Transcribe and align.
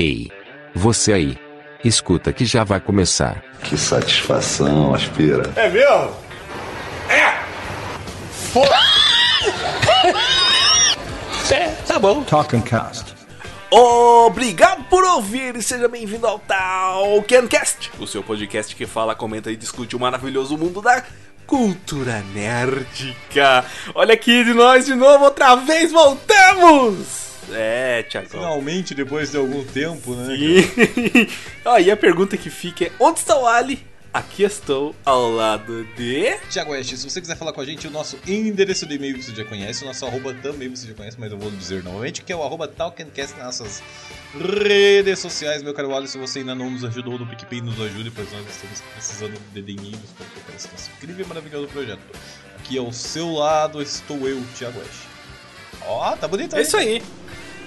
Ei, 0.00 0.30
você 0.72 1.12
aí. 1.12 1.38
Escuta 1.84 2.32
que 2.32 2.44
já 2.44 2.62
vai 2.62 2.78
começar. 2.80 3.42
Que 3.64 3.76
satisfação, 3.76 4.94
aspira. 4.94 5.52
É 5.56 5.68
mesmo? 5.68 6.14
É! 7.08 7.42
Foda! 8.52 8.78
É, 11.50 11.70
tá 11.86 11.98
bom. 11.98 12.22
Talking 12.24 12.60
Cast. 12.60 13.14
Obrigado 13.70 14.84
por 14.84 15.02
ouvir 15.02 15.56
e 15.56 15.62
seja 15.62 15.88
bem-vindo 15.88 16.26
ao 16.26 16.38
Talkencast, 16.38 17.90
o 17.98 18.06
seu 18.06 18.22
podcast 18.22 18.76
que 18.76 18.86
fala, 18.86 19.14
comenta 19.14 19.50
e 19.50 19.56
discute 19.56 19.96
o 19.96 20.00
maravilhoso 20.00 20.58
mundo 20.58 20.82
da 20.82 21.02
cultura 21.46 22.22
nerdica. 22.34 23.64
Olha 23.94 24.12
aqui 24.12 24.44
de 24.44 24.52
nós 24.52 24.84
de 24.84 24.94
novo, 24.94 25.24
outra 25.24 25.56
vez 25.56 25.90
voltamos! 25.90 27.27
É, 27.52 28.02
Thiago. 28.02 28.28
Finalmente, 28.28 28.94
depois 28.94 29.30
de 29.30 29.36
algum 29.36 29.64
tempo, 29.64 30.14
né? 30.14 30.34
E 30.36 31.28
aí 31.64 31.90
a 31.90 31.96
pergunta 31.96 32.36
que 32.36 32.50
fica 32.50 32.86
é: 32.86 32.92
onde 32.98 33.20
está 33.20 33.38
o 33.38 33.46
Ali? 33.46 33.86
Aqui 34.12 34.42
estou 34.42 34.96
ao 35.04 35.30
lado 35.30 35.84
de. 35.94 36.34
Tiago 36.50 36.72
West, 36.72 36.96
se 36.96 37.08
você 37.08 37.20
quiser 37.20 37.36
falar 37.36 37.52
com 37.52 37.60
a 37.60 37.64
gente, 37.64 37.86
o 37.86 37.90
nosso 37.90 38.18
endereço 38.26 38.86
de 38.86 38.94
e-mail 38.94 39.22
você 39.22 39.34
já 39.34 39.44
conhece, 39.44 39.84
o 39.84 39.86
nosso 39.86 40.06
arroba 40.06 40.32
também 40.32 40.68
você 40.68 40.86
já 40.88 40.94
conhece, 40.94 41.20
mas 41.20 41.30
eu 41.30 41.38
vou 41.38 41.50
dizer 41.50 41.84
novamente, 41.84 42.22
que 42.22 42.32
é 42.32 42.36
o 42.36 42.42
arroba 42.42 42.66
Talkencast 42.66 43.36
nas 43.36 43.60
nossas 43.60 43.82
redes 44.34 45.18
sociais, 45.18 45.62
meu 45.62 45.74
caro 45.74 45.94
Ali. 45.94 46.08
Se 46.08 46.16
você 46.16 46.38
ainda 46.38 46.54
não 46.54 46.70
nos 46.70 46.84
ajudou 46.84 47.18
no 47.18 47.26
PicPay, 47.26 47.60
nos 47.60 47.78
ajude, 47.78 48.10
pois 48.10 48.32
nós 48.32 48.48
estamos 48.48 48.80
precisando 48.94 49.38
de 49.52 49.62
dinheiros 49.62 50.10
para 50.16 50.26
tocar 50.26 50.56
esse 50.56 50.68
nosso 50.72 50.90
incrível 50.96 51.26
e 51.26 51.28
maravilhoso 51.28 51.68
projeto. 51.68 52.00
Aqui 52.56 52.78
ao 52.78 52.90
seu 52.92 53.30
lado 53.30 53.82
estou 53.82 54.26
eu, 54.26 54.42
Tiago 54.56 54.78
West. 54.78 55.02
Ó, 55.86 56.16
tá 56.16 56.26
bonito 56.26 56.56
É 56.56 56.62
isso 56.62 56.76
aí. 56.76 57.02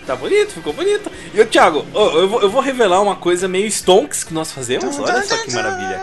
Tá 0.05 0.15
bonito, 0.15 0.51
ficou 0.51 0.73
bonito. 0.73 1.11
E 1.33 1.39
o 1.39 1.45
Thiago, 1.45 1.85
ô, 1.93 2.09
eu, 2.19 2.27
vou, 2.27 2.41
eu 2.41 2.49
vou 2.49 2.61
revelar 2.61 3.01
uma 3.01 3.15
coisa 3.15 3.47
meio 3.47 3.67
stonks 3.67 4.23
que 4.23 4.33
nós 4.33 4.51
fazemos. 4.51 4.97
Olha 4.99 5.23
só 5.23 5.37
que 5.37 5.53
maravilha. 5.53 6.01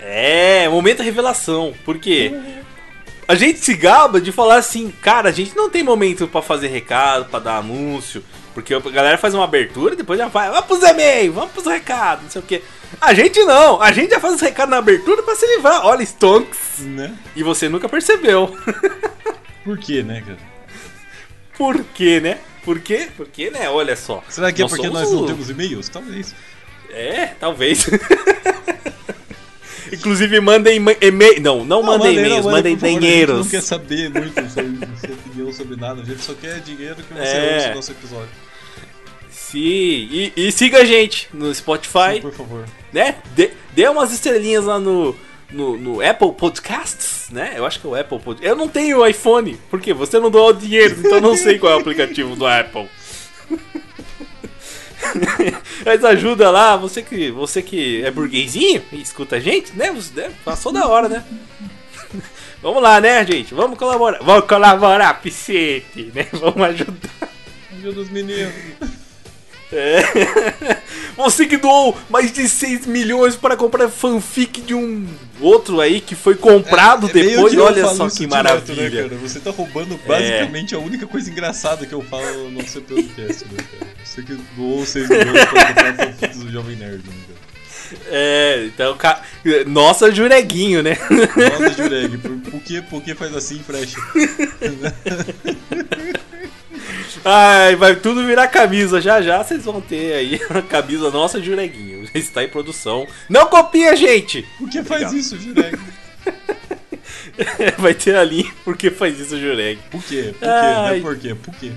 É, 0.00 0.68
momento 0.68 1.02
revelação. 1.02 1.74
Por 1.84 1.98
quê? 1.98 2.34
A 3.26 3.34
gente 3.34 3.60
se 3.60 3.74
gaba 3.74 4.20
de 4.20 4.32
falar 4.32 4.56
assim, 4.56 4.92
cara, 5.00 5.28
a 5.28 5.32
gente 5.32 5.56
não 5.56 5.70
tem 5.70 5.82
momento 5.82 6.26
pra 6.28 6.42
fazer 6.42 6.68
recado, 6.68 7.26
pra 7.26 7.38
dar 7.38 7.58
anúncio. 7.58 8.22
Porque 8.52 8.74
a 8.74 8.80
galera 8.80 9.16
faz 9.16 9.34
uma 9.34 9.44
abertura 9.44 9.94
e 9.94 9.96
depois 9.96 10.18
já 10.18 10.28
vai, 10.28 10.50
vamos 10.50 10.66
pros 10.66 10.82
e-mails, 10.82 11.34
vamos 11.34 11.52
pros 11.52 11.66
recados, 11.66 12.24
não 12.24 12.30
sei 12.30 12.42
o 12.42 12.44
quê. 12.44 12.62
A 13.00 13.14
gente 13.14 13.42
não, 13.44 13.80
a 13.80 13.90
gente 13.92 14.10
já 14.10 14.20
faz 14.20 14.34
os 14.34 14.40
recados 14.40 14.70
na 14.70 14.76
abertura 14.76 15.22
pra 15.22 15.34
se 15.34 15.46
livrar. 15.46 15.86
Olha, 15.86 16.02
stonks. 16.02 16.80
Né? 16.80 17.14
E 17.34 17.42
você 17.42 17.68
nunca 17.68 17.88
percebeu. 17.88 18.54
Por 19.64 19.78
quê, 19.78 20.02
né, 20.02 20.20
cara? 20.20 20.38
Por 21.56 21.84
quê, 21.94 22.20
né? 22.20 22.38
Por 22.64 22.78
quê? 22.80 23.08
Por 23.16 23.26
quê, 23.28 23.50
né? 23.50 23.68
Olha 23.68 23.96
só. 23.96 24.22
Será 24.28 24.52
que 24.52 24.62
é 24.62 24.68
porque 24.68 24.88
nós 24.88 25.10
não 25.10 25.22
o- 25.22 25.26
temos 25.26 25.50
e-mails? 25.50 25.88
Talvez. 25.88 26.34
É, 26.90 27.26
talvez. 27.40 27.86
Inclusive, 29.92 30.40
mandem 30.40 30.80
ma- 30.80 30.94
e-mail. 31.00 31.40
Não, 31.42 31.64
não, 31.64 31.82
mandem 31.82 32.14
mandem, 32.14 32.24
e-mails, 32.24 32.44
não, 32.46 32.52
mandem 32.52 32.78
favor, 32.78 32.94
A 33.34 33.36
gente 33.42 33.44
não 33.44 33.50
quer 33.50 33.60
saber 33.62 34.10
muito 34.10 34.34
sobre 34.50 34.78
sua 34.96 35.14
opinião 35.14 35.52
sobre 35.52 35.76
nada, 35.76 36.00
a 36.00 36.04
gente 36.04 36.22
só 36.22 36.32
quer 36.34 36.60
dinheiro 36.60 36.96
que 36.96 37.12
você 37.12 37.20
É. 37.20 37.54
ouça 37.56 37.70
o 37.70 37.74
nosso 37.74 37.90
episódio. 37.92 38.28
Sim, 39.30 39.58
e, 39.58 40.32
e 40.34 40.52
siga 40.52 40.78
a 40.78 40.84
gente 40.84 41.28
no 41.34 41.54
Spotify, 41.54 42.14
Sim, 42.14 42.20
por 42.22 42.32
favor. 42.32 42.64
né? 42.92 43.16
Dê, 43.34 43.50
dê 43.74 43.86
umas 43.88 44.12
estrelinhas 44.12 44.64
lá 44.64 44.78
no, 44.78 45.14
no, 45.52 45.76
no 45.76 46.00
Apple 46.00 46.32
Podcasts, 46.32 47.28
né? 47.30 47.54
Eu 47.56 47.64
acho 47.64 47.80
que 47.80 47.86
é 47.86 47.90
o 47.90 47.94
Apple 47.94 48.18
Podcast. 48.18 48.46
Eu 48.46 48.56
não 48.56 48.68
tenho 48.68 49.06
iPhone, 49.06 49.58
porque 49.70 49.92
você 49.92 50.18
não 50.18 50.30
doou 50.30 50.52
dinheiro, 50.52 50.96
então 50.98 51.12
eu 51.12 51.20
não 51.20 51.36
sei 51.36 51.58
qual 51.58 51.72
é 51.72 51.76
o 51.76 51.80
aplicativo 51.80 52.34
do 52.34 52.46
Apple. 52.46 52.88
Mas 55.84 56.04
ajuda 56.04 56.50
lá, 56.50 56.76
você 56.76 57.02
que, 57.02 57.30
você 57.30 57.62
que 57.62 58.04
é 58.04 58.10
burguesinho 58.10 58.82
e 58.92 59.00
escuta 59.00 59.36
a 59.36 59.40
gente, 59.40 59.76
né? 59.76 59.92
Você, 59.92 60.12
né? 60.14 60.32
Passou 60.44 60.72
da 60.72 60.86
hora, 60.86 61.08
né? 61.08 61.24
Vamos 62.62 62.82
lá, 62.82 63.00
né, 63.00 63.24
gente? 63.26 63.54
Vamos 63.54 63.78
colaborar. 63.78 64.18
Vamos 64.22 64.46
colaborar, 64.46 65.20
piscete, 65.20 66.10
né? 66.14 66.26
Vamos 66.32 66.62
ajudar. 66.62 67.28
Ajuda 67.76 68.00
os 68.00 68.10
meninos. 68.10 68.52
É. 69.72 70.82
Você 71.16 71.46
que 71.46 71.56
doou 71.56 71.96
mais 72.08 72.32
de 72.32 72.48
6 72.48 72.86
milhões 72.86 73.36
para 73.36 73.56
comprar 73.56 73.88
fanfic 73.88 74.60
de 74.60 74.74
um 74.74 75.06
outro 75.40 75.80
aí 75.80 76.00
que 76.00 76.14
foi 76.14 76.34
comprado 76.34 77.08
É 77.10 77.14
meio 77.14 77.30
depois. 77.30 77.56
Olha 77.56 77.86
só 77.88 78.08
que 78.08 78.26
direto, 78.26 78.30
maravilha. 78.30 79.02
Né, 79.02 79.08
cara? 79.08 79.20
Você 79.20 79.40
tá 79.40 79.50
roubando 79.50 79.98
basicamente 80.06 80.74
a 80.74 80.78
única 80.78 81.06
coisa 81.06 81.30
engraçada 81.30 81.86
que 81.86 81.92
eu 81.92 82.02
falo 82.02 82.50
no 82.50 82.66
seu 82.66 82.82
podcast, 82.82 83.44
né, 83.44 83.56
cara? 83.56 83.92
Você 84.04 84.22
que 84.22 84.34
doou 84.56 84.84
6 84.84 85.08
milhões 85.08 85.44
pra 85.44 85.46
comprar 85.46 85.96
fanfics 85.96 86.38
do 86.38 86.50
Jovem 86.50 86.76
Nerd, 86.76 86.98
né, 86.98 87.14
cara? 87.26 87.42
É, 88.06 88.64
então, 88.66 88.96
ca... 88.96 89.20
nossa, 89.66 90.10
Jureguinho, 90.10 90.82
né? 90.82 90.96
Nossa, 91.10 91.82
Jureg, 91.82 92.18
por, 92.18 92.30
por, 92.38 92.60
que, 92.60 92.82
por 92.82 93.02
que 93.02 93.14
faz 93.14 93.36
assim, 93.36 93.58
Fresh? 93.58 93.94
Ai, 97.24 97.76
vai 97.76 97.96
tudo 97.96 98.26
virar 98.26 98.48
camisa. 98.48 99.00
Já 99.00 99.20
já 99.20 99.42
vocês 99.42 99.64
vão 99.64 99.80
ter 99.80 100.14
aí 100.14 100.40
a 100.50 100.62
camisa 100.62 101.10
nossa, 101.10 101.42
Jureguinho. 101.42 102.06
Já 102.06 102.12
está 102.18 102.44
em 102.44 102.48
produção. 102.48 103.06
Não 103.28 103.46
copia, 103.46 103.96
gente! 103.96 104.46
Por 104.58 104.68
que 104.68 104.82
faz 104.82 105.12
isso, 105.12 105.38
Jureg? 105.38 105.78
Vai 107.78 107.94
ter 107.94 108.16
ali 108.16 108.50
porque 108.64 108.90
faz 108.90 109.18
isso, 109.18 109.38
Jureg. 109.38 109.78
Por 109.90 110.02
quê? 110.02 110.32
Por 110.32 110.40
quê? 110.40 110.46
Ai. 110.46 110.96
Né? 110.96 111.00
Por 111.00 111.16
quê? 111.16 111.34
Por 111.34 111.54
quê? 111.54 111.72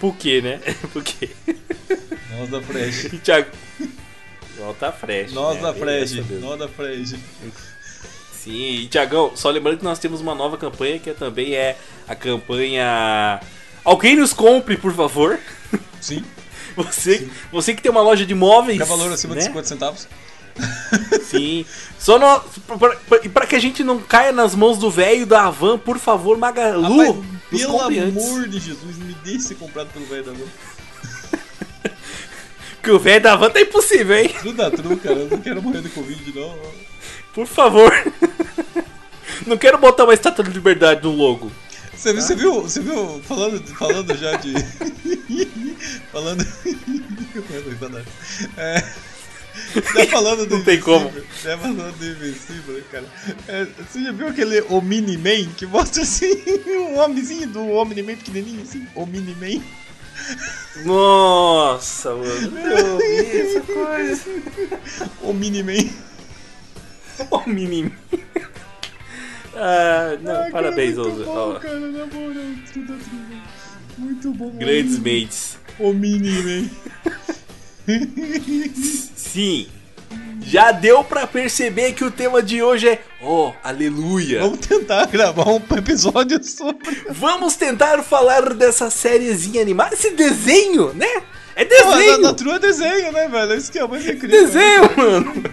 Por 0.00 0.16
quê, 0.16 0.40
né? 0.40 0.60
Por 0.92 1.02
quê? 1.02 1.30
Nós 2.30 2.50
da 2.50 2.60
Fresh. 2.60 3.10
Thiago. 3.22 3.48
Volta 4.56 4.92
fresh. 4.92 5.32
Nós 5.32 5.56
né? 5.56 5.62
da 5.62 5.74
Fresh. 5.74 6.12
Nós 6.40 6.58
da 6.58 6.68
Fresh. 6.68 7.14
Sim, 8.32 8.52
e 8.52 8.88
Tiagão, 8.88 9.32
só 9.34 9.50
lembrando 9.50 9.78
que 9.78 9.84
nós 9.84 9.98
temos 9.98 10.20
uma 10.20 10.34
nova 10.34 10.56
campanha 10.56 10.98
que 10.98 11.12
também 11.12 11.54
é 11.54 11.76
a 12.06 12.14
campanha. 12.14 13.40
Alguém 13.84 14.16
nos 14.16 14.32
compre, 14.32 14.76
por 14.76 14.92
favor. 14.94 15.38
Sim. 16.00 16.24
Você, 16.76 17.28
você 17.52 17.72
que 17.72 17.80
tem 17.80 17.88
uma 17.92 18.00
loja 18.02 18.26
de 18.26 18.34
móveis. 18.34 18.78
Pra 18.78 18.86
valor 18.86 19.12
acima 19.12 19.32
né? 19.36 19.42
de 19.42 19.46
50 19.46 19.68
centavos. 19.68 20.08
Sim. 21.22 21.64
Só 21.96 22.18
no, 22.18 22.40
pra, 22.76 22.96
pra- 22.96 23.20
e 23.22 23.28
pra 23.28 23.46
que 23.46 23.54
a 23.54 23.60
gente 23.60 23.84
não 23.84 24.00
caia 24.00 24.32
nas 24.32 24.56
mãos 24.56 24.76
do 24.76 24.90
velho 24.90 25.24
da 25.24 25.42
Havan, 25.44 25.78
por 25.78 25.98
favor, 25.98 26.36
Magalu. 26.36 26.82
Rapaz, 26.82 27.16
pelo 27.48 27.80
amor 27.80 28.48
de 28.48 28.58
Jesus, 28.58 28.96
me 28.98 29.14
deixe 29.22 29.40
ser 29.42 29.54
comprado 29.54 29.86
pelo 29.92 30.04
velho 30.06 30.24
da 30.24 30.32
mão. 30.32 30.48
Porque 32.74 32.90
o 32.90 32.98
velho 32.98 33.22
da 33.22 33.34
Havan 33.34 33.50
tá 33.50 33.60
impossível, 33.60 34.16
hein? 34.16 34.34
Tudo 34.42 34.56
dá 34.56 34.68
truco, 34.68 34.96
cara. 34.96 35.14
Eu 35.14 35.28
não 35.30 35.38
quero 35.38 35.62
morrer 35.62 35.80
de 35.80 35.90
Covid, 35.90 36.32
não. 36.34 36.56
Por 37.32 37.46
favor. 37.46 37.92
Não 39.46 39.58
quero 39.58 39.76
botar 39.76 40.04
uma 40.04 40.14
estátua 40.14 40.42
de 40.44 40.50
liberdade 40.50 41.02
no 41.02 41.10
logo. 41.10 41.50
Você, 42.04 42.12
viu- 42.12 42.22
você 42.22 42.34
viu, 42.34 42.62
você 42.62 42.80
viu, 42.80 43.22
falando, 43.22 43.66
falando 43.76 44.14
já 44.16 44.36
de. 44.36 44.52
falando. 46.12 46.46
é, 48.58 48.84
já 49.94 50.06
falando 50.12 50.46
do 50.46 50.58
Não 50.58 50.64
tem 50.64 50.80
como. 50.80 51.10
Já 51.42 51.56
falando 51.56 51.96
do 51.98 52.04
Invencível, 52.06 52.82
cara. 52.92 53.06
É, 53.48 53.66
você 53.90 54.04
já 54.04 54.12
viu 54.12 54.28
aquele 54.28 54.60
Omni-Man 54.68 55.50
que 55.56 55.64
mostra 55.66 56.02
assim, 56.02 56.30
um 56.92 56.98
homenzinho 56.98 57.48
do 57.48 57.70
Omni-Man 57.70 58.16
pequenininho 58.16 58.62
assim? 58.62 58.86
Omni-Man. 58.94 59.62
Nossa, 60.84 62.10
mano. 62.14 62.58
Eu 62.58 62.98
vi 62.98 63.40
essa 63.40 63.60
coisa. 63.62 64.24
Omni-Man. 65.22 65.88
Menino. 67.46 67.92
Ah, 69.56 70.16
não, 70.20 70.36
Ai, 70.42 70.50
parabéns, 70.50 70.96
cara, 70.96 71.08
muito 71.08 71.24
bom, 71.24 71.54
cara, 71.60 71.80
na 71.80 72.06
moral, 72.06 72.34
tudo 72.72 72.94
tudo. 72.98 73.42
Muito 73.96 74.32
bom. 74.32 74.50
Grandes 74.50 74.96
Omni-Man. 74.98 75.20
mates. 75.20 75.58
Omni-Man. 75.78 76.70
Sim. 79.16 79.68
Já 80.42 80.72
deu 80.72 81.02
pra 81.02 81.26
perceber 81.26 81.92
que 81.92 82.04
o 82.04 82.10
tema 82.10 82.42
de 82.42 82.62
hoje 82.62 82.88
é 82.88 83.02
Oh, 83.22 83.52
aleluia. 83.62 84.40
Vamos 84.40 84.58
tentar 84.58 85.06
gravar 85.06 85.48
um 85.48 85.62
episódio 85.78 86.42
sobre. 86.44 87.04
Vamos 87.08 87.56
tentar 87.56 88.02
falar 88.02 88.52
dessa 88.54 88.90
sériezinha 88.90 89.62
animada, 89.62 89.94
esse 89.94 90.10
desenho, 90.10 90.92
né? 90.92 91.22
É 91.56 91.64
desenho. 91.64 92.12
na, 92.18 92.28
na 92.28 92.34
trua 92.34 92.56
é 92.56 92.58
desenho, 92.58 93.12
né, 93.12 93.28
velho? 93.28 93.54
Isso 93.54 93.70
que 93.70 93.78
é 93.78 93.86
mais 93.86 94.06
incrível. 94.06 94.44
Desenho, 94.46 94.90
mano. 94.96 95.44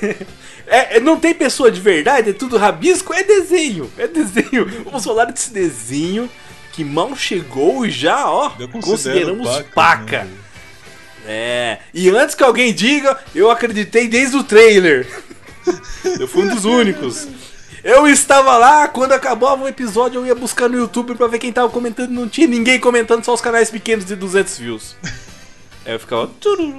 É, 0.70 0.98
é- 0.98 1.00
não 1.00 1.18
tem 1.18 1.32
pessoa 1.32 1.70
de 1.70 1.80
verdade, 1.80 2.28
é 2.28 2.32
tudo 2.34 2.58
rabisco, 2.58 3.14
é 3.14 3.22
desenho, 3.22 3.90
é 3.96 4.06
desenho. 4.06 4.66
Vamos 4.84 5.02
falar 5.02 5.24
desse 5.24 5.50
desenho 5.50 6.28
que 6.72 6.84
mal 6.84 7.16
chegou 7.16 7.86
e 7.86 7.90
já, 7.90 8.30
ó, 8.30 8.50
consideramos 8.82 9.48
paca, 9.48 9.64
paca. 9.74 10.24
né? 10.24 10.30
É, 11.26 11.78
e 11.94 12.10
antes 12.10 12.34
que 12.34 12.42
alguém 12.44 12.74
diga, 12.74 13.18
eu 13.34 13.50
acreditei 13.50 14.08
desde 14.08 14.36
o 14.36 14.44
trailer. 14.44 15.06
Eu 16.20 16.28
fui 16.28 16.44
um 16.44 16.54
dos 16.54 16.64
únicos. 16.66 17.26
Eu 17.84 18.06
estava 18.06 18.56
lá, 18.56 18.88
quando 18.88 19.12
acabava 19.12 19.64
o 19.64 19.68
episódio, 19.68 20.20
eu 20.20 20.26
ia 20.26 20.34
buscar 20.34 20.68
no 20.68 20.76
YouTube 20.78 21.14
pra 21.14 21.26
ver 21.26 21.38
quem 21.38 21.52
tava 21.52 21.68
comentando. 21.68 22.10
Não 22.10 22.28
tinha 22.28 22.46
ninguém 22.46 22.78
comentando, 22.80 23.24
só 23.24 23.34
os 23.34 23.40
canais 23.40 23.70
pequenos 23.70 24.04
de 24.04 24.16
200 24.16 24.58
views. 24.58 24.96
Aí 25.88 25.94
eu 25.94 25.98
ficava. 25.98 26.30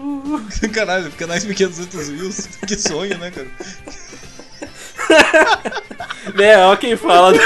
Caralho, 0.71 1.09
fica 1.09 1.25
mais 1.25 1.43
pequeno 1.43 1.71
200 1.71 2.09
views. 2.09 2.45
Que 2.67 2.77
sonho, 2.77 3.17
né, 3.17 3.31
cara? 3.31 3.47
É, 6.37 6.57
ó 6.57 6.75
quem 6.75 6.95
fala. 6.95 7.33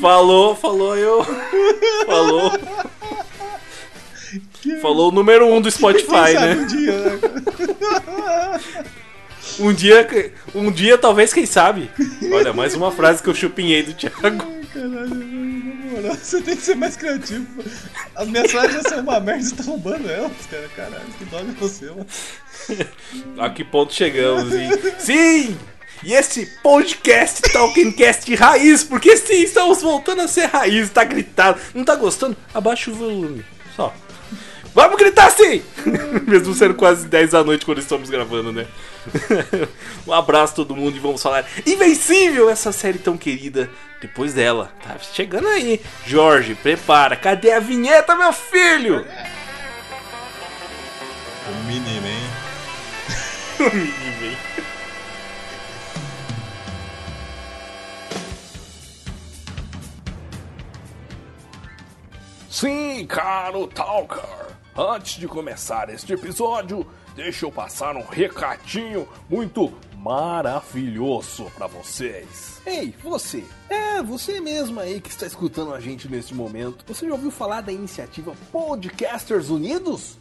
falou, 0.00 0.56
falou 0.56 0.96
eu. 0.96 1.24
Falou. 2.04 2.50
Falou 4.80 5.10
o 5.10 5.12
número 5.12 5.46
um 5.46 5.60
do 5.60 5.70
Spotify, 5.70 6.32
né? 6.34 6.54
Um 6.54 6.66
dia, 6.66 6.98
né? 6.98 7.20
Um 9.60 9.72
dia, 9.72 10.34
um 10.54 10.72
dia 10.72 10.98
talvez, 10.98 11.32
quem 11.32 11.46
sabe. 11.46 11.88
Olha, 12.32 12.52
mais 12.52 12.74
uma 12.74 12.90
frase 12.90 13.22
que 13.22 13.28
eu 13.28 13.34
chupinhei 13.34 13.84
do 13.84 13.94
Thiago. 13.94 14.61
Caralho, 14.72 15.14
na 15.14 15.90
moral, 15.90 16.14
você 16.16 16.40
tem 16.40 16.56
que 16.56 16.62
ser 16.62 16.76
mais 16.76 16.96
criativo. 16.96 17.46
As 18.14 18.28
mensagens 18.28 18.82
são 18.88 19.00
uma 19.00 19.20
merda 19.20 19.46
e 19.46 19.52
tá 19.52 19.64
roubando 19.64 20.10
elas, 20.10 20.32
cara. 20.50 20.68
Caralho, 20.74 21.04
que 21.18 21.24
dó 21.26 21.40
de 21.40 21.52
você, 21.52 21.86
mano. 21.86 22.06
A 23.38 23.50
que 23.50 23.64
ponto 23.64 23.92
chegamos, 23.92 24.54
hein? 24.54 24.70
Sim! 24.98 25.58
E 26.02 26.14
esse 26.14 26.46
podcast 26.62 27.42
Talkingcast 27.52 28.34
raiz, 28.34 28.82
porque 28.82 29.16
sim, 29.16 29.42
estamos 29.42 29.82
voltando 29.82 30.22
a 30.22 30.28
ser 30.28 30.46
raiz, 30.46 30.90
tá 30.90 31.04
gritado. 31.04 31.60
Não 31.74 31.84
tá 31.84 31.94
gostando? 31.94 32.36
Abaixa 32.52 32.90
o 32.90 32.94
volume. 32.94 33.44
Só. 33.76 33.94
Vamos 34.74 34.96
gritar 34.96 35.30
sim! 35.30 35.62
Mesmo 36.26 36.54
sendo 36.54 36.74
quase 36.74 37.06
10 37.06 37.30
da 37.30 37.44
noite 37.44 37.66
quando 37.66 37.78
estamos 37.78 38.08
gravando, 38.08 38.52
né? 38.52 38.66
um 40.06 40.12
abraço 40.12 40.52
a 40.52 40.56
todo 40.56 40.76
mundo 40.76 40.96
e 40.96 41.00
vamos 41.00 41.22
falar 41.22 41.44
Invencível, 41.66 42.48
essa 42.48 42.72
série 42.72 42.98
tão 42.98 43.16
querida. 43.16 43.68
Depois 44.00 44.34
dela, 44.34 44.72
tá 44.82 44.96
chegando 44.98 45.46
aí. 45.48 45.80
Jorge, 46.06 46.54
prepara. 46.54 47.16
Cadê 47.16 47.52
a 47.52 47.60
vinheta, 47.60 48.16
meu 48.16 48.32
filho? 48.32 49.06
O 51.48 51.64
mínimo, 51.64 52.06
hein? 52.06 52.32
Sim, 62.50 63.06
caro 63.06 63.66
Talker. 63.66 64.22
Antes 64.76 65.14
de 65.18 65.28
começar 65.28 65.88
este 65.90 66.12
episódio, 66.12 66.86
deixa 67.14 67.44
eu 67.46 67.52
passar 67.52 67.96
um 67.96 68.04
recadinho 68.04 69.08
muito 69.28 69.72
maravilhoso 69.96 71.50
para 71.56 71.66
vocês. 71.66 72.60
Ei, 72.66 72.94
você! 73.02 73.44
É, 73.68 74.02
você 74.02 74.40
mesmo 74.40 74.80
aí 74.80 75.00
que 75.00 75.10
está 75.10 75.26
escutando 75.26 75.72
a 75.72 75.80
gente 75.80 76.08
neste 76.08 76.34
momento. 76.34 76.84
Você 76.86 77.06
já 77.06 77.12
ouviu 77.12 77.30
falar 77.30 77.60
da 77.60 77.72
iniciativa 77.72 78.34
Podcasters 78.50 79.48
Unidos? 79.48 80.18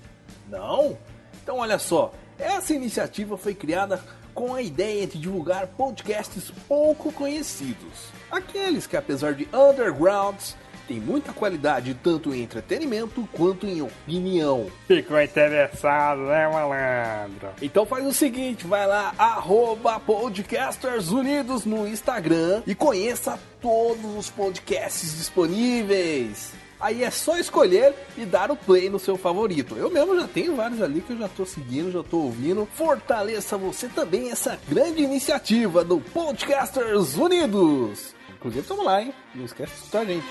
Não? 0.49 0.97
Então 1.41 1.57
olha 1.57 1.79
só, 1.79 2.13
essa 2.37 2.73
iniciativa 2.73 3.37
foi 3.37 3.55
criada 3.55 4.03
com 4.33 4.53
a 4.53 4.61
ideia 4.61 5.07
de 5.07 5.19
divulgar 5.19 5.67
podcasts 5.67 6.51
pouco 6.67 7.11
conhecidos. 7.11 8.11
Aqueles 8.29 8.87
que 8.87 8.95
apesar 8.95 9.33
de 9.33 9.47
undergrounds, 9.53 10.55
têm 10.87 10.99
muita 10.99 11.33
qualidade 11.33 11.93
tanto 12.03 12.33
em 12.33 12.43
entretenimento 12.43 13.27
quanto 13.31 13.65
em 13.67 13.81
opinião. 13.81 14.67
Ficou 14.87 15.21
interessado, 15.21 16.21
né, 16.21 16.47
malandro? 16.47 17.49
Então 17.61 17.85
faz 17.85 18.05
o 18.05 18.13
seguinte, 18.13 18.65
vai 18.67 18.85
lá, 18.85 19.13
arroba 19.17 19.99
Podcasters 19.99 21.09
Unidos 21.09 21.65
no 21.65 21.87
Instagram 21.87 22.63
e 22.65 22.75
conheça 22.75 23.39
todos 23.61 24.17
os 24.17 24.29
podcasts 24.29 25.17
disponíveis. 25.17 26.53
Aí 26.81 27.03
é 27.03 27.11
só 27.11 27.37
escolher 27.37 27.93
e 28.17 28.25
dar 28.25 28.49
o 28.49 28.55
play 28.55 28.89
no 28.89 28.97
seu 28.97 29.15
favorito. 29.15 29.75
Eu 29.75 29.91
mesmo 29.91 30.19
já 30.19 30.27
tenho 30.27 30.55
vários 30.55 30.81
ali 30.81 30.99
que 30.99 31.13
eu 31.13 31.17
já 31.17 31.29
tô 31.29 31.45
seguindo, 31.45 31.91
já 31.91 32.01
tô 32.01 32.17
ouvindo. 32.17 32.67
Fortaleça 32.73 33.55
você 33.55 33.87
também 33.87 34.31
essa 34.31 34.59
grande 34.67 35.03
iniciativa 35.03 35.83
do 35.83 35.99
Podcasters 35.99 37.15
Unidos. 37.15 38.15
Inclusive, 38.41 38.67
tamo 38.67 38.83
lá, 38.83 39.03
hein? 39.03 39.13
Não 39.35 39.45
esquece 39.45 39.71
de 39.71 39.77
escutar 39.77 39.99
a 39.99 40.05
gente. 40.05 40.25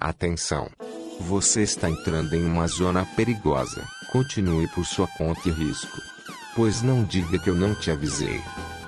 Atenção! 0.00 0.70
Você 1.22 1.62
está 1.62 1.90
entrando 1.90 2.32
em 2.34 2.44
uma 2.44 2.68
zona 2.68 3.04
perigosa. 3.16 3.84
Continue 4.12 4.68
por 4.68 4.86
sua 4.86 5.08
conta 5.18 5.48
e 5.48 5.50
risco. 5.50 6.00
Pois 6.54 6.82
não 6.82 7.02
diga 7.02 7.36
que 7.36 7.50
eu 7.50 7.54
não 7.56 7.74
te 7.74 7.90
avisei. 7.90 8.40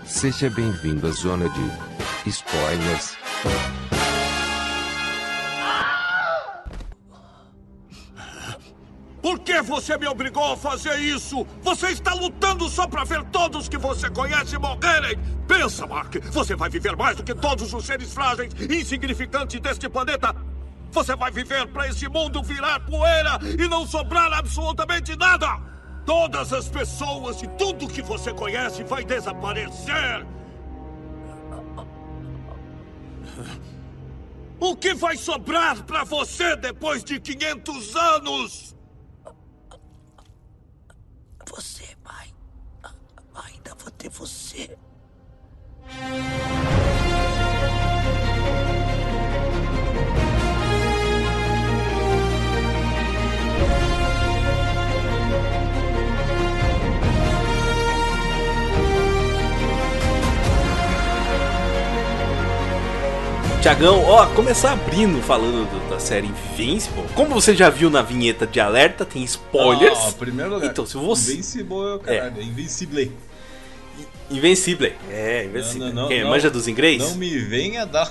Seja 0.06 0.49
bem-vindo 0.49 1.08
à 1.08 1.10
zona 1.10 1.49
de 1.49 2.31
spoilers. 2.31 3.16
Por 9.20 9.40
que 9.40 9.60
você 9.62 9.99
me 9.99 10.06
obrigou 10.06 10.52
a 10.52 10.56
fazer 10.56 10.96
isso? 11.00 11.44
Você 11.62 11.88
está 11.88 12.14
lutando 12.14 12.69
só 12.69 12.87
para 12.87 13.02
ver 13.02 13.25
todos 13.25 13.69
que 13.69 13.76
você 13.76 14.08
conhece 14.08 14.56
morrerem! 14.58 15.19
Pensa, 15.48 15.86
Mark! 15.86 16.14
Você 16.30 16.54
vai 16.54 16.68
viver 16.68 16.94
mais 16.94 17.16
do 17.16 17.24
que 17.24 17.34
todos 17.34 17.72
os 17.72 17.84
seres 17.84 18.12
frágeis 18.12 18.52
e 18.60 18.80
insignificantes 18.80 19.58
deste 19.58 19.88
planeta! 19.88 20.36
Você 20.92 21.16
vai 21.16 21.30
viver 21.30 21.66
para 21.68 21.88
esse 21.88 22.06
mundo 22.06 22.42
virar 22.42 22.80
poeira 22.80 23.38
e 23.58 23.66
não 23.66 23.86
sobrar 23.86 24.30
absolutamente 24.34 25.16
nada! 25.16 25.58
Todas 26.04 26.52
as 26.52 26.68
pessoas 26.68 27.42
e 27.42 27.48
tudo 27.48 27.88
que 27.88 28.02
você 28.02 28.32
conhece 28.32 28.84
vai 28.84 29.02
desaparecer! 29.04 30.26
O 34.60 34.76
que 34.76 34.92
vai 34.92 35.16
sobrar 35.16 35.82
para 35.84 36.04
você 36.04 36.56
depois 36.56 37.02
de 37.02 37.18
500 37.20 37.96
anos? 37.96 38.76
Você 41.48 41.96
vai. 42.04 42.28
Ainda 43.46 43.74
vou 43.76 43.90
ter 43.92 44.10
você. 44.10 44.76
Tiagão, 63.61 64.05
ó, 64.05 64.25
começar 64.26 64.73
abrindo 64.73 65.20
falando 65.20 65.69
do- 65.69 65.91
da 65.91 65.99
série 65.99 66.29
Invincible. 66.29 67.02
Como 67.14 67.34
você 67.34 67.55
já 67.56 67.69
viu 67.69 67.91
na 67.91 68.02
vinheta 68.02 68.46
de 68.46 68.61
alerta, 68.61 69.05
tem 69.05 69.24
spoilers. 69.24 69.98
Ah, 69.98 70.12
primeiro 70.12 70.55
lugar. 70.55 70.70
Então, 70.70 70.86
se 70.86 70.96
você. 70.96 71.32
Invincible 71.32 71.74
é 71.74 71.94
o 71.94 71.98
caralho. 71.98 72.41
É. 72.41 72.44
Invincible. 72.44 73.12
Invencible. 74.31 74.94
É, 75.10 75.44
Invencible. 75.44 75.78
Não, 75.81 75.86
não, 75.93 76.02
não, 76.02 76.08
Quem 76.08 76.22
não. 76.22 76.31
manja 76.31 76.50
dos 76.50 76.69
inglês? 76.69 76.98
Não 77.02 77.14
me 77.17 77.38
venha 77.38 77.84
dar 77.86 78.06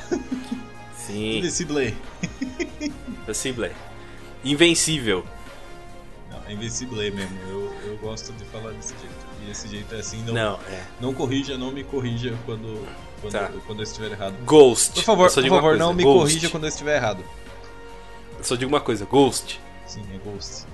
Sim, 0.96 1.38
Invincible. 1.40 1.96
Invencible. 3.24 3.72
Invencível. 4.44 5.24
Não, 6.30 6.40
é 6.48 6.54
Invincible 6.54 7.12
mesmo. 7.12 7.38
Eu, 7.50 7.74
eu 7.88 7.98
gosto 7.98 8.32
de 8.34 8.46
falar 8.46 8.72
desse 8.72 8.94
jeito. 9.00 9.28
E 9.46 9.52
esse 9.52 9.68
jeito 9.68 9.94
é 9.96 10.00
assim, 10.00 10.24
não, 10.26 10.34
Não, 10.34 10.60
é. 10.70 10.84
não 11.00 11.14
corrija, 11.14 11.58
não 11.58 11.72
me 11.72 11.84
corrija 11.84 12.36
quando, 12.46 12.86
quando, 13.22 13.32
Tá. 13.34 13.52
quando 13.66 13.80
eu 13.80 13.84
estiver 13.84 14.12
errado. 14.12 14.36
Ghost. 14.46 14.94
Por 14.96 15.04
favor, 15.04 15.32
por 15.32 15.42
favor 15.44 15.62
coisa, 15.62 15.78
não 15.78 15.94
me 15.94 16.04
Ghost. 16.04 16.20
corrija 16.20 16.50
quando 16.50 16.64
eu 16.64 16.70
estiver 16.70 16.96
errado. 16.98 17.24
Eu 18.38 18.44
Só 18.44 18.56
digo 18.56 18.70
uma 18.70 18.82
coisa, 18.82 19.06
Ghost. 19.06 19.60
Sim, 19.86 20.04
é 20.14 20.18
Ghost. 20.18 20.66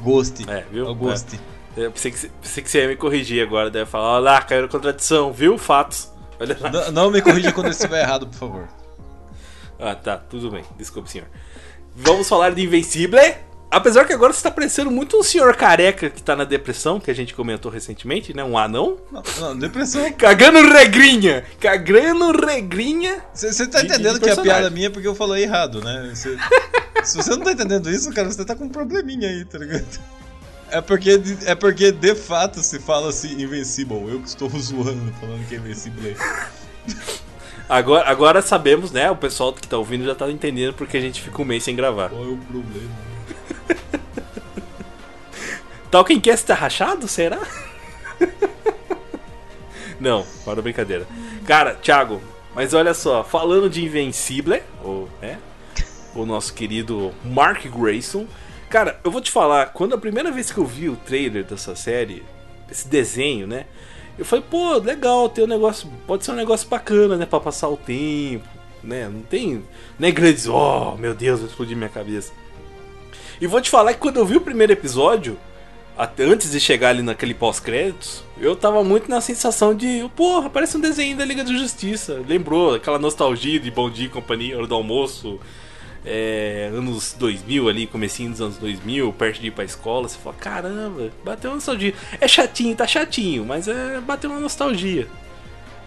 Ghost. 0.00 0.48
É, 0.50 0.64
viu? 0.70 0.86
É 0.86 0.90
o 0.90 0.94
Ghost. 0.94 1.38
Eu 1.76 1.90
pensei 1.90 2.10
que, 2.12 2.28
pensei 2.28 2.62
que 2.62 2.70
você 2.70 2.82
ia 2.82 2.88
me 2.88 2.96
corrigir 2.96 3.42
agora, 3.46 3.70
deve 3.70 3.90
falar, 3.90 4.14
olha 4.16 4.20
lá, 4.24 4.42
caiu 4.42 4.62
na 4.62 4.68
contradição, 4.68 5.32
viu? 5.32 5.58
Fatos. 5.58 6.08
Olha 6.38 6.56
lá. 6.60 6.70
Não, 6.70 6.92
não 6.92 7.10
me 7.10 7.20
corrija 7.20 7.52
quando 7.52 7.66
eu 7.66 7.72
estiver 7.72 8.00
errado, 8.02 8.26
por 8.28 8.38
favor. 8.38 8.68
Ah, 9.78 9.94
tá, 9.94 10.16
tudo 10.16 10.50
bem. 10.50 10.64
Desculpe, 10.76 11.10
senhor. 11.10 11.26
Vamos 11.96 12.28
falar 12.28 12.50
de 12.54 12.62
Invencible. 12.62 13.18
Apesar 13.70 14.04
que 14.04 14.12
agora 14.12 14.32
você 14.32 14.40
tá 14.40 14.52
parecendo 14.52 14.88
muito 14.88 15.18
um 15.18 15.22
senhor 15.24 15.56
careca 15.56 16.08
que 16.08 16.22
tá 16.22 16.36
na 16.36 16.44
depressão, 16.44 17.00
que 17.00 17.10
a 17.10 17.14
gente 17.14 17.34
comentou 17.34 17.72
recentemente, 17.72 18.32
né? 18.32 18.44
Um 18.44 18.56
anão. 18.56 18.98
Não, 19.10 19.22
não 19.40 19.58
depressão. 19.58 20.12
Cagando 20.12 20.60
regrinha! 20.72 21.44
Cagando 21.58 22.30
regrinha! 22.46 23.20
Você 23.34 23.66
tá 23.66 23.80
De- 23.80 23.88
de 23.88 23.94
entendendo 23.94 24.18
que 24.20 24.26
a 24.26 24.28
personagem. 24.28 24.60
piada 24.60 24.70
minha 24.70 24.86
é 24.86 24.90
porque 24.90 25.08
eu 25.08 25.14
falei 25.14 25.42
errado, 25.42 25.82
né? 25.82 26.12
Cê- 26.14 26.36
se 27.02 27.16
você 27.16 27.30
não 27.30 27.40
tá 27.40 27.50
entendendo 27.50 27.90
isso, 27.90 28.12
cara, 28.12 28.30
você 28.30 28.44
tá 28.44 28.54
com 28.54 28.66
um 28.66 28.68
probleminha 28.68 29.28
aí, 29.28 29.44
tá 29.44 29.58
ligado? 29.58 29.84
É 30.74 30.80
porque, 30.80 31.22
é 31.46 31.54
porque 31.54 31.92
de 31.92 32.16
fato 32.16 32.60
se 32.60 32.80
fala 32.80 33.10
assim 33.10 33.40
Invencible. 33.40 34.08
Eu 34.08 34.20
que 34.20 34.26
estou 34.26 34.48
zoando, 34.58 35.12
falando 35.20 35.46
que 35.48 35.54
é 35.54 35.58
Invencible. 35.58 36.16
Agora, 37.68 38.10
agora 38.10 38.42
sabemos, 38.42 38.90
né? 38.90 39.08
O 39.08 39.14
pessoal 39.14 39.52
que 39.52 39.68
tá 39.68 39.78
ouvindo 39.78 40.04
já 40.04 40.16
tá 40.16 40.28
entendendo 40.28 40.74
porque 40.74 40.96
a 40.96 41.00
gente 41.00 41.22
fica 41.22 41.40
um 41.40 41.44
mês 41.44 41.62
sem 41.62 41.76
gravar. 41.76 42.10
Qual 42.10 42.24
é 42.24 42.26
o 42.26 42.36
problema? 42.36 42.90
Talking 45.92 46.18
Cast 46.18 46.44
tá 46.44 46.54
rachado? 46.54 47.06
Será? 47.06 47.40
Não, 50.00 50.26
para 50.44 50.58
a 50.58 50.62
brincadeira. 50.62 51.06
Cara, 51.46 51.74
Thiago, 51.76 52.20
mas 52.52 52.74
olha 52.74 52.94
só, 52.94 53.22
falando 53.22 53.70
de 53.70 53.84
Invencible, 53.84 54.60
ou, 54.82 55.08
né? 55.22 55.38
o 56.16 56.26
nosso 56.26 56.52
querido 56.52 57.12
Mark 57.24 57.64
Grayson. 57.66 58.26
Cara, 58.74 58.98
eu 59.04 59.10
vou 59.12 59.20
te 59.20 59.30
falar, 59.30 59.66
quando 59.66 59.94
a 59.94 59.98
primeira 59.98 60.32
vez 60.32 60.50
que 60.50 60.58
eu 60.58 60.66
vi 60.66 60.88
o 60.88 60.96
trailer 60.96 61.44
dessa 61.44 61.76
série, 61.76 62.24
esse 62.68 62.88
desenho, 62.88 63.46
né? 63.46 63.66
Eu 64.18 64.24
falei, 64.24 64.44
pô, 64.50 64.78
legal, 64.78 65.28
tem 65.28 65.44
um 65.44 65.46
negócio, 65.46 65.88
pode 66.08 66.24
ser 66.24 66.32
um 66.32 66.34
negócio 66.34 66.68
bacana, 66.68 67.16
né, 67.16 67.24
para 67.24 67.38
passar 67.38 67.68
o 67.68 67.76
tempo, 67.76 68.48
né? 68.82 69.08
Não 69.08 69.20
tem, 69.20 69.62
não 69.96 70.08
é 70.08 70.10
grandes, 70.10 70.48
oh, 70.48 70.96
meu 70.96 71.14
Deus, 71.14 71.38
vai 71.38 71.48
explodir 71.48 71.76
minha 71.76 71.88
cabeça. 71.88 72.32
E 73.40 73.46
vou 73.46 73.60
te 73.60 73.70
falar 73.70 73.94
que 73.94 74.00
quando 74.00 74.16
eu 74.16 74.26
vi 74.26 74.38
o 74.38 74.40
primeiro 74.40 74.72
episódio, 74.72 75.38
antes 76.18 76.50
de 76.50 76.58
chegar 76.58 76.88
ali 76.88 77.02
naquele 77.02 77.32
pós-créditos, 77.32 78.24
eu 78.40 78.56
tava 78.56 78.82
muito 78.82 79.08
na 79.08 79.20
sensação 79.20 79.72
de, 79.72 80.10
porra, 80.16 80.50
parece 80.50 80.76
um 80.76 80.80
desenho 80.80 81.16
da 81.16 81.24
Liga 81.24 81.44
da 81.44 81.52
Justiça. 81.52 82.20
Lembrou 82.26 82.74
aquela 82.74 82.98
nostalgia 82.98 83.60
de 83.60 83.70
Bom 83.70 83.88
Dia 83.88 84.06
e 84.06 84.10
Companhia, 84.10 84.58
hora 84.58 84.66
do 84.66 84.74
almoço, 84.74 85.38
é, 86.04 86.70
anos 86.72 87.14
2000 87.18 87.68
ali, 87.68 87.86
comecinho 87.86 88.30
dos 88.30 88.40
anos 88.40 88.58
2000, 88.58 89.12
perto 89.14 89.40
de 89.40 89.46
ir 89.48 89.50
pra 89.50 89.64
escola. 89.64 90.08
Você 90.08 90.18
fala, 90.18 90.36
caramba, 90.36 91.10
bateu 91.24 91.50
uma 91.50 91.56
nostalgia. 91.56 91.94
É 92.20 92.28
chatinho, 92.28 92.76
tá 92.76 92.86
chatinho, 92.86 93.44
mas 93.44 93.68
é 93.68 94.00
bateu 94.00 94.30
uma 94.30 94.40
nostalgia. 94.40 95.08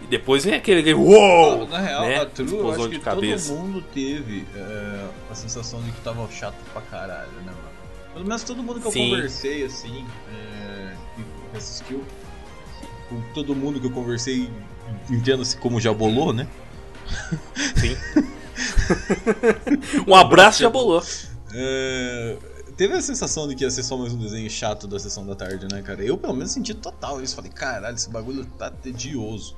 E 0.02 0.06
depois 0.06 0.44
vem 0.44 0.54
aquele, 0.54 0.94
uou! 0.94 1.66
Na 1.68 1.80
real, 1.80 2.02
né? 2.02 2.20
a 2.20 2.26
True, 2.26 2.52
eu 2.52 2.70
acho 2.72 2.88
que 2.88 2.98
cabeça. 2.98 3.52
todo 3.52 3.58
mundo 3.58 3.84
teve 3.94 4.44
é, 4.54 5.06
a 5.30 5.34
sensação 5.34 5.80
de 5.82 5.90
que 5.92 6.00
tava 6.02 6.28
chato 6.30 6.56
pra 6.72 6.82
caralho, 6.82 7.30
né, 7.44 7.52
mano? 7.52 7.68
Pelo 8.14 8.24
menos 8.24 8.42
todo 8.42 8.62
mundo 8.62 8.80
que 8.80 8.86
eu 8.86 8.92
Sim. 8.92 9.10
conversei, 9.10 9.64
assim, 9.64 10.04
é, 10.32 10.94
que 11.50 11.56
assistiu, 11.56 12.02
com 13.08 13.20
todo 13.34 13.54
mundo 13.54 13.80
que 13.80 13.86
eu 13.86 13.90
conversei, 13.90 14.50
entenda-se 15.10 15.56
como 15.56 15.80
já 15.80 15.92
bolou, 15.92 16.32
né? 16.32 16.46
Sim. 17.76 17.96
um 20.06 20.14
abraço 20.14 20.60
já 20.62 20.68
bolou. 20.70 21.02
É, 21.54 22.36
teve 22.76 22.94
a 22.94 23.00
sensação 23.02 23.48
de 23.48 23.54
que 23.54 23.64
ia 23.64 23.70
ser 23.70 23.82
só 23.82 23.96
mais 23.96 24.12
um 24.12 24.18
desenho 24.18 24.48
chato 24.50 24.86
da 24.86 24.98
sessão 24.98 25.26
da 25.26 25.34
tarde, 25.34 25.66
né, 25.72 25.82
cara? 25.82 26.02
Eu, 26.02 26.16
pelo 26.18 26.34
menos, 26.34 26.52
senti 26.52 26.74
total 26.74 27.22
isso. 27.22 27.34
Falei, 27.36 27.50
caralho, 27.50 27.94
esse 27.96 28.10
bagulho 28.10 28.44
tá 28.58 28.70
tedioso. 28.70 29.56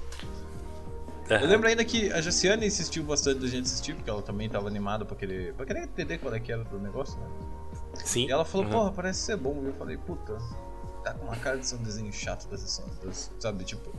Eu 1.29 1.47
lembro 1.47 1.69
ainda 1.69 1.85
que 1.85 2.13
a 2.13 2.21
Jaciane 2.21 2.67
insistiu 2.67 3.05
bastante 3.05 3.39
da 3.39 3.47
gente 3.47 3.63
assistir, 3.67 3.95
porque 3.95 4.11
ela 4.11 4.21
também 4.21 4.49
tava 4.49 4.67
animada 4.67 5.05
pra 5.05 5.15
querer, 5.17 5.55
pra 5.55 5.65
querer 5.65 5.85
entender 5.85 6.19
qual 6.19 6.35
é 6.35 6.41
que 6.41 6.51
era 6.51 6.65
do 6.65 6.79
negócio, 6.81 7.17
né? 7.21 7.27
Sim. 8.05 8.27
E 8.27 8.33
ela 8.33 8.45
falou, 8.45 8.67
Uhum. 8.67 8.73
porra, 8.73 8.93
parece 8.93 9.21
ser 9.21 9.37
bom. 9.37 9.61
E 9.63 9.67
eu 9.67 9.75
falei, 9.75 9.97
puta, 9.97 10.37
tá 11.05 11.15
com 11.15 11.27
uma 11.27 11.37
cara 11.37 11.59
de 11.59 11.67
ser 11.69 11.77
um 11.77 11.83
desenho 11.85 12.13
chato 12.13 12.49
da 12.49 12.57
sessão, 12.59 12.85
sabe? 13.39 13.63
Tipo, 13.63 13.95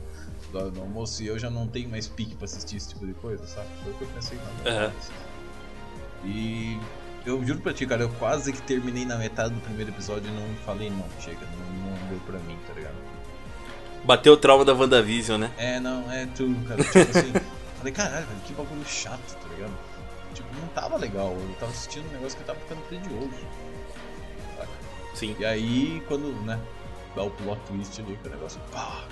do, 0.52 0.70
do 0.70 0.80
almoço 0.80 1.22
e 1.22 1.26
eu 1.26 1.38
já 1.38 1.50
não 1.50 1.66
tenho 1.66 1.88
mais 1.88 2.06
pique 2.06 2.36
pra 2.36 2.44
assistir 2.44 2.76
esse 2.76 2.90
tipo 2.90 3.06
de 3.06 3.14
coisa, 3.14 3.44
sabe? 3.46 3.68
Foi 3.82 3.92
o 3.92 3.96
que 3.96 4.02
eu 4.02 4.08
pensei 4.08 4.38
na 4.38 4.70
hora. 4.70 4.92
E 6.24 6.78
eu 7.26 7.44
juro 7.44 7.60
pra 7.60 7.72
ti, 7.72 7.86
cara, 7.86 8.02
eu 8.02 8.08
quase 8.10 8.52
que 8.52 8.62
terminei 8.62 9.04
na 9.04 9.16
metade 9.16 9.54
do 9.54 9.60
primeiro 9.60 9.90
episódio 9.90 10.28
e 10.28 10.32
não 10.32 10.54
falei, 10.64 10.90
não, 10.90 11.04
chega, 11.20 11.40
não, 11.40 11.90
não 11.90 12.08
deu 12.08 12.20
pra 12.20 12.38
mim, 12.40 12.56
tá 12.66 12.74
ligado? 12.74 12.94
Bateu 14.04 14.32
o 14.34 14.36
trauma 14.36 14.64
da 14.64 14.74
WandaVision, 14.74 15.40
né? 15.40 15.50
É, 15.56 15.80
não, 15.80 16.10
é 16.10 16.26
tudo, 16.26 16.68
cara. 16.68 16.82
Tipo 16.82 16.98
assim, 16.98 17.32
falei, 17.78 17.92
caralho, 17.92 18.26
velho, 18.26 18.40
que 18.44 18.52
bagulho 18.52 18.84
chato, 18.84 19.36
tá 19.40 19.48
ligado? 19.54 19.72
Tipo, 20.34 20.48
não 20.60 20.68
tava 20.68 20.96
legal, 20.96 21.32
eu 21.32 21.56
tava 21.60 21.70
assistindo 21.70 22.08
um 22.08 22.12
negócio 22.12 22.38
que 22.38 22.44
tava 22.44 22.58
ficando 22.60 22.80
tedioso. 22.88 23.46
Saca? 24.56 24.68
Sim. 25.14 25.36
E 25.38 25.44
aí, 25.44 26.02
quando, 26.08 26.32
né, 26.44 26.58
dá 27.14 27.22
o 27.22 27.30
plot 27.30 27.60
twist 27.68 28.00
ali, 28.00 28.18
que 28.20 28.28
o 28.28 28.30
negócio, 28.30 28.60
pá? 28.72 29.04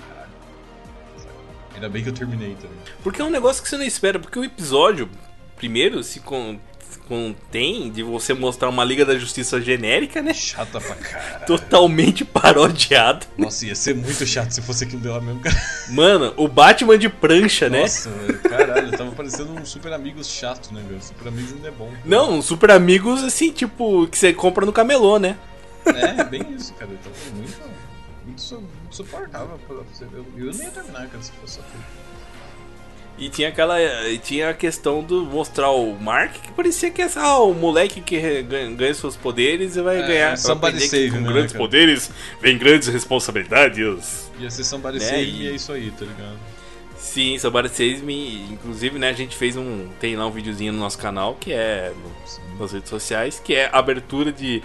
Ainda 1.73 1.89
bem 1.89 2.03
que 2.03 2.09
eu 2.09 2.13
terminei 2.13 2.55
também. 2.55 2.77
Porque 3.03 3.21
é 3.21 3.25
um 3.25 3.29
negócio 3.29 3.61
que 3.63 3.69
você 3.69 3.77
não 3.77 3.85
espera, 3.85 4.19
porque 4.19 4.37
o 4.37 4.43
episódio, 4.43 5.09
primeiro, 5.57 6.03
se 6.03 6.19
con- 6.19 6.59
contém 7.07 7.89
de 7.91 8.03
você 8.03 8.33
mostrar 8.33 8.69
uma 8.69 8.83
Liga 8.83 9.03
da 9.05 9.17
Justiça 9.17 9.59
genérica, 9.59 10.21
né? 10.21 10.33
Chata 10.33 10.79
pra 10.79 10.95
caralho. 10.95 11.45
Totalmente 11.45 12.23
parodiada. 12.23 13.25
Nossa, 13.37 13.65
ia 13.65 13.75
ser 13.75 13.95
muito 13.95 14.25
chato 14.25 14.51
se 14.51 14.61
fosse 14.61 14.83
aquilo 14.83 15.01
dela 15.01 15.19
mesmo, 15.19 15.39
cara. 15.41 15.55
Mano, 15.89 16.33
o 16.37 16.47
Batman 16.47 16.97
de 16.97 17.09
prancha, 17.09 17.69
né? 17.69 17.81
Nossa, 17.81 18.09
caralho, 18.49 18.91
tava 18.91 19.11
parecendo 19.11 19.51
um 19.53 19.65
super 19.65 19.91
amigos 19.93 20.29
chato, 20.29 20.73
né, 20.73 20.81
velho? 20.87 21.01
Super 21.01 21.27
amigos 21.29 21.53
ainda 21.53 21.67
é 21.67 21.71
bom. 21.71 21.91
Não, 22.05 22.41
super 22.41 22.71
amigos 22.71 23.23
assim, 23.23 23.51
tipo, 23.51 24.07
que 24.07 24.17
você 24.17 24.31
compra 24.33 24.65
no 24.65 24.71
camelô, 24.73 25.17
né? 25.19 25.37
É, 25.85 26.23
bem 26.23 26.45
isso, 26.55 26.73
cara. 26.75 26.91
Tava 27.03 27.15
muito, 27.35 27.57
muito, 28.31 28.41
su- 28.41 28.55
muito 28.55 28.95
suportável 28.95 29.59
pra 29.67 29.75
você 29.77 30.05
ver. 30.05 30.23
Eu, 30.37 30.51
nem 30.53 30.63
ia 30.63 30.71
terminar, 30.71 31.07
fosse 31.33 31.55
só 31.55 31.61
tudo. 31.61 31.83
E 33.17 33.29
tinha 33.29 33.49
aquela. 33.49 33.79
E 34.09 34.17
tinha 34.17 34.49
a 34.49 34.53
questão 34.53 35.03
do 35.03 35.23
mostrar 35.25 35.69
o 35.69 35.93
Mark, 35.99 36.31
que 36.41 36.51
parecia 36.53 36.89
que 36.89 37.01
é 37.01 37.09
ah, 37.17 37.37
o 37.39 37.53
moleque 37.53 38.01
que 38.01 38.17
ganha, 38.41 38.93
seus 38.93 39.15
poderes 39.15 39.75
e 39.75 39.81
vai 39.81 40.01
É, 40.01 40.07
ganhar. 40.07 40.27
vai 40.29 40.37
somebody 40.37 40.77
aprender 40.77 40.83
que 40.83 40.89
save, 40.89 41.11
com 41.11 41.17
né, 41.21 41.31
grandes 41.33 41.51
cara? 41.51 41.63
poderes 41.63 42.11
vem 42.41 42.57
grandes 42.57 42.87
responsabilidades. 42.87 44.31
Ia 44.39 44.49
ser 44.49 44.63
Somebody 44.63 44.97
Né, 44.97 45.05
Save 45.05 45.21
e- 45.43 45.47
é 45.49 45.51
isso 45.51 45.71
aí, 45.71 45.91
tá 45.91 46.05
ligado? 46.05 46.39
Sim, 46.97 47.37
Somebody 47.37 47.69
Save 47.69 47.97
Me. 47.97 48.43
Inclusive, 48.53 48.97
né, 48.97 49.09
a 49.09 49.13
gente 49.13 49.35
fez 49.35 49.55
um. 49.57 49.89
Tem 49.99 50.15
lá 50.15 50.25
um 50.25 50.31
videozinho 50.31 50.71
no 50.73 50.79
nosso 50.79 50.97
canal 50.97 51.35
que 51.35 51.51
é. 51.51 51.93
no- 51.95 52.57
nas 52.59 52.71
redes 52.71 52.89
sociais, 52.89 53.41
que 53.43 53.53
é 53.53 53.69
abertura 53.71 54.31
de 54.31 54.63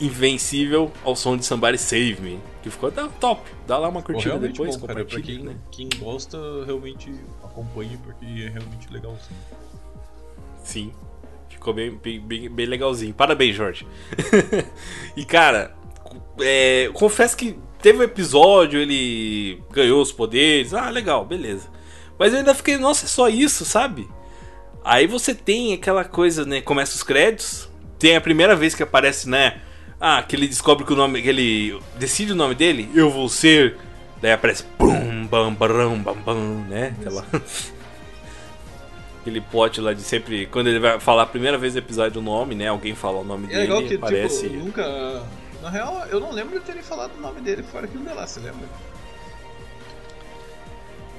Invencível 0.00 0.90
ao 1.04 1.14
som 1.14 1.36
de 1.36 1.44
Somebody 1.44 1.78
Save 1.78 2.16
Me. 2.20 2.40
Que 2.62 2.70
ficou 2.70 2.90
tá, 2.90 3.08
top. 3.20 3.42
Dá 3.66 3.78
lá 3.78 3.88
uma 3.88 4.02
curtida 4.02 4.38
depois, 4.38 4.76
bom, 4.76 4.86
cara. 4.86 5.04
Pra 5.04 5.20
quem, 5.20 5.38
né? 5.40 5.56
quem 5.70 5.88
gosta, 5.98 6.38
realmente 6.64 7.12
acompanhe, 7.42 7.98
porque 8.04 8.24
é 8.24 8.48
realmente 8.48 8.90
legal 8.90 9.16
sim. 10.64 10.92
Ficou 11.48 11.74
bem, 11.74 11.90
bem, 11.90 12.20
bem, 12.20 12.50
bem 12.50 12.66
legalzinho. 12.66 13.14
Parabéns, 13.14 13.54
Jorge. 13.54 13.86
e 15.16 15.24
cara, 15.24 15.74
é, 16.40 16.90
confesso 16.94 17.36
que 17.36 17.56
teve 17.80 17.98
um 17.98 18.02
episódio, 18.02 18.80
ele 18.80 19.62
ganhou 19.70 20.00
os 20.00 20.10
poderes. 20.10 20.74
Ah, 20.74 20.90
legal, 20.90 21.24
beleza. 21.24 21.68
Mas 22.18 22.32
eu 22.32 22.38
ainda 22.38 22.54
fiquei, 22.54 22.78
nossa, 22.78 23.04
é 23.04 23.08
só 23.08 23.28
isso, 23.28 23.64
sabe? 23.64 24.08
Aí 24.84 25.06
você 25.06 25.34
tem 25.34 25.72
aquela 25.72 26.04
coisa, 26.04 26.44
né? 26.44 26.60
Começa 26.60 26.96
os 26.96 27.02
créditos. 27.02 27.68
Tem 27.98 28.16
a 28.16 28.20
primeira 28.20 28.56
vez 28.56 28.74
que 28.74 28.82
aparece, 28.82 29.28
né? 29.28 29.60
Ah, 30.04 30.20
que 30.20 30.34
ele 30.34 30.48
descobre 30.48 30.84
que 30.84 30.92
o 30.92 30.96
nome. 30.96 31.22
que 31.22 31.28
ele 31.28 31.80
decide 31.94 32.32
o 32.32 32.34
nome 32.34 32.56
dele. 32.56 32.90
Eu 32.92 33.08
vou 33.08 33.28
ser. 33.28 33.78
Daí 34.20 34.32
aparece. 34.32 34.64
Bum, 34.76 35.28
bam, 35.28 35.54
baram, 35.54 35.96
bam, 35.96 36.16
bam, 36.16 36.64
né? 36.68 36.92
Aquela. 36.98 37.24
Aquele 39.20 39.40
plot 39.40 39.80
lá 39.80 39.92
de 39.92 40.02
sempre. 40.02 40.46
Quando 40.46 40.66
ele 40.66 40.80
vai 40.80 40.98
falar 40.98 41.22
a 41.22 41.26
primeira 41.26 41.56
vez 41.56 41.74
no 41.74 41.78
episódio 41.78 42.20
o 42.20 42.24
nome, 42.24 42.56
né? 42.56 42.66
Alguém 42.66 42.96
fala 42.96 43.18
o 43.18 43.24
nome 43.24 43.44
é 43.44 43.50
dele. 43.50 43.60
legal 43.60 43.82
que, 43.84 43.94
aparece. 43.94 44.48
tipo, 44.48 44.64
nunca. 44.64 45.22
Na 45.62 45.70
real, 45.70 46.04
eu 46.10 46.18
não 46.18 46.32
lembro 46.32 46.58
de 46.58 46.64
terem 46.66 46.82
falado 46.82 47.12
o 47.16 47.20
nome 47.20 47.40
dele 47.40 47.62
fora 47.62 47.86
aquilo 47.86 48.04
de 48.04 48.12
lá, 48.12 48.26
você 48.26 48.40
lembra? 48.40 48.66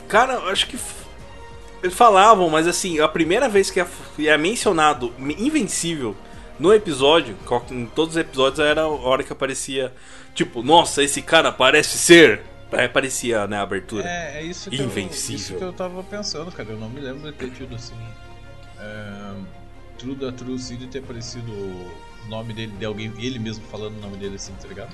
Cara, 0.09 0.33
eu 0.33 0.49
acho 0.49 0.67
que. 0.67 0.77
Eles 1.81 1.95
falavam, 1.95 2.49
mas 2.49 2.67
assim, 2.67 2.99
a 2.99 3.07
primeira 3.07 3.47
vez 3.47 3.71
que 3.71 3.79
é, 3.79 3.87
é 4.25 4.37
mencionado 4.37 5.13
Invencível 5.17 6.13
no 6.59 6.73
episódio, 6.73 7.35
em 7.71 7.85
todos 7.85 8.15
os 8.15 8.21
episódios 8.21 8.59
era 8.59 8.81
a 8.81 8.87
hora 8.87 9.23
que 9.23 9.33
aparecia. 9.33 9.93
Tipo, 10.33 10.63
nossa, 10.63 11.03
esse 11.03 11.21
cara 11.21 11.51
parece 11.51 11.97
ser. 11.97 12.41
Aí 12.71 12.85
aparecia 12.85 13.45
né, 13.45 13.57
a 13.57 13.61
abertura. 13.61 14.07
É, 14.07 14.39
é 14.39 14.43
isso 14.43 14.69
que, 14.69 14.79
eu, 14.79 14.85
Invencível. 14.85 15.35
isso 15.35 15.55
que 15.55 15.63
eu 15.63 15.73
tava 15.73 16.01
pensando, 16.03 16.51
cara. 16.51 16.69
Eu 16.69 16.77
não 16.77 16.89
me 16.89 16.99
lembro 16.99 17.31
de 17.31 17.37
ter 17.37 17.51
tido 17.51 17.75
assim. 17.75 17.93
É, 18.79 19.33
True 19.97 20.15
da 20.15 20.31
True 20.31 20.57
City 20.57 20.87
ter 20.87 20.99
aparecido 20.99 21.51
o 21.51 21.91
nome 22.27 22.53
dele, 22.53 22.73
de 22.77 22.85
alguém, 22.85 23.13
ele 23.19 23.37
mesmo 23.37 23.63
falando 23.67 23.97
o 23.97 24.01
nome 24.01 24.17
dele 24.17 24.35
assim, 24.35 24.53
tá 24.59 24.67
ligado? 24.67 24.93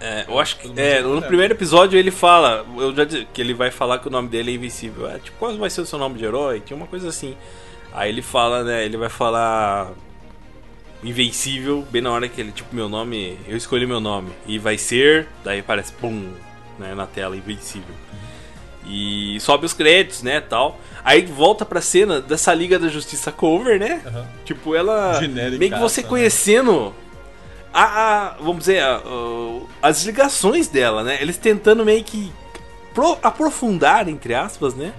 É, 0.00 0.26
eu 0.28 0.38
acho 0.38 0.58
que. 0.58 0.68
É, 0.78 1.00
no 1.00 1.14
lembra. 1.14 1.28
primeiro 1.28 1.54
episódio 1.54 1.98
ele 1.98 2.10
fala. 2.10 2.64
Eu 2.76 2.94
já 2.94 3.04
disse 3.04 3.26
que 3.32 3.40
ele 3.40 3.54
vai 3.54 3.70
falar 3.70 3.98
que 3.98 4.06
o 4.06 4.10
nome 4.10 4.28
dele 4.28 4.52
é 4.52 4.54
invencível. 4.54 5.08
É, 5.08 5.18
tipo, 5.18 5.36
qual 5.38 5.56
vai 5.56 5.70
ser 5.70 5.80
o 5.80 5.86
seu 5.86 5.98
nome 5.98 6.18
de 6.18 6.24
herói? 6.24 6.60
Tinha 6.60 6.76
uma 6.76 6.86
coisa 6.86 7.08
assim. 7.08 7.36
Aí 7.92 8.10
ele 8.10 8.22
fala, 8.22 8.62
né? 8.64 8.84
Ele 8.84 8.96
vai 8.96 9.08
falar. 9.08 9.90
Invencível, 11.02 11.86
bem 11.92 12.02
na 12.02 12.10
hora 12.10 12.28
que 12.28 12.40
ele, 12.40 12.50
tipo, 12.50 12.74
meu 12.74 12.88
nome. 12.88 13.38
Eu 13.46 13.56
escolhi 13.56 13.86
meu 13.86 14.00
nome. 14.00 14.30
E 14.46 14.58
vai 14.58 14.76
ser. 14.76 15.28
Daí 15.44 15.60
aparece, 15.60 15.92
pum, 15.92 16.32
né, 16.78 16.92
na 16.94 17.06
tela, 17.06 17.36
invencível. 17.36 17.94
E 18.84 19.38
sobe 19.40 19.66
os 19.66 19.72
créditos, 19.72 20.22
né, 20.22 20.40
tal. 20.40 20.78
Aí 21.04 21.24
volta 21.26 21.64
pra 21.64 21.80
cena 21.80 22.20
dessa 22.20 22.52
Liga 22.52 22.78
da 22.78 22.88
Justiça 22.88 23.30
cover, 23.30 23.78
né? 23.78 24.02
Aham. 24.06 24.26
Tipo, 24.44 24.74
ela. 24.74 25.14
Genérica, 25.20 25.58
meio 25.58 25.72
que 25.72 25.78
você 25.78 26.02
né? 26.02 26.08
conhecendo. 26.08 26.92
A, 27.72 27.84
a- 27.84 28.28
vamos 28.40 28.60
dizer, 28.60 28.82
a- 28.82 28.98
o- 29.06 29.68
as 29.80 30.04
ligações 30.04 30.66
dela, 30.68 31.04
né? 31.04 31.18
Eles 31.20 31.36
tentando 31.36 31.84
meio 31.84 32.02
que 32.02 32.32
pro- 32.94 33.18
aprofundar, 33.22 34.08
entre 34.08 34.34
aspas, 34.34 34.74
né? 34.74 34.92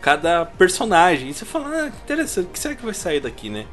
Cada 0.00 0.46
personagem. 0.46 1.28
E 1.30 1.34
você 1.34 1.44
fala, 1.44 1.68
ah, 1.68 1.86
interessante, 1.88 2.46
o 2.46 2.50
que 2.50 2.58
será 2.58 2.74
que 2.74 2.84
vai 2.84 2.94
sair 2.94 3.20
daqui, 3.20 3.50
né? 3.50 3.66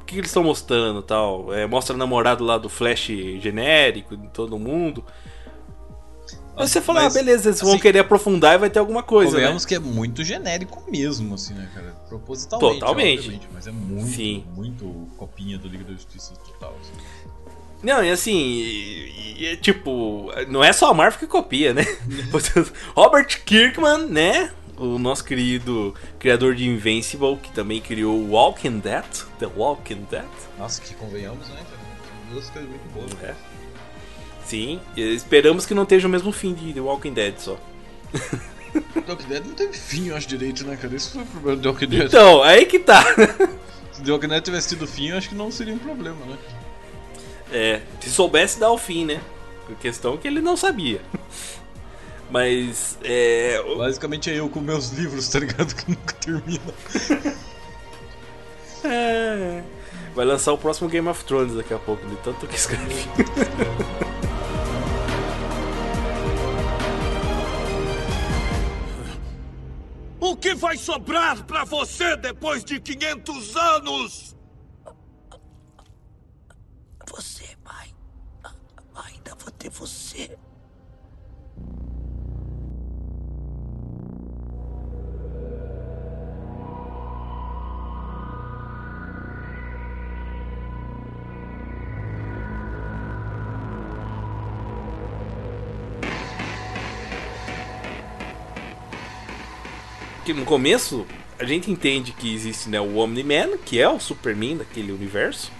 O 0.00 0.04
que, 0.04 0.14
que 0.14 0.20
eles 0.20 0.30
estão 0.30 0.44
mostrando 0.44 1.02
tal? 1.02 1.52
É, 1.52 1.66
mostra 1.66 1.94
o 1.94 1.98
namorado 1.98 2.44
lá 2.44 2.58
do 2.58 2.68
Flash 2.68 3.06
genérico, 3.40 4.16
de 4.16 4.28
todo 4.28 4.58
mundo. 4.58 5.04
Aí 6.54 6.68
você 6.68 6.82
fala, 6.82 7.02
Mas, 7.04 7.16
ah, 7.16 7.18
beleza, 7.18 7.48
eles 7.48 7.60
vão 7.60 7.70
assim, 7.70 7.78
querer 7.80 8.00
aprofundar 8.00 8.54
e 8.54 8.58
vai 8.58 8.68
ter 8.68 8.78
alguma 8.78 9.02
coisa, 9.02 9.30
né? 9.32 9.36
Convenhamos 9.38 9.64
que 9.64 9.74
é 9.74 9.78
muito 9.78 10.22
genérico 10.22 10.84
mesmo, 10.90 11.34
assim, 11.34 11.54
né, 11.54 11.68
cara? 11.74 11.92
Propositalmente. 12.08 12.80
Totalmente. 12.80 13.40
mas 13.54 13.66
é 13.66 13.70
muito, 13.70 14.06
Sim. 14.10 14.44
muito 14.54 15.08
copinha 15.16 15.56
do 15.56 15.66
Liga 15.66 15.84
da 15.84 15.92
Justiça 15.92 16.34
total. 16.34 16.76
Assim. 16.80 16.92
Não, 17.82 18.04
e 18.04 18.10
assim, 18.10 18.36
e- 18.36 19.46
e 19.46 19.56
tipo, 19.56 20.30
não 20.48 20.62
é 20.62 20.72
só 20.74 20.90
a 20.90 20.94
Marvel 20.94 21.18
que 21.18 21.26
copia, 21.26 21.72
né? 21.72 21.84
Robert 22.94 23.42
Kirkman, 23.44 24.06
né? 24.08 24.52
O 24.82 24.98
nosso 24.98 25.24
querido 25.24 25.94
criador 26.18 26.56
de 26.56 26.68
Invincible, 26.68 27.36
que 27.36 27.52
também 27.52 27.80
criou 27.80 28.18
Walking 28.28 28.80
Dead, 28.80 29.04
The 29.38 29.46
Walking 29.46 30.08
Dead. 30.10 30.24
Nossa, 30.58 30.82
que 30.82 30.92
convenhamos, 30.94 31.48
né, 31.50 31.60
duas 32.32 32.50
coisas 32.50 32.68
muito 32.68 32.92
boas. 32.92 33.12
É. 33.22 33.34
Sim, 34.44 34.80
esperamos 34.96 35.64
que 35.66 35.72
não 35.72 35.84
esteja 35.84 36.08
o 36.08 36.10
mesmo 36.10 36.32
fim 36.32 36.52
de 36.52 36.72
The 36.72 36.80
Walking 36.80 37.12
Dead 37.12 37.38
só. 37.38 37.56
The 38.12 39.04
Walking 39.08 39.28
Dead 39.28 39.46
não 39.46 39.54
teve 39.54 39.72
fim, 39.72 40.08
eu 40.08 40.16
acho 40.16 40.26
direito, 40.26 40.66
né, 40.66 40.76
cara? 40.76 40.96
Isso 40.96 41.12
foi 41.12 41.22
o 41.22 41.26
problema 41.26 41.56
do 41.56 41.62
The 41.62 41.68
Walking 41.68 41.86
Dead. 41.86 42.06
Então, 42.08 42.42
aí 42.42 42.66
que 42.66 42.80
tá. 42.80 43.04
Se 43.92 44.02
The 44.02 44.10
Walking 44.10 44.28
Dead 44.28 44.42
tivesse 44.42 44.70
tido 44.70 44.86
fim, 44.88 45.10
eu 45.10 45.18
acho 45.18 45.28
que 45.28 45.34
não 45.36 45.50
seria 45.52 45.74
um 45.74 45.78
problema, 45.78 46.26
né? 46.26 46.36
É, 47.52 47.82
se 48.00 48.10
soubesse 48.10 48.58
dar 48.58 48.72
o 48.72 48.78
fim, 48.78 49.04
né? 49.04 49.20
A 49.70 49.74
questão 49.74 50.14
é 50.14 50.16
que 50.16 50.26
ele 50.26 50.40
não 50.40 50.56
sabia. 50.56 51.00
Mas, 52.32 52.98
é. 53.04 53.62
Basicamente 53.76 54.30
é 54.30 54.38
eu 54.38 54.48
com 54.48 54.60
meus 54.60 54.88
livros, 54.90 55.28
tá 55.28 55.38
ligado? 55.38 55.74
Que 55.76 55.90
nunca 55.90 56.14
termina. 56.14 56.74
é, 58.84 59.62
Vai 60.14 60.24
lançar 60.24 60.52
o 60.52 60.58
próximo 60.58 60.88
Game 60.88 61.06
of 61.08 61.22
Thrones 61.24 61.54
daqui 61.54 61.74
a 61.74 61.78
pouco, 61.78 62.06
de 62.06 62.16
tanto 62.16 62.46
que 62.46 62.56
escreve. 62.56 62.84
O 70.24 70.36
que 70.36 70.54
vai 70.54 70.76
sobrar 70.76 71.44
pra 71.44 71.64
você 71.64 72.16
depois 72.16 72.64
de 72.64 72.80
500 72.80 73.56
anos? 73.56 74.36
Você, 77.10 77.44
pai. 77.64 77.92
Ainda 78.94 79.34
vou 79.34 79.50
ter 79.50 79.68
você. 79.68 80.38
Que 100.32 100.40
no 100.40 100.46
começo 100.46 101.06
a 101.38 101.44
gente 101.44 101.70
entende 101.70 102.12
que 102.12 102.32
existe 102.32 102.68
né, 102.68 102.80
o 102.80 102.96
Omni-Man, 102.96 103.58
que 103.64 103.80
é 103.80 103.88
o 103.88 103.98
Superman 104.00 104.58
daquele 104.58 104.92
universo. 104.92 105.50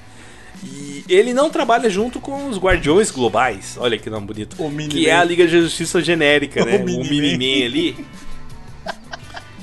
E 0.62 1.05
ele 1.09 1.33
não 1.33 1.50
trabalha 1.50 1.91
junto 1.91 2.21
com 2.21 2.49
os 2.49 2.59
Guardiões 2.59 3.11
Globais. 3.11 3.76
Olha 3.79 3.99
que 3.99 4.09
nome 4.09 4.26
bonito. 4.26 4.55
O 4.62 4.71
Mini-Man. 4.71 4.88
que 4.91 5.09
é 5.09 5.17
a 5.17 5.25
Liga 5.25 5.47
de 5.47 5.61
Justiça 5.61 6.00
genérica, 6.00 6.64
né? 6.67 6.76
O 6.76 6.83
O 6.83 6.85
Mini-Man. 6.85 7.38
Mini-Man 7.38 7.67
ali. 7.67 8.07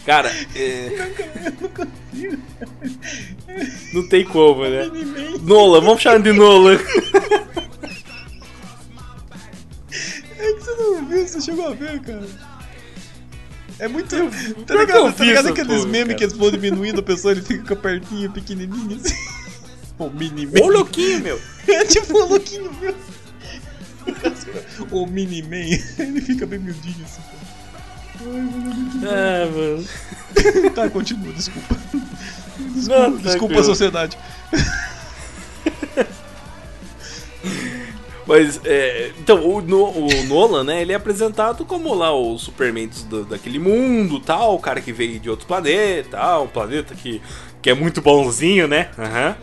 Cara, 0.05 0.29
é... 0.55 1.11
não 3.93 4.07
tem 4.09 4.25
como, 4.25 4.63
né? 4.63 4.89
Nola, 5.41 5.79
vamos 5.79 6.01
chamar 6.01 6.21
de 6.21 6.33
Nola. 6.33 6.73
É 6.73 6.77
que 10.53 10.59
você 10.59 10.75
não 10.75 11.05
viu, 11.05 11.27
você 11.27 11.41
chegou 11.41 11.67
a 11.67 11.73
ver, 11.73 11.99
cara. 12.01 12.48
É 13.79 13.87
muito. 13.87 14.09
Tá 14.65 14.75
ligado, 14.75 15.13
tá 15.13 15.23
ligado 15.23 15.47
aqueles 15.47 15.85
memes 15.85 16.15
que 16.15 16.23
eles 16.25 16.35
vão 16.35 16.51
diminuindo 16.51 16.99
a 16.99 17.03
pessoa, 17.03 17.31
ele 17.31 17.41
fica 17.41 17.63
com 17.63 17.73
a 17.73 17.77
perninha 17.77 18.29
pequenininha 18.29 18.97
assim. 18.97 19.15
O 19.97 20.09
mini 20.09 20.45
man. 20.45 20.59
Ô, 20.61 20.67
louquinho, 20.69 21.21
meu. 21.21 21.39
É 21.67 21.85
tipo 21.85 22.17
um 22.17 22.25
louquinho, 22.27 22.71
meu. 22.81 22.95
O 24.91 25.05
mini 25.05 25.41
man, 25.43 25.77
ele 25.99 26.21
fica 26.21 26.45
bem 26.45 26.59
miudinho 26.59 27.05
assim. 27.05 27.21
Ah, 29.05 29.45
mano. 29.51 29.87
Tá, 30.75 30.89
continua, 30.89 31.31
desculpa. 31.33 31.75
Não, 31.93 32.73
Desculpa, 32.73 33.17
desculpa 33.17 33.21
tranquilo. 33.21 33.59
a 33.59 33.63
sociedade. 33.63 34.17
Mas, 38.29 38.61
é, 38.63 39.09
então, 39.17 39.39
o, 39.43 39.57
o 39.57 40.23
Nolan, 40.27 40.63
né, 40.63 40.83
ele 40.83 40.91
é 40.93 40.95
apresentado 40.95 41.65
como 41.65 41.95
lá 41.95 42.13
o 42.13 42.37
Superman 42.37 42.87
do- 43.09 43.25
daquele 43.25 43.57
mundo, 43.57 44.19
tal, 44.19 44.53
o 44.53 44.59
cara 44.59 44.79
que 44.81 44.93
veio 44.93 45.19
de 45.19 45.27
outro 45.31 45.47
planeta, 45.47 46.09
tal, 46.11 46.43
um 46.43 46.47
planeta 46.47 46.93
que, 46.93 47.19
que 47.59 47.71
é 47.71 47.73
muito 47.73 48.01
bonzinho, 48.03 48.67
né, 48.67 48.89
aham. 48.99 49.35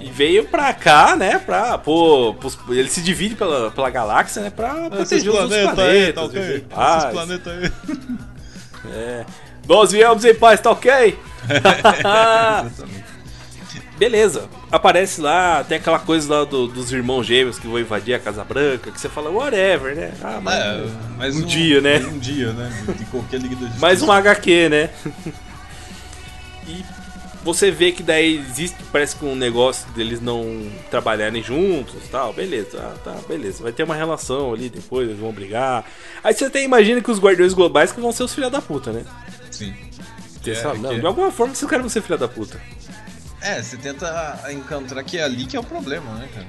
E 0.00 0.10
veio 0.10 0.44
pra 0.48 0.72
cá, 0.74 1.14
né, 1.14 1.38
pra, 1.38 1.78
pô, 1.78 2.34
pros- 2.34 2.58
ele 2.70 2.90
se 2.90 3.02
divide 3.02 3.36
pela, 3.36 3.70
pela 3.70 3.88
galáxia, 3.88 4.42
né, 4.42 4.50
pra 4.50 4.90
proteger 4.90 5.30
os 5.30 5.52
aí, 5.52 5.62
planetas, 5.62 6.14
tá 6.16 6.22
ok? 6.24 6.40
viver 6.40 6.52
em 6.54 6.56
Esses 6.56 6.68
paz. 6.74 7.04
planetas 7.04 7.52
aí. 7.52 7.70
É. 8.92 9.24
Nós 9.68 9.92
viemos 9.92 10.24
em 10.24 10.34
paz, 10.34 10.60
tá 10.60 10.72
ok? 10.72 11.16
Beleza, 14.08 14.50
aparece 14.70 15.18
lá, 15.22 15.64
tem 15.64 15.78
aquela 15.78 15.98
coisa 15.98 16.30
lá 16.30 16.44
do- 16.44 16.66
dos 16.66 16.92
irmãos 16.92 17.24
gêmeos 17.26 17.58
que 17.58 17.66
vão 17.66 17.78
invadir 17.80 18.12
a 18.12 18.18
Casa 18.18 18.44
Branca, 18.44 18.90
que 18.90 19.00
você 19.00 19.08
fala, 19.08 19.30
whatever, 19.30 19.96
né? 19.96 20.12
Ah, 20.22 20.40
mas, 20.42 20.54
É, 20.62 20.84
mas 21.16 21.36
um 21.36 21.40
dia, 21.42 21.80
né? 21.80 21.96
Um 22.00 22.18
dia, 22.18 22.52
né? 22.52 22.70
De 22.98 23.04
qualquer 23.06 23.40
liga 23.40 23.56
da 23.56 23.70
mais 23.80 24.02
um 24.02 24.12
HQ, 24.12 24.68
né? 24.68 24.90
e 26.68 26.84
você 27.42 27.70
vê 27.70 27.92
que 27.92 28.02
daí 28.02 28.36
existe, 28.46 28.76
parece 28.92 29.16
que 29.16 29.24
um 29.24 29.34
negócio 29.34 29.88
deles 29.92 30.20
não 30.20 30.70
trabalharem 30.90 31.42
juntos 31.42 31.94
tal, 32.10 32.34
beleza, 32.34 32.78
ah, 32.78 32.94
tá, 33.02 33.16
beleza. 33.26 33.62
Vai 33.62 33.72
ter 33.72 33.84
uma 33.84 33.94
relação 33.96 34.52
ali 34.52 34.68
depois, 34.68 35.08
eles 35.08 35.18
vão 35.18 35.32
brigar. 35.32 35.82
Aí 36.22 36.34
você 36.34 36.44
até 36.44 36.62
imagina 36.62 37.00
que 37.00 37.10
os 37.10 37.18
guardiões 37.18 37.54
globais 37.54 37.90
que 37.90 38.02
vão 38.02 38.12
ser 38.12 38.24
os 38.24 38.34
filha 38.34 38.50
da 38.50 38.60
puta, 38.60 38.92
né? 38.92 39.02
Sim. 39.50 39.72
Você 40.42 40.50
É, 40.50 40.54
sabe, 40.56 40.78
não, 40.80 40.90
que- 40.90 41.00
de 41.00 41.06
alguma 41.06 41.32
forma 41.32 41.54
esses 41.54 41.64
caras 41.66 41.80
vão 41.84 41.88
ser 41.88 42.02
filha 42.02 42.18
da 42.18 42.28
puta. 42.28 42.60
É, 43.44 43.62
você 43.62 43.76
tenta 43.76 44.40
encontrar 44.50 45.04
que 45.04 45.18
é 45.18 45.22
ali 45.22 45.44
que 45.44 45.54
é 45.54 45.60
o 45.60 45.62
problema, 45.62 46.14
né, 46.14 46.26
cara? 46.34 46.46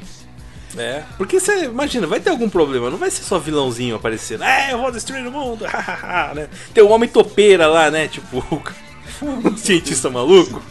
É, 0.78 1.04
porque 1.18 1.42
você 1.42 1.66
imagina, 1.66 2.08
vai 2.08 2.22
ter 2.22 2.30
algum 2.30 2.50
problema, 2.50 2.90
não 2.90 2.98
vai 2.98 3.12
ser 3.12 3.24
só 3.24 3.38
vilãozinho 3.38 3.98
aparecendo, 3.98 4.46
é, 4.46 4.72
eu 4.72 4.78
vou 4.78 4.92
destruir 4.92 5.28
o 5.28 5.32
mundo, 5.32 5.66
né? 6.34 6.48
Tem 6.74 6.82
o 6.82 6.90
homem 6.90 7.10
topeira 7.10 7.68
lá, 7.68 7.92
né? 7.92 8.08
Tipo, 8.08 8.38
o 9.22 9.58
cientista 9.60 10.10
maluco. 10.10 10.64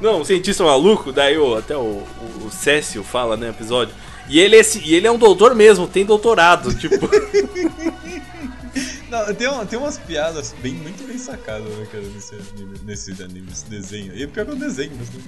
Não, 0.00 0.22
o 0.22 0.24
cientista 0.24 0.64
maluco, 0.64 1.12
daí 1.12 1.38
o, 1.38 1.56
até 1.56 1.76
o, 1.76 1.80
o, 1.80 2.46
o 2.46 2.50
Cécio 2.50 3.04
fala, 3.04 3.36
né, 3.36 3.50
episódio. 3.50 3.94
E 4.28 4.40
ele, 4.40 4.56
é, 4.56 4.62
e 4.84 4.94
ele 4.94 5.06
é 5.06 5.10
um 5.10 5.18
doutor 5.18 5.54
mesmo, 5.54 5.86
tem 5.86 6.04
doutorado, 6.04 6.74
tipo. 6.74 6.96
Não, 9.10 9.34
tem, 9.34 9.48
uma- 9.48 9.66
tem 9.66 9.78
umas 9.78 9.98
piadas 9.98 10.54
bem, 10.62 10.74
muito 10.74 11.06
bem 11.06 11.18
sacadas, 11.18 11.68
né, 11.76 11.86
cara, 11.90 12.04
nesse 12.04 12.34
anime, 12.34 12.78
nesse, 12.84 13.10
anime, 13.22 13.40
nesse 13.48 13.64
desenho. 13.66 14.14
E 14.16 14.26
pior 14.26 14.44
que 14.46 14.52
é 14.52 14.54
um 14.54 14.58
desenho, 14.58 14.92
mas 14.98 15.10
né? 15.10 15.20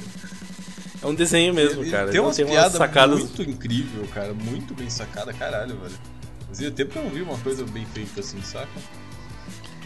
É 1.03 1.07
um 1.07 1.15
desenho 1.15 1.53
mesmo, 1.53 1.83
Ele 1.83 1.91
cara. 1.91 2.11
Tem 2.13 2.21
umas 2.21 2.37
tem 2.37 2.45
umas 2.45 2.55
piadas 2.55 2.79
sacadas. 2.79 3.19
muito 3.19 3.43
incrível, 3.43 4.07
cara. 4.15 4.33
Muito 4.33 4.73
bem 4.73 4.89
sacada, 4.89 5.33
caralho, 5.33 5.77
velho. 5.81 5.95
Fazia 6.47 6.71
tempo 6.71 6.93
que 6.93 6.99
eu 6.99 7.03
não 7.05 7.11
vi 7.11 7.23
uma 7.23 7.37
coisa 7.39 7.65
bem 7.65 7.85
feita 7.87 8.21
assim, 8.21 8.41
saca? 8.43 8.69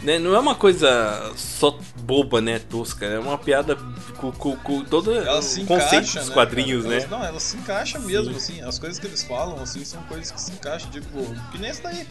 né, 0.03 0.19
não 0.19 0.35
é 0.35 0.39
uma 0.39 0.53
coisa 0.53 1.33
só 1.35 1.75
boba, 2.03 2.39
né, 2.39 2.59
tosca. 2.59 3.03
É 3.03 3.17
uma 3.17 3.35
piada 3.35 3.75
com, 4.17 4.31
com, 4.31 4.55
com 4.57 4.83
todo 4.85 5.11
Ela 5.11 5.39
o 5.39 5.41
conceito 5.41 5.63
encaixa, 5.63 6.19
dos 6.19 6.29
né, 6.29 6.33
quadrinhos, 6.35 6.83
cara? 6.83 6.95
né? 6.95 7.01
Elas- 7.01 7.09
não, 7.09 7.23
ela 7.25 7.39
se 7.39 7.57
encaixa 7.57 7.97
mesmo, 7.97 8.35
assim. 8.35 8.61
As 8.61 8.77
coisas 8.77 8.99
que 8.99 9.07
eles 9.07 9.23
falam, 9.23 9.59
assim, 9.59 9.83
são 9.83 10.03
coisas 10.03 10.29
que 10.29 10.39
se 10.39 10.51
encaixam, 10.51 10.91
tipo, 10.91 11.07
que 11.51 11.57
nem 11.57 11.71
essa 11.71 11.81
daí. 11.81 12.05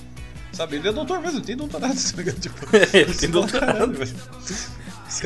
Sabe, 0.56 0.76
ele 0.76 0.88
é 0.88 0.92
doutor 0.92 1.20
mesmo, 1.20 1.38
ele 1.38 1.46
tem 1.46 1.56
doutorado, 1.56 1.94
tá 2.00 2.16
ligado? 2.16 2.40
Tipo, 2.40 2.56
Ele 2.92 3.14
tem 3.14 3.30
pra 3.30 3.40
doutorado. 3.40 4.02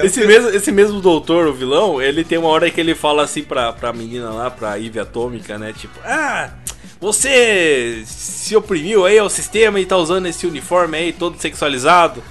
Esse 0.02 0.26
mesmo, 0.26 0.48
esse 0.50 0.72
mesmo 0.72 1.00
doutor, 1.00 1.46
o 1.46 1.54
vilão, 1.54 2.02
ele 2.02 2.24
tem 2.24 2.36
uma 2.38 2.48
hora 2.48 2.70
que 2.70 2.80
ele 2.80 2.94
fala 2.94 3.22
assim 3.24 3.42
pra, 3.42 3.72
pra 3.72 3.92
menina 3.92 4.30
lá, 4.30 4.50
pra 4.50 4.78
Eve 4.78 4.98
Atômica, 4.98 5.58
né? 5.58 5.72
Tipo, 5.72 5.98
ah, 6.04 6.50
você 7.00 8.02
se 8.06 8.54
oprimiu 8.54 9.06
aí 9.06 9.18
ao 9.18 9.30
sistema 9.30 9.80
e 9.80 9.86
tá 9.86 9.96
usando 9.96 10.26
esse 10.26 10.46
uniforme 10.46 10.98
aí 10.98 11.12
todo 11.12 11.40
sexualizado. 11.40 12.22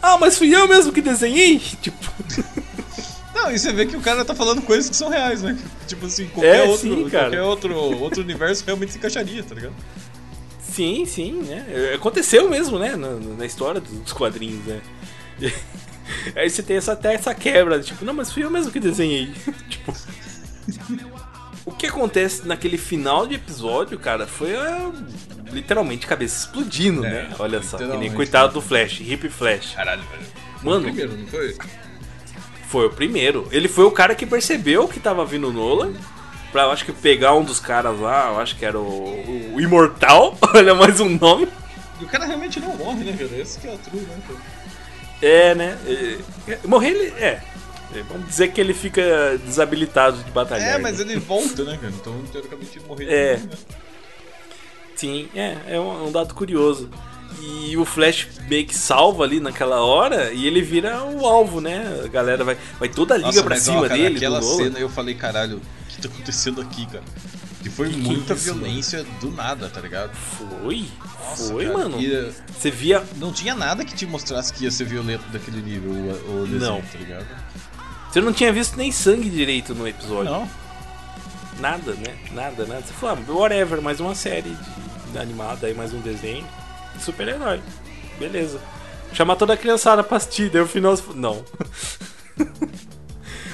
Ah, 0.00 0.18
mas 0.18 0.36
fui 0.38 0.54
eu 0.54 0.68
mesmo 0.68 0.92
que 0.92 1.00
desenhei? 1.00 1.58
Tipo, 1.80 1.96
Não, 3.34 3.50
e 3.50 3.58
você 3.58 3.72
vê 3.72 3.86
que 3.86 3.96
o 3.96 4.00
cara 4.00 4.24
tá 4.24 4.34
falando 4.34 4.62
coisas 4.62 4.88
que 4.88 4.96
são 4.96 5.08
reais, 5.08 5.42
né? 5.42 5.56
Tipo 5.88 6.06
assim, 6.06 6.26
qualquer, 6.26 6.56
É, 6.56 6.62
outro, 6.62 6.88
sim, 6.88 7.08
qualquer 7.10 7.42
outro, 7.42 7.74
outro 7.74 8.20
universo 8.22 8.62
realmente 8.64 8.92
se 8.92 8.98
encaixaria, 8.98 9.42
tá 9.42 9.54
ligado? 9.54 9.74
Sim, 10.72 11.04
sim, 11.06 11.32
né? 11.42 11.92
Aconteceu 11.94 12.48
mesmo, 12.48 12.78
né? 12.78 12.96
Na, 12.96 13.10
na 13.10 13.46
história 13.46 13.80
dos 13.80 14.12
quadrinhos, 14.12 14.64
né? 14.64 14.80
Aí 16.34 16.48
você 16.48 16.62
tem 16.62 16.76
essa, 16.76 16.92
até 16.92 17.14
essa 17.14 17.34
quebra, 17.34 17.80
tipo, 17.80 18.04
não, 18.04 18.12
mas 18.14 18.32
fui 18.32 18.44
eu 18.44 18.50
mesmo 18.50 18.72
que 18.72 18.80
desenhei. 18.80 19.32
tipo. 19.68 19.92
O 21.64 21.72
que 21.72 21.86
acontece 21.86 22.46
naquele 22.46 22.76
final 22.76 23.26
de 23.26 23.36
episódio, 23.36 23.98
cara, 23.98 24.26
foi 24.26 24.56
a 24.56 24.90
literalmente 25.52 26.06
cabeça 26.06 26.46
explodindo, 26.46 27.04
É, 27.04 27.10
né? 27.10 27.36
Olha 27.38 27.62
só, 27.62 27.76
que 27.76 27.84
nem 27.84 28.12
coitado 28.12 28.54
do 28.54 28.60
Flash, 28.60 29.00
Hip 29.00 29.28
Flash. 29.28 29.74
Caralho, 29.74 30.02
velho. 30.02 30.26
Mano, 30.62 30.84
Primeiro, 30.84 31.16
não 31.16 31.26
foi? 31.26 31.56
Foi 32.68 32.86
o 32.86 32.90
primeiro. 32.90 33.46
Ele 33.50 33.68
foi 33.68 33.84
o 33.84 33.90
cara 33.90 34.14
que 34.14 34.24
percebeu 34.24 34.88
que 34.88 34.98
tava 34.98 35.24
vindo 35.24 35.48
o 35.48 35.52
Nolan. 35.52 35.92
Pra, 36.52 36.64
eu 36.64 36.70
acho 36.70 36.84
que 36.84 36.92
pegar 36.92 37.34
um 37.34 37.42
dos 37.42 37.58
caras 37.58 37.98
lá, 37.98 38.28
eu 38.28 38.38
acho 38.38 38.56
que 38.56 38.64
era 38.64 38.78
o, 38.78 39.54
o 39.54 39.60
Imortal. 39.60 40.36
Olha 40.54 40.74
mais 40.74 41.00
um 41.00 41.08
nome. 41.08 41.48
E 41.98 42.04
o 42.04 42.06
cara 42.06 42.26
realmente 42.26 42.60
não 42.60 42.76
morre, 42.76 43.04
né, 43.04 43.16
cara? 43.18 43.40
Esse 43.40 43.58
que 43.58 43.66
é 43.66 43.72
o 43.72 43.78
true, 43.78 44.02
né, 44.02 44.18
cara? 44.28 44.38
É, 45.22 45.54
né? 45.54 45.78
É, 46.46 46.58
morrer 46.66 46.90
ele. 46.90 47.06
É. 47.18 47.40
É, 47.94 48.02
Vamos 48.08 48.26
dizer 48.26 48.48
que 48.48 48.60
ele 48.60 48.74
fica 48.74 49.38
desabilitado 49.46 50.18
de 50.22 50.30
batalhar. 50.30 50.74
É, 50.74 50.78
mas 50.78 50.98
né? 50.98 51.12
ele 51.12 51.20
volta, 51.20 51.64
né, 51.64 51.78
cara? 51.80 51.92
Então, 51.92 52.22
teoricamente, 52.30 52.78
ele 52.78 52.86
morreu. 52.86 53.08
É. 53.10 53.36
né? 53.36 53.48
Sim, 54.94 55.28
é, 55.34 55.56
é 55.68 55.80
um, 55.80 56.08
um 56.08 56.12
dado 56.12 56.34
curioso. 56.34 56.90
E 57.40 57.76
o 57.78 57.84
Flash 57.84 58.28
meio 58.46 58.66
que 58.66 58.76
salva 58.76 59.24
ali 59.24 59.40
naquela 59.40 59.80
hora 59.80 60.32
e 60.32 60.46
ele 60.46 60.60
vira 60.60 61.02
o 61.02 61.26
alvo, 61.26 61.60
né? 61.62 62.02
A 62.04 62.08
galera 62.08 62.44
vai, 62.44 62.58
vai 62.78 62.88
toda 62.90 63.14
a 63.14 63.16
liga 63.16 63.28
Nossa, 63.28 63.42
pra 63.42 63.54
mas, 63.54 63.68
ó, 63.68 63.72
cima 63.72 63.88
cara, 63.88 64.00
dele, 64.00 64.16
Aquela 64.16 64.42
cena 64.42 64.78
eu 64.78 64.88
falei, 64.88 65.14
caralho, 65.14 65.60
tá 66.08 66.14
acontecendo 66.14 66.60
aqui, 66.60 66.86
cara? 66.86 67.04
Que 67.62 67.70
foi 67.70 67.88
Que 67.90 67.94
que 67.94 68.00
muita 68.00 68.34
isso, 68.34 68.44
violência 68.54 69.04
do 69.20 69.30
nada, 69.30 69.68
tá 69.68 69.80
ligado? 69.80 70.12
Foi? 70.14 70.86
Nossa, 71.20 71.52
Foi, 71.52 71.66
cara, 71.66 71.78
mano. 71.78 72.00
e, 72.00 72.32
Você 72.58 72.70
via. 72.70 73.04
não 73.16 73.32
tinha 73.32 73.54
nada 73.54 73.84
que 73.84 73.94
te 73.94 74.04
mostrasse 74.06 74.52
que 74.52 74.64
ia 74.64 74.70
ser 74.70 74.84
violento 74.84 75.24
daquele 75.30 75.62
nível, 75.62 75.90
o, 75.92 76.42
o 76.42 76.46
desenho, 76.46 76.60
Não. 76.72 76.82
tá 76.82 76.98
ligado? 76.98 77.26
Você 78.10 78.20
não 78.20 78.32
tinha 78.32 78.52
visto 78.52 78.76
nem 78.76 78.90
sangue 78.90 79.30
direito 79.30 79.74
no 79.74 79.86
episódio. 79.86 80.30
Não. 80.32 80.50
Nada, 81.60 81.92
né? 81.94 82.16
Nada, 82.32 82.66
nada. 82.66 82.82
Você 82.82 82.92
falou, 82.94 83.18
ah, 83.28 83.32
whatever, 83.32 83.80
mais 83.80 84.00
uma 84.00 84.14
série 84.14 84.56
de, 85.12 85.18
animada 85.18 85.66
aí, 85.66 85.74
mais 85.74 85.92
um 85.94 86.00
desenho. 86.00 86.44
de 86.96 87.02
Super-herói. 87.02 87.60
Beleza. 88.18 88.60
Chamar 89.12 89.36
toda 89.36 89.52
a 89.52 89.56
criançada 89.56 90.02
pra 90.02 90.16
assistir, 90.16 90.50
daí 90.50 90.62
o 90.62 90.66
final. 90.66 90.98
Não. 91.14 91.44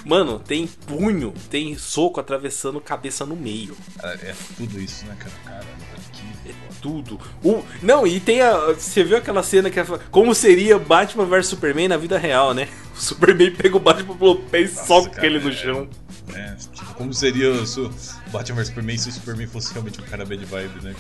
Mano, 0.09 0.39
tem 0.39 0.67
punho, 0.67 1.35
tem 1.51 1.77
soco 1.77 2.19
atravessando 2.19 2.81
cabeça 2.81 3.27
no 3.27 3.37
meio. 3.37 3.77
Cara, 3.99 4.15
É 4.15 4.35
tudo 4.57 4.81
isso, 4.81 5.05
né, 5.05 5.15
cara? 5.19 5.61
Velho, 5.61 5.69
que 6.13 6.51
É 6.51 6.55
tudo. 6.81 7.21
O, 7.45 7.63
não, 7.83 8.07
e 8.07 8.19
tem 8.19 8.41
a. 8.41 8.73
Você 8.73 9.05
viu 9.05 9.19
aquela 9.19 9.43
cena 9.43 9.69
que 9.69 9.79
é. 9.79 9.85
Como 10.11 10.35
seria 10.35 10.79
Batman 10.79 11.27
vs 11.27 11.49
Superman 11.49 11.89
na 11.89 11.99
vida 11.99 12.17
real, 12.17 12.55
né? 12.55 12.69
O 12.99 13.01
Superman 13.01 13.53
pega 13.53 13.77
o 13.77 13.81
Batman 13.81 14.17
pelo 14.17 14.37
pé 14.37 14.63
e 14.63 14.69
soca 14.69 15.25
ele 15.25 15.39
no 15.39 15.51
é. 15.51 15.53
chão. 15.53 15.89
É, 16.35 16.57
tipo, 16.57 16.95
como 16.95 17.15
seria 17.15 17.65
se 17.65 17.79
o 17.79 17.93
Batman 18.33 18.57
vs 18.57 18.69
Superman 18.69 18.99
se 18.99 19.09
o 19.11 19.13
Superman 19.13 19.47
fosse 19.47 19.73
realmente 19.75 20.01
um 20.01 20.05
cara 20.05 20.25
bad 20.25 20.45
vibe, 20.45 20.83
né, 20.83 20.95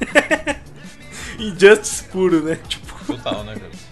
cara? 0.00 0.60
Injustice 1.38 2.04
puro, 2.04 2.42
né? 2.42 2.58
Tipo. 2.66 2.92
Total, 3.04 3.44
né, 3.44 3.54
cara? 3.54 3.91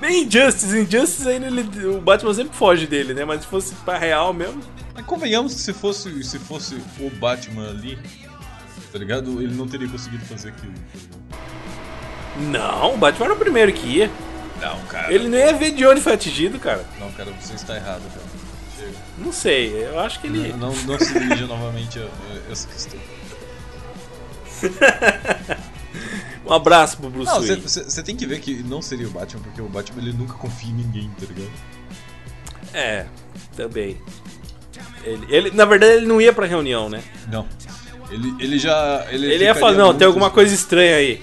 Nem 0.00 0.24
Injustice, 0.24 0.78
Injustice 0.78 1.28
ainda 1.28 1.46
ele, 1.46 1.86
o 1.86 2.00
Batman 2.00 2.34
sempre 2.34 2.56
foge 2.56 2.86
dele, 2.86 3.14
né? 3.14 3.24
Mas 3.24 3.42
se 3.42 3.46
fosse 3.46 3.74
pra 3.76 3.96
real 3.96 4.32
mesmo. 4.32 4.60
Mas 4.94 5.04
convenhamos 5.04 5.54
que 5.54 5.60
se 5.60 5.72
fosse, 5.72 6.22
se 6.24 6.38
fosse 6.38 6.76
o 7.00 7.10
Batman 7.10 7.68
ali, 7.68 7.98
tá 8.92 8.98
ligado? 8.98 9.42
Ele 9.42 9.54
não 9.54 9.66
teria 9.66 9.88
conseguido 9.88 10.24
fazer 10.24 10.50
aquilo. 10.50 10.74
Não, 12.50 12.94
o 12.94 12.98
Batman 12.98 13.26
era 13.26 13.34
o 13.34 13.38
primeiro 13.38 13.72
que 13.72 13.86
ia. 13.86 14.10
Não, 14.60 14.78
cara. 14.86 15.12
Ele 15.12 15.28
nem 15.28 15.40
ia 15.40 15.52
ver 15.52 15.72
de 15.72 15.86
onde 15.86 16.00
foi 16.00 16.14
atingido, 16.14 16.58
cara. 16.58 16.84
Não, 16.98 17.10
cara, 17.12 17.30
você 17.40 17.54
está 17.54 17.76
errado, 17.76 18.02
cara. 18.08 18.26
Chega. 18.76 18.92
Não 19.18 19.32
sei, 19.32 19.84
eu 19.84 20.00
acho 20.00 20.20
que 20.20 20.26
ele. 20.26 20.52
Não, 20.52 20.72
não, 20.72 20.82
não 20.84 20.98
se 20.98 21.12
dirija 21.12 21.46
novamente 21.48 21.98
a, 21.98 22.02
a 22.02 22.52
essa 22.52 22.68
questão. 22.68 23.00
Um 26.46 26.52
abraço 26.52 26.96
pro 26.98 27.08
Bruce 27.10 27.30
Não, 27.32 27.40
Wayne. 27.40 27.62
você 27.62 28.02
tem 28.02 28.14
que 28.16 28.26
ver 28.26 28.40
que 28.40 28.62
não 28.62 28.82
seria 28.82 29.06
o 29.06 29.10
Batman, 29.10 29.42
porque 29.42 29.60
o 29.62 29.68
Batman 29.68 30.02
ele 30.02 30.12
nunca 30.12 30.34
confia 30.34 30.70
em 30.70 30.74
ninguém, 30.74 31.10
tá 31.18 31.26
ligado? 31.26 31.52
É, 32.72 33.06
também. 33.56 33.96
Ele, 35.04 35.26
ele- 35.28 35.50
na 35.52 35.64
verdade, 35.64 35.92
ele 35.94 36.06
não 36.06 36.20
ia 36.20 36.32
pra 36.32 36.46
reunião, 36.46 36.88
né? 36.88 37.02
Não. 37.30 37.46
Ele, 38.10 38.34
ele 38.38 38.58
já. 38.58 39.06
Ele, 39.10 39.32
Ele 39.32 39.44
ia 39.44 39.54
falar, 39.54 39.72
não, 39.72 39.86
muito- 39.86 39.98
tem 39.98 40.06
alguma 40.06 40.30
coisa 40.30 40.54
estranha 40.54 40.96
aí. 40.96 41.22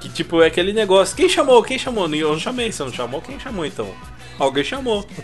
Que 0.00 0.08
tipo, 0.08 0.42
é 0.42 0.46
aquele 0.46 0.72
negócio. 0.72 1.16
Quem 1.16 1.28
chamou? 1.28 1.62
Quem 1.62 1.78
chamou? 1.78 2.12
Eu 2.12 2.32
não 2.32 2.38
chamei, 2.40 2.70
você 2.72 2.82
não 2.82 2.92
chamou? 2.92 3.20
Quem 3.22 3.38
chamou 3.38 3.64
então? 3.64 3.92
Alguém 4.38 4.64
chamou. 4.64 5.06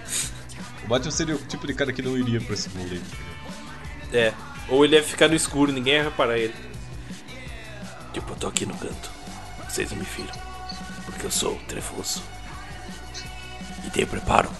O 0.85 0.89
Batman 0.89 1.11
seria 1.11 1.35
o 1.35 1.39
tipo 1.39 1.67
de 1.67 1.75
cara 1.75 1.93
que 1.93 2.01
não 2.01 2.17
iria 2.17 2.41
pra 2.41 2.55
esse 2.55 2.67
rolê. 2.71 2.97
tá? 2.99 4.17
É. 4.17 4.33
Ou 4.71 4.83
ele 4.87 4.97
ia 4.97 5.03
ficar 5.05 5.29
no 5.29 5.35
escuro, 5.35 5.71
ninguém 5.71 5.93
ia 5.97 6.05
reparar 6.05 6.39
ele. 6.39 6.55
Tipo, 8.13 8.33
eu 8.33 8.37
tô 8.37 8.47
aqui 8.49 8.67
no 8.67 8.77
canto. 8.77 9.11
Vocês 9.69 9.91
não 9.91 9.99
me 9.99 10.05
viram. 10.05 10.35
Porque 11.05 11.27
eu 11.27 11.31
sou 11.31 11.55
o 11.55 11.59
trevoso. 11.67 12.23
E 13.87 13.91
tenho 13.91 14.07
preparo. 14.07 14.51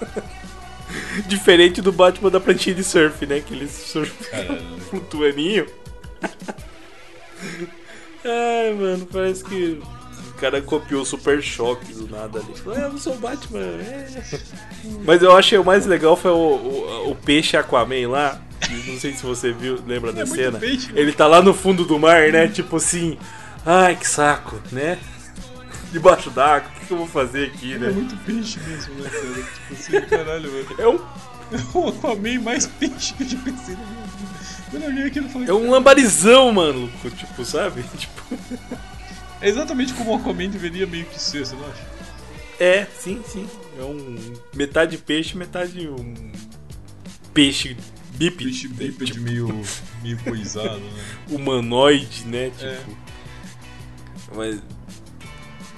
Diferente 1.26 1.80
do 1.80 1.92
Batman 1.92 2.30
da 2.30 2.40
plantinha 2.40 2.74
de 2.74 2.84
surf, 2.84 3.24
né? 3.26 3.36
Aquele 3.36 3.68
surf 3.68 4.12
Caralho. 4.30 4.80
flutuaninho. 4.90 5.66
Ai, 8.24 8.72
mano, 8.74 9.06
parece 9.06 9.44
que 9.44 9.80
cara 10.34 10.60
copiou 10.62 11.02
o 11.02 11.06
Super 11.06 11.42
Choque 11.42 11.92
do 11.92 12.08
nada 12.08 12.38
ali. 12.40 12.54
Falou, 12.58 12.78
é, 12.78 12.84
eu 12.84 12.92
não 12.92 12.98
sou 12.98 13.14
o 13.14 13.18
Batman. 13.18 13.60
é." 13.60 14.06
Mas 15.04 15.22
eu 15.22 15.36
achei 15.36 15.58
o 15.58 15.64
mais 15.64 15.86
legal 15.86 16.16
foi 16.16 16.30
o, 16.30 16.34
o, 16.34 17.10
o 17.10 17.14
peixe 17.14 17.56
Aquaman 17.56 18.08
lá. 18.08 18.40
Não 18.86 18.98
sei 18.98 19.12
se 19.14 19.22
você 19.22 19.52
viu, 19.52 19.78
lembra 19.86 20.12
da 20.12 20.22
É 20.22 20.24
muito 20.24 20.36
cena. 20.40 20.58
peixe, 20.58 20.90
né? 20.92 21.00
Ele 21.00 21.12
tá 21.12 21.26
lá 21.26 21.42
no 21.42 21.52
fundo 21.54 21.84
do 21.84 21.98
mar, 21.98 22.30
né? 22.32 22.48
Tipo 22.48 22.76
assim, 22.76 23.18
ai 23.64 23.94
que 23.96 24.08
saco, 24.08 24.60
né? 24.72 24.98
Debaixo 25.92 26.28
d'água, 26.30 26.68
o 26.68 26.80
que, 26.80 26.86
que 26.86 26.92
eu 26.92 26.98
vou 26.98 27.06
fazer 27.06 27.46
aqui, 27.46 27.74
É 27.74 27.78
né? 27.78 27.90
muito 27.90 28.16
peixe 28.24 28.58
mesmo, 28.66 28.94
né, 28.96 29.08
cara? 29.10 29.22
Tipo 29.34 29.74
assim, 29.74 30.00
caralho, 30.08 30.50
velho. 30.50 30.66
É 30.78 30.88
um, 30.88 30.98
É 31.52 31.78
o 31.78 31.88
Aquaman 31.88 32.40
mais 32.40 32.66
peixe 32.66 33.12
que 33.14 33.22
eu 33.22 33.28
já 33.28 33.38
pensei 33.38 33.74
na 33.76 34.88
minha 34.88 35.08
vida. 35.08 35.46
É 35.46 35.52
um 35.52 35.70
lambarizão, 35.70 36.50
mano. 36.52 36.90
Tipo, 37.16 37.44
sabe? 37.44 37.84
Tipo. 37.96 38.38
É 39.44 39.48
exatamente 39.50 39.92
como 39.92 40.12
o 40.12 40.16
Aquaman 40.16 40.48
deveria 40.48 40.86
meio 40.86 41.04
que 41.04 41.20
ser, 41.20 41.44
você 41.44 41.54
não 41.54 41.66
acha? 41.66 41.86
É, 42.58 42.86
sim, 42.98 43.22
sim. 43.26 43.46
É 43.78 43.82
um 43.82 44.16
metade 44.54 44.96
peixe, 44.96 45.36
metade 45.36 45.86
um 45.86 46.32
peixe 47.34 47.76
bípede, 48.12 48.44
Peixe 48.44 48.68
né? 48.68 48.74
bípede 48.74 49.12
Tipo, 49.12 49.24
meio, 49.24 49.62
meio 50.02 50.18
coisado, 50.20 50.78
né? 50.78 51.04
humanoide, 51.30 52.24
né? 52.24 52.52
Tipo. 52.56 52.64
É. 52.64 52.80
Mas 54.34 54.62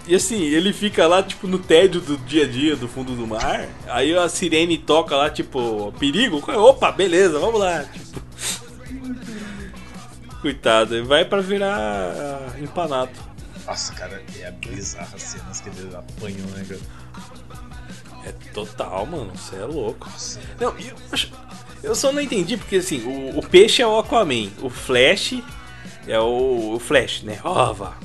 e 0.06 0.14
assim, 0.14 0.40
ele 0.40 0.72
fica 0.72 1.04
lá, 1.08 1.20
tipo, 1.20 1.48
no 1.48 1.58
tédio 1.58 2.00
do 2.00 2.16
dia 2.18 2.44
a 2.44 2.46
dia, 2.46 2.76
do 2.76 2.86
fundo 2.86 3.16
do 3.16 3.26
mar. 3.26 3.68
Aí 3.88 4.16
a 4.16 4.28
sirene 4.28 4.78
toca 4.78 5.16
lá, 5.16 5.28
tipo, 5.28 5.92
perigo. 5.98 6.40
Opa, 6.52 6.92
beleza, 6.92 7.40
vamos 7.40 7.58
lá. 7.58 7.82
Tipo. 7.82 8.22
Coitado, 10.40 10.94
ele 10.94 11.04
vai 11.04 11.24
pra 11.24 11.40
virar 11.40 12.54
empanato. 12.60 13.26
Nossa, 13.66 13.92
cara, 13.94 14.22
é 14.38 14.50
bizarra 14.50 15.08
as 15.14 15.22
cenas 15.22 15.60
que 15.60 15.68
ele 15.68 15.94
apanhou, 15.94 16.46
né, 16.50 16.64
cara? 16.68 16.80
É 18.24 18.32
total, 18.52 19.06
mano. 19.06 19.32
Você 19.36 19.56
é 19.56 19.64
louco. 19.64 20.08
Nossa, 20.08 20.40
Não, 20.60 20.74
eu, 20.78 20.94
eu 21.82 21.94
só 21.94 22.12
não 22.12 22.20
entendi 22.20 22.56
porque 22.56 22.76
assim, 22.76 23.00
o, 23.04 23.38
o 23.38 23.42
peixe 23.46 23.82
é 23.82 23.86
o 23.86 23.98
Aquaman, 23.98 24.50
o 24.62 24.70
Flash 24.70 25.34
é 26.08 26.18
o, 26.18 26.74
o 26.74 26.78
Flash, 26.78 27.22
né? 27.22 27.38
Vá. 27.42 27.96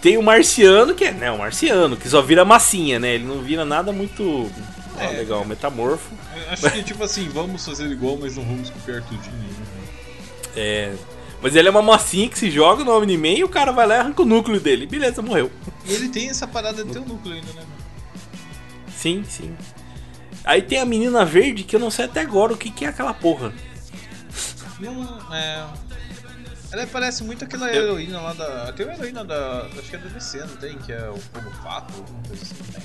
Tem 0.00 0.16
o 0.16 0.22
Marciano, 0.22 0.94
que 0.94 1.04
é, 1.04 1.12
né, 1.12 1.30
o 1.30 1.38
Marciano, 1.38 1.94
que 1.96 2.08
só 2.08 2.22
vira 2.22 2.42
massinha, 2.44 2.98
né? 2.98 3.14
Ele 3.16 3.24
não 3.24 3.42
vira 3.42 3.66
nada 3.66 3.92
muito 3.92 4.50
ah, 4.96 5.04
É. 5.04 5.18
legal, 5.18 5.44
metamorfo. 5.44 6.10
acho 6.50 6.70
que, 6.70 6.82
tipo 6.82 7.04
assim, 7.04 7.28
vamos 7.28 7.64
fazer 7.64 7.86
igual, 7.90 8.16
mas 8.18 8.36
não 8.36 8.44
vamos 8.44 8.70
copiar 8.70 9.02
tudinho, 9.02 9.34
né? 9.36 9.66
É. 10.56 10.94
Mas 11.42 11.56
ele 11.56 11.68
é 11.68 11.70
uma 11.70 11.80
massinha 11.82 12.28
que 12.28 12.38
se 12.38 12.50
joga 12.50 12.84
no 12.84 12.94
Omni-Man 12.96 13.38
e 13.38 13.44
o 13.44 13.48
cara 13.48 13.72
vai 13.72 13.86
lá 13.86 13.96
e 13.96 13.98
arranca 14.00 14.22
o 14.22 14.26
núcleo 14.26 14.60
dele. 14.60 14.86
Beleza, 14.86 15.22
morreu. 15.22 15.50
E 15.86 15.92
ele 15.94 16.08
tem 16.08 16.28
essa 16.28 16.46
parada 16.46 16.84
de 16.84 16.92
ter 16.92 16.98
um 16.98 17.06
núcleo 17.06 17.34
ainda, 17.34 17.46
né? 17.52 17.62
mano? 17.62 17.80
Sim, 18.94 19.24
sim. 19.26 19.56
Aí 20.44 20.60
tem 20.60 20.78
a 20.78 20.84
menina 20.84 21.24
verde 21.24 21.64
que 21.64 21.74
eu 21.74 21.80
não 21.80 21.90
sei 21.90 22.04
até 22.04 22.20
agora 22.20 22.52
o 22.52 22.56
que, 22.56 22.70
que 22.70 22.84
é 22.84 22.88
aquela 22.88 23.14
porra. 23.14 23.52
Não, 24.78 25.34
é. 25.34 25.66
Ela 26.72 26.86
parece 26.86 27.24
muito 27.24 27.44
aquela 27.44 27.68
Eu- 27.72 27.84
heroína 27.84 28.20
lá 28.20 28.32
da. 28.32 28.72
Tem 28.72 28.86
uma 28.86 28.94
heroína 28.94 29.24
da. 29.24 29.66
Acho 29.78 29.90
que 29.90 29.96
é 29.96 29.98
da 29.98 30.08
DC, 30.08 30.38
não 30.40 30.56
tem? 30.56 30.78
Que 30.78 30.92
é 30.92 31.08
o 31.10 31.16
Fogo 31.16 31.50
Fato, 31.62 31.92
alguma 31.96 32.22
coisa 32.28 32.42
assim, 32.42 32.54
né? 32.72 32.82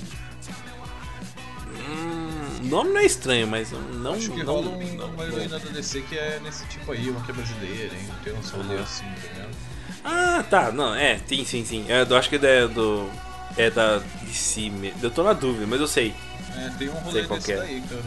Hum, 1.80 2.60
o 2.62 2.66
nome 2.66 2.90
não 2.90 3.00
é 3.00 3.04
estranho, 3.04 3.46
mas 3.46 3.72
eu 3.72 3.80
não. 3.80 4.14
Acho 4.14 4.30
que 4.30 4.42
não, 4.42 4.54
rola 4.54 4.68
um- 4.70 4.94
não- 4.94 5.06
uma 5.10 5.24
heroína 5.24 5.58
da 5.58 5.70
DC 5.70 6.00
que 6.02 6.16
é 6.18 6.40
nesse 6.42 6.64
tipo 6.66 6.90
aí, 6.92 7.10
uma 7.10 7.20
que 7.24 7.30
é 7.30 7.34
brasileira, 7.34 7.94
hein? 7.94 8.08
Tem 8.24 8.32
um 8.32 8.40
rolê 8.40 8.78
assim, 8.78 9.04
tá 9.04 9.28
vendo? 9.34 9.56
Ah, 10.04 10.44
tá, 10.48 10.70
não, 10.72 10.94
é, 10.94 11.18
sim, 11.26 11.44
sim, 11.44 11.64
sim. 11.64 11.84
É, 11.88 12.04
do- 12.04 12.16
acho 12.16 12.28
que 12.28 12.36
é 12.36 12.66
do. 12.68 13.08
É 13.56 13.70
da 13.70 13.98
DC 14.22 14.68
mesmo. 14.70 14.98
Eu 15.02 15.10
tô 15.10 15.22
na 15.22 15.32
dúvida, 15.32 15.66
mas 15.66 15.80
eu 15.80 15.86
sei. 15.86 16.14
É, 16.56 16.70
tem 16.78 16.88
um 16.88 16.92
Sei 16.92 17.00
rolê 17.02 17.22
qual 17.26 17.38
desse 17.38 17.46
que 17.46 17.52
é. 17.52 17.56
daí, 17.56 17.80
cara. 17.82 18.02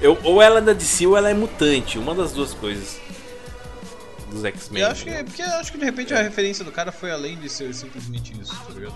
Eu, 0.00 0.18
ou 0.22 0.40
ela 0.40 0.58
é 0.58 0.62
da 0.62 0.72
DC 0.72 1.06
ou 1.06 1.16
ela 1.16 1.28
é 1.28 1.34
mutante, 1.34 1.98
uma 1.98 2.14
das 2.14 2.32
duas 2.32 2.54
coisas. 2.54 2.98
dos 4.30 4.44
X-Men. 4.44 4.82
Eu 4.82 4.88
acho 4.90 5.04
que, 5.04 5.10
né? 5.10 5.22
porque 5.24 5.42
eu 5.42 5.50
acho 5.54 5.72
que 5.72 5.78
de 5.78 5.84
repente 5.84 6.12
a 6.14 6.20
referência 6.22 6.64
do 6.64 6.70
cara 6.70 6.92
foi 6.92 7.10
além 7.10 7.36
de 7.38 7.48
ser 7.48 7.72
simplesmente 7.74 8.32
isso, 8.40 8.54
tá 8.54 8.72
ligado? 8.74 8.94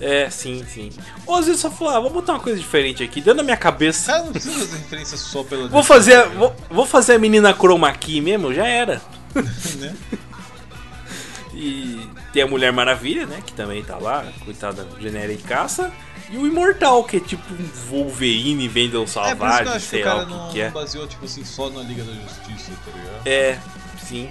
É, 0.00 0.30
sim, 0.30 0.64
sim. 0.72 0.90
Ou 1.26 1.36
às 1.36 1.46
vezes 1.46 1.60
só 1.60 1.70
falou, 1.70 1.94
ah, 1.94 2.00
vou 2.00 2.10
botar 2.10 2.34
uma 2.34 2.40
coisa 2.40 2.58
diferente 2.58 3.02
aqui, 3.02 3.20
dentro 3.20 3.38
da 3.38 3.42
minha 3.42 3.56
cabeça. 3.56 4.12
cara 4.12 4.24
não 4.24 4.32
precisa 4.32 4.58
fazer 4.58 4.76
referência 4.76 5.16
só 5.16 5.42
pela. 5.42 5.68
Vou 5.68 5.82
fazer, 5.82 6.28
vou, 6.30 6.54
vou 6.70 6.86
fazer 6.86 7.14
a 7.14 7.18
menina 7.18 7.52
chroma 7.52 7.92
key 7.92 8.20
mesmo, 8.20 8.54
já 8.54 8.66
era. 8.66 9.02
né? 9.78 9.94
E 11.52 12.08
tem 12.32 12.42
a 12.42 12.46
Mulher 12.46 12.72
Maravilha, 12.72 13.26
né? 13.26 13.42
Que 13.44 13.52
também 13.52 13.82
tá 13.82 13.98
lá, 13.98 14.24
coitada, 14.44 14.86
genéricaça. 15.00 15.92
E 16.30 16.36
o 16.36 16.46
Imortal, 16.46 17.02
que 17.04 17.16
é 17.16 17.20
tipo 17.20 17.42
um 17.54 17.68
Wolverine 17.90 18.68
Vendel 18.68 19.02
É 19.02 19.04
por 19.04 19.08
isso 19.08 19.14
que 19.14 19.18
eu 19.18 19.24
Salvage, 19.24 19.68
acho 19.70 19.72
que 19.72 19.80
sei 19.80 20.04
lá 20.04 20.22
o 20.22 20.26
que, 20.26 20.32
não, 20.32 20.50
que 20.50 20.60
é. 20.60 20.70
baseou, 20.70 21.06
tipo 21.06 21.24
assim, 21.24 21.44
só 21.44 21.70
na 21.70 21.82
Liga 21.82 22.04
da 22.04 22.12
Justiça, 22.12 22.70
tá 22.84 22.92
ligado? 22.94 23.26
É, 23.26 23.58
sim. 24.06 24.30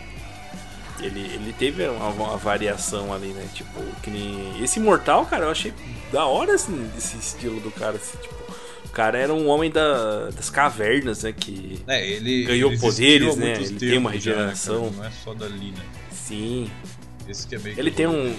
Ele, 1.00 1.20
ele 1.20 1.54
teve 1.54 1.88
uma, 1.88 2.10
uma 2.10 2.38
variação 2.38 3.14
ali, 3.14 3.28
né? 3.28 3.48
Tipo, 3.54 3.80
que 4.02 4.10
nem. 4.10 4.62
Esse 4.64 4.80
Imortal, 4.80 5.26
cara, 5.26 5.46
eu 5.46 5.52
achei 5.52 5.74
da 6.12 6.26
hora 6.26 6.56
assim, 6.56 6.90
esse 6.98 7.18
estilo 7.18 7.60
do 7.60 7.70
cara. 7.72 7.96
Assim, 7.98 8.18
tipo, 8.18 8.36
o 8.86 8.90
cara 8.90 9.18
era 9.18 9.34
um 9.34 9.48
homem 9.48 9.70
da, 9.70 10.30
das 10.32 10.50
cavernas, 10.50 11.24
né? 11.24 11.32
Que 11.32 11.82
É, 11.88 12.06
ele. 12.08 12.46
Ganhou 12.46 12.72
ele 12.72 12.80
poderes, 12.80 13.36
né? 13.36 13.54
Ele 13.54 13.80
tem 13.80 13.98
uma 13.98 14.10
já, 14.18 14.32
né, 14.32 14.36
regeneração. 14.38 14.82
cara? 14.86 14.96
Não 14.98 15.06
é 15.06 15.12
só 15.12 15.34
dali, 15.34 15.72
né? 15.72 15.84
sim. 16.12 16.70
Esse 17.30 17.46
que 17.48 17.56
é 17.56 17.60
meio 17.60 17.76
que 17.76 17.82
Ele 17.82 17.92
tem 17.92 18.08
um. 18.08 18.36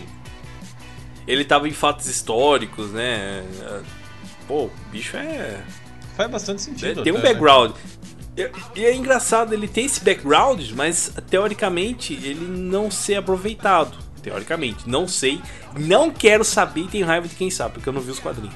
Ele 1.27 1.45
tava 1.45 1.69
em 1.69 1.73
fatos 1.73 2.07
históricos, 2.07 2.91
né? 2.91 3.45
Pô, 4.47 4.65
o 4.65 4.71
bicho 4.91 5.17
é. 5.17 5.63
Faz 6.17 6.31
bastante 6.31 6.63
sentido. 6.63 7.03
tem 7.03 7.13
um 7.13 7.19
até, 7.19 7.29
né? 7.29 7.35
background. 7.35 7.77
E- 7.77 7.98
E 8.75 8.85
é 8.85 8.95
engraçado, 8.95 9.53
ele 9.53 9.67
tem 9.67 9.87
esse 9.87 10.03
background, 10.05 10.71
mas 10.73 11.13
teoricamente 11.29 12.15
ele 12.15 12.47
não 12.47 12.91
ser 12.91 13.17
aproveitado. 13.17 13.97
Teoricamente, 14.23 14.89
não 14.89 15.07
sei. 15.09 15.41
Não 15.77 16.11
quero 16.11 16.45
saber 16.45 16.83
e 16.83 16.89
tenho 16.89 17.07
raiva 17.07 17.27
de 17.29 17.35
quem 17.35 17.51
sabe, 17.51 17.75
porque 17.75 17.89
eu 17.89 17.93
não 17.93 18.01
vi 18.01 18.11
os 18.11 18.19
quadrinhos. 18.19 18.55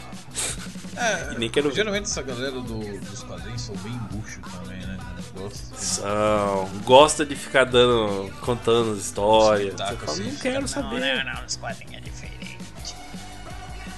É, 0.97 1.33
E 1.35 1.38
nem 1.38 1.49
quero 1.51 1.68
ver. 1.71 1.77
Geralmente 1.77 2.05
essa 2.05 2.23
galera 2.23 2.53
do- 2.53 3.01
dos 3.01 3.23
quadrinhos 3.23 3.62
são 3.62 3.75
bem 3.77 3.92
bucho 4.11 4.40
também, 4.40 4.79
né? 4.81 4.99
Gosta. 5.35 5.75
São. 5.77 6.68
Gosta 6.85 7.25
de 7.25 7.35
ficar 7.35 7.64
dando. 7.64 8.31
contando 8.40 8.92
as 8.92 8.99
histórias. 8.99 9.75
Fala, 9.75 9.97
assim, 10.05 10.25
não 10.31 10.37
quero 10.37 10.61
não, 10.61 10.68
saber. 10.68 11.25
Não, 11.25 11.45
os 11.47 11.57
quadrinhos 11.57 11.95
é 11.95 12.01
diferente. 12.01 12.59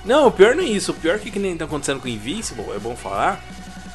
Não, 0.05 0.29
o 0.29 0.31
pior 0.31 0.55
não 0.55 0.63
é 0.63 0.67
isso. 0.67 0.93
O 0.93 0.95
pior 0.95 1.19
que, 1.19 1.31
que 1.31 1.39
nem 1.39 1.57
tá 1.57 1.65
acontecendo 1.65 2.01
com 2.01 2.07
Invincible, 2.09 2.71
é 2.73 2.79
bom 2.79 2.95
falar. 2.95 3.43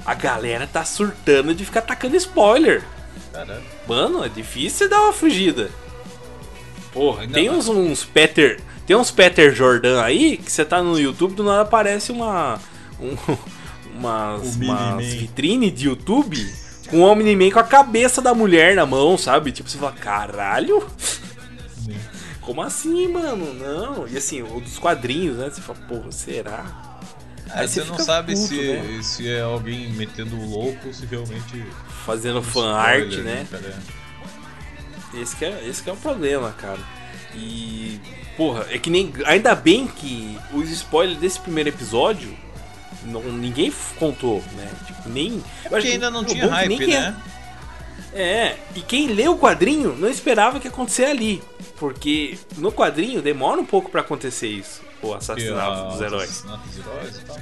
A 0.10 0.16
galera 0.16 0.66
tá 0.66 0.84
surtando 0.84 1.54
de 1.54 1.64
ficar 1.64 1.84
tacando 1.84 2.16
spoiler. 2.16 2.84
Caralho. 3.32 3.62
Mano, 3.88 4.26
é 4.26 4.28
difícil 4.28 4.90
dar 4.90 5.04
uma 5.04 5.14
fugida. 5.14 5.70
Porra, 6.92 7.22
Ainda 7.22 7.36
tem 7.36 7.48
uns, 7.48 7.68
uns 7.68 8.06
Peter. 8.06 8.60
Tem 8.88 8.96
uns 8.96 9.12
Peter 9.12 9.54
Jordan 9.54 10.02
aí 10.02 10.38
que 10.38 10.52
você 10.52 10.66
tá 10.66 10.82
no 10.82 11.00
YouTube 11.00 11.36
do 11.36 11.44
nada 11.44 11.62
aparece 11.62 12.12
uma. 12.12 12.60
Um, 13.00 13.16
umas, 13.96 14.56
umas 14.56 15.06
vitrine 15.06 15.70
de 15.70 15.86
YouTube 15.86 16.44
com 16.90 17.02
o 17.02 17.04
Omni-Man 17.04 17.52
com 17.52 17.60
a 17.60 17.64
cabeça 17.64 18.20
da 18.20 18.34
mulher 18.34 18.76
na 18.76 18.88
mão, 18.88 19.16
sabe? 19.16 19.52
Tipo, 19.52 19.70
você 19.70 19.78
fala, 19.78 19.92
caralho? 19.92 20.88
Como 22.42 22.64
assim, 22.64 23.08
mano? 23.08 23.54
Não. 23.54 24.08
E 24.08 24.18
assim, 24.18 24.42
o 24.42 24.60
dos 24.60 24.80
quadrinhos, 24.80 25.38
né? 25.38 25.52
Você 25.52 25.62
fala, 25.62 25.78
porra, 25.88 26.12
será? 26.12 26.89
É, 27.54 27.62
Aí 27.62 27.68
você 27.68 27.84
não 27.84 27.98
sabe 27.98 28.34
puto, 28.36 28.48
se, 28.48 28.74
né? 28.74 29.00
se 29.02 29.28
é 29.30 29.42
alguém 29.42 29.90
metendo 29.92 30.36
o 30.40 30.46
louco 30.50 30.88
ou 30.88 30.94
se 30.94 31.06
realmente. 31.06 31.64
Fazendo 32.06 32.42
fan 32.42 32.74
art, 32.76 33.12
né? 33.18 33.46
cara? 33.50 33.74
Esse 35.14 35.36
que, 35.36 35.46
é, 35.46 35.64
esse 35.68 35.82
que 35.82 35.90
é 35.90 35.94
o 35.94 35.98
problema, 35.98 36.52
cara. 36.52 36.80
E. 37.36 38.00
Porra, 38.38 38.66
é 38.70 38.78
que 38.78 38.90
nem. 38.90 39.12
Ainda 39.26 39.54
bem 39.56 39.88
que 39.88 40.38
os 40.54 40.70
spoilers 40.70 41.20
desse 41.20 41.40
primeiro 41.40 41.70
episódio. 41.70 42.36
Não, 43.04 43.22
ninguém 43.24 43.74
contou, 43.98 44.44
né? 44.56 44.70
Tipo, 44.86 45.10
nem. 45.10 45.38
acho 45.62 45.70
Porque 45.70 45.82
que 45.88 45.94
ainda 45.94 46.12
não 46.12 46.24
tinha 46.24 46.44
é 46.44 46.48
hype, 46.48 46.78
quem- 46.78 46.88
né? 46.90 47.16
É, 48.14 48.56
e 48.76 48.82
quem 48.82 49.08
lê 49.08 49.28
o 49.28 49.38
quadrinho 49.38 49.96
não 49.96 50.10
esperava 50.10 50.60
que 50.60 50.68
ia 50.68 50.72
acontecer 50.72 51.06
ali. 51.06 51.42
Porque 51.78 52.38
no 52.58 52.72
quadrinho 52.72 53.22
demora 53.22 53.60
um 53.62 53.66
pouco 53.66 53.90
pra 53.90 54.02
acontecer 54.02 54.48
isso. 54.48 54.82
O 55.02 55.14
assassinato 55.14 55.92
dos 55.94 56.02
heróis. 56.02 56.30
assassinato 56.30 56.68
dos 56.68 56.78
heróis 56.78 57.16
e 57.18 57.22
tal. 57.26 57.38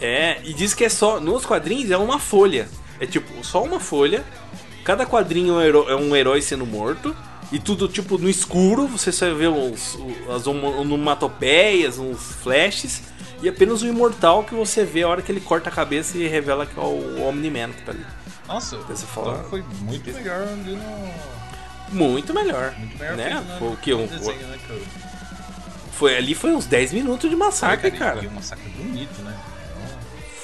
É, 0.00 0.40
e 0.44 0.52
diz 0.54 0.74
que 0.74 0.84
é 0.84 0.88
só. 0.88 1.20
Nos 1.20 1.44
quadrinhos 1.46 1.90
é 1.90 1.96
uma 1.96 2.18
folha. 2.18 2.68
É 2.98 3.06
tipo, 3.06 3.44
só 3.44 3.62
uma 3.62 3.78
folha. 3.78 4.24
Cada 4.84 5.06
quadrinho 5.06 5.54
é 5.54 5.56
um 5.56 5.62
herói, 5.62 6.14
é 6.14 6.18
herói 6.18 6.42
sendo 6.42 6.66
morto. 6.66 7.14
E 7.52 7.58
tudo, 7.58 7.86
tipo, 7.88 8.18
no 8.18 8.28
escuro. 8.28 8.86
Você 8.88 9.12
só 9.12 9.32
vê 9.34 9.46
uns, 9.46 9.96
as 10.34 10.46
onomatopeias, 10.46 11.98
uns 11.98 12.18
flashes. 12.42 13.02
E 13.42 13.48
apenas 13.48 13.82
o 13.82 13.86
imortal 13.86 14.44
que 14.44 14.54
você 14.54 14.84
vê 14.84 15.02
a 15.02 15.08
hora 15.08 15.20
que 15.22 15.30
ele 15.30 15.40
corta 15.40 15.68
a 15.68 15.72
cabeça 15.72 16.16
e 16.16 16.26
revela 16.28 16.64
que 16.64 16.78
é 16.78 16.82
o 16.82 17.22
Omni-Man 17.28 17.70
que 17.72 17.82
tá 17.82 17.92
ali. 17.92 18.06
Nossa, 18.46 18.76
Você 18.78 19.04
fala- 19.06 19.34
então 19.38 19.50
foi 19.50 19.64
muito 19.82 20.12
melhor 20.12 20.42
ali 20.48 20.76
no. 20.76 21.12
Muito 21.96 22.32
melhor. 22.34 22.72
Muito 22.78 22.98
melhor 22.98 23.16
né? 23.16 23.44
no- 23.48 23.58
Foi 23.58 23.68
o 23.68 23.76
que? 23.76 23.92
Um, 23.94 24.06
desenho, 24.06 24.46
né, 24.46 24.58
cara? 24.66 24.80
Foi, 25.92 26.16
ali 26.16 26.34
foi 26.34 26.52
uns 26.52 26.66
10 26.66 26.92
minutos 26.92 27.28
de 27.30 27.36
massacre, 27.36 27.90
Foi, 27.90 27.98
cara. 27.98 28.22
E 28.24 28.26
um 28.26 28.32
massacre 28.32 28.68
bonito, 28.70 29.22
né? 29.22 29.36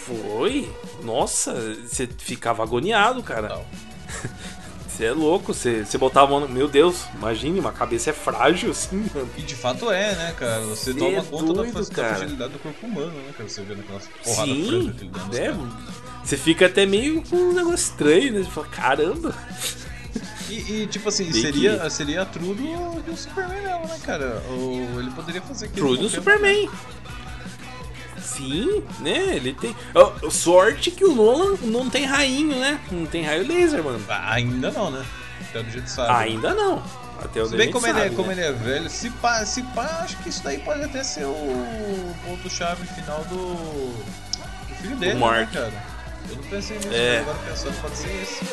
Foi. 0.06 0.70
Nossa, 1.02 1.54
você 1.87 2.08
ficava 2.18 2.62
agoniado, 2.62 3.22
cara. 3.22 3.61
Você 4.88 5.04
é 5.04 5.12
louco, 5.12 5.54
você, 5.54 5.84
você 5.84 5.96
botava 5.96 6.26
a 6.26 6.30
mão. 6.30 6.40
no- 6.40 6.48
Meu 6.48 6.66
Deus, 6.66 7.04
imagine, 7.14 7.61
uma 7.61 7.70
cabeça 7.70 8.11
é 8.11 8.12
frágil 8.12 8.72
assim, 8.72 9.08
mano. 9.14 9.30
E 9.37 9.42
de 9.42 9.54
fato 9.54 9.92
é, 9.92 10.12
né, 10.16 10.34
cara? 10.37 10.61
Você 10.62 10.92
Cê 10.92 10.98
toma 10.98 11.18
é 11.18 11.22
conta 11.22 11.46
da, 11.46 11.52
doido, 11.52 11.72
da 11.88 11.94
cara. 11.94 12.16
fragilidade 12.16 12.52
do 12.54 12.58
corpo 12.58 12.84
humano, 12.84 13.12
né, 13.12 13.32
cara? 13.37 13.48
Você 13.48 13.62
vê 13.62 13.76
naquelas 13.76 14.08
porrada 14.24 14.52
Sim, 14.52 14.66
franca 14.66 14.92
que 14.98 15.04
ele 15.04 15.11
dá 15.12 15.24
nos 15.24 15.37
é, 15.38 15.56
você 16.24 16.37
fica 16.37 16.66
até 16.66 16.84
meio 16.84 17.22
com 17.22 17.37
um 17.37 17.52
negócio 17.52 17.76
estranho, 17.76 18.32
né? 18.32 18.42
Você 18.42 18.50
fala, 18.50 18.66
caramba. 18.66 19.32
E, 20.48 20.82
e, 20.82 20.87
tipo 20.87 21.08
assim, 21.08 21.24
Bem 21.30 21.42
seria, 21.42 21.90
seria 21.90 22.22
a 22.22 22.26
true 22.26 22.54
do, 22.54 23.02
do 23.02 23.16
Superman 23.16 23.61
mesmo, 23.61 23.87
né, 23.87 23.98
cara? 24.02 24.42
Ou 24.50 24.98
ele 24.98 25.11
poderia 25.11 25.42
fazer 25.42 25.66
aquilo. 25.66 25.87
True 25.88 25.98
do 25.98 26.08
Superman. 26.08 26.70
Sim, 28.20 28.82
né? 29.00 29.37
Ele 29.37 29.52
tem. 29.52 29.76
Ó, 29.94 30.30
sorte 30.30 30.90
que 30.90 31.04
o 31.04 31.14
Nolan 31.14 31.56
não 31.62 31.90
tem 31.90 32.04
rainho, 32.04 32.58
né? 32.58 32.80
Não 32.90 33.04
tem 33.06 33.24
raio 33.24 33.46
laser, 33.46 33.82
mano. 33.82 34.02
Ah, 34.08 34.34
Ainda 34.34 34.70
não, 34.70 34.90
né? 34.90 35.04
Até 35.50 35.62
do 35.62 35.70
jeito 35.70 35.88
sabe. 35.90 36.12
Ainda 36.12 36.54
não. 36.54 36.82
Até 37.22 37.42
o 37.42 37.46
Se 37.46 37.56
bem 37.56 37.70
como, 37.70 37.84
ele, 37.87 37.98
é, 37.98 38.02
sabe, 38.04 38.14
como 38.14 38.28
né? 38.28 38.34
ele 38.34 38.42
é 38.42 38.52
velho, 38.52 38.88
se 38.88 39.11
pá, 39.11 39.44
se 39.44 39.61
pá, 39.62 40.02
acho 40.04 40.16
que 40.18 40.28
isso 40.28 40.42
daí 40.44 40.58
pode 40.58 40.84
até 40.84 41.02
ser 41.02 41.24
o 41.24 42.14
ponto-chave 42.24 42.87
final 42.87 43.24
do, 43.24 43.37
do 43.37 44.74
filho 44.80 44.94
dele, 44.96 45.14
né, 45.14 45.48
cara? 45.52 45.72
Eu 46.30 46.37
não 46.37 46.42
pensei 46.44 46.76
nisso, 46.76 46.92
É. 46.92 47.18
agora 47.18 47.38
pensando 47.48 47.80
pode 47.82 47.96
ser 47.96 48.22
esse. 48.22 48.44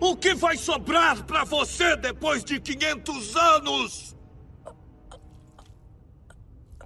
O 0.00 0.16
que 0.16 0.34
vai 0.34 0.56
sobrar 0.56 1.22
pra 1.24 1.44
você 1.44 1.94
depois 1.94 2.42
de 2.42 2.58
500 2.58 3.36
anos? 3.36 4.16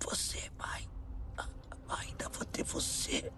Você, 0.03 0.50
pai. 0.59 0.83
Ainda 1.88 2.29
vou 2.29 2.44
ter 2.44 2.64
você. 2.64 3.33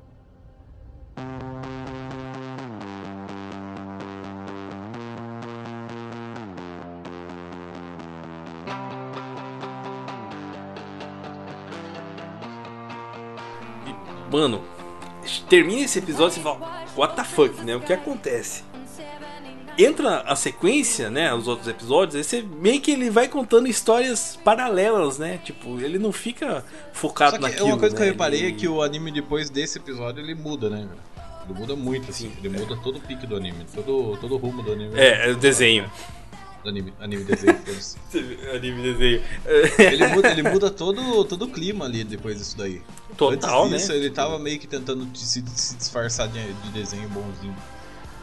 Mano, 14.32 14.64
termina 15.50 15.82
esse 15.82 15.98
episódio 15.98 16.32
e 16.32 16.34
você 16.36 16.40
fala, 16.40 16.86
what 16.96 17.14
the 17.14 17.24
fuck, 17.24 17.62
né? 17.62 17.76
O 17.76 17.80
que 17.80 17.92
acontece? 17.92 18.64
Entra 19.78 20.20
a 20.22 20.34
sequência, 20.34 21.10
né? 21.10 21.32
Os 21.34 21.46
outros 21.46 21.68
episódios, 21.68 22.14
aí 22.16 22.24
você 22.24 22.42
meio 22.42 22.80
que 22.80 22.90
ele 22.90 23.10
vai 23.10 23.28
contando 23.28 23.68
histórias 23.68 24.38
paralelas, 24.42 25.18
né? 25.18 25.38
Tipo, 25.44 25.78
ele 25.80 25.98
não 25.98 26.12
fica 26.12 26.64
focado 26.92 27.32
Só 27.32 27.36
que 27.36 27.42
naquilo. 27.42 27.66
uma 27.66 27.78
coisa 27.78 27.94
que 27.94 28.00
eu 28.00 28.06
né? 28.06 28.12
reparei 28.12 28.40
Ele- 28.40 28.48
é 28.48 28.52
que 28.52 28.66
o 28.68 28.82
anime 28.82 29.12
depois 29.12 29.50
desse 29.50 29.78
episódio 29.78 30.22
ele 30.22 30.34
muda, 30.34 30.70
né? 30.70 30.88
Ele 31.48 31.58
muda 31.58 31.76
muito, 31.76 32.10
assim. 32.10 32.32
Ele 32.38 32.48
muda 32.58 32.76
todo 32.82 32.96
o 32.96 33.00
pique 33.00 33.26
do 33.26 33.36
anime, 33.36 33.66
todo, 33.74 34.16
todo 34.20 34.34
o 34.34 34.38
rumo 34.38 34.62
do 34.62 34.72
anime. 34.72 34.98
É, 34.98 35.28
é 35.28 35.32
o 35.32 35.36
desenho. 35.36 35.90
Anime, 36.64 36.92
anime 36.98 37.22
desenho. 37.22 37.56
Anime 38.52 38.82
desenho. 38.82 39.22
ele 39.78 40.06
muda, 40.08 40.30
ele 40.32 40.42
muda 40.42 40.68
todo, 40.70 41.24
todo 41.24 41.44
o 41.44 41.48
clima 41.48 41.84
ali 41.84 42.02
depois 42.02 42.38
disso 42.38 42.56
daí. 42.56 42.82
Total, 43.16 43.64
Antes 43.66 43.76
disso, 43.82 43.92
né? 43.92 43.98
ele 43.98 44.10
tava 44.10 44.36
meio 44.38 44.58
que 44.58 44.66
tentando 44.66 45.06
se, 45.16 45.44
se 45.54 45.76
disfarçar 45.76 46.26
de, 46.28 46.42
de 46.52 46.70
desenho 46.70 47.08
bonzinho. 47.10 47.54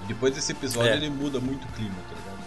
Depois 0.08 0.34
desse 0.36 0.52
episódio 0.52 0.92
É. 0.92 0.96
ele 0.96 1.10
muda 1.10 1.40
muito 1.40 1.64
o 1.66 1.72
clima, 1.74 1.96
tá 2.10 2.16
ligado? 2.16 2.44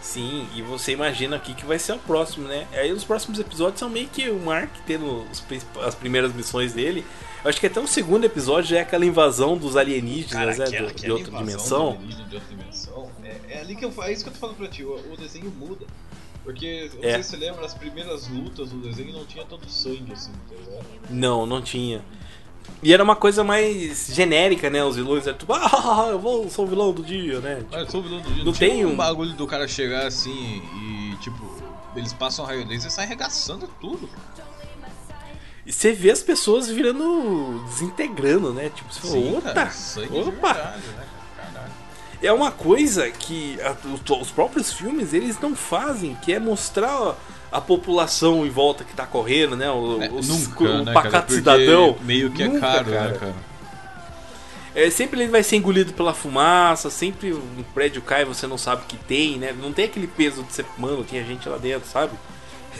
Sim, 0.00 0.48
e 0.54 0.62
você 0.62 0.92
imagina 0.92 1.36
aqui 1.36 1.52
que 1.54 1.66
vai 1.66 1.78
ser 1.78 1.92
o 1.92 1.98
próximo, 1.98 2.48
né? 2.48 2.66
Aí 2.72 2.90
os 2.92 3.04
próximos 3.04 3.38
episódios 3.38 3.78
são 3.78 3.90
meio 3.90 4.08
que 4.08 4.30
o 4.30 4.38
Mark 4.40 4.70
tendo 4.86 5.26
os 5.30 5.44
as 5.84 5.94
primeiras 5.94 6.32
missões 6.32 6.72
dele. 6.72 7.04
Eu 7.44 7.50
acho 7.50 7.60
que 7.60 7.66
até 7.66 7.78
o 7.78 7.86
segundo 7.86 8.24
episódio 8.24 8.70
já 8.70 8.78
é 8.78 8.80
aquela 8.80 9.04
invasão 9.04 9.56
dos 9.56 9.76
alienígenas, 9.76 10.56
né? 10.58 10.64
aquela- 10.64 10.88
do- 10.88 10.94
de 10.94 11.10
outra 11.10 11.38
dimensão. 11.38 11.96
de 11.98 12.36
outra 12.36 12.40
dimensão, 12.48 13.10
é, 13.22 13.36
é 13.50 13.60
ali 13.60 13.76
que 13.76 13.84
eu, 13.84 13.92
é 14.02 14.12
isso 14.12 14.24
que 14.24 14.30
eu 14.30 14.34
tô 14.34 14.38
falando 14.40 14.56
pra 14.56 14.68
ti, 14.68 14.82
o, 14.82 14.94
o 15.12 15.16
desenho 15.16 15.50
muda. 15.50 15.84
Porque, 16.42 16.88
eu 16.94 17.00
não 17.02 17.08
É. 17.08 17.12
sei 17.14 17.22
se 17.22 17.28
você 17.30 17.36
lembra, 17.36 17.66
as 17.66 17.74
primeiras 17.74 18.26
lutas 18.28 18.70
do 18.70 18.78
desenho 18.78 19.12
não 19.12 19.26
tinha 19.26 19.44
tanto 19.44 19.68
sangue 19.70 20.10
assim, 20.12 20.32
tá 20.48 20.54
ligado? 20.56 20.86
Não, 21.10 21.44
não 21.44 21.60
tinha. 21.60 22.02
E 22.82 22.92
era 22.92 23.02
uma 23.02 23.16
coisa 23.16 23.42
mais 23.42 24.06
genérica, 24.12 24.70
né? 24.70 24.84
Os 24.84 24.96
vilões 24.96 25.26
eram 25.26 25.36
tipo, 25.38 25.52
ah, 25.54 26.08
eu 26.10 26.18
vou, 26.18 26.48
sou 26.48 26.64
o 26.64 26.68
vilão 26.68 26.92
do 26.92 27.02
dia, 27.02 27.40
né? 27.40 27.62
Olha, 27.72 27.80
eu 27.80 27.90
sou 27.90 28.00
o 28.00 28.02
vilão 28.04 28.20
do 28.20 28.30
dia. 28.32 28.44
Não 28.44 28.52
tem 28.52 28.86
um 28.86 28.94
bagulho 28.96 29.32
do 29.34 29.46
cara 29.46 29.66
chegar 29.66 30.06
assim 30.06 30.62
e, 31.12 31.16
tipo, 31.20 31.44
eles 31.96 32.12
passam 32.12 32.44
raio 32.44 32.66
laser 32.66 32.88
e 32.88 32.92
saem 32.92 33.06
arregaçando 33.06 33.68
tudo. 33.80 34.08
E 35.66 35.72
você 35.72 35.92
vê 35.92 36.10
as 36.10 36.22
pessoas 36.22 36.68
virando. 36.68 37.62
desintegrando, 37.66 38.52
né? 38.54 38.70
Tipo, 38.74 38.92
você 38.92 39.00
fala, 39.00 39.12
Sim, 39.12 39.36
opa! 39.36 39.48
opa! 40.28 40.52
verdade, 40.52 40.86
né. 40.96 41.06
É 42.22 42.32
uma 42.32 42.50
coisa 42.50 43.08
que 43.10 43.60
a- 43.60 43.76
os, 43.92 44.00
os 44.22 44.30
próprios 44.30 44.72
filmes 44.72 45.12
eles 45.12 45.38
não 45.40 45.54
fazem, 45.54 46.16
que 46.16 46.32
é 46.32 46.38
mostrar 46.40 47.14
a 47.50 47.60
população 47.60 48.44
em 48.46 48.50
volta 48.50 48.84
que 48.84 48.94
tá 48.94 49.06
correndo, 49.06 49.56
né? 49.56 49.70
O, 49.70 50.02
É, 50.02 50.10
os- 50.10 50.28
nunca, 50.28 50.64
o 50.64 50.84
né, 50.84 50.92
pacato 50.92 51.10
cara? 51.10 51.28
Cidadão. 51.28 51.96
Meio 52.02 52.30
que 52.30 52.42
é 52.42 52.48
Nunca, 52.48 52.60
caro, 52.60 52.90
cara. 52.90 53.12
né, 53.12 53.18
cara? 53.18 53.34
É, 54.74 54.90
sempre 54.90 55.20
ele 55.22 55.30
vai 55.30 55.42
ser 55.42 55.56
engolido 55.56 55.92
pela 55.92 56.14
fumaça, 56.14 56.90
sempre 56.90 57.32
um 57.32 57.64
prédio 57.74 58.02
cai 58.02 58.22
e 58.22 58.26
você 58.26 58.46
não 58.46 58.58
sabe 58.58 58.84
que 58.86 58.96
tem, 58.96 59.38
né? 59.38 59.52
Não 59.52 59.72
tem 59.72 59.86
aquele 59.86 60.06
peso 60.06 60.42
de 60.44 60.52
ser, 60.52 60.66
mano, 60.76 61.04
tinha 61.04 61.24
gente 61.24 61.48
lá 61.48 61.56
dentro, 61.56 61.88
sabe? 61.88 62.12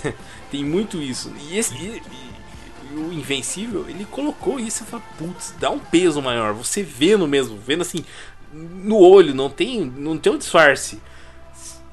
tem 0.50 0.64
muito 0.64 1.00
isso. 1.02 1.32
E, 1.48 1.58
esse, 1.58 1.74
e- 1.74 2.02
e- 2.12 2.92
e 2.92 2.96
o 2.96 3.12
Invencível, 3.12 3.86
ele 3.88 4.04
colocou 4.04 4.60
isso 4.60 4.82
e 4.82 4.86
fala, 4.86 5.02
putz, 5.18 5.54
dá 5.58 5.70
um 5.70 5.78
peso 5.78 6.22
maior. 6.22 6.52
Você 6.54 6.82
vendo 6.82 7.26
mesmo, 7.26 7.58
vendo 7.58 7.82
assim, 7.82 8.04
no 8.52 8.96
olho, 8.98 9.34
não 9.34 9.50
tem, 9.50 9.84
não 9.84 10.16
tem 10.16 10.32
um 10.32 10.38
disfarce. 10.38 11.00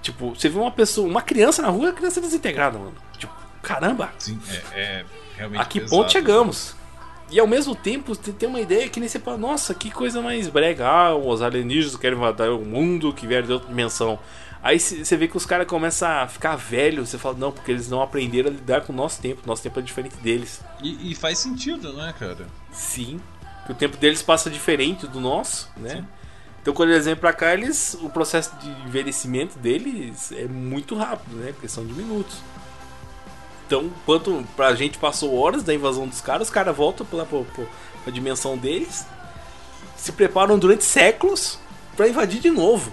Tipo, 0.06 0.36
você 0.36 0.48
vê 0.48 0.60
uma 0.60 0.70
pessoa, 0.70 1.08
uma 1.08 1.22
criança 1.24 1.64
na 1.64 1.70
rua, 1.70 1.90
a 1.90 1.92
criança 1.92 2.20
é 2.20 2.22
desintegrada, 2.22 2.78
mano. 2.78 2.94
Tipo, 3.18 3.34
caramba, 3.64 4.12
Sim, 4.20 4.40
é, 4.72 4.80
é 4.80 5.06
realmente 5.36 5.62
a 5.62 5.66
que 5.66 5.80
pesado, 5.80 6.00
ponto 6.00 6.12
chegamos? 6.12 6.76
E 7.32 7.40
ao 7.40 7.48
mesmo 7.48 7.74
tempo, 7.76 8.14
você 8.14 8.32
tem 8.32 8.48
uma 8.48 8.62
ideia 8.62 8.88
que 8.88 9.00
nem 9.00 9.10
você 9.10 9.20
fala, 9.20 9.36
nossa, 9.36 9.74
que 9.74 9.90
coisa 9.90 10.22
mais 10.22 10.48
brega. 10.48 10.88
Ah, 10.88 11.16
os 11.16 11.42
alienígenas 11.42 11.98
querem 11.98 12.16
invadir 12.16 12.52
o 12.52 12.64
mundo 12.64 13.12
que 13.12 13.26
vieram 13.26 13.48
de 13.48 13.54
outra 13.54 13.68
dimensão. 13.68 14.20
Aí 14.62 14.80
você 14.80 15.18
vê 15.18 15.28
que 15.28 15.36
os 15.36 15.44
caras 15.44 15.66
começam 15.66 16.08
a 16.08 16.28
ficar 16.28 16.56
velhos, 16.56 17.10
você 17.10 17.18
fala, 17.18 17.36
não, 17.36 17.52
porque 17.52 17.72
eles 17.72 17.90
não 17.90 18.00
aprenderam 18.00 18.52
a 18.52 18.54
lidar 18.54 18.82
com 18.82 18.94
o 18.94 18.96
nosso 18.96 19.20
tempo, 19.20 19.42
nosso 19.48 19.64
tempo 19.64 19.80
é 19.80 19.82
diferente 19.82 20.18
deles. 20.18 20.62
E, 20.84 21.12
e 21.12 21.16
faz 21.16 21.40
sentido, 21.40 21.94
né, 21.94 22.14
cara? 22.20 22.46
Sim, 22.72 23.20
que 23.66 23.72
o 23.72 23.76
tempo 23.76 23.98
deles 23.98 24.22
passa 24.22 24.52
diferente 24.52 25.08
do 25.08 25.20
nosso, 25.20 25.72
né? 25.76 26.06
Então 26.66 26.74
quando 26.74 26.90
eles 26.90 27.06
vêm 27.06 27.16
pra 27.16 27.32
cá, 27.32 27.54
eles, 27.54 27.96
o 28.02 28.10
processo 28.10 28.56
de 28.56 28.68
envelhecimento 28.88 29.60
deles 29.60 30.32
é 30.32 30.46
muito 30.46 30.96
rápido, 30.96 31.36
né? 31.36 31.54
Questão 31.62 31.86
de 31.86 31.94
minutos. 31.94 32.38
Então, 33.68 33.84
enquanto 33.84 34.44
pra 34.56 34.74
gente 34.74 34.98
passou 34.98 35.40
horas 35.40 35.62
da 35.62 35.76
invasão 35.76 36.08
dos 36.08 36.22
caras, 36.22 36.48
os 36.48 36.52
caras 36.52 36.76
voltam 36.76 37.06
pra, 37.06 37.24
pra, 37.24 37.40
pra, 38.04 38.12
dimensão 38.12 38.58
deles, 38.58 39.06
se 39.96 40.12
preparam 40.12 40.58
durante 40.58 40.84
séculos 40.84 41.60
pra 41.96 42.10
invadir 42.10 42.42
de 42.42 42.50
novo. 42.50 42.92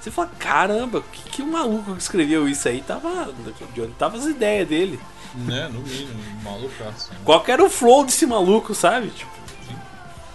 Você 0.00 0.12
fala, 0.12 0.30
caramba, 0.38 1.02
que, 1.12 1.28
que 1.28 1.42
maluco 1.42 1.96
que 1.96 2.00
escreveu 2.00 2.48
isso 2.48 2.68
aí 2.68 2.80
tava. 2.80 3.28
De 3.74 3.80
onde 3.80 3.92
tava 3.94 4.18
as 4.18 4.24
ideias 4.24 4.68
dele? 4.68 5.00
Né, 5.34 5.68
no 5.72 5.80
mínimo, 5.80 6.22
malucaço. 6.44 7.12
né? 7.12 7.18
Qual 7.24 7.42
que 7.42 7.50
era 7.50 7.64
o 7.64 7.68
flow 7.68 8.04
desse 8.04 8.24
maluco, 8.24 8.72
sabe? 8.72 9.08
Tipo. 9.10 9.32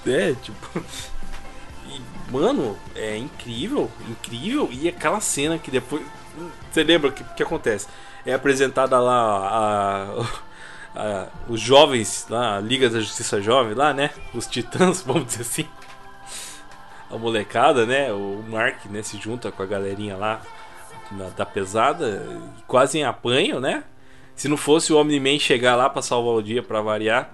É, 0.06 0.34
tipo. 0.34 0.84
Mano, 2.32 2.78
é 2.96 3.18
incrível, 3.18 3.92
incrível. 4.10 4.70
E 4.72 4.88
aquela 4.88 5.20
cena 5.20 5.58
que 5.60 5.70
depois. 5.70 6.02
Você 6.72 6.84
lembra 6.84 7.10
o 7.10 7.14
que, 7.14 7.24
que 7.24 7.44
acontece? 7.44 7.88
É 8.26 8.34
apresentada 8.34 8.98
lá 9.00 10.24
a, 10.96 11.00
a- 11.02 11.28
os 11.50 11.60
jovens, 11.60 12.26
lá, 12.30 12.58
a 12.58 12.60
Liga 12.62 12.90
da 12.90 13.00
Justiça 13.02 13.42
Jovem, 13.42 13.74
lá, 13.74 13.94
né? 13.94 14.12
Os 14.34 14.48
titãs, 14.48 15.02
vamos 15.06 15.26
dizer 15.26 15.42
assim. 15.42 15.68
A 17.10 17.18
molecada, 17.18 17.86
né? 17.86 18.12
O 18.14 18.42
Mark, 18.48 18.86
né? 18.86 19.04
Se 19.04 19.18
junta 19.18 19.52
com 19.52 19.62
a 19.62 19.66
galerinha 19.66 20.16
lá 20.16 20.42
na- 21.12 21.30
da 21.30 21.46
pesada, 21.46 22.26
quase 22.66 22.98
em 23.00 23.04
apanho, 23.04 23.60
né? 23.60 23.84
Se 24.36 24.48
não 24.48 24.56
fosse 24.56 24.94
o 24.94 24.98
Omni-Man 24.98 25.38
chegar 25.38 25.76
lá 25.76 25.90
pra 25.90 26.02
salvar 26.02 26.34
o 26.36 26.42
dia, 26.42 26.64
pra 26.64 26.82
variar, 26.82 27.30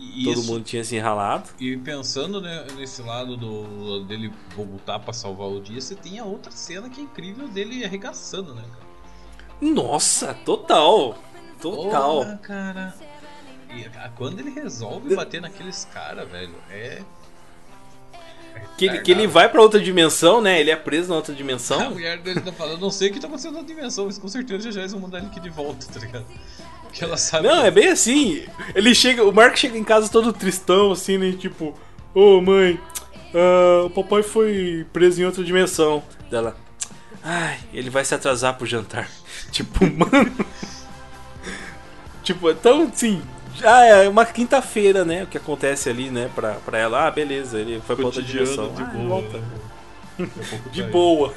E 0.00 0.24
todo 0.24 0.40
isso- 0.40 0.50
mundo 0.50 0.64
tinha 0.64 0.82
se 0.82 0.96
enralado. 0.96 1.50
E 1.60 1.76
pensando 1.76 2.40
né, 2.40 2.66
nesse 2.76 3.02
lado 3.02 3.36
do 3.36 4.02
dele 4.04 4.32
voltar 4.56 4.98
pra 4.98 5.12
salvar 5.12 5.48
o 5.48 5.60
dia, 5.60 5.80
você 5.80 5.94
tem 5.94 6.18
a 6.18 6.24
outra 6.24 6.50
cena 6.50 6.88
que 6.88 7.00
é 7.00 7.04
incrível 7.04 7.46
dele 7.48 7.84
arregaçando, 7.84 8.54
né, 8.54 8.62
cara? 8.62 8.90
Nossa, 9.60 10.32
total. 10.34 11.18
Total. 11.60 12.16
Porra, 12.16 12.40
cara. 12.42 12.94
E 13.74 13.84
a- 13.84 14.08
quando 14.16 14.40
ele 14.40 14.50
resolve 14.50 15.14
bater 15.14 15.40
naqueles 15.42 15.84
caras, 15.92 16.28
velho, 16.28 16.54
é. 16.70 17.02
Que 18.76 18.86
ele, 18.86 19.00
que 19.00 19.10
ele 19.12 19.26
vai 19.26 19.48
pra 19.48 19.60
outra 19.60 19.78
dimensão, 19.78 20.40
né? 20.40 20.58
Ele 20.60 20.70
é 20.70 20.76
preso 20.76 21.10
na 21.10 21.16
outra 21.16 21.32
A 21.32 21.36
dimensão. 21.36 21.90
mulher 21.90 22.18
dele 22.18 22.40
tá 22.40 22.50
falando, 22.52 22.80
não 22.80 22.90
sei 22.90 23.10
o 23.10 23.12
que 23.12 23.20
tá 23.20 23.26
acontecendo 23.26 23.54
na 23.54 23.62
dimensão, 23.62 24.06
mas 24.06 24.18
com 24.18 24.26
certeza 24.28 24.64
já 24.64 24.70
já 24.70 24.80
eles 24.80 24.92
vão 24.92 25.00
mandar 25.02 25.18
ele 25.18 25.26
aqui 25.28 25.38
de 25.40 25.50
volta, 25.50 25.86
tá 25.92 26.00
ligado? 26.00 26.26
Porque 26.90 27.04
ela 27.04 27.16
sabe. 27.16 27.46
Não, 27.46 27.60
que- 27.62 27.66
é 27.66 27.70
bem 27.70 27.88
assim. 27.88 28.44
Ele 28.74 28.94
chega, 28.94 29.24
o 29.24 29.32
Mark 29.32 29.56
chega 29.56 29.78
em 29.78 29.84
casa 29.84 30.08
todo 30.08 30.32
tristão, 30.32 30.90
assim, 30.92 31.16
né? 31.18 31.32
Tipo, 31.38 31.74
ô 32.14 32.40
mãe, 32.40 32.78
ah, 33.34 33.84
o 33.86 33.90
papai 33.90 34.22
foi 34.22 34.86
preso 34.92 35.22
em 35.22 35.24
outra 35.24 35.44
dimensão. 35.44 36.02
Dela, 36.30 36.56
ai, 37.22 37.58
ele 37.72 37.90
vai 37.90 38.04
se 38.04 38.14
atrasar 38.14 38.56
pro 38.56 38.66
jantar. 38.66 39.08
Tipo, 39.52 39.84
mano. 39.96 40.32
tipo, 42.22 42.50
então, 42.50 42.82
assim, 42.92 43.20
já 43.56 43.84
é 43.84 44.08
uma 44.08 44.24
quinta-feira, 44.24 45.04
né? 45.04 45.24
O 45.24 45.26
que 45.26 45.36
acontece 45.38 45.88
ali, 45.88 46.10
né? 46.10 46.30
Pra, 46.34 46.54
pra 46.54 46.78
ela, 46.78 47.06
ah, 47.06 47.10
beleza, 47.10 47.58
ele 47.58 47.80
foi 47.86 47.96
pra 47.96 48.04
outra 48.06 48.20
Cotidiano, 48.22 48.46
dimensão. 48.46 48.74
de 48.74 48.82
Ah, 48.82 48.84
boa. 48.86 49.08
volta. 49.08 49.38
A 49.38 50.46
pouco 50.48 50.68
De 50.70 50.82
tá 50.82 50.88
boa. 50.88 51.34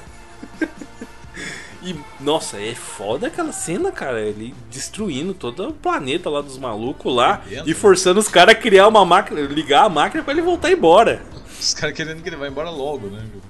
E, 1.84 1.96
nossa, 2.20 2.62
é 2.62 2.74
foda 2.74 3.28
aquela 3.28 3.52
cena, 3.52 3.92
cara. 3.92 4.22
Ele 4.22 4.56
destruindo 4.72 5.34
todo 5.34 5.68
o 5.68 5.74
planeta 5.74 6.30
lá 6.30 6.42
dos 6.42 6.58
malucos 6.58 7.14
lá 7.14 7.42
e 7.50 7.56
né? 7.56 7.74
forçando 7.74 8.20
os 8.20 8.28
caras 8.28 8.56
a 8.56 8.58
criar 8.58 8.88
uma 8.88 9.04
máquina, 9.04 9.42
ligar 9.42 9.84
a 9.84 9.90
máquina 9.90 10.24
pra 10.24 10.32
ele 10.32 10.42
voltar 10.42 10.72
embora. 10.72 11.22
Os 11.60 11.74
caras 11.74 11.96
querendo 11.96 12.22
que 12.24 12.30
ele 12.30 12.36
vá 12.38 12.48
embora 12.48 12.70
logo, 12.70 13.08
né? 13.08 13.26
viu? 13.32 13.42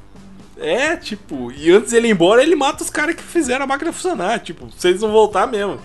É, 0.58 0.96
tipo, 0.98 1.52
e 1.52 1.72
antes 1.72 1.92
dele 1.92 2.08
ir 2.08 2.12
embora, 2.12 2.42
ele 2.42 2.56
mata 2.56 2.84
os 2.84 2.90
caras 2.90 3.16
que 3.16 3.24
fizeram 3.24 3.66
a 3.66 3.68
máquina 3.68 3.92
funcionar. 3.94 4.40
Tipo, 4.40 4.68
vocês 4.68 5.02
vão 5.02 5.12
voltar 5.12 5.46
mesmo. 5.48 5.80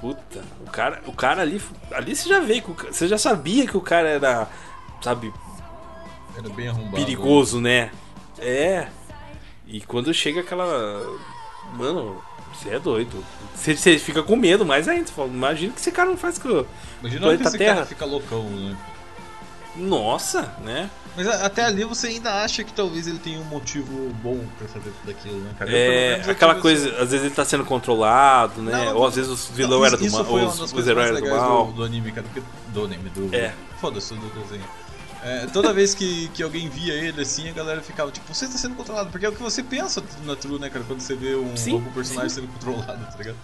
Puta, 0.00 0.42
o 0.66 0.70
cara, 0.70 1.02
o 1.06 1.12
cara 1.12 1.42
ali, 1.42 1.60
ali 1.92 2.14
você 2.16 2.28
já 2.28 2.40
veio, 2.40 2.62
você 2.90 3.06
já 3.06 3.18
sabia 3.18 3.66
que 3.66 3.76
o 3.76 3.80
cara 3.80 4.08
era, 4.08 4.48
sabe, 5.02 5.32
Era 6.36 6.48
bem 6.50 6.68
arrombado. 6.68 6.96
perigoso, 6.96 7.60
né? 7.60 7.90
É. 8.38 8.88
E 9.70 9.80
quando 9.80 10.12
chega 10.12 10.40
aquela. 10.40 11.00
Mano, 11.74 12.20
você 12.52 12.70
é 12.70 12.78
doido. 12.78 13.24
Você, 13.54 13.76
você 13.76 13.98
fica 13.98 14.22
com 14.22 14.34
medo 14.36 14.66
mais 14.66 14.88
ainda. 14.88 15.06
Você 15.06 15.12
fala, 15.12 15.28
imagina 15.28 15.72
que 15.72 15.80
esse 15.80 15.92
cara 15.92 16.10
não 16.10 16.16
faz 16.16 16.38
com 16.38 16.48
o 16.48 16.66
Imagina 17.00 17.26
a 17.26 17.28
hora 17.28 17.36
que 17.36 17.42
planeta 17.42 17.48
esse 17.48 17.58
Terra. 17.58 17.74
cara 17.74 17.86
fica 17.86 18.04
loucão, 18.04 18.42
né? 18.50 18.76
Nossa, 19.76 20.52
né? 20.64 20.90
Mas 21.16 21.26
até 21.28 21.64
ali 21.64 21.84
você 21.84 22.08
ainda 22.08 22.42
acha 22.42 22.64
que 22.64 22.72
talvez 22.72 23.06
ele 23.06 23.18
tenha 23.18 23.38
um 23.38 23.44
motivo 23.44 24.10
bom 24.22 24.44
pra 24.58 24.66
fazer 24.68 24.90
tudo 25.00 25.10
aquilo, 25.10 25.38
né, 25.38 25.50
cara? 25.58 25.70
É, 25.70 26.14
aquela 26.28 26.56
coisa, 26.56 26.88
às 27.00 27.10
vezes 27.10 27.26
ele 27.26 27.34
tá 27.34 27.44
sendo 27.44 27.64
controlado, 27.64 28.60
né? 28.62 28.86
Não, 28.86 28.96
Ou 28.96 29.06
às 29.06 29.14
vezes 29.14 29.30
os 29.30 29.48
vilão 29.48 29.78
Não, 29.78 29.86
era 29.86 29.96
do 29.96 30.10
mal, 30.10 30.22
os, 30.22 30.88
heróis 30.88 31.08
eram 31.10 31.20
do 31.20 31.30
mal. 31.30 31.66
do, 31.66 31.72
do 31.72 31.84
anime, 31.84 32.10
cara. 32.12 32.26
Do 32.68 32.84
anime, 32.84 33.08
do. 33.10 33.34
É. 33.34 33.54
Foda-se 33.80 34.14
do 34.14 34.26
desenho. 34.40 34.64
É, 35.22 35.46
toda 35.46 35.72
vez 35.72 35.94
que, 35.94 36.28
que 36.28 36.42
alguém 36.42 36.68
via 36.68 36.94
ele 36.94 37.20
assim, 37.20 37.48
a 37.48 37.52
galera 37.52 37.82
ficava 37.82 38.10
tipo, 38.10 38.32
você 38.32 38.46
está 38.46 38.56
sendo 38.56 38.74
controlado. 38.74 39.10
Porque 39.10 39.26
é 39.26 39.28
o 39.28 39.32
que 39.32 39.42
você 39.42 39.62
pensa 39.62 40.02
na 40.24 40.34
True, 40.34 40.58
né, 40.58 40.70
cara? 40.70 40.84
Quando 40.84 41.00
você 41.00 41.14
vê 41.14 41.34
um 41.34 41.56
Sim, 41.56 41.74
algum 41.74 41.92
personagem 41.92 42.30
sendo 42.30 42.48
controlado, 42.48 43.04
tá 43.04 43.16
ligado? 43.18 43.36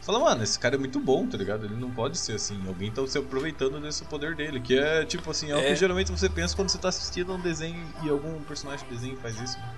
Você 0.00 0.06
Fala, 0.06 0.18
mano, 0.18 0.42
esse 0.42 0.58
cara 0.58 0.76
é 0.76 0.78
muito 0.78 0.98
bom, 0.98 1.26
tá 1.26 1.36
ligado? 1.36 1.66
Ele 1.66 1.74
não 1.76 1.90
pode 1.90 2.16
ser 2.16 2.32
assim. 2.32 2.58
Alguém 2.66 2.90
tá 2.90 3.06
se 3.06 3.18
aproveitando 3.18 3.78
desse 3.80 4.02
poder 4.04 4.34
dele. 4.34 4.58
Que 4.58 4.78
é 4.78 5.04
tipo 5.04 5.30
assim, 5.30 5.50
é, 5.50 5.54
o 5.54 5.58
É. 5.58 5.68
que 5.68 5.76
geralmente 5.76 6.10
você 6.10 6.26
pensa 6.28 6.56
quando 6.56 6.70
você 6.70 6.78
tá 6.78 6.88
assistindo 6.88 7.34
um 7.34 7.40
desenho 7.40 7.86
e 8.02 8.08
algum 8.08 8.40
personagem 8.44 8.86
de 8.88 8.94
desenho 8.94 9.16
faz 9.18 9.38
isso. 9.38 9.58
Né? 9.58 9.74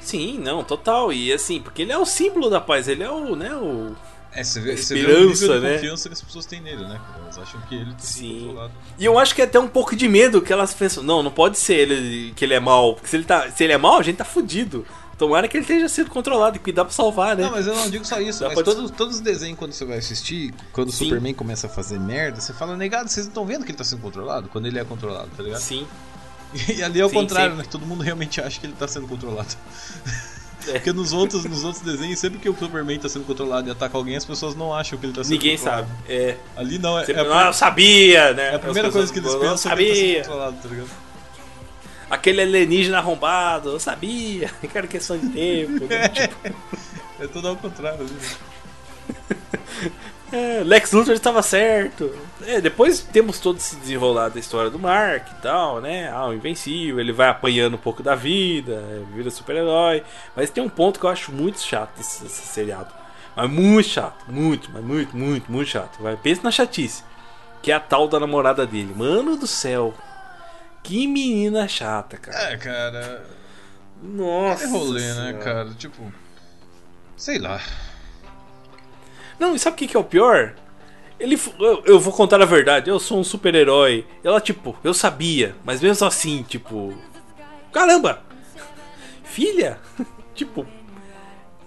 Sim, 0.00 0.38
não, 0.38 0.62
total. 0.62 1.12
E 1.12 1.32
assim, 1.32 1.60
porque 1.60 1.82
ele 1.82 1.90
é 1.90 1.98
o 1.98 2.06
símbolo 2.06 2.48
da 2.48 2.60
paz, 2.60 2.86
ele 2.86 3.02
é 3.02 3.10
o, 3.10 3.34
né, 3.34 3.52
o. 3.56 3.96
É, 4.36 4.44
você 4.44 4.60
vê, 4.60 4.72
A 4.72 4.76
você 4.76 4.94
vê 4.94 5.00
o 5.00 5.06
nível 5.08 5.30
esperança, 5.32 5.60
de 5.60 5.66
né? 5.66 5.72
confiança 5.74 6.08
que 6.08 6.12
as 6.12 6.22
pessoas 6.22 6.46
têm 6.46 6.60
nele, 6.60 6.84
né? 6.86 7.00
Elas 7.22 7.38
acham 7.38 7.60
que 7.62 7.74
ele 7.74 7.92
tá 7.92 7.98
sendo 7.98 8.18
Sim. 8.28 8.40
controlado. 8.46 8.72
E 8.98 9.04
eu 9.04 9.18
acho 9.18 9.34
que 9.34 9.40
é 9.42 9.44
até 9.44 9.58
um 9.58 9.68
pouco 9.68 9.96
de 9.96 10.08
medo 10.08 10.42
que 10.42 10.52
elas 10.52 10.74
pensam, 10.74 11.02
não, 11.02 11.22
não 11.22 11.30
pode 11.30 11.58
ser 11.58 11.74
ele 11.74 12.32
que 12.36 12.44
ele 12.44 12.54
é 12.54 12.60
mal, 12.60 12.94
porque 12.94 13.08
se 13.08 13.16
ele 13.16 13.24
tá, 13.24 13.50
se 13.50 13.64
ele 13.64 13.72
é 13.72 13.78
mal, 13.78 13.98
a 13.98 14.02
gente 14.02 14.16
tá 14.16 14.24
fudido. 14.24 14.86
Tomara 15.18 15.48
que 15.48 15.56
ele 15.56 15.62
esteja 15.62 15.88
sendo 15.88 16.10
controlado, 16.10 16.58
que 16.58 16.70
dá 16.70 16.84
pra 16.84 16.92
salvar, 16.92 17.34
né? 17.34 17.44
Não, 17.44 17.50
mas 17.52 17.66
eu 17.66 17.74
não 17.74 17.88
digo 17.88 18.04
só 18.04 18.20
isso. 18.20 18.40
Dá 18.40 18.48
mas 18.48 18.54
pra- 18.56 18.64
todos, 18.64 18.90
todos 18.90 19.14
os 19.14 19.20
desenhos, 19.22 19.58
quando 19.58 19.72
você 19.72 19.82
vai 19.86 19.96
assistir, 19.96 20.52
quando 20.74 20.90
o. 20.90 20.92
Superman 20.92 21.32
começa 21.32 21.66
a 21.68 21.70
fazer 21.70 21.98
merda, 21.98 22.38
você 22.38 22.52
fala, 22.52 22.76
negado, 22.76 23.08
vocês 23.08 23.24
não 23.24 23.30
estão 23.30 23.46
vendo 23.46 23.64
que 23.64 23.70
ele 23.70 23.78
tá 23.78 23.84
sendo 23.84 24.02
controlado? 24.02 24.50
Quando 24.50 24.66
ele 24.66 24.78
é 24.78 24.84
controlado, 24.84 25.30
tá 25.34 25.42
ligado? 25.42 25.60
Sim. 25.60 25.86
E 26.76 26.82
ali 26.82 27.00
é 27.00 27.04
o 27.04 27.08
Sim, 27.08 27.14
contrário, 27.14 27.52
sim. 27.52 27.58
né? 27.62 27.64
Todo 27.68 27.84
mundo 27.86 28.02
realmente 28.02 28.40
acha 28.42 28.60
que 28.60 28.66
ele 28.66 28.74
tá 28.74 28.86
sendo 28.86 29.08
controlado. 29.08 29.48
É. 30.68 30.72
Porque 30.72 30.92
nos 30.92 31.12
outros, 31.12 31.44
nos 31.44 31.64
outros 31.64 31.82
desenhos, 31.82 32.18
sempre 32.18 32.38
que 32.38 32.48
o 32.48 32.56
Superman 32.56 32.98
tá 32.98 33.08
sendo 33.08 33.24
controlado 33.24 33.68
e 33.68 33.70
ataca 33.70 33.96
alguém, 33.96 34.16
as 34.16 34.24
pessoas 34.24 34.54
não 34.54 34.74
acham 34.74 34.98
que 34.98 35.06
ele 35.06 35.12
tá 35.12 35.22
sendo 35.22 35.32
Ninguém 35.32 35.56
controlado. 35.56 35.86
sabe. 35.88 36.12
É. 36.12 36.36
Ali 36.56 36.78
não, 36.78 36.98
é, 36.98 37.04
Sempre, 37.04 37.22
é, 37.22 37.32
ah, 37.32 37.46
eu 37.46 37.52
sabia, 37.52 38.32
né? 38.32 38.52
é 38.52 38.54
a 38.56 38.58
primeira 38.58 38.90
coisa 38.90 39.12
que 39.12 39.18
eles 39.18 39.34
pensam 39.34 39.70
eu 39.72 39.76
que 39.76 39.82
ele 39.82 39.90
tá 39.90 39.94
sendo 39.94 40.04
sabia. 40.06 40.18
controlado, 40.24 40.56
tá 40.62 40.68
ligado? 40.68 40.90
Aquele 42.08 42.42
alienígena 42.42 42.98
arrombado, 42.98 43.70
eu 43.70 43.80
sabia. 43.80 44.50
Que 44.60 44.78
era 44.78 44.86
questão 44.86 45.18
de 45.18 45.28
tempo. 45.28 45.86
né? 45.86 46.08
Tipo, 46.08 46.56
É 47.18 47.26
tudo 47.26 47.48
ao 47.48 47.56
contrário 47.56 48.04
né? 48.04 49.90
é, 50.32 50.62
Lex 50.64 50.92
Luthor 50.92 51.14
estava 51.14 51.42
certo. 51.42 52.12
É, 52.42 52.60
depois 52.60 53.00
temos 53.00 53.38
todo 53.38 53.58
esse 53.58 53.76
desenrolar 53.76 54.28
da 54.28 54.40
história 54.40 54.70
do 54.70 54.78
Mark 54.78 55.28
e 55.30 55.42
tal, 55.42 55.80
né? 55.80 56.10
Ah, 56.10 56.26
o 56.26 56.34
Invencível, 56.34 56.98
ele 57.00 57.12
vai 57.12 57.28
apanhando 57.28 57.74
um 57.74 57.78
pouco 57.78 58.02
da 58.02 58.14
vida, 58.14 58.82
vira 59.14 59.30
super-herói. 59.30 60.02
Mas 60.34 60.50
tem 60.50 60.62
um 60.62 60.68
ponto 60.68 60.98
que 60.98 61.06
eu 61.06 61.10
acho 61.10 61.32
muito 61.32 61.60
chato 61.60 61.96
desse, 61.96 62.22
desse 62.24 62.46
seriado. 62.46 62.92
Mas 63.36 63.50
muito 63.50 63.88
chato, 63.88 64.24
muito, 64.28 64.70
mas 64.72 64.82
muito, 64.82 65.16
muito, 65.16 65.52
muito 65.52 65.68
chato. 65.68 66.02
Vai, 66.02 66.16
pensa 66.16 66.42
na 66.42 66.50
chatice. 66.50 67.04
Que 67.62 67.70
é 67.70 67.74
a 67.74 67.80
tal 67.80 68.08
da 68.08 68.18
namorada 68.18 68.66
dele. 68.66 68.94
Mano 68.94 69.36
do 69.36 69.46
céu. 69.46 69.94
Que 70.82 71.06
menina 71.06 71.66
chata, 71.66 72.16
cara. 72.16 72.52
É, 72.52 72.56
cara. 72.56 73.26
Nossa. 74.02 74.64
É 74.64 74.66
rolê, 74.68 75.00
né, 75.00 75.14
Senhora. 75.14 75.38
cara? 75.38 75.74
Tipo. 75.74 76.12
Sei 77.16 77.38
lá. 77.38 77.60
Não, 79.38 79.54
e 79.54 79.58
sabe 79.58 79.74
o 79.74 79.78
que, 79.78 79.86
que 79.86 79.96
é 79.96 80.00
o 80.00 80.04
pior? 80.04 80.54
Ele, 81.18 81.40
eu, 81.58 81.82
eu 81.86 82.00
vou 82.00 82.12
contar 82.12 82.40
a 82.42 82.46
verdade, 82.46 82.90
eu 82.90 82.98
sou 83.00 83.18
um 83.18 83.24
super-herói. 83.24 84.06
Ela, 84.22 84.40
tipo, 84.40 84.76
eu 84.84 84.92
sabia, 84.92 85.54
mas 85.64 85.80
mesmo 85.80 86.06
assim, 86.06 86.42
tipo. 86.42 86.94
Caramba! 87.72 88.22
Filha? 89.24 89.78
tipo. 90.34 90.66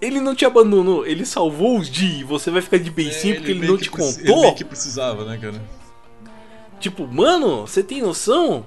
Ele 0.00 0.18
não 0.18 0.34
te 0.34 0.46
abandonou, 0.46 1.06
ele 1.06 1.26
salvou 1.26 1.78
os 1.78 1.90
Di 1.90 2.20
e 2.20 2.24
você 2.24 2.50
vai 2.50 2.62
ficar 2.62 2.78
de 2.78 2.90
beicinho 2.90 3.36
porque 3.36 3.50
ele 3.50 3.66
É, 3.66 3.68
não 3.68 3.76
te 3.76 3.90
contou? 3.90 4.18
Ele 4.18 4.40
meio 4.40 4.54
que 4.54 4.64
precisava, 4.64 5.26
né, 5.26 5.36
cara? 5.36 5.60
Tipo, 6.78 7.06
mano, 7.06 7.66
você 7.66 7.82
tem 7.82 8.00
noção? 8.00 8.64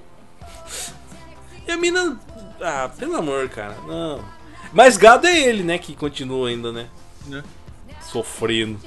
E 1.66 1.72
a 1.72 1.76
mina. 1.76 2.20
Ah, 2.60 2.88
pelo 2.96 3.16
amor, 3.16 3.48
cara, 3.48 3.76
não. 3.86 4.24
Mas 4.72 4.96
gado 4.96 5.26
é 5.26 5.36
ele, 5.36 5.64
né? 5.64 5.76
Que 5.76 5.96
continua 5.96 6.48
ainda, 6.48 6.70
né? 6.70 6.88
Né? 7.26 7.42
Sofrendo. 8.00 8.78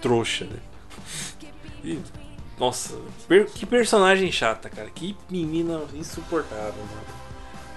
Trouxa, 0.00 0.44
né? 0.44 0.56
E, 1.84 1.98
nossa, 2.58 2.96
que 3.54 3.66
personagem 3.66 4.30
chata, 4.32 4.68
cara. 4.68 4.88
Que 4.94 5.16
menina 5.30 5.80
insuportável, 5.94 6.74
mano. 6.74 7.16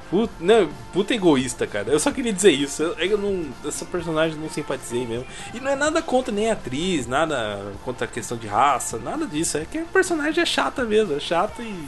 Puta, 0.10 0.34
não, 0.40 0.68
puta 0.92 1.14
egoísta, 1.14 1.68
cara. 1.68 1.90
Eu 1.92 2.00
só 2.00 2.12
queria 2.12 2.34
dizer 2.34 2.50
isso. 2.52 2.82
Eu, 2.82 2.94
eu 2.98 3.18
não. 3.18 3.46
Essa 3.64 3.86
personagem 3.86 4.36
eu 4.38 4.42
não 4.42 4.50
simpatizei 4.50 5.06
mesmo. 5.06 5.28
E 5.54 5.60
não 5.60 5.70
é 5.70 5.76
nada 5.76 6.02
contra 6.02 6.34
nem 6.34 6.50
a 6.50 6.54
atriz, 6.54 7.06
nada 7.06 7.62
contra 7.86 8.06
a 8.06 8.08
questão 8.08 8.36
de 8.36 8.48
raça, 8.48 8.98
nada 8.98 9.28
disso. 9.28 9.58
É 9.60 9.66
que 9.66 9.78
a 9.78 9.86
personagem 9.86 10.42
é 10.42 10.46
chata 10.48 10.84
mesmo, 10.84 11.16
é 11.16 11.20
chata 11.20 11.62
e. 11.62 11.88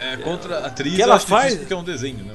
É, 0.00 0.16
contra 0.18 0.60
a 0.60 0.66
atriz, 0.68 0.94
que 0.96 1.02
ela 1.02 1.20
faz- 1.20 1.56
porque 1.56 1.72
é 1.74 1.76
um 1.76 1.84
desenho, 1.84 2.24
né? 2.24 2.34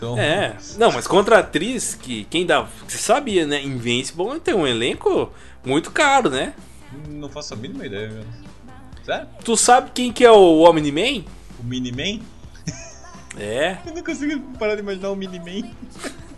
Então, 0.00 0.18
É, 0.18 0.56
não, 0.78 0.90
mas 0.90 1.06
contra 1.06 1.36
a 1.36 1.40
atriz, 1.40 1.94
que 1.94 2.24
quem 2.24 2.46
dá. 2.46 2.66
Você 2.88 2.96
sabia, 2.96 3.46
né? 3.46 3.62
Invincible 3.62 4.40
tem 4.40 4.54
um 4.54 4.66
elenco 4.66 5.30
muito 5.62 5.90
caro, 5.90 6.30
né? 6.30 6.54
Não 7.06 7.28
faço 7.28 7.52
a 7.52 7.56
mínima 7.58 7.84
ideia, 7.84 8.08
mesmo. 8.08 8.32
Sério? 9.04 9.28
Tu 9.44 9.56
sabe 9.58 9.90
quem 9.92 10.10
que 10.10 10.24
é 10.24 10.30
o 10.30 10.60
Omni-Man? 10.62 11.24
O 11.58 11.62
Miniman? 11.62 12.22
É. 13.38 13.76
Eu 13.86 13.94
não 13.94 14.02
consigo 14.02 14.40
parar 14.58 14.74
de 14.74 14.80
imaginar 14.80 15.10
o 15.10 15.16
Miniman. 15.16 15.70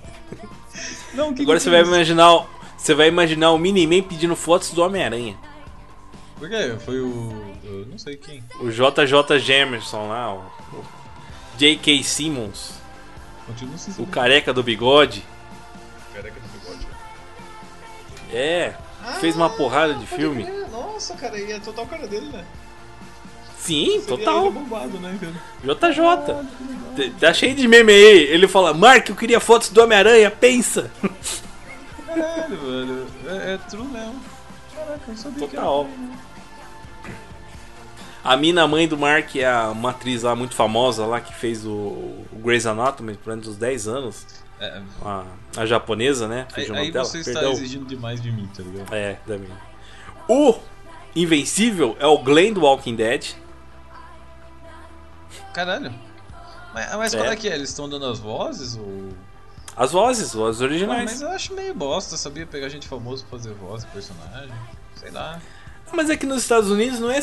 não, 1.15 1.33
que 1.33 1.43
Agora 1.43 1.59
que 1.59 1.63
você 1.63 1.69
é 1.69 1.73
vai 1.73 1.83
isso? 1.83 1.91
imaginar. 1.93 2.47
Você 2.77 2.95
vai 2.97 3.07
imaginar 3.07 3.53
o 3.53 3.59
Mini-Man 3.59 4.03
pedindo 4.09 4.35
fotos 4.35 4.73
do 4.73 4.83
Homem-Aranha. 4.83 5.37
Por 6.37 6.49
quê? 6.51 6.75
Foi 6.85 7.01
o. 7.01 7.55
Eu 7.63 7.87
não 7.87 7.97
sei 7.97 8.17
quem. 8.17 8.43
O 8.61 8.69
JJ 8.71 9.39
Jamerson 9.39 10.09
lá, 10.09 10.35
o, 10.35 10.39
o 10.77 10.85
J.K. 11.57 12.03
Simmons, 12.03 12.73
Continua 13.53 13.79
sem 13.79 13.95
o 14.05 14.07
careca 14.07 14.53
do 14.53 14.63
bigode. 14.63 15.25
Careca 16.15 16.41
do 16.41 16.59
bigode. 16.61 16.87
É, 18.33 18.75
fez 19.21 19.37
uma 19.37 19.51
porrada 19.51 19.95
de 19.95 20.07
filme. 20.07 20.43
É, 20.45 20.67
nossa, 20.71 21.15
cara, 21.15 21.39
e 21.39 21.53
é 21.53 21.59
total 21.61 21.87
cara 21.87 22.07
dele, 22.07 22.27
né? 22.33 22.45
Sim, 23.59 24.01
Seria 24.01 24.07
total. 24.07 24.47
ele 24.47 24.51
bombado, 24.55 24.99
né, 24.99 25.17
cara? 25.21 25.93
JJ. 25.93 26.35
T- 26.97 27.11
Tá 27.21 27.33
cheio 27.33 27.55
de 27.55 27.69
meme 27.69 27.93
aí. 27.93 28.23
Ele 28.25 28.49
fala, 28.49 28.75
Mark, 28.75 29.09
eu 29.09 29.15
queria 29.15 29.39
fotos 29.39 29.69
do 29.71 29.81
Homem-Aranha, 29.83 30.31
pensa. 30.31 30.91
Caralho, 32.07 32.57
velho. 32.59 33.07
É, 33.29 33.55
é 33.55 33.59
true 33.71 33.85
mesmo. 33.87 34.21
Caraca, 34.75 35.01
eu 35.07 35.09
não 35.09 35.17
sabia 35.17 35.49
que 35.49 35.57
era 35.57 35.65
Total. 35.65 35.85
ele, 35.85 35.97
né? 36.07 36.19
A 38.25 38.37
mina 38.37 38.67
mãe 38.69 38.87
do 38.87 38.97
Mark 38.97 39.35
é 39.37 39.45
a- 39.45 39.71
uma 39.71 39.91
atriz 39.91 40.23
lá 40.23 40.35
muito 40.37 40.55
famosa 40.55 41.05
lá 41.07 41.21
que 41.21 41.35
fez 41.35 41.67
o, 41.67 41.71
o 41.71 42.27
Grey's 42.43 42.67
Anatomy 42.67 43.19
durante 43.23 43.49
uns 43.49 43.57
10 43.57 43.89
anos. 43.89 44.27
É, 44.61 44.81
A, 45.05 45.25
a 45.57 45.67
japonesa, 45.67 46.29
né? 46.29 46.47
aí, 46.55 46.71
aí 46.71 46.91
você 46.93 47.19
está 47.19 47.33
Perdão. 47.33 47.51
exigindo 47.53 47.85
demais 47.85 48.23
de 48.23 48.31
mim, 48.31 48.49
tá 48.57 48.63
ligado? 48.63 48.95
É, 48.95 49.19
da 49.27 49.37
minha. 49.37 49.57
O 50.29 50.55
Invencível 51.17 51.97
é 51.99 52.07
o 52.07 52.17
Glenn 52.19 52.53
do 52.53 52.61
Walking 52.61 52.95
Dead. 52.95 53.35
Caralho. 55.53 55.93
Mas, 56.73 56.95
mas 56.97 57.15
É. 57.15 57.19
qual 57.19 57.31
é 57.31 57.37
que 57.37 57.49
é? 57.49 57.55
Eles 57.55 57.69
estão 57.71 57.89
dando 57.89 58.07
as 58.07 58.19
vozes? 58.21 58.77
Ou... 58.77 59.09
As 59.77 59.91
vozes, 59.93 60.29
as 60.29 60.35
vozes 60.35 60.61
originais. 60.63 61.05
mas 61.11 61.23
eu 61.23 61.29
acho 61.31 61.53
meio 61.55 61.75
bosta, 61.75 62.17
sabia? 62.17 62.47
Pegar 62.47 62.69
gente 62.69 62.87
famosa 62.87 63.25
pra 63.29 63.39
fazer 63.39 63.53
voz 63.55 63.85
personagem. 63.87 64.53
Sei 64.95 65.11
lá. 65.11 65.41
Mas 65.93 66.09
é 66.09 66.17
que 66.17 66.25
nos 66.25 66.41
Estados 66.43 66.71
Unidos 66.71 66.99
não 67.01 67.11
é 67.11 67.19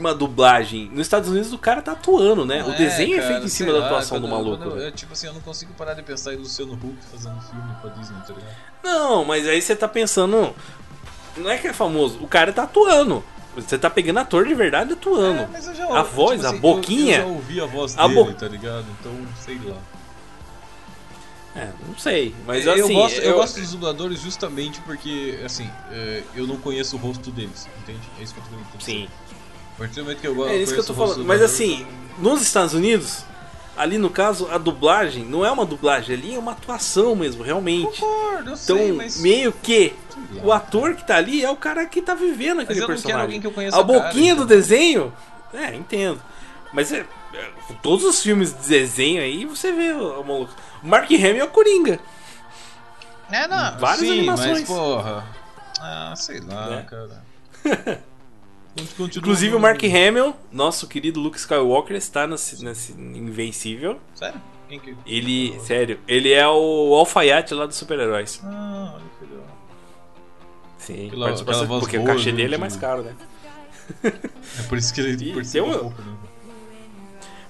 uma 0.00 0.14
dublagem. 0.14 0.88
Nos 0.92 1.00
Estados 1.02 1.28
Unidos 1.30 1.52
o 1.52 1.58
cara 1.58 1.80
tá 1.82 1.92
atuando, 1.92 2.44
né? 2.44 2.62
Não 2.62 2.70
o 2.70 2.76
desenho 2.76 3.14
é, 3.14 3.20
cara, 3.20 3.28
feito 3.32 3.46
em 3.46 3.48
cima 3.48 3.70
sei 3.70 3.78
da 3.80 3.80
lá, 3.80 3.86
atuação 3.92 4.20
do 4.20 4.28
maluco. 4.28 4.62
eu- 4.64 4.76
né? 4.76 4.88
é, 4.88 4.90
tipo 4.90 5.12
assim, 5.12 5.26
eu 5.26 5.32
não 5.34 5.40
consigo 5.40 5.72
parar 5.74 5.94
de 5.94 6.02
pensar 6.02 6.34
em 6.34 6.36
Luciano 6.36 6.74
Huck 6.74 6.96
fazendo 7.10 7.40
filme 7.42 7.74
com 7.80 7.86
a 7.88 7.90
Disney, 7.90 8.18
tá 8.26 8.32
ligado? 8.34 8.54
Não, 8.84 9.24
mas 9.24 9.46
aí 9.46 9.60
você 9.60 9.74
tá 9.74 9.88
pensando. 9.88 10.54
Não 11.36 11.50
é 11.50 11.58
que 11.58 11.68
é 11.68 11.72
famoso, 11.72 12.18
o 12.22 12.26
cara 12.28 12.52
tá 12.52 12.62
atuando. 12.62 13.22
Você 13.54 13.78
tá 13.78 13.88
pegando 13.88 14.18
ator 14.18 14.46
de 14.46 14.54
verdade 14.54 14.92
atuando. 14.92 15.40
É, 15.42 15.48
mas 15.50 15.66
eu 15.66 15.74
já, 15.74 15.84
a 15.98 16.02
voz, 16.02 16.34
tipo 16.40 16.46
a 16.46 16.50
assim, 16.50 16.58
boquinha. 16.60 17.16
Eu, 17.16 17.22
eu 17.22 17.28
já 17.28 17.34
ouvi 17.34 17.60
a 17.60 17.66
voz 17.66 17.98
A 17.98 18.06
dele, 18.06 18.14
bo- 18.24 18.32
tá 18.34 18.48
ligado? 18.48 18.84
Então, 19.00 19.12
sei 19.42 19.58
lá. 19.64 19.76
É, 21.54 21.70
não 21.88 21.96
sei. 21.98 22.34
Mas 22.46 22.66
eu, 22.66 22.72
assim. 22.84 22.92
gosto, 22.92 23.18
eu 23.18 23.30
eu- 23.30 23.36
gosto 23.36 23.58
dos 23.58 23.70
dubladores 23.72 24.20
justamente 24.20 24.78
porque, 24.82 25.40
assim, 25.42 25.70
é, 25.90 26.22
eu 26.34 26.46
não 26.46 26.58
conheço 26.58 26.96
o 26.96 26.98
rosto 26.98 27.30
deles, 27.30 27.66
entende? 27.82 28.00
É 28.20 28.22
isso 28.22 28.34
que 28.34 28.40
eu 28.40 28.44
tô 28.44 28.76
dizer. 28.78 28.92
Sim. 28.92 29.08
A 29.76 29.78
partir 29.78 29.96
do 29.96 30.02
momento 30.04 30.20
que 30.20 30.26
eu 30.26 30.34
gosto 30.34 30.50
É 30.52 30.56
isso 30.56 30.74
que 30.74 30.80
eu 30.80 30.84
tô 30.84 30.94
falando. 30.94 31.24
Mas 31.24 31.42
assim, 31.42 31.86
nos 32.18 32.40
Estados 32.42 32.72
Unidos, 32.74 33.24
ali 33.76 33.98
no 33.98 34.08
caso, 34.10 34.48
a 34.50 34.56
dublagem 34.58 35.24
não 35.24 35.44
é 35.44 35.50
uma 35.50 35.66
dublagem, 35.66 36.16
ali 36.16 36.34
é 36.34 36.38
uma 36.38 36.52
atuação 36.52 37.14
mesmo, 37.14 37.42
realmente. 37.42 38.00
Concordo, 38.00 38.50
eu 38.50 38.54
Então, 38.54 38.76
sei, 38.76 38.92
mas... 38.92 39.20
meio 39.20 39.52
que 39.52 39.92
o 40.42 40.50
ator 40.50 40.94
que 40.94 41.06
tá 41.06 41.16
ali 41.16 41.44
é 41.44 41.50
o 41.50 41.56
cara 41.56 41.84
que 41.86 42.00
tá 42.00 42.14
vivendo 42.14 42.60
aquele 42.60 42.78
eu 42.78 42.82
não 42.82 42.86
quero 42.88 42.96
personagem. 42.96 43.20
alguém 43.22 43.40
que 43.40 43.46
eu 43.46 43.52
conheça 43.52 43.76
a 43.76 43.80
a 43.80 43.84
cara, 43.86 43.98
boquinha 44.00 44.34
do 44.34 44.42
entendeu? 44.44 44.56
desenho, 44.56 45.12
é, 45.52 45.74
entendo. 45.74 46.22
Mas 46.72 46.90
é, 46.92 47.06
é, 47.34 47.50
todos 47.82 48.04
os 48.04 48.22
filmes 48.22 48.52
de 48.54 48.66
desenho 48.68 49.20
aí, 49.20 49.44
você 49.44 49.72
vê 49.72 49.92
o, 49.92 50.24
maluco. 50.24 50.54
O 50.82 50.86
Mark 50.88 51.10
Hamill 51.10 51.40
é 51.40 51.44
o 51.44 51.48
Coringa. 51.48 52.00
É, 53.30 53.46
não. 53.46 53.78
Várias 53.78 54.00
sim, 54.06 54.12
animações. 54.20 54.60
mas 54.60 54.68
porra. 54.68 55.24
Ah, 55.80 56.14
sei 56.16 56.40
lá, 56.40 56.66
Né? 56.70 56.86
cara. 56.88 58.02
Continua- 58.76 59.10
Inclusive 59.16 59.54
o 59.54 59.60
Mark 59.60 59.82
Hamill, 59.84 60.34
nosso 60.52 60.86
querido 60.86 61.18
Luke 61.20 61.38
Skywalker, 61.38 61.96
está 61.96 62.26
nesse, 62.26 62.62
nesse 62.64 62.92
Invencível. 62.92 63.98
Sério? 64.14 64.40
Quem 64.68 64.78
que... 64.80 64.94
Ele, 65.06 65.58
sério, 65.60 65.98
ele 66.08 66.32
é 66.32 66.46
o 66.46 66.94
alfaiate 66.94 67.54
lá 67.54 67.66
dos 67.66 67.76
super-heróis. 67.76 68.40
Ah, 68.44 68.92
olha 68.96 69.04
que 69.18 69.24
legal. 69.24 69.46
Sim, 70.78 71.06
Aquela- 71.06 71.26
participação- 71.26 71.62
aquela 71.62 71.78
voz 71.78 71.84
porque 71.84 71.98
boa, 71.98 72.10
o 72.10 72.16
cachê 72.16 72.30
né, 72.32 72.36
dele 72.38 72.54
é 72.56 72.58
mais 72.58 72.76
caro, 72.76 73.02
né? 73.02 73.14
É 74.04 74.62
por 74.68 74.76
isso 74.76 74.92
que 74.92 75.00
ele 75.00 75.32
participa 75.34 75.64
tem 75.66 75.74
um- 75.76 75.78
pouco, 75.78 76.02
né? 76.02 76.16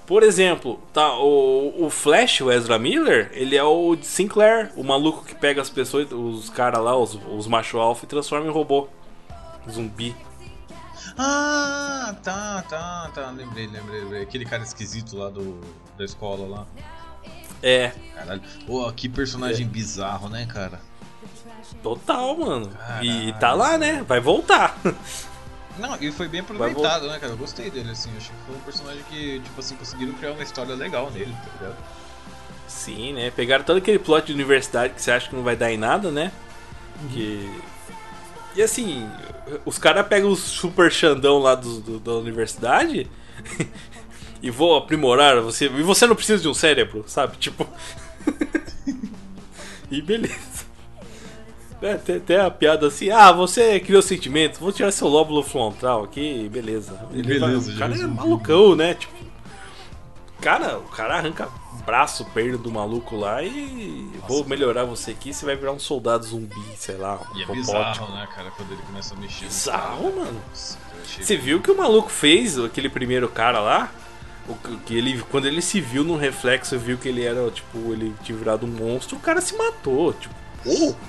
Por 0.05 0.23
exemplo, 0.23 0.79
tá, 0.93 1.17
o, 1.19 1.85
o 1.85 1.89
Flash, 1.89 2.39
o 2.39 2.49
Ezra 2.49 2.79
Miller, 2.79 3.29
ele 3.33 3.57
é 3.57 3.63
o 3.63 3.93
de 3.93 4.05
Sinclair, 4.05 4.71
o 4.77 4.81
maluco 4.83 5.25
que 5.25 5.35
pega 5.35 5.61
as 5.61 5.69
pessoas, 5.69 6.07
os 6.13 6.49
caras 6.49 6.81
lá, 6.81 6.95
os, 6.95 7.19
os 7.29 7.45
macho 7.45 7.77
alfa 7.77 8.05
e 8.05 8.07
transforma 8.07 8.47
em 8.47 8.49
robô. 8.49 8.87
Zumbi. 9.69 10.15
Ah, 11.17 12.15
tá, 12.23 12.63
tá, 12.69 13.11
tá. 13.13 13.29
Lembrei, 13.31 13.67
lembrei, 13.67 14.01
lembrei. 14.01 14.21
Aquele 14.21 14.45
cara 14.45 14.63
esquisito 14.63 15.17
lá 15.17 15.29
do, 15.29 15.59
da 15.97 16.05
escola 16.05 16.47
lá. 16.47 16.67
É, 17.61 17.91
Caralho. 18.13 18.41
Pô, 18.65 18.91
que 18.93 19.09
personagem 19.09 19.67
bizarro, 19.67 20.29
né, 20.29 20.45
cara? 20.45 20.79
total, 21.83 22.37
mano. 22.37 22.69
E 23.01 23.07
Caralho. 23.09 23.39
tá 23.39 23.53
lá, 23.53 23.77
né? 23.77 24.03
Vai 24.07 24.19
voltar. 24.19 24.77
Não, 25.77 25.95
e 26.01 26.11
foi 26.11 26.27
bem 26.27 26.41
aproveitado, 26.41 27.07
né, 27.07 27.19
cara? 27.19 27.33
Eu 27.33 27.37
gostei 27.37 27.69
dele, 27.69 27.91
assim. 27.91 28.09
Eu 28.11 28.17
achei 28.17 28.35
que 28.35 28.45
foi 28.45 28.55
um 28.55 28.59
personagem 28.59 29.03
que, 29.09 29.39
tipo 29.41 29.59
assim, 29.59 29.75
conseguiram 29.75 30.13
criar 30.13 30.31
uma 30.31 30.43
história 30.43 30.73
legal 30.75 31.11
nele, 31.11 31.31
tá 31.33 31.49
ligado? 31.59 31.77
Sim, 32.67 33.13
né? 33.13 33.31
Pegaram 33.31 33.63
todo 33.63 33.77
aquele 33.77 33.99
plot 33.99 34.27
de 34.27 34.33
universidade 34.33 34.93
que 34.93 35.01
você 35.01 35.11
acha 35.11 35.29
que 35.29 35.35
não 35.35 35.43
vai 35.43 35.55
dar 35.55 35.71
em 35.71 35.77
nada, 35.77 36.11
né? 36.11 36.31
Que. 37.11 37.61
E 38.55 38.61
assim, 38.61 39.09
os 39.65 39.77
caras 39.77 40.05
pegam 40.07 40.29
os 40.29 40.39
super 40.39 40.91
Xandão 40.91 41.39
lá 41.39 41.55
do, 41.55 41.79
do- 41.79 41.99
da 41.99 42.13
universidade 42.13 43.07
e 44.41 44.49
vão 44.51 44.75
aprimorar 44.75 45.39
você. 45.41 45.65
E 45.65 45.83
você 45.83 46.05
não 46.07 46.15
precisa 46.15 46.41
de 46.41 46.47
um 46.47 46.53
cérebro, 46.53 47.03
sabe? 47.07 47.37
Tipo. 47.37 47.67
e 49.91 50.01
beleza. 50.01 50.57
É, 51.81 51.93
tem 51.95 52.15
até 52.15 52.41
a 52.41 52.49
piada 52.49 52.87
assim, 52.87 53.11
ah, 53.11 53.31
você 53.31 53.79
criou 53.79 54.01
sentimento, 54.01 54.59
vou 54.59 54.71
tirar 54.71 54.91
seu 54.91 55.07
lóbulo 55.07 55.43
frontal 55.43 56.03
aqui, 56.05 56.49
beleza. 56.51 56.99
Ele 57.13 57.21
Beleza, 57.21 57.59
vai- 57.71 57.75
o 57.75 57.77
cara 57.77 57.95
é 57.95 58.07
malucão, 58.07 58.75
né? 58.75 58.95
Tipo, 58.95 59.13
cara, 60.41 60.79
o 60.79 60.83
cara 60.89 61.17
arranca 61.17 61.47
braço, 61.87 62.25
perna 62.33 62.57
do 62.57 62.69
maluco 62.69 63.15
lá 63.15 63.41
e 63.41 64.11
vou 64.27 64.43
melhorar 64.45 64.83
você 64.83 65.11
aqui, 65.11 65.33
você 65.33 65.45
vai 65.45 65.55
virar 65.55 65.71
um 65.71 65.79
soldado 65.79 66.25
zumbi, 66.25 66.61
sei 66.77 66.97
lá, 66.97 67.15
um 67.33 67.37
E 67.37 67.43
é 67.43 67.45
bizarro, 67.45 68.13
né, 68.13 68.27
cara, 68.35 68.51
quando 68.51 68.73
ele 68.73 68.81
começa 68.85 69.15
a 69.15 69.17
mexer. 69.17 69.45
Bizarro, 69.45 70.11
cara. 70.11 70.25
mano. 70.25 70.41
Nossa, 70.49 70.77
Você 71.21 71.37
viu 71.37 71.57
o 71.57 71.61
que 71.61 71.71
o 71.71 71.77
maluco 71.77 72.09
fez, 72.09 72.59
aquele 72.59 72.89
primeiro 72.89 73.29
cara 73.29 73.59
lá? 73.61 73.89
O 74.49 74.55
que- 74.55 74.77
que 74.85 74.95
ele, 74.97 75.21
quando 75.31 75.45
ele 75.47 75.61
se 75.61 75.79
viu 75.79 76.03
no 76.03 76.17
reflexo, 76.17 76.77
viu 76.77 76.97
que 76.97 77.07
ele 77.07 77.23
era, 77.23 77.49
tipo, 77.51 77.77
ele 77.93 78.13
tinha 78.21 78.37
virado 78.37 78.65
um 78.65 78.69
monstro, 78.69 79.15
o 79.17 79.19
cara 79.21 79.39
se 79.39 79.55
matou, 79.57 80.13
tipo, 80.13 80.35
oh. 80.65 80.93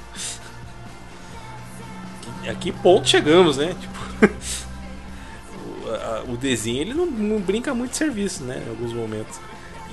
A 2.48 2.54
que 2.54 2.70
ponto 2.72 3.06
chegamos, 3.08 3.56
né? 3.58 3.74
Tipo, 3.78 3.98
o, 5.84 5.90
a- 5.90 6.24
o 6.28 6.36
desenho 6.36 6.80
ele 6.82 6.94
não, 6.94 7.04
não 7.06 7.40
brinca 7.40 7.74
muito 7.74 7.90
de 7.90 7.96
serviço, 7.98 8.44
né? 8.44 8.62
Em 8.64 8.70
alguns 8.70 8.92
momentos. 8.92 9.38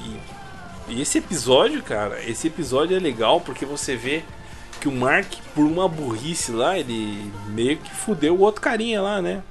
E, 0.06 0.18
e 0.88 1.02
esse 1.02 1.18
episódio, 1.18 1.82
cara, 1.84 2.24
esse 2.24 2.48
episódio 2.48 2.96
é 2.96 3.00
legal 3.00 3.42
porque 3.42 3.66
você 3.66 3.96
vê 3.96 4.24
que 4.80 4.88
o 4.88 4.92
Mark, 4.92 5.34
por 5.54 5.64
uma 5.66 5.88
burrice 5.88 6.52
lá, 6.52 6.78
ele 6.78 7.32
meio 7.48 7.78
que 7.78 7.90
fudeu 7.94 8.36
o 8.36 8.42
outro 8.42 8.62
carinha 8.62 9.02
lá, 9.02 9.22
né? 9.22 9.42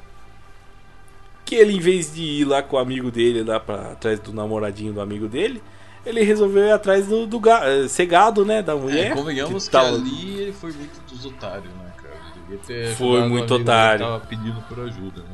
Que 1.45 1.57
ele, 1.57 1.75
em 1.75 1.81
vez 1.81 2.15
de 2.15 2.23
ir 2.23 2.45
lá 2.45 2.63
com 2.63 2.77
o 2.77 2.79
amigo 2.79 3.11
dele, 3.11 3.43
lá 3.43 3.59
pra 3.61 3.93
atrás 3.93 4.19
do 4.21 4.33
namoradinho 4.33 4.93
do 4.93 5.01
amigo 5.01 5.29
dele, 5.29 5.63
ele 6.07 6.23
resolveu 6.23 6.65
ir 6.65 6.71
atrás 6.73 7.07
do, 7.07 7.27
do 7.27 7.41
eh, 7.49 7.89
ser 7.89 8.07
gado, 8.07 8.45
né? 8.45 8.63
Da 8.63 8.77
mulher. 8.77 9.11
É, 9.13 9.15
convenhamos 9.15 9.65
que, 9.67 9.71
tava- 9.73 9.89
ali 9.97 10.41
ele 10.41 10.53
foi 10.53 10.73
muito 10.73 11.01
dos 11.09 11.27
otários, 11.27 11.73
né, 11.75 11.93
cara? 11.97 12.15
Ele 12.15 12.43
devia 12.43 12.59
ter 12.59 12.95
Foi 12.97 13.27
muito 13.29 13.47
que 13.55 13.63
otário. 13.63 14.07
Tava 14.07 14.21
pedindo 14.21 14.61
por 14.63 14.81
ajuda, 14.81 15.23
né. 15.23 15.34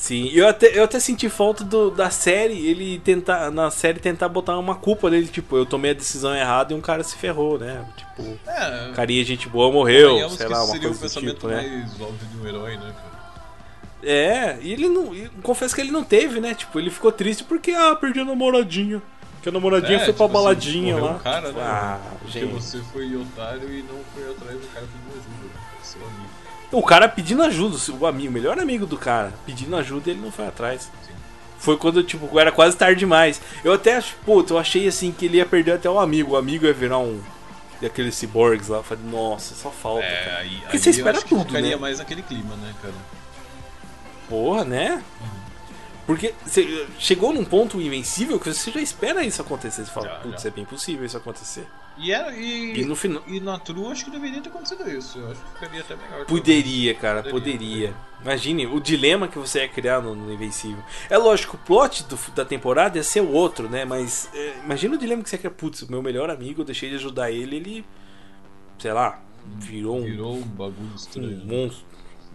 Sim, 0.00 0.30
eu 0.32 0.48
até, 0.48 0.78
eu 0.78 0.82
até 0.84 0.98
senti 0.98 1.28
falta 1.28 1.62
do- 1.62 1.90
da 1.90 2.08
série, 2.08 2.66
ele 2.66 2.98
tentar, 3.00 3.50
na 3.50 3.70
série 3.70 4.00
tentar 4.00 4.30
botar 4.30 4.56
uma 4.58 4.74
culpa 4.74 5.10
dele, 5.10 5.28
tipo, 5.28 5.54
eu 5.58 5.66
tomei 5.66 5.90
a 5.90 5.94
decisão 5.94 6.34
errada 6.34 6.72
e 6.72 6.76
um 6.76 6.80
cara 6.80 7.04
se 7.04 7.16
ferrou, 7.18 7.58
né? 7.58 7.84
Tipo, 7.98 8.38
É, 8.46 8.92
carinha 8.94 9.22
gente 9.22 9.46
boa 9.46 9.70
morreu, 9.70 10.26
sei 10.30 10.46
que 10.46 10.52
lá, 10.52 10.60
uma 10.64 10.72
seria 10.72 10.88
o 10.88 10.96
coisa 10.96 10.98
do 10.98 11.02
pensamento 11.02 11.34
tipo, 11.34 11.48
né? 11.48 11.56
mais 11.86 12.00
óbvio 12.00 12.26
de 12.28 12.38
um 12.38 12.46
herói, 12.48 12.76
né, 12.78 12.94
cara? 12.96 13.10
É, 14.02 14.58
e 14.62 14.72
ele 14.72 14.88
não. 14.88 15.14
e 15.14 15.28
confesso 15.42 15.74
que 15.74 15.82
ele 15.82 15.90
não 15.92 16.02
teve, 16.02 16.40
né? 16.40 16.54
Tipo, 16.54 16.78
ele 16.80 16.88
ficou 16.88 17.12
triste 17.12 17.44
porque, 17.44 17.72
ah, 17.72 17.94
perdi 17.94 18.20
a 18.20 18.24
namoradinha. 18.24 19.02
Que 19.42 19.50
a 19.50 19.52
namoradinha 19.52 19.98
É, 19.98 20.04
foi 20.04 20.14
pra 20.14 20.26
tipo 20.26 20.38
assim, 20.38 20.44
baladinha 20.44 20.96
lá. 20.96 21.12
o 21.16 21.20
cara, 21.20 21.52
né? 21.52 21.60
ah, 21.62 21.98
Porque 22.22 22.40
gente. 22.40 22.52
você 22.52 22.78
foi 22.92 23.14
otário 23.16 23.70
e 23.70 23.82
não 23.82 23.98
foi 24.14 24.30
atrás 24.30 24.58
do 24.58 24.66
cara 24.72 24.86
pedindo 24.86 25.09
O 26.72 26.82
cara 26.82 27.08
pedindo 27.08 27.42
ajuda, 27.42 27.76
o 27.98 28.06
amigo, 28.06 28.28
o 28.30 28.32
melhor 28.32 28.58
amigo 28.58 28.86
do 28.86 28.96
cara, 28.96 29.32
pedindo 29.44 29.74
ajuda 29.76 30.10
ele 30.10 30.20
não 30.20 30.30
foi 30.30 30.46
atrás. 30.46 30.90
Foi 31.58 31.76
quando, 31.76 32.02
tipo, 32.02 32.38
era 32.38 32.50
quase 32.52 32.76
tarde 32.76 33.00
demais. 33.00 33.40
Eu 33.62 33.72
até, 33.74 33.96
acho- 33.96 34.14
eu 34.26 34.58
achei 34.58 34.86
assim 34.88 35.12
que 35.12 35.26
ele 35.26 35.36
ia 35.38 35.44
perder 35.46 35.72
até 35.72 35.90
o 35.90 35.98
amigo. 35.98 36.32
O 36.32 36.36
amigo 36.36 36.64
ia 36.64 36.72
virar 36.72 36.98
um. 36.98 37.20
Daqueles 37.82 38.14
cyborgs 38.14 38.68
lá. 38.68 38.78
Eu 38.78 38.82
falei, 38.82 39.04
nossa, 39.04 39.54
só 39.54 39.70
falta. 39.70 40.04
É, 40.04 40.24
cara. 40.24 40.38
aí, 40.38 40.56
Porque 40.60 40.76
aí 40.76 40.78
você 40.78 40.88
eu 40.88 40.92
espera 40.92 41.20
tudo, 41.22 41.44
ficaria 41.46 41.70
né? 41.70 41.76
mais 41.76 41.98
naquele 41.98 42.22
clima, 42.22 42.54
né, 42.56 42.72
cara? 42.80 42.94
Porra, 44.28 44.64
né? 44.64 45.02
Porque 46.06 46.34
você 46.44 46.86
chegou 46.98 47.32
num 47.32 47.44
ponto 47.44 47.80
invencível 47.80 48.38
que 48.40 48.52
você 48.52 48.70
já 48.70 48.80
espera 48.80 49.24
isso 49.24 49.40
acontecer. 49.42 49.84
Você 49.84 49.90
fala, 49.90 50.08
Já, 50.08 50.14
putz, 50.16 50.42
já. 50.42 50.48
é 50.48 50.52
bem 50.52 50.64
possível 50.64 51.04
isso 51.06 51.16
acontecer. 51.16 51.66
E, 52.00 52.12
era, 52.12 52.32
e, 52.34 52.80
E 52.80 52.84
no 52.84 52.96
final. 52.96 53.22
e 53.26 53.40
na 53.40 53.58
True 53.58 53.92
acho 53.92 54.04
que 54.06 54.10
deveria 54.10 54.40
ter 54.40 54.48
acontecido 54.48 54.88
isso. 54.90 55.18
Eu 55.18 55.30
acho 55.32 55.40
que 55.42 55.52
ficaria 55.54 55.80
até 55.82 55.96
melhor. 55.96 56.24
Poderia, 56.26 56.94
cara, 56.94 57.22
Poderia, 57.22 57.52
poderia. 57.90 57.94
Imagine 58.22 58.66
o 58.66 58.80
dilema 58.80 59.28
que 59.28 59.38
você 59.38 59.60
ia 59.60 59.68
criar 59.68 60.00
no, 60.00 60.14
no 60.14 60.32
Invencível. 60.32 60.82
É 61.08 61.16
lógico, 61.18 61.56
o 61.56 61.66
plot 61.66 62.04
do- 62.04 62.18
da 62.34 62.44
temporada 62.44 62.96
ia 62.98 63.02
ser 63.04 63.20
o 63.20 63.30
outro, 63.32 63.68
né? 63.68 63.84
Mas 63.84 64.28
é, 64.34 64.54
imagina 64.64 64.94
o 64.94 64.98
dilema 64.98 65.22
que 65.22 65.28
você 65.30 65.38
quer. 65.38 65.50
Putz, 65.50 65.82
meu 65.88 66.02
melhor 66.02 66.30
amigo, 66.30 66.60
eu 66.62 66.64
deixei 66.64 66.88
de 66.90 66.96
ajudar 66.96 67.30
ele, 67.30 67.56
ele. 67.56 67.84
Sei 68.78 68.92
lá, 68.92 69.20
virou 69.58 69.98
um, 69.98 70.02
Virou 70.04 70.36
um 70.36 70.42
bagulho 70.42 70.90
um 70.92 70.96
estranho. 70.96 71.44
monstro. 71.44 71.84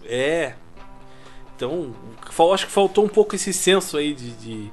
É. 0.06 0.54
Então, 1.56 1.96
acho 2.54 2.66
que 2.68 2.72
faltou 2.72 3.06
um 3.06 3.10
pouco 3.10 3.36
esse 3.36 3.54
senso 3.54 3.98
aí 3.98 4.14
de. 4.14 4.32
de 4.32 4.72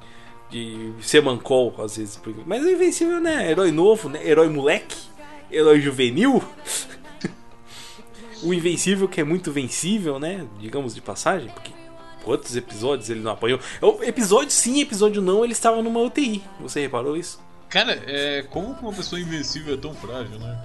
de 0.53 0.92
ser 1.00 1.22
mancol, 1.22 1.74
às 1.78 1.96
vezes. 1.96 2.20
Mas 2.46 2.62
o 2.62 2.70
Invencível, 2.70 3.20
né? 3.20 3.50
Herói 3.50 3.72
novo, 3.72 4.11
né? 4.11 4.24
Herói 4.24 4.50
moleque. 4.50 4.96
Herói 5.50 5.80
juvenil. 5.80 6.44
o 8.44 8.53
Invencível 8.53 9.09
que 9.09 9.20
é 9.20 9.24
muito 9.24 9.50
vencível, 9.50 10.20
né? 10.20 10.46
Digamos 10.61 10.94
de 10.94 11.00
passagem, 11.00 11.48
porque 11.48 11.72
quantos 12.22 12.55
episódios 12.55 13.09
ele 13.09 13.20
não 13.20 13.32
apanhou? 13.32 13.59
Episódio 14.03 14.50
sim, 14.50 14.80
episódio 14.82 15.22
não, 15.22 15.42
ele 15.42 15.55
estava 15.55 15.82
numa 15.82 16.00
UTI. 16.00 16.42
Você 16.61 16.82
reparou 16.82 17.16
isso? 17.16 17.40
Cara, 17.70 18.03
é, 18.07 18.42
como 18.42 18.76
uma 18.82 18.92
pessoa 18.92 19.18
invencível 19.18 19.74
é 19.74 19.78
tão 19.78 19.94
frágil, 19.94 20.38
né? 20.38 20.62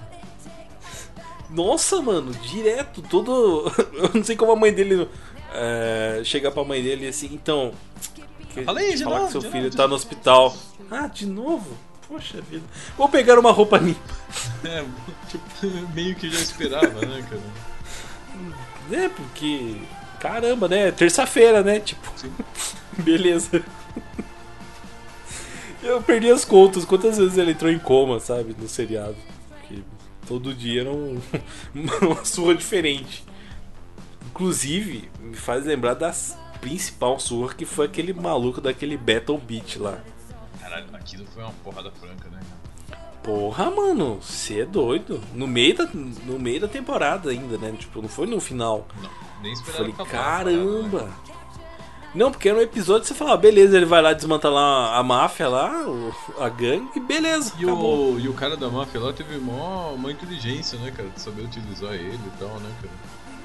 Nossa, 1.49 2.01
mano, 2.01 2.33
direto, 2.33 3.01
todo. 3.01 3.71
Eu 3.95 4.11
não 4.13 4.23
sei 4.23 4.35
como 4.35 4.51
a 4.51 4.55
mãe 4.57 4.73
dele. 4.73 5.07
É, 5.53 6.21
chegar 6.25 6.51
pra 6.51 6.65
mãe 6.65 6.83
dele 6.83 7.07
assim, 7.07 7.29
então. 7.31 7.71
Que- 8.57 8.65
Fala 8.65 8.79
aí, 8.79 8.95
de 8.95 9.03
falar 9.03 9.15
novo, 9.19 9.25
que 9.27 9.31
seu 9.33 9.41
de 9.41 9.49
filho 9.49 9.63
novo, 9.65 9.75
tá 9.77 9.87
no 9.87 9.95
hospital. 9.95 10.57
Ah, 10.91 11.07
de 11.07 11.25
novo? 11.25 11.77
Poxa 12.07 12.41
vida. 12.41 12.63
Vou 12.97 13.09
pegar 13.09 13.37
uma 13.37 13.51
roupa 13.51 13.77
limpa. 13.77 13.99
É, 14.63 14.83
tipo, 15.29 15.45
meio 15.93 16.15
que 16.15 16.29
já 16.29 16.39
esperava, 16.39 17.05
né, 17.05 17.23
cara? 17.29 17.41
Né, 18.89 19.09
porque. 19.15 19.75
Caramba, 20.19 20.67
né? 20.67 20.91
Terça-feira, 20.91 21.61
né? 21.63 21.79
Tipo. 21.79 22.11
Beleza. 22.99 23.63
Eu 25.83 26.01
perdi 26.01 26.29
as 26.31 26.43
contas. 26.43 26.85
Quantas 26.85 27.17
vezes 27.17 27.37
ele 27.37 27.51
entrou 27.51 27.71
em 27.71 27.79
coma, 27.79 28.19
sabe? 28.19 28.55
No 28.59 28.67
seriado. 28.67 29.15
Porque 29.59 29.81
todo 30.27 30.53
dia 30.53 30.81
era 30.81 30.91
um, 30.91 31.19
uma 32.01 32.25
surra 32.25 32.55
diferente. 32.55 33.23
Inclusive, 34.29 35.09
me 35.21 35.35
faz 35.35 35.65
lembrar 35.65 35.93
da 35.93 36.11
principal 36.59 37.19
surra 37.19 37.53
que 37.53 37.65
foi 37.65 37.85
aquele 37.85 38.13
maluco 38.13 38.61
daquele 38.61 38.97
Battle 38.97 39.37
Beat 39.37 39.77
lá. 39.77 39.99
Caralho, 40.59 40.85
aquilo 40.93 41.25
foi 41.33 41.43
uma 41.43 41.51
porrada 41.63 41.91
franca, 41.91 42.29
né? 42.29 42.39
Porra, 43.23 43.69
mano, 43.69 44.19
você 44.21 44.61
é 44.61 44.65
doido. 44.65 45.21
No 45.33 45.47
meio, 45.47 45.75
da, 45.75 45.85
no 45.93 46.39
meio 46.39 46.61
da 46.61 46.67
temporada 46.67 47.29
ainda, 47.29 47.57
né? 47.57 47.73
Tipo, 47.77 48.01
não 48.01 48.07
foi 48.07 48.25
no 48.25 48.39
final. 48.39 48.87
Não, 49.01 49.09
nem 49.41 49.51
esperava 49.51 49.83
Falei, 49.83 49.93
parada, 49.93 50.51
caramba. 50.51 51.01
né? 51.03 51.13
Não, 52.15 52.31
porque 52.31 52.49
era 52.49 52.57
um 52.57 52.61
episódio 52.61 53.05
você 53.07 53.13
falava, 53.13 53.37
beleza, 53.37 53.75
ele 53.77 53.85
vai 53.85 54.01
lá 54.01 54.13
desmantelar 54.13 54.97
a 54.97 55.03
máfia 55.03 55.47
lá, 55.49 55.85
a 56.39 56.49
gangue, 56.49 56.89
e 56.95 56.99
beleza. 56.99 57.53
E 57.59 57.65
o, 57.65 58.17
e 58.17 58.27
o 58.27 58.33
cara 58.33 58.55
da 58.55 58.69
máfia 58.69 58.99
lá 58.99 59.13
teve 59.13 59.37
mó, 59.37 59.91
uma 59.93 60.11
inteligência, 60.11 60.79
né, 60.79 60.89
cara? 60.89 61.09
De 61.09 61.21
saber 61.21 61.43
utilizar 61.43 61.93
ele 61.93 62.15
e 62.15 62.39
tal, 62.39 62.59
né, 62.59 62.71
cara? 62.81 62.93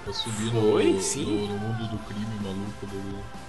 Pra 0.04 0.12
subir 0.12 0.50
Foi, 0.50 0.92
no, 0.92 1.00
sim. 1.00 1.24
no, 1.24 1.46
no 1.48 1.58
mundo 1.58 1.88
do 1.90 1.98
crime 2.06 2.26
maluco 2.42 2.86
do. 2.86 3.42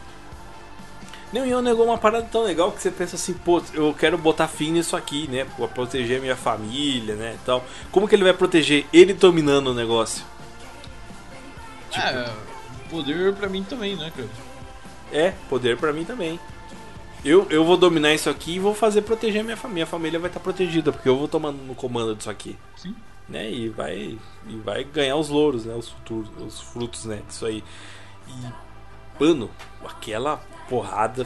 Não, 1.33 1.45
e 1.47 1.51
é 1.51 1.57
um 1.57 1.61
negócio, 1.61 1.89
uma 1.89 1.97
parada 1.97 2.27
tão 2.31 2.43
legal 2.43 2.71
que 2.71 2.79
você 2.79 2.91
pensa 2.91 3.15
assim, 3.15 3.33
pô, 3.33 3.59
eu 3.73 3.91
quero 3.95 4.19
botar 4.19 4.47
fim 4.47 4.71
nisso 4.71 4.95
aqui, 4.95 5.27
né? 5.27 5.45
Pra 5.57 5.67
proteger 5.67 6.19
a 6.19 6.21
minha 6.21 6.35
família, 6.35 7.15
né? 7.15 7.35
e 7.41 7.45
tal. 7.45 7.65
Como 7.91 8.07
que 8.07 8.13
ele 8.13 8.23
vai 8.23 8.33
proteger 8.33 8.85
ele 8.93 9.13
dominando 9.15 9.67
o 9.69 9.73
negócio? 9.73 10.23
Tipo- 11.89 12.05
É, 12.05 12.31
poder 12.89 13.33
pra 13.33 13.49
mim 13.49 13.63
também, 13.63 13.95
né, 13.95 14.11
cara? 14.15 14.29
É, 15.11 15.31
poder 15.49 15.75
pra 15.77 15.91
mim 15.91 16.05
também. 16.05 16.39
Eu, 17.25 17.47
eu 17.49 17.63
vou 17.63 17.77
dominar 17.77 18.13
isso 18.13 18.29
aqui 18.29 18.55
e 18.55 18.59
vou 18.59 18.75
fazer 18.75 19.01
proteger 19.01 19.41
a 19.41 19.43
minha 19.43 19.57
família. 19.57 19.73
Minha 19.75 19.85
família 19.87 20.19
vai 20.19 20.29
estar 20.29 20.39
protegida, 20.39 20.91
porque 20.91 21.09
eu 21.09 21.17
vou 21.17 21.27
tomando 21.27 21.57
no 21.63 21.73
comando 21.73 22.13
disso 22.15 22.29
aqui. 22.29 22.57
Sim. 22.75 22.95
Né? 23.27 23.49
E 23.49 23.69
vai, 23.69 24.17
e 24.47 24.55
vai 24.57 24.83
ganhar 24.83 25.15
os 25.15 25.29
louros, 25.29 25.65
né? 25.65 25.73
Os, 25.73 25.89
futuros, 25.89 26.29
os 26.39 26.59
frutos, 26.61 27.05
né? 27.05 27.21
Disso 27.27 27.45
aí. 27.45 27.63
E, 28.27 29.23
mano, 29.23 29.49
aquela 29.85 30.37
porrada 30.69 31.25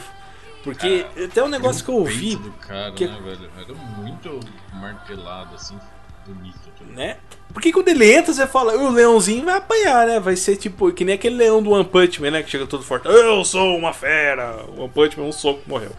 Porque 0.63 1.05
até 1.25 1.43
um 1.43 1.47
negócio 1.47 1.83
que 1.83 1.89
eu 1.89 1.95
ouvi, 1.95 2.35
do 2.35 2.51
cara, 2.51 2.91
que- 2.91 3.07
né, 3.07 3.19
velho? 3.23 3.49
Era 3.57 3.73
muito 3.73 4.39
martelado, 4.73 5.55
assim, 5.55 5.77
bonito. 6.25 6.67
Né? 6.93 7.17
Porque 7.53 7.71
quando 7.71 7.87
ele 7.87 8.11
entra, 8.13 8.31
você 8.33 8.45
fala, 8.45 8.75
o 8.77 8.91
leãozinho 8.91 9.45
vai 9.45 9.57
apanhar, 9.57 10.05
né? 10.07 10.19
Vai 10.19 10.35
ser 10.35 10.55
tipo, 10.57 10.91
que 10.91 11.03
nem 11.03 11.15
aquele 11.15 11.35
leão 11.35 11.61
do 11.61 11.71
One 11.71 11.83
Punch 11.85 12.21
Man, 12.21 12.31
né? 12.31 12.43
Que 12.43 12.49
chega 12.49 12.67
todo 12.67 12.83
forte. 12.83 13.07
Eu 13.07 13.43
sou 13.43 13.75
uma 13.75 13.93
fera! 13.93 14.63
O 14.67 14.81
One 14.81 14.89
Punch 14.89 15.19
Man, 15.19 15.25
um 15.25 15.31
soco, 15.31 15.61
morreu. 15.65 15.91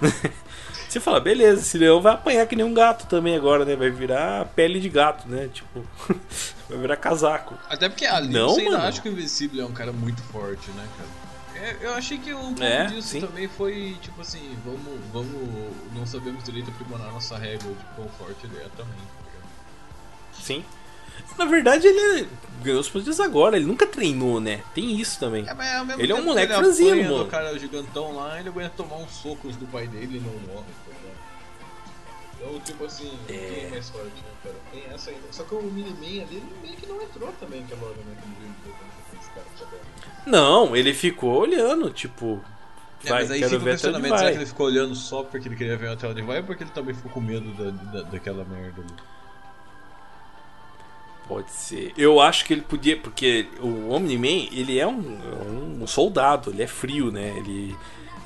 você 0.92 1.00
fala, 1.00 1.20
beleza, 1.20 1.60
esse 1.62 1.78
leão 1.78 2.00
vai 2.00 2.14
apanhar 2.14 2.46
que 2.46 2.54
nem 2.56 2.64
um 2.64 2.74
gato 2.74 3.06
também 3.06 3.34
agora, 3.36 3.64
né? 3.64 3.74
Vai 3.76 3.90
virar 3.90 4.44
pele 4.54 4.78
de 4.80 4.88
gato, 4.88 5.28
né? 5.28 5.48
Tipo, 5.52 5.84
vai 6.68 6.78
virar 6.78 6.96
casaco. 6.96 7.56
Até 7.68 7.88
porque 7.88 8.06
ali 8.06 8.32
Não, 8.32 8.50
você 8.50 8.64
mano. 8.64 8.76
acha 8.78 9.00
que 9.00 9.08
o 9.08 9.12
Invencível 9.12 9.62
é 9.64 9.66
um 9.66 9.72
cara 9.72 9.92
muito 9.92 10.22
forte, 10.24 10.70
né, 10.72 10.86
cara? 10.96 11.32
É, 11.64 11.76
eu 11.86 11.94
achei 11.94 12.18
que 12.18 12.34
um 12.34 12.54
pouco 12.54 12.62
É, 12.62 12.86
disso 12.86 13.08
sim. 13.08 13.20
também 13.20 13.46
foi, 13.48 13.96
tipo 14.00 14.20
assim, 14.20 14.56
vamos, 14.64 14.98
vamos, 15.12 15.74
não 15.94 16.04
sabemos 16.04 16.42
direito 16.44 16.70
aprimorar 16.70 17.12
nossa 17.12 17.38
régua 17.38 17.72
de 17.72 17.84
quão 17.94 18.08
forte 18.18 18.44
ele 18.46 18.56
é 18.56 18.68
também, 18.76 18.94
tá? 18.96 19.48
Sim. 20.40 20.64
Na 21.38 21.44
verdade, 21.44 21.86
ele 21.86 22.28
ganhou 22.62 22.80
os 22.80 22.88
poderes 22.88 23.18
agora, 23.20 23.56
ele 23.56 23.66
nunca 23.66 23.86
treinou, 23.86 24.40
né? 24.40 24.62
Tem 24.74 25.00
isso 25.00 25.18
também. 25.18 25.48
É, 25.48 25.54
mas 25.54 25.74
ao 25.76 25.84
mesmo 25.84 26.00
Ele 26.02 26.12
é 26.12 26.14
um 26.14 26.18
que 26.18 26.24
moleque 26.26 26.52
ele 26.52 26.60
franzino, 26.62 27.12
mano. 27.12 27.26
cara 27.26 27.58
gigantão 27.58 28.14
lá, 28.14 28.38
ele 28.38 28.48
aguenta 28.48 28.72
tomar 28.76 28.96
uns 28.96 29.10
socos 29.12 29.56
do 29.56 29.66
pai 29.66 29.86
dele 29.88 30.18
e 30.18 30.20
não 30.20 30.32
morre, 30.54 30.66
tá? 30.86 30.92
Então, 32.38 32.60
tipo 32.60 32.84
assim, 32.84 33.12
É. 33.28 33.66
é 33.66 33.70
mais 33.70 33.88
forte, 33.88 34.06
né, 34.06 34.22
cara? 34.42 34.56
Tem 34.72 34.84
essa 34.92 35.10
ainda. 35.10 35.22
Só 35.30 35.44
que 35.44 35.54
o 35.54 35.62
Miniman 35.62 36.22
ali, 36.24 36.42
meio 36.60 36.76
que 36.76 36.86
não 36.86 37.00
entrou 37.00 37.32
também 37.38 37.60
né? 37.60 37.68
Como 37.78 39.20
esse 39.20 39.30
cara 39.30 39.46
tinha 39.56 39.68
ganho. 39.68 39.82
Não, 40.26 40.76
ele 40.76 40.92
ficou 40.92 41.40
olhando, 41.40 41.90
tipo. 41.90 42.42
É, 43.04 43.08
Vai, 43.08 43.22
mas 43.22 43.30
aí 43.32 43.42
fica 43.42 43.56
o 43.56 43.60
questionamento, 43.64 44.16
será 44.18 44.30
que 44.30 44.36
ele 44.38 44.46
ficou 44.46 44.66
olhando 44.66 44.94
só 44.94 45.22
porque 45.24 45.48
ele 45.48 45.56
queria 45.56 45.76
ver 45.76 45.88
até 45.90 46.06
onde 46.06 46.22
vai 46.22 46.38
ou 46.38 46.44
porque 46.44 46.62
ele 46.62 46.70
também 46.70 46.94
ficou 46.94 47.10
com 47.10 47.20
medo 47.20 47.50
da, 47.54 47.70
da- 48.00 48.08
daquela 48.10 48.44
merda 48.44 48.80
ali? 48.80 48.94
Pode 51.28 51.50
ser. 51.50 51.92
Eu 51.96 52.20
acho 52.20 52.44
que 52.44 52.52
ele 52.52 52.62
podia, 52.62 52.96
porque 52.96 53.46
o 53.60 53.90
Omni-Man, 53.90 54.48
ele 54.52 54.78
é 54.78 54.86
um, 54.86 55.80
um 55.80 55.86
soldado, 55.86 56.50
ele 56.50 56.62
é 56.62 56.66
frio, 56.66 57.10
né? 57.10 57.32
Ele, 57.38 57.76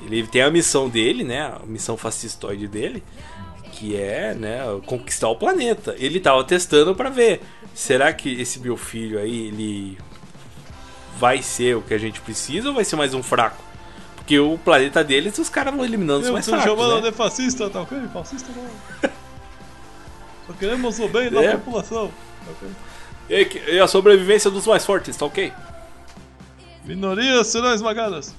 ele 0.01 0.27
tem 0.27 0.41
a 0.41 0.49
missão 0.51 0.89
dele, 0.89 1.23
né? 1.23 1.41
A 1.41 1.61
missão 1.65 1.95
fascistoide 1.95 2.67
dele, 2.67 3.03
que 3.71 3.95
é, 3.95 4.33
né, 4.33 4.59
conquistar 4.85 5.29
o 5.29 5.35
planeta. 5.35 5.95
Ele 5.99 6.19
tava 6.19 6.43
testando 6.43 6.95
pra 6.95 7.09
ver, 7.09 7.41
será 7.73 8.11
que 8.11 8.41
esse 8.41 8.59
meu 8.59 8.75
filho 8.75 9.19
aí, 9.19 9.47
ele 9.47 9.97
vai 11.17 11.41
ser 11.41 11.75
o 11.77 11.81
que 11.81 11.93
a 11.93 11.97
gente 11.97 12.19
precisa 12.21 12.69
ou 12.69 12.75
vai 12.75 12.83
ser 12.83 12.95
mais 12.95 13.13
um 13.13 13.23
fraco? 13.23 13.63
Porque 14.15 14.37
o 14.39 14.57
planeta 14.57 15.03
deles, 15.03 15.37
os 15.37 15.47
caras 15.49 15.73
vão 15.73 15.85
eliminando 15.85 16.25
os 16.25 16.29
mais 16.31 16.45
fracos, 16.49 16.95
né? 16.95 17.09
de 17.09 17.15
fascista, 17.15 17.69
tá 17.69 17.81
ok? 17.81 17.97
Fascista 18.11 18.51
não. 18.53 19.09
Só 20.47 20.53
queremos 20.59 20.99
o 20.99 21.07
bem 21.07 21.29
da 21.29 21.43
É. 21.43 21.51
população. 21.51 22.11
E, 23.29 23.73
e 23.75 23.79
a 23.79 23.87
sobrevivência 23.87 24.49
dos 24.49 24.65
mais 24.65 24.85
fortes, 24.85 25.15
tá 25.17 25.25
ok? 25.25 25.51
Minorias 26.85 27.47
serão 27.47 27.73
esmagadas. 27.73 28.33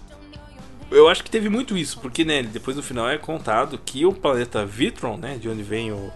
Eu 0.90 1.06
acho 1.08 1.22
que 1.22 1.30
teve 1.30 1.50
muito 1.50 1.76
isso, 1.76 2.00
porque 2.00 2.24
né, 2.24 2.42
depois 2.42 2.76
no 2.76 2.82
final 2.82 3.08
é 3.08 3.18
contado 3.18 3.76
que 3.76 4.06
o 4.06 4.12
planeta 4.12 4.64
Vitron, 4.64 5.18
né, 5.18 5.36
de 5.36 5.46
onde 5.48 5.62
vem 5.62 5.92
o, 5.92 6.10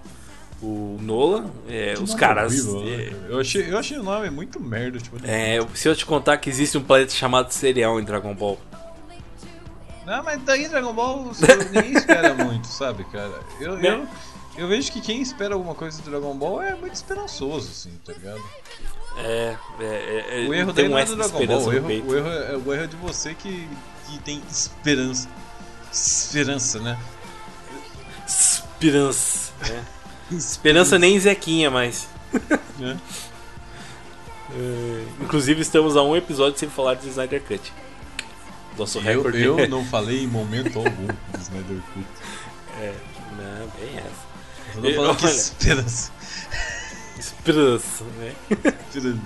o 0.62 0.97
Nolan, 1.03 1.51
é, 1.68 1.95
os 2.01 2.14
caras. 2.14 2.66
Horrível, 2.66 2.84
né, 2.84 3.03
é, 3.03 3.32
eu, 3.32 3.38
achei, 3.38 3.70
eu 3.70 3.76
achei 3.78 3.99
o 3.99 4.03
nome 4.03 4.30
muito 4.30 4.59
merda. 4.59 4.99
Tipo, 4.99 5.18
é, 5.24 5.59
se 5.74 5.88
eu 5.88 5.95
te 5.95 6.07
contar 6.07 6.38
que 6.38 6.49
existe 6.49 6.78
um 6.78 6.82
planeta 6.82 7.12
chamado 7.12 7.51
Cereal 7.53 8.01
em 8.01 8.05
Dragon 8.05 8.34
Ball. 8.34 8.59
Não, 10.07 10.22
mas 10.24 10.40
daí 10.43 10.66
Dragon 10.68 10.95
Ball 10.95 11.30
ninguém 11.70 11.93
espera 11.93 12.32
muito, 12.32 12.66
sabe, 12.66 13.05
cara? 13.05 13.32
Eu, 13.61 13.76
Né? 13.76 13.90
eu, 13.90 14.09
eu 14.57 14.68
vejo 14.68 14.92
que 14.92 15.00
quem 15.00 15.20
espera 15.20 15.55
alguma 15.55 15.74
coisa 15.74 16.00
do 16.03 16.11
Dragon 16.11 16.34
Ball 16.36 16.62
é 16.62 16.74
muito 16.74 16.94
esperançoso, 16.94 17.68
assim, 17.70 17.92
tá 18.05 18.12
ligado? 18.12 18.42
É, 19.16 19.57
é, 19.80 19.84
é, 19.84 20.44
é, 20.44 20.48
O 20.48 20.55
erro 20.55 20.72
tem 20.72 20.84
daí 20.84 20.88
não 20.90 20.98
é 20.98 21.05
do 21.05 21.11
de 21.12 21.16
Dragon 21.16 21.46
Ball, 21.46 21.64
o 21.64 21.72
erro, 21.72 21.86
o 21.88 22.16
erro 22.16 22.28
é, 22.28 22.57
o 22.57 22.72
erro 22.72 22.84
é 22.84 22.86
de 22.86 22.96
você 22.96 23.34
que, 23.34 23.68
que 24.07 24.18
tem 24.20 24.42
esperança. 24.50 25.28
Esperança, 25.90 26.80
né? 26.80 26.98
Esperança. 28.26 29.53
né? 29.61 29.84
Esperança 30.32 30.98
nem 30.98 31.18
Zequinha 31.18 31.70
mais. 31.70 32.09
né? 32.78 32.98
É, 34.55 35.05
inclusive 35.22 35.62
estamos 35.62 35.96
a 35.96 36.03
um 36.03 36.14
episódio 36.14 36.59
sem 36.59 36.68
falar 36.68 36.92
de 36.94 37.09
Snyder 37.09 37.42
Cut. 37.42 37.72
Nosso 38.76 38.98
Eu, 38.98 39.03
recorde. 39.03 39.42
eu 39.42 39.57
não 39.66 39.82
falei 39.86 40.24
em 40.24 40.26
momento 40.26 40.76
algum 40.78 41.07
do 41.07 41.38
Snyder 41.40 41.78
Cut. 41.94 42.07
É, 42.78 42.94
não, 43.30 43.66
bem 43.68 43.96
essa. 43.96 44.32
Falando 44.73 45.16
que 45.16 45.27
esperança. 45.27 46.12
Esperança, 47.18 48.05
né? 48.18 48.35
Esperança. 48.89 49.20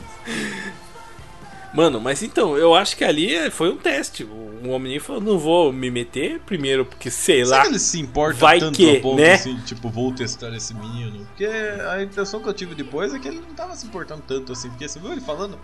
Mano, 1.76 2.01
mas 2.01 2.22
então, 2.22 2.57
eu 2.57 2.74
acho 2.74 2.97
que 2.97 3.05
ali 3.05 3.51
foi 3.51 3.70
um 3.70 3.76
teste. 3.76 4.24
O 4.24 4.68
homem 4.70 4.99
falou, 4.99 5.20
não 5.20 5.38
vou 5.38 5.70
me 5.70 5.90
meter 5.90 6.40
primeiro, 6.40 6.86
porque 6.86 7.11
sei 7.11 7.44
Será 7.44 7.59
lá. 7.59 7.62
que 7.64 7.68
ele 7.68 7.78
se 7.78 8.01
importa 8.01 8.38
vai 8.38 8.59
tanto 8.59 8.76
que, 8.76 8.97
a 8.97 9.01
ponto 9.01 9.20
né? 9.20 9.34
assim, 9.34 9.59
tipo, 9.61 9.90
vou 9.90 10.11
testar 10.14 10.55
esse 10.57 10.72
menino? 10.72 11.26
Porque 11.26 11.44
a 11.44 12.03
impressão 12.03 12.40
que 12.40 12.49
eu 12.49 12.55
tive 12.55 12.74
depois 12.74 13.12
é 13.12 13.18
que 13.18 13.28
ele 13.28 13.40
não 13.40 13.55
tava 13.55 13.76
se 13.76 13.86
importando 13.86 14.22
tanto 14.26 14.53
assim, 14.53 14.70
porque 14.70 14.88
você 14.88 14.99
viu 14.99 15.12
ele 15.12 15.20
falando, 15.20 15.59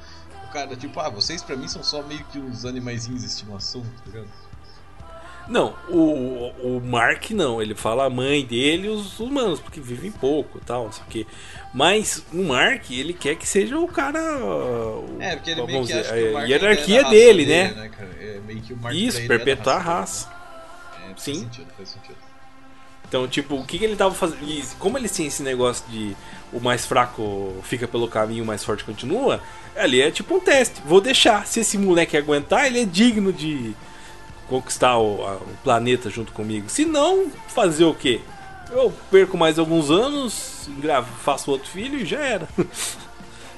o 0.44 0.52
cara, 0.52 0.76
tipo, 0.76 1.00
ah, 1.00 1.08
vocês 1.08 1.42
pra 1.42 1.56
mim 1.56 1.66
são 1.66 1.82
só 1.82 2.02
meio 2.02 2.24
que 2.26 2.38
uns 2.38 2.66
animaizinhos 2.66 3.22
de 3.22 3.28
estimação, 3.28 3.80
tá 3.80 4.02
ligado? 4.04 4.28
Não, 5.48 5.74
o, 5.88 6.52
o 6.62 6.82
Mark 6.84 7.30
não, 7.32 7.60
ele 7.60 7.74
fala 7.74 8.04
a 8.06 8.10
mãe 8.10 8.44
dele 8.44 8.86
e 8.86 8.90
os 8.90 9.18
humanos, 9.18 9.60
porque 9.60 9.80
vivem 9.80 10.10
pouco 10.10 10.58
e 10.58 10.60
tal, 10.64 10.84
não 10.84 10.92
sei 10.92 11.02
o 11.02 11.06
quê. 11.08 11.26
Mas 11.74 12.24
o 12.32 12.44
Mark, 12.44 12.90
ele 12.90 13.12
quer 13.12 13.34
que 13.36 13.46
seja 13.46 13.78
o 13.78 13.88
cara. 13.88 14.20
o- 14.38 15.16
É, 15.20 15.34
porque 15.36 15.50
ele 15.50 15.62
meio 15.66 15.80
que 15.80 15.86
dizer, 15.88 16.00
acha 16.00 16.14
que 16.14 16.22
o 16.24 16.28
a 16.28 16.32
Mark 16.32 16.48
hierarquia 16.48 16.94
é 16.98 17.02
da 17.02 17.04
raça 17.08 17.16
dele, 17.16 17.46
né? 17.46 17.90
cara? 17.96 18.10
É 18.20 18.40
meio 18.46 18.60
que 18.60 18.72
o 18.72 18.76
Mark 18.76 18.94
Isso, 18.96 19.18
ele 19.18 19.24
é 19.24 19.28
perpetuar 19.28 19.76
a 19.76 19.80
raça. 19.80 20.28
raça. 20.28 20.30
dele. 20.98 21.04
É, 21.04 21.08
faz 21.08 21.22
Sim. 21.22 21.34
sentido, 21.34 21.66
faz 21.76 21.88
sentido. 21.88 22.16
Então, 23.08 23.28
tipo, 23.28 23.56
o 23.56 23.64
que, 23.66 23.78
que 23.78 23.84
ele 23.84 23.96
tava 23.96 24.14
fazendo? 24.14 24.42
e 24.48 24.64
Como 24.78 24.96
eles 24.96 25.10
têm 25.12 25.26
esse 25.26 25.42
negócio 25.42 25.84
de 25.90 26.16
o 26.52 26.58
mais 26.60 26.86
fraco 26.86 27.54
fica 27.62 27.86
pelo 27.86 28.08
caminho, 28.08 28.42
o 28.42 28.46
mais 28.46 28.64
forte 28.64 28.84
continua, 28.84 29.42
ali 29.76 30.00
é 30.00 30.10
tipo 30.10 30.34
um 30.36 30.40
teste. 30.40 30.80
Vou 30.86 30.98
deixar. 31.00 31.46
Se 31.46 31.60
esse 31.60 31.76
moleque 31.76 32.16
aguentar, 32.16 32.66
ele 32.66 32.80
é 32.80 32.84
digno 32.86 33.30
de 33.32 33.74
conquistar 34.52 34.98
o, 34.98 35.26
a- 35.26 35.36
o 35.36 35.56
planeta 35.64 36.08
junto 36.10 36.32
comigo. 36.32 36.68
Se 36.68 36.84
não, 36.84 37.30
fazer 37.48 37.84
o 37.84 37.94
quê? 37.94 38.20
Eu 38.70 38.92
perco 39.10 39.36
mais 39.36 39.58
alguns 39.58 39.90
anos, 39.90 40.66
engravo, 40.68 41.08
faço 41.22 41.50
outro 41.50 41.68
filho 41.68 41.98
e 41.98 42.04
já 42.06 42.18
era. 42.20 42.48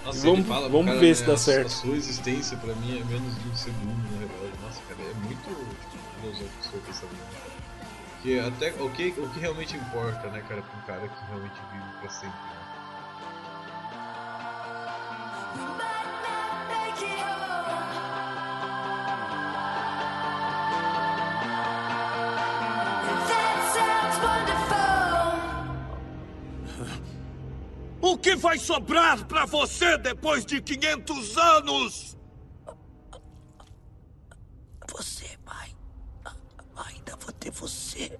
Nossa, 0.04 0.18
Vamos- 0.20 0.40
ele 0.40 0.48
fala 0.48 0.68
vamos 0.68 0.86
cara, 0.86 0.98
ver 0.98 1.14
se 1.14 1.20
né, 1.22 1.26
dá 1.28 1.32
a- 1.34 1.36
certo. 1.38 1.66
A 1.66 1.70
sua 1.70 1.96
existência 1.96 2.56
pra 2.58 2.74
mim 2.74 2.98
é 3.00 3.04
menos 3.04 3.34
de 3.42 3.48
um 3.48 3.54
segundo 3.56 4.10
no 4.10 4.18
relógio. 4.18 4.58
Nossa, 4.62 4.80
cara, 4.88 5.00
é 5.00 5.14
muito 5.24 5.38
tipo, 5.90 6.20
filosófico 6.20 6.64
seu 6.70 6.80
pensamento. 6.80 7.18
cara. 7.32 7.54
Que 8.22 8.38
até 8.40 8.82
o 8.82 8.90
que, 8.90 9.14
o 9.18 9.28
que 9.30 9.38
realmente 9.40 9.76
importa, 9.76 10.28
né, 10.28 10.42
cara, 10.48 10.62
pra 10.62 10.78
um 10.78 10.86
cara 10.86 11.08
que 11.08 11.24
realmente 11.30 11.54
vive 11.72 11.84
pra 12.00 12.10
sempre. 12.10 12.28
Né? 12.30 12.54
O 28.14 28.16
que 28.16 28.36
vai 28.36 28.56
sobrar 28.60 29.26
pra 29.26 29.44
você 29.44 29.98
depois 29.98 30.46
de 30.46 30.62
500 30.62 31.36
anos? 31.36 32.16
Você, 34.88 35.36
mãe. 35.44 35.76
Ainda 36.76 37.16
vou 37.16 37.32
ter 37.32 37.50
você. 37.50 38.16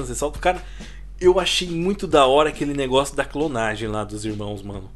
Você 0.00 0.14
solta 0.14 0.38
o 0.38 0.42
cara. 0.42 0.62
Eu 1.20 1.38
achei 1.38 1.68
muito 1.68 2.06
da 2.06 2.26
hora 2.26 2.48
aquele 2.48 2.74
negócio 2.74 3.14
da 3.14 3.24
clonagem 3.24 3.88
lá 3.88 4.02
dos 4.04 4.24
irmãos, 4.24 4.62
mano. 4.62 4.90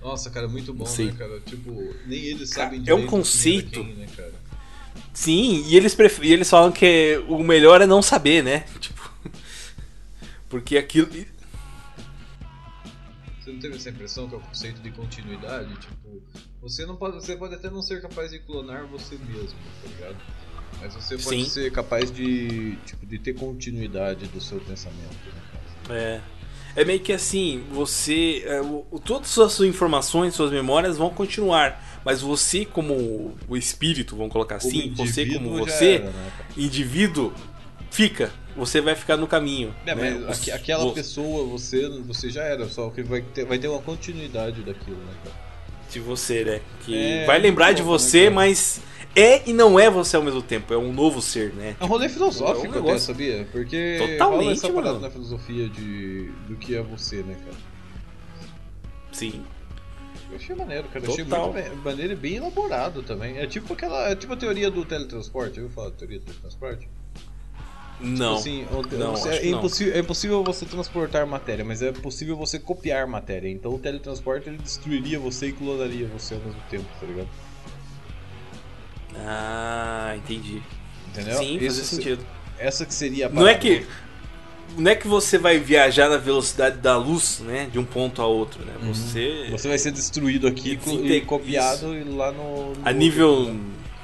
Nossa, 0.00 0.30
cara, 0.30 0.46
muito 0.48 0.72
bom, 0.72 0.86
Sim. 0.86 1.06
né, 1.06 1.14
cara? 1.18 1.40
Tipo, 1.40 1.70
nem 2.06 2.20
eles 2.20 2.50
Cara, 2.50 2.66
sabem 2.70 2.78
é 2.78 2.80
um 2.80 2.84
direito 2.84 3.00
era 3.02 3.10
conceito. 3.10 3.84
quem, 3.84 3.94
né, 3.94 4.06
cara? 4.16 4.32
Sim, 5.12 5.64
e 5.66 5.76
eles, 5.76 5.94
pref... 5.94 6.20
e 6.22 6.32
eles 6.32 6.48
falam 6.48 6.70
que 6.70 7.22
o 7.28 7.42
melhor 7.42 7.80
é 7.80 7.86
não 7.86 8.00
saber, 8.00 8.42
né? 8.42 8.60
Tipo. 8.80 9.10
Porque 10.48 10.78
aquilo. 10.78 11.08
Você 13.40 13.52
não 13.52 13.58
teve 13.58 13.76
essa 13.76 13.90
impressão 13.90 14.28
que 14.28 14.34
é 14.34 14.38
o 14.38 14.40
conceito 14.40 14.80
de 14.80 14.90
continuidade? 14.90 15.74
Tipo, 15.78 16.22
você 16.62 16.86
não 16.86 16.96
pode. 16.96 17.16
Você 17.16 17.36
pode 17.36 17.54
até 17.54 17.68
não 17.68 17.82
ser 17.82 18.00
capaz 18.00 18.30
de 18.30 18.38
clonar 18.40 18.86
você 18.86 19.16
mesmo, 19.16 19.58
tá 19.82 19.88
ligado? 19.88 20.16
Mas 20.80 20.94
você 20.94 21.16
pode 21.16 21.44
Sim. 21.44 21.48
ser 21.48 21.70
capaz 21.72 22.10
de. 22.10 22.76
Tipo, 22.86 23.06
de 23.06 23.18
ter 23.18 23.34
continuidade 23.34 24.26
do 24.26 24.40
seu 24.40 24.58
pensamento, 24.60 25.16
né? 25.88 26.20
É. 26.76 26.80
É 26.80 26.84
meio 26.84 27.00
que 27.00 27.12
assim, 27.12 27.64
você. 27.72 28.42
é, 28.46 28.60
o- 28.60 28.84
todas 29.04 29.38
as 29.38 29.52
suas 29.52 29.68
informações, 29.68 30.34
suas 30.34 30.50
memórias 30.50 30.98
vão 30.98 31.08
continuar. 31.10 31.82
Mas 32.04 32.20
você, 32.20 32.64
como 32.64 33.34
o 33.48 33.56
espírito, 33.56 34.14
vamos 34.14 34.32
colocar 34.32 34.56
assim, 34.56 34.92
Como 34.94 34.96
você 35.08 35.26
como 35.26 35.56
você, 35.58 35.94
era, 35.94 36.04
né, 36.10 36.30
indivíduo, 36.56 37.32
fica. 37.90 38.30
Você 38.56 38.80
vai 38.80 38.94
ficar 38.94 39.16
no 39.16 39.26
caminho. 39.26 39.74
É, 39.86 39.94
né? 39.94 40.10
mas 40.20 40.22
Os- 40.30 40.38
aque- 40.42 40.50
aquela 40.52 40.92
pessoa, 40.92 41.46
você, 41.46 41.88
você 42.06 42.30
já 42.30 42.42
era, 42.44 42.68
só 42.68 42.90
que 42.90 43.02
vai 43.02 43.22
ter, 43.22 43.44
vai 43.44 43.58
ter 43.58 43.68
uma 43.68 43.80
continuidade 43.82 44.62
daquilo, 44.62 44.98
né, 44.98 45.12
cara? 45.24 45.46
de 45.90 46.00
você, 46.00 46.44
né? 46.44 46.60
Que 46.84 46.96
É, 46.96 47.24
vai 47.26 47.38
lembrar 47.38 47.72
de 47.72 47.80
né, 47.80 47.86
você, 47.88 48.28
mas 48.28 48.80
é 49.16 49.42
e 49.48 49.52
não 49.52 49.80
é 49.80 49.88
você 49.90 50.16
ao 50.16 50.22
mesmo 50.22 50.42
tempo. 50.42 50.72
É 50.72 50.76
um 50.78 50.92
novo 50.92 51.20
ser, 51.22 51.52
né? 51.54 51.74
É 51.80 51.84
um 51.84 51.88
rolê 51.88 52.08
filosófico 52.08 52.66
É 52.66 52.68
um 52.68 52.70
até, 52.70 52.80
negócio- 52.80 53.06
sabia? 53.06 53.48
Porque 53.50 53.96
Totalmente, 53.98 54.40
rola 54.44 54.52
essa 54.52 54.68
parada 54.68 54.88
mano. 54.92 55.00
na 55.00 55.10
filosofia 55.10 55.68
de, 55.68 56.30
do 56.46 56.56
que 56.56 56.76
é 56.76 56.82
você, 56.82 57.22
né, 57.22 57.34
cara? 57.44 57.56
Sim. 59.12 59.42
Eu 60.30 60.36
achei 60.36 60.54
maneiro, 60.56 60.88
cara. 60.88 61.04
Eu 61.04 61.12
achei 61.12 61.24
muito 61.24 61.82
maneiro 61.84 62.12
e 62.12 62.16
bem 62.16 62.36
elaborado 62.36 63.02
também. 63.02 63.38
É 63.38 63.46
tipo 63.46 63.72
aquela. 63.72 64.10
É 64.10 64.14
tipo 64.16 64.32
a 64.32 64.36
teoria 64.36 64.70
do 64.70 64.84
teletransporte. 64.84 65.58
Eu 65.58 65.70
falar 65.70 65.90
teoria 65.92 66.18
do 66.18 66.24
teletransporte? 66.24 66.88
Não. 67.98 68.36
Tipo 68.36 68.40
assim, 68.40 68.66
não, 68.98 69.12
você- 69.16 69.28
é, 69.30 69.38
que 69.38 69.50
não. 69.50 69.58
impossível, 69.58 69.94
é 69.94 69.98
impossível 70.00 70.44
você 70.44 70.66
transportar 70.66 71.26
matéria, 71.26 71.64
mas 71.64 71.80
é 71.80 71.92
possível 71.92 72.36
você 72.36 72.58
copiar 72.58 73.06
matéria. 73.06 73.48
Então 73.48 73.72
o 73.72 73.78
teletransporte 73.78 74.48
ele 74.50 74.58
destruiria 74.58 75.18
você 75.18 75.46
e 75.46 75.52
clonaria 75.52 76.06
você 76.08 76.34
ao 76.34 76.40
mesmo 76.40 76.60
tempo, 76.68 76.84
tá 77.00 77.06
ligado? 77.06 77.28
Ah, 79.24 80.14
entendi. 80.16 80.62
Entendeu? 81.08 81.38
Sim, 81.38 81.58
faz 81.58 81.76
Isso 81.76 81.84
se- 81.84 81.96
sentido. 81.96 82.26
Essa 82.58 82.84
que 82.86 82.94
seria 82.94 83.26
a 83.26 83.28
Não 83.30 83.42
é 83.46 83.54
parada. 83.54 83.60
que. 83.60 83.86
Não 84.76 84.90
é 84.90 84.94
que 84.96 85.06
você 85.06 85.38
vai 85.38 85.58
viajar 85.58 86.08
na 86.08 86.16
velocidade 86.18 86.78
da 86.78 86.96
luz, 86.96 87.40
né? 87.40 87.68
De 87.72 87.78
um 87.78 87.84
ponto 87.84 88.20
a 88.20 88.26
outro, 88.26 88.64
né? 88.64 88.72
Você. 88.82 89.44
Uhum. 89.44 89.50
Você 89.58 89.68
vai 89.68 89.78
ser 89.78 89.90
destruído 89.92 90.46
aqui 90.46 90.78
e, 91.04 91.20
copiado 91.22 91.94
e 91.94 92.04
lá 92.04 92.32
no, 92.32 92.74
no 92.74 92.88
A 92.88 92.92
nível 92.92 93.56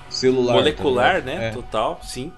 celular. 0.09 0.55
molecular, 0.55 1.15
tá 1.15 1.19
ligado? 1.21 1.39
né? 1.41 1.49
É. 1.49 1.51
Total, 1.51 2.01
sim. 2.05 2.33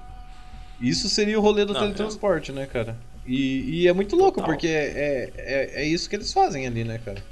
Isso 0.81 1.09
seria 1.09 1.39
o 1.39 1.43
rolê 1.43 1.65
do 1.65 1.73
Não, 1.73 1.81
teletransporte, 1.81 2.51
né, 2.51 2.67
cara? 2.67 2.97
E, 3.27 3.83
e 3.83 3.89
é 3.89 3.93
muito 3.93 4.17
louco, 4.17 4.41
Total. 4.41 4.47
porque 4.55 4.67
é, 4.69 5.31
é, 5.37 5.71
é 5.83 5.85
isso 5.87 6.09
que 6.11 6.17
eles 6.17 6.33
fazem 6.33 6.67
ali, 6.67 6.83
né, 6.85 6.99
cara? 7.05 7.23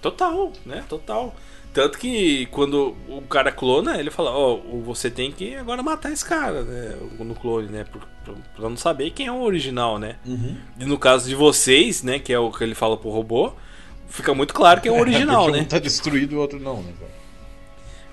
Total, 0.00 0.52
né? 0.66 0.84
Total. 0.88 1.34
Tanto 1.72 1.98
que 1.98 2.46
quando 2.46 2.94
o 3.08 3.22
cara 3.22 3.50
clona, 3.50 3.96
ele 3.98 4.10
fala, 4.10 4.30
ó, 4.30 4.56
você 4.84 5.10
tem 5.10 5.32
que 5.32 5.54
agora 5.54 5.82
matar 5.82 6.12
esse 6.12 6.24
cara, 6.24 6.62
né? 6.62 6.96
No 7.18 7.34
clone, 7.34 7.68
né? 7.68 7.84
Pra, 7.84 8.34
pra 8.54 8.68
não 8.68 8.76
saber 8.76 9.10
quem 9.10 9.26
é 9.26 9.32
o 9.32 9.40
original, 9.40 9.98
né? 9.98 10.16
E 10.78 10.84
no 10.84 10.98
caso 10.98 11.26
de 11.28 11.34
vocês, 11.34 12.02
né? 12.02 12.18
Que 12.18 12.32
é 12.32 12.38
o 12.38 12.50
que 12.52 12.62
ele 12.62 12.74
fala 12.74 12.96
pro 12.96 13.08
robô, 13.08 13.52
fica 14.06 14.34
muito 14.34 14.52
claro 14.52 14.82
que 14.82 14.88
é 14.88 14.92
o 14.92 14.96
original, 15.00 15.44
porque 15.44 15.58
né? 15.58 15.64
um 15.64 15.68
tá 15.68 15.78
destruído 15.78 16.34
e 16.34 16.36
o 16.36 16.40
outro 16.40 16.60
não, 16.60 16.82
né, 16.82 16.92
cara? 17.00 17.12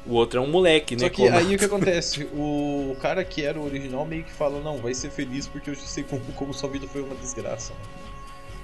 O 0.06 0.14
outro 0.14 0.40
é 0.40 0.42
um 0.42 0.50
moleque, 0.50 0.96
né? 0.96 1.02
Só 1.02 1.10
que 1.10 1.28
aí 1.28 1.56
o 1.56 1.60
que 1.60 1.66
acontece? 1.66 2.24
O 2.34 2.96
cara 3.02 3.24
que 3.26 3.44
era 3.44 3.60
o 3.60 3.66
original 3.66 4.06
meio 4.06 4.24
que 4.24 4.32
fala, 4.32 4.62
não, 4.62 4.78
vai 4.78 4.94
ser 4.94 5.12
feliz 5.12 5.48
porque 5.48 5.70
eu 5.70 5.76
sei 5.76 6.04
como, 6.04 6.22
como 6.36 6.54
sua 6.54 6.70
vida 6.70 6.88
foi 6.88 7.02
uma 7.02 7.16
desgraça. 7.16 7.74
né? 7.74 7.80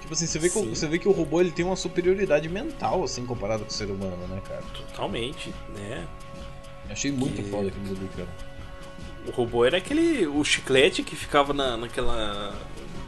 Tipo 0.06 0.14
assim, 0.14 0.28
você 0.28 0.38
vê, 0.38 0.50
que, 0.52 0.58
o- 0.60 0.70
você 0.76 0.88
vê 0.88 1.00
que 1.00 1.08
o 1.08 1.12
robô 1.12 1.42
ele 1.42 1.50
tem 1.50 1.66
uma 1.66 1.76
superioridade 1.76 2.48
mental, 2.48 3.04
assim, 3.04 3.26
comparado 3.26 3.64
com 3.64 3.70
o 3.72 3.74
ser 3.74 3.90
humano, 3.90 4.28
né, 4.28 4.40
cara? 4.48 4.62
Totalmente, 4.72 5.52
né? 5.76 6.06
Eu 6.86 6.92
achei 6.92 7.12
muito 7.12 7.42
Que- 7.42 7.50
foda 7.50 7.70
aquele 7.70 7.90
ali, 7.90 8.10
cara. 8.16 8.28
O 9.28 9.32
robô 9.32 9.66
era 9.66 9.78
aquele. 9.78 10.28
O 10.28 10.44
chiclete 10.44 11.02
que 11.02 11.16
ficava 11.16 11.52
na, 11.54 11.76
naquela. 11.76 12.56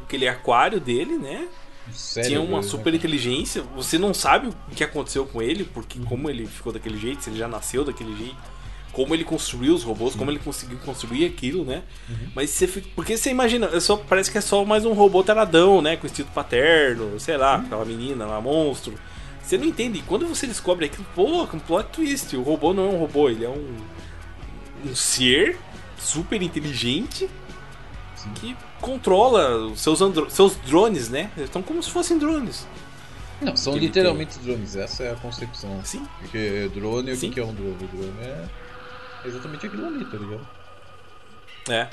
aquele 0.06 0.28
aquário 0.28 0.80
dele, 0.80 1.18
né? 1.20 1.48
Sério, 1.94 2.30
Tinha 2.30 2.42
uma 2.42 2.58
né, 2.58 2.64
super 2.64 2.92
inteligência. 2.96 3.62
Você 3.76 4.00
não 4.00 4.12
sabe 4.14 4.48
o 4.48 4.56
que 4.76 4.84
aconteceu 4.84 5.26
com 5.28 5.40
ele, 5.42 5.64
porque 5.66 6.00
como 6.00 6.30
ele 6.32 6.48
ficou 6.48 6.74
daquele 6.74 6.98
jeito, 6.98 7.24
se 7.24 7.30
ele 7.30 7.38
já 7.38 7.48
nasceu 7.48 7.86
daquele 7.86 8.18
jeito, 8.18 8.36
como 8.98 9.14
ele 9.14 9.24
construiu 9.24 9.76
os 9.76 9.84
robôs, 9.84 10.16
como 10.16 10.32
ele 10.32 10.40
conseguiu 10.40 10.80
construir 10.80 11.24
aquilo, 11.24 11.64
né? 11.64 11.84
Mas 12.34 12.50
você 12.50 12.66
fica. 12.66 12.90
Porque 12.96 13.16
você 13.16 13.30
imagina, 13.30 13.70
é 13.72 13.80
só, 13.80 13.96
parece 13.96 14.32
que 14.32 14.40
é 14.40 14.42
só 14.42 14.66
mais 14.66 14.86
um 14.86 14.94
robô 14.94 15.22
taradão, 15.22 15.84
né? 15.84 15.96
Com 15.96 16.08
instinto 16.08 16.32
paterno, 16.32 17.20
sei 17.20 17.38
lá, 17.38 17.58
aquela 17.58 17.86
menina 17.86 18.26
lá, 18.26 18.42
monstro. 18.42 18.96
Você 19.40 19.56
não 19.56 19.66
entende. 19.66 20.00
E 20.00 20.02
quando 20.02 20.26
você 20.26 20.48
descobre 20.48 20.88
aquilo, 20.88 21.06
pô, 21.14 21.46
com 21.46 21.60
plot 21.60 21.90
twist. 21.92 22.36
O 22.36 22.42
robô 22.42 22.74
não 22.74 22.90
é 22.90 22.90
um 22.90 22.98
robô, 22.98 23.30
ele 23.30 23.46
é 23.46 23.50
um. 23.50 23.78
um 24.84 24.96
ser 24.96 25.60
super 26.00 26.42
inteligente 26.42 27.30
que 28.34 28.58
controla 28.82 29.58
os 29.68 29.80
seus, 29.80 30.00
seus 30.30 30.56
drones, 30.66 31.08
né? 31.08 31.30
Eles 31.38 31.50
estão 31.50 31.62
como 31.62 31.84
se 31.84 31.92
fossem 31.92 32.18
drones. 32.18 32.66
Não, 33.40 33.56
são 33.56 33.78
literalmente 33.78 34.40
drones, 34.40 34.76
essa 34.76 35.04
é 35.04 35.12
a 35.12 35.16
concepção. 35.16 35.82
Sim. 35.84 36.04
Porque 36.20 36.72
drone, 36.74 37.12
o 37.12 37.16
Sim. 37.16 37.28
que 37.28 37.36
que 37.36 37.40
é 37.40 37.46
um 37.46 37.54
drone? 37.54 37.76
O 37.76 37.88
drone 37.96 38.22
é 38.22 38.46
exatamente 39.26 39.66
aquilo 39.68 39.86
ali, 39.86 40.06
tá 40.06 40.18
ligado? 40.18 40.48
É. 41.70 41.90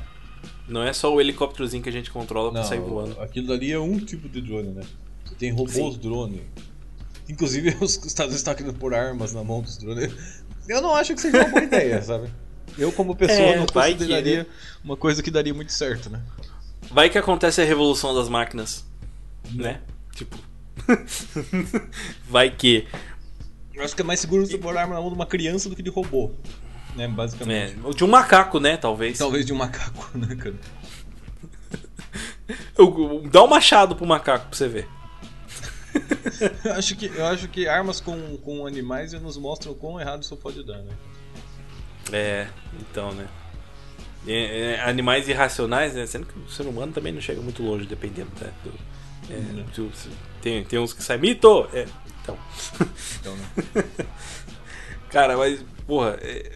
Não 0.69 0.83
é 0.83 0.93
só 0.93 1.13
o 1.15 1.21
helicópterozinho 1.21 1.83
que 1.83 1.89
a 1.89 1.93
gente 1.93 2.11
controla 2.11 2.53
pra 2.53 2.65
sair 2.65 2.81
voando. 2.81 3.21
aquilo 3.21 3.53
ali 3.53 3.73
é 3.73 3.79
um 3.79 3.99
tipo 3.99 4.29
de 4.29 4.41
drone, 4.41 4.69
né? 4.71 4.83
Você 5.25 5.35
tem 5.35 5.51
robôs 5.53 5.73
Sim. 5.95 5.99
drone. 6.01 6.43
Inclusive 7.29 7.77
os 7.81 7.93
Estados 7.97 8.19
Unidos 8.19 8.37
estão 8.37 8.55
querendo 8.55 8.75
pôr 8.79 8.95
armas 8.95 9.33
na 9.33 9.43
mão 9.43 9.61
dos 9.63 9.77
drones. 9.79 10.13
Eu 10.69 10.81
não 10.83 10.95
acho 10.95 11.15
que 11.15 11.21
seja 11.21 11.39
uma 11.39 11.49
boa 11.49 11.63
ideia, 11.65 12.01
sabe? 12.03 12.29
Eu, 12.79 12.91
como 12.93 13.15
pessoa, 13.15 13.39
É, 13.39 13.57
não 13.57 13.67
vai 13.73 13.93
que, 13.93 13.99
consideraria 13.99 14.45
né? 14.45 14.47
uma 14.83 14.97
coisa 14.97 15.23
que 15.23 15.31
daria 15.31 15.55
muito 15.55 15.73
certo, 15.73 16.11
né? 16.11 16.23
Vai 16.91 17.09
que 17.09 17.17
acontece 17.19 17.61
a 17.61 17.65
revolução 17.65 18.15
das 18.15 18.29
máquinas. 18.29 18.85
Né? 19.53 19.81
Tipo. 20.15 20.37
Vai 22.29 22.51
que. 22.51 22.87
Eu 23.73 23.83
acho 23.83 23.95
que 23.95 24.03
é 24.03 24.05
mais 24.05 24.21
seguro 24.21 24.47
você 24.47 24.57
pôr 24.59 24.77
arma 24.77 24.95
na 24.95 25.01
mão 25.01 25.09
de 25.09 25.15
uma 25.15 25.27
criança 25.27 25.69
do 25.69 25.77
que 25.77 25.83
de 25.83 25.91
robô. 25.91 26.31
Né, 26.95 27.09
basicamente. 27.09 27.77
É, 27.85 27.91
de 27.93 28.05
um 28.05 28.09
macaco, 28.09 28.61
né? 28.61 28.77
Talvez. 28.77 29.19
Talvez 29.19 29.45
de 29.45 29.53
um 29.53 29.57
macaco, 29.57 30.09
né, 30.17 30.35
cara? 30.37 30.55
Eu- 32.77 33.23
eu- 33.23 33.29
dá 33.31 33.43
um 33.43 33.47
machado 33.49 33.97
pro 33.97 34.05
macaco 34.07 34.47
pra 34.49 34.57
você 34.57 34.69
ver. 34.69 34.89
Eu 36.65 36.75
acho 36.75 36.97
que, 36.97 37.07
eu 37.07 37.25
acho 37.27 37.49
que 37.49 37.69
armas 37.69 38.01
com, 38.01 38.37
com 38.39 38.67
animais 38.67 39.13
nos 39.15 39.37
mostram 39.37 39.73
o 39.73 39.75
quão 39.77 40.01
errado 40.01 40.23
isso 40.23 40.37
pode 40.37 40.63
dar, 40.65 40.79
né? 40.79 40.93
É, 42.13 42.49
então, 42.81 43.13
né? 43.13 43.27
É, 44.27 44.73
é, 44.75 44.81
animais 44.83 45.29
irracionais, 45.29 45.95
né? 45.95 46.05
Sendo 46.07 46.27
que 46.27 46.39
o 46.39 46.49
ser 46.51 46.67
humano 46.67 46.93
também 46.93 47.13
não 47.13 47.21
chega 47.21 47.41
muito 47.41 47.63
longe, 47.63 47.87
dependendo, 47.87 48.31
né? 48.41 48.53
Do, 48.65 48.73
é, 49.33 49.65
do- 49.77 49.93
tem, 50.43 50.65
tem 50.65 50.79
uns 50.79 50.93
que 50.93 51.03
saem 51.03 51.21
mito! 51.21 51.69
É, 51.73 51.87
então. 52.23 52.37
Então, 53.21 53.37
né? 53.37 53.85
Cara, 55.11 55.37
mas, 55.37 55.65
porra, 55.87 56.19
é, 56.21 56.51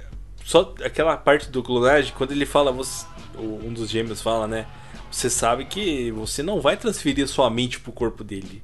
só 0.48 0.72
aquela 0.82 1.14
parte 1.14 1.50
do 1.50 1.62
clonagem, 1.62 2.10
quando 2.16 2.32
ele 2.32 2.46
fala, 2.46 2.72
você, 2.72 3.04
um 3.36 3.70
dos 3.70 3.90
gêmeos 3.90 4.22
fala, 4.22 4.46
né? 4.46 4.66
Você 5.10 5.28
sabe 5.28 5.66
que 5.66 6.10
você 6.12 6.42
não 6.42 6.58
vai 6.58 6.74
transferir 6.74 7.22
a 7.22 7.28
sua 7.28 7.50
mente 7.50 7.78
pro 7.78 7.92
corpo 7.92 8.24
dele. 8.24 8.62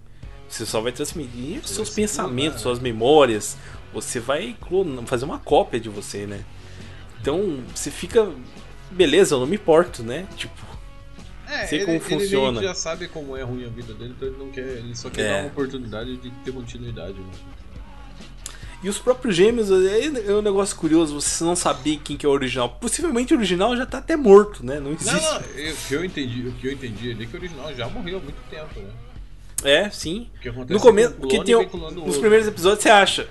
Você 0.48 0.64
só 0.64 0.80
vai 0.80 0.92
transferir 0.92 1.60
os 1.62 1.68
seus 1.68 1.90
pensamentos, 1.90 2.62
suas 2.62 2.78
memórias. 2.78 3.58
Você 3.92 4.18
vai 4.18 4.56
clonar, 4.62 5.04
fazer 5.04 5.26
uma 5.26 5.38
cópia 5.38 5.78
de 5.78 5.90
você, 5.90 6.26
né? 6.26 6.42
Então, 7.20 7.62
você 7.74 7.90
fica. 7.90 8.32
Beleza, 8.90 9.34
eu 9.34 9.40
não 9.40 9.46
me 9.46 9.56
importo, 9.56 10.02
né? 10.02 10.26
Tipo, 10.38 10.62
É, 11.46 11.66
sei 11.66 11.80
ele, 11.80 11.84
como 11.86 11.96
ele 11.98 12.04
funciona. 12.04 12.60
que 12.60 12.66
já 12.66 12.74
sabe 12.74 13.08
como 13.08 13.36
é 13.36 13.42
ruim 13.42 13.66
a 13.66 13.68
vida 13.68 13.92
dele, 13.92 14.14
então 14.16 14.28
ele 14.28 14.38
não 14.38 14.50
quer. 14.50 14.62
Ele 14.78 14.96
só 14.96 15.10
quer 15.10 15.20
É. 15.26 15.28
dar 15.34 15.38
uma 15.40 15.48
oportunidade 15.48 16.16
de 16.16 16.30
ter 16.30 16.52
continuidade, 16.52 17.12
né? 17.12 17.30
E 18.84 18.88
os 18.90 18.98
próprios 18.98 19.34
gêmeos, 19.34 19.70
é 19.70 20.30
é 20.30 20.34
um 20.34 20.42
negócio 20.42 20.76
curioso, 20.76 21.18
você 21.18 21.42
não 21.42 21.56
saber 21.56 21.96
quem 22.04 22.18
que 22.18 22.26
é 22.26 22.28
o 22.28 22.32
original. 22.32 22.68
Possivelmente 22.68 23.32
o 23.32 23.36
original 23.38 23.74
já 23.74 23.86
tá 23.86 23.96
até 23.96 24.14
morto, 24.14 24.64
né? 24.64 24.78
Não 24.78 24.92
existe. 24.92 25.10
Não, 25.10 25.22
não, 25.22 25.40
o 25.40 25.76
que 25.88 25.94
eu 25.94 26.04
entendi, 26.04 26.46
o 26.46 26.52
que 26.52 26.66
eu 26.66 26.72
entendi 26.72 27.10
ali 27.12 27.24
é 27.24 27.26
que 27.26 27.34
o 27.34 27.38
original 27.38 27.74
já 27.74 27.88
morreu 27.88 28.18
há 28.18 28.20
muito 28.20 28.36
tempo, 28.50 28.80
né? 28.80 28.90
É, 29.64 29.88
sim. 29.88 30.28
No 30.68 30.78
começo, 30.78 31.14
é 31.14 31.16
porque 31.16 31.42
tem 31.42 31.54
nos 32.04 32.18
primeiros 32.18 32.46
episódios 32.46 32.82
você 32.82 32.90
acha. 32.90 33.26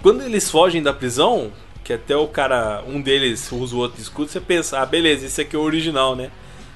Quando 0.00 0.22
eles 0.22 0.48
fogem 0.48 0.80
da 0.80 0.92
prisão, 0.92 1.50
que 1.82 1.92
até 1.92 2.16
o 2.16 2.28
cara, 2.28 2.84
um 2.86 3.00
deles 3.00 3.50
usa 3.50 3.74
o 3.74 3.80
outro 3.80 4.00
escudo, 4.00 4.30
você 4.30 4.40
pensa, 4.40 4.78
ah, 4.78 4.86
beleza, 4.86 5.26
esse 5.26 5.40
aqui 5.40 5.56
é 5.56 5.58
o 5.58 5.62
original, 5.62 6.14
né? 6.14 6.30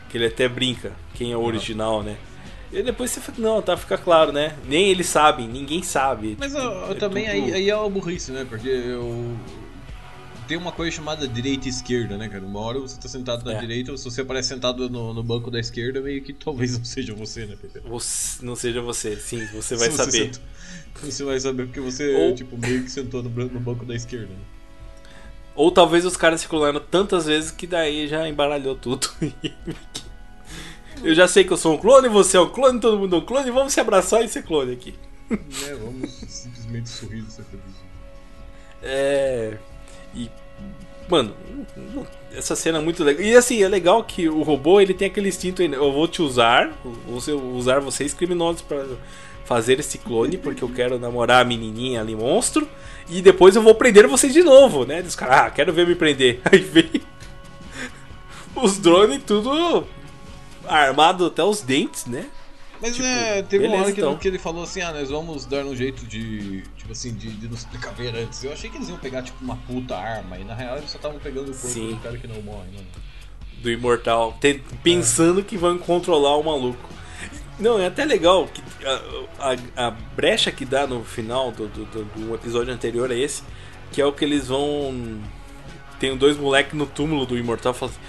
Que 0.08 0.18
ele 0.18 0.26
até 0.26 0.48
brinca, 0.48 0.90
quem 1.14 1.30
é 1.30 1.36
o 1.36 1.44
original, 1.44 2.02
né? 2.02 2.16
E 2.72 2.82
depois 2.82 3.10
você 3.10 3.20
fala, 3.20 3.38
não, 3.38 3.60
tá, 3.60 3.76
fica 3.76 3.98
claro, 3.98 4.30
né? 4.30 4.56
Nem 4.64 4.88
eles 4.90 5.06
sabem, 5.08 5.48
ninguém 5.48 5.82
sabe. 5.82 6.36
Mas 6.38 6.54
eu, 6.54 6.60
eu 6.62 6.92
é 6.92 6.94
também 6.94 7.24
tudo- 7.26 7.34
aí, 7.46 7.52
aí 7.54 7.70
é 7.70 7.76
uma 7.76 7.90
burrice, 7.90 8.30
né? 8.30 8.46
Porque 8.48 8.68
eu. 8.68 9.36
tem 10.46 10.56
uma 10.56 10.70
coisa 10.70 10.94
chamada 10.94 11.26
direita 11.26 11.66
e 11.66 11.70
esquerda, 11.70 12.16
né, 12.16 12.28
cara? 12.28 12.44
Uma 12.44 12.60
hora 12.60 12.78
você 12.78 12.96
tá 13.00 13.08
sentado 13.08 13.44
na 13.44 13.54
É. 13.54 13.60
direita, 13.60 13.96
se 13.96 14.04
você 14.04 14.20
aparece 14.20 14.48
sentado 14.48 14.88
no, 14.88 15.12
no 15.12 15.22
banco 15.22 15.50
da 15.50 15.58
esquerda, 15.58 16.00
meio 16.00 16.22
que 16.22 16.32
talvez 16.32 16.76
não 16.78 16.84
seja 16.84 17.12
você, 17.12 17.44
né, 17.46 17.56
Pepe? 17.60 17.80
Você- 17.88 18.44
não 18.46 18.54
seja 18.54 18.80
você, 18.80 19.16
sim, 19.16 19.44
você 19.52 19.74
vai 19.76 19.90
você 19.90 19.96
saber. 19.96 20.12
sentou- 20.12 20.42
Você 21.02 21.24
vai 21.24 21.40
saber 21.40 21.66
porque 21.66 21.80
você, 21.80 22.14
Ou- 22.14 22.34
tipo, 22.36 22.56
meio 22.56 22.84
que 22.84 22.90
sentou 22.90 23.20
no, 23.22 23.30
no 23.30 23.60
banco 23.60 23.84
da 23.84 23.94
esquerda, 23.96 24.26
né? 24.28 24.40
Ou 25.56 25.70
talvez 25.72 26.04
os 26.04 26.16
caras 26.16 26.40
circularam 26.40 26.80
tantas 26.80 27.26
vezes 27.26 27.50
que 27.50 27.66
daí 27.66 28.06
já 28.06 28.28
embaralhou 28.28 28.76
tudo. 28.76 29.08
Eu 31.02 31.14
já 31.14 31.26
sei 31.26 31.44
que 31.44 31.52
eu 31.52 31.56
sou 31.56 31.74
um 31.74 31.78
clone, 31.78 32.08
você 32.08 32.36
é 32.36 32.40
um 32.40 32.48
clone, 32.48 32.80
todo 32.80 32.98
mundo 32.98 33.16
é 33.16 33.18
um 33.18 33.24
clone, 33.24 33.50
vamos 33.50 33.72
se 33.72 33.80
abraçar 33.80 34.24
e 34.24 34.28
ser 34.28 34.42
clone 34.42 34.72
aqui. 34.72 34.94
né? 35.30 35.38
Vamos 35.82 36.10
simplesmente 36.28 36.88
sorrir 36.88 37.24
e 37.26 37.30
ser 37.30 37.44
feliz. 37.44 37.64
É. 38.82 39.56
E. 40.14 40.30
Mano, 41.08 41.34
essa 42.32 42.54
cena 42.54 42.78
é 42.78 42.80
muito 42.80 43.02
legal. 43.02 43.22
E 43.22 43.34
assim, 43.34 43.62
é 43.62 43.68
legal 43.68 44.04
que 44.04 44.28
o 44.28 44.42
robô 44.42 44.80
ele 44.80 44.94
tem 44.94 45.08
aquele 45.08 45.28
instinto. 45.28 45.62
Eu 45.62 45.92
vou 45.92 46.06
te 46.06 46.22
usar, 46.22 46.72
vou 46.84 47.56
usar 47.56 47.80
vocês 47.80 48.14
criminosos 48.14 48.62
pra 48.62 48.86
fazer 49.44 49.80
esse 49.80 49.98
clone, 49.98 50.38
porque 50.38 50.62
eu 50.62 50.68
quero 50.68 50.98
namorar 50.98 51.42
a 51.42 51.44
menininha 51.44 52.00
ali, 52.00 52.14
monstro. 52.14 52.68
E 53.08 53.20
depois 53.20 53.56
eu 53.56 53.62
vou 53.62 53.74
prender 53.74 54.06
vocês 54.06 54.32
de 54.32 54.42
novo, 54.44 54.84
né? 54.84 55.00
Os 55.00 55.16
caras, 55.16 55.36
ah, 55.38 55.50
quero 55.50 55.72
ver 55.72 55.86
me 55.86 55.96
prender. 55.96 56.40
Aí 56.50 56.60
vem. 56.60 57.02
Os 58.54 58.78
drones 58.78 59.22
tudo 59.26 59.84
armado 60.74 61.26
até 61.26 61.42
os 61.44 61.60
dentes, 61.62 62.06
né? 62.06 62.26
Mas 62.82 62.94
Tipo, 62.96 63.06
é, 63.06 63.42
teve 63.42 63.64
uma 63.66 63.72
beleza, 63.72 63.84
hora 63.84 63.92
que, 63.94 64.00
então. 64.00 64.16
que 64.16 64.28
ele 64.28 64.38
falou 64.38 64.62
assim, 64.64 64.80
ah, 64.80 64.90
nós 64.92 65.10
vamos 65.10 65.44
dar 65.44 65.66
um 65.66 65.76
jeito 65.76 66.06
de, 66.06 66.62
tipo 66.78 66.90
assim, 66.92 67.12
de, 67.12 67.30
de 67.30 67.46
nos 67.46 67.64
precaver 67.64 68.14
antes. 68.16 68.42
Eu 68.42 68.52
achei 68.54 68.70
que 68.70 68.78
eles 68.78 68.88
iam 68.88 68.96
pegar, 68.96 69.22
tipo, 69.22 69.36
uma 69.44 69.56
puta 69.56 69.94
arma, 69.96 70.38
e 70.38 70.44
na 70.44 70.54
real 70.54 70.78
eles 70.78 70.90
só 70.90 70.96
estavam 70.96 71.18
pegando 71.18 71.50
o 71.50 71.54
corpo 71.54 71.68
Sim. 71.68 71.90
do 71.90 71.96
cara 71.98 72.16
que 72.16 72.26
não 72.26 72.40
morre, 72.40 72.68
né? 72.72 72.82
do 73.62 73.70
imortal, 73.70 74.38
pensando 74.82 75.42
que 75.44 75.58
vão 75.58 75.76
controlar 75.76 76.34
o 76.38 76.42
maluco. 76.42 76.88
Não, 77.58 77.78
é 77.78 77.86
até 77.88 78.06
legal 78.06 78.46
que 78.48 78.62
a, 78.86 79.50
a- 79.76 79.86
a 79.88 79.90
brecha 79.90 80.50
que 80.50 80.64
dá 80.64 80.86
no 80.86 81.04
final 81.04 81.52
do, 81.52 81.68
do, 81.68 81.84
do- 81.84 82.04
do 82.04 82.34
episódio 82.34 82.72
anterior 82.72 83.10
a 83.10 83.14
esse, 83.14 83.42
que 83.92 84.00
é 84.00 84.06
o 84.06 84.12
que 84.14 84.24
eles 84.24 84.48
vão. 84.48 85.20
Tem 85.98 86.16
dois 86.16 86.38
moleques 86.38 86.72
no 86.72 86.86
túmulo 86.86 87.26
do 87.26 87.36
imortal 87.36 87.74
falando 87.74 87.92
assim. 87.96 88.00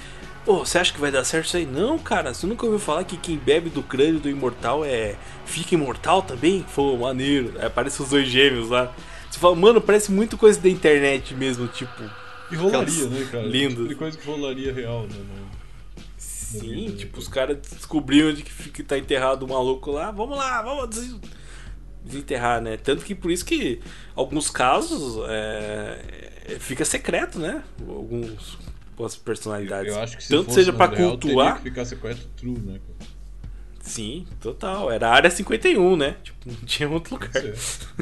Pô, 0.46 0.66
você 0.66 0.80
acha 0.80 0.92
que 0.92 1.00
vai 1.00 1.12
dar 1.12 1.24
certo 1.24 1.46
isso 1.48 1.58
aí? 1.58 1.66
Não, 1.66 2.00
cara, 2.00 2.34
você 2.34 2.48
nunca 2.48 2.66
ouviu 2.66 2.80
falar 2.80 3.04
que 3.04 3.16
quem 3.16 3.38
bebe 3.38 3.70
do 3.70 3.84
crânio 3.84 4.20
do 4.20 4.28
imortal 4.30 4.84
é. 4.84 5.16
fica 5.46 5.76
imortal 5.76 6.22
também? 6.24 6.66
Pô, 6.74 6.98
maneiro. 6.98 7.54
Aí 7.60 7.66
aparece 7.68 8.02
os 8.02 8.10
dois 8.10 8.28
gêmeos 8.28 8.70
lá. 8.70 8.92
Você 9.30 9.38
fala, 9.40 9.56
mano, 9.56 9.80
parece 9.80 10.12
muito 10.12 10.38
coisa 10.38 10.60
da 10.60 10.68
internet 10.68 11.36
mesmo, 11.36 11.68
tipo. 11.68 12.04
E 12.52 12.56
rolaria, 12.56 13.06
né, 13.06 13.28
cara? 13.32 13.44
lindas. 13.46 13.88
Tipo 13.88 14.00
coisa 14.00 14.18
que 14.18 14.26
rolaria 14.26 14.74
real, 14.74 15.04
né? 15.04 15.16
no- 15.16 15.52
Sim, 16.18 16.60
vida, 16.88 16.98
tipo, 16.98 17.16
né, 17.18 17.22
os 17.24 17.28
caras 17.30 17.58
descobriram 17.62 18.30
onde 18.30 18.44
que 18.44 18.52
fica- 18.52 18.84
tá 18.84 18.98
enterrado 18.98 19.44
o 19.44 19.48
maluco 19.48 19.90
lá. 19.92 20.12
Vamos 20.12 20.38
lá, 20.38 20.62
vamos 20.62 20.90
des- 20.90 21.16
desenterrar, 22.04 22.60
né? 22.62 22.76
Tanto 22.76 23.06
que 23.06 23.16
por 23.16 23.32
isso 23.32 23.46
que 23.46 23.80
alguns 24.16 24.50
casos 24.50 25.18
é, 25.30 26.00
é, 26.50 26.60
fica 26.60 26.84
secreto, 26.84 27.40
né? 27.40 27.64
Alguns 27.88 28.58
algumas 29.02 29.16
personalidades. 29.16 29.92
Eu 29.92 30.00
acho 30.00 30.18
que 30.18 30.24
se 30.24 30.30
Tanto 30.30 30.46
fosse 30.46 30.60
seja 30.60 30.72
no 30.72 30.78
pra 30.78 30.86
real, 30.88 31.18
teria 31.18 31.36
cultuar. 31.36 31.58
que 31.58 31.64
ficar 31.64 31.86
secreto 31.86 32.28
true, 32.38 32.60
né? 32.60 32.80
cara? 32.80 33.12
Sim, 33.82 34.28
total. 34.40 34.92
Era 34.92 35.10
a 35.10 35.14
área 35.14 35.30
51, 35.32 35.98
né? 35.98 36.16
Tipo, 36.24 36.52
não 36.52 36.56
tinha 36.66 36.88
outro 36.88 37.16
lugar. 37.16 37.32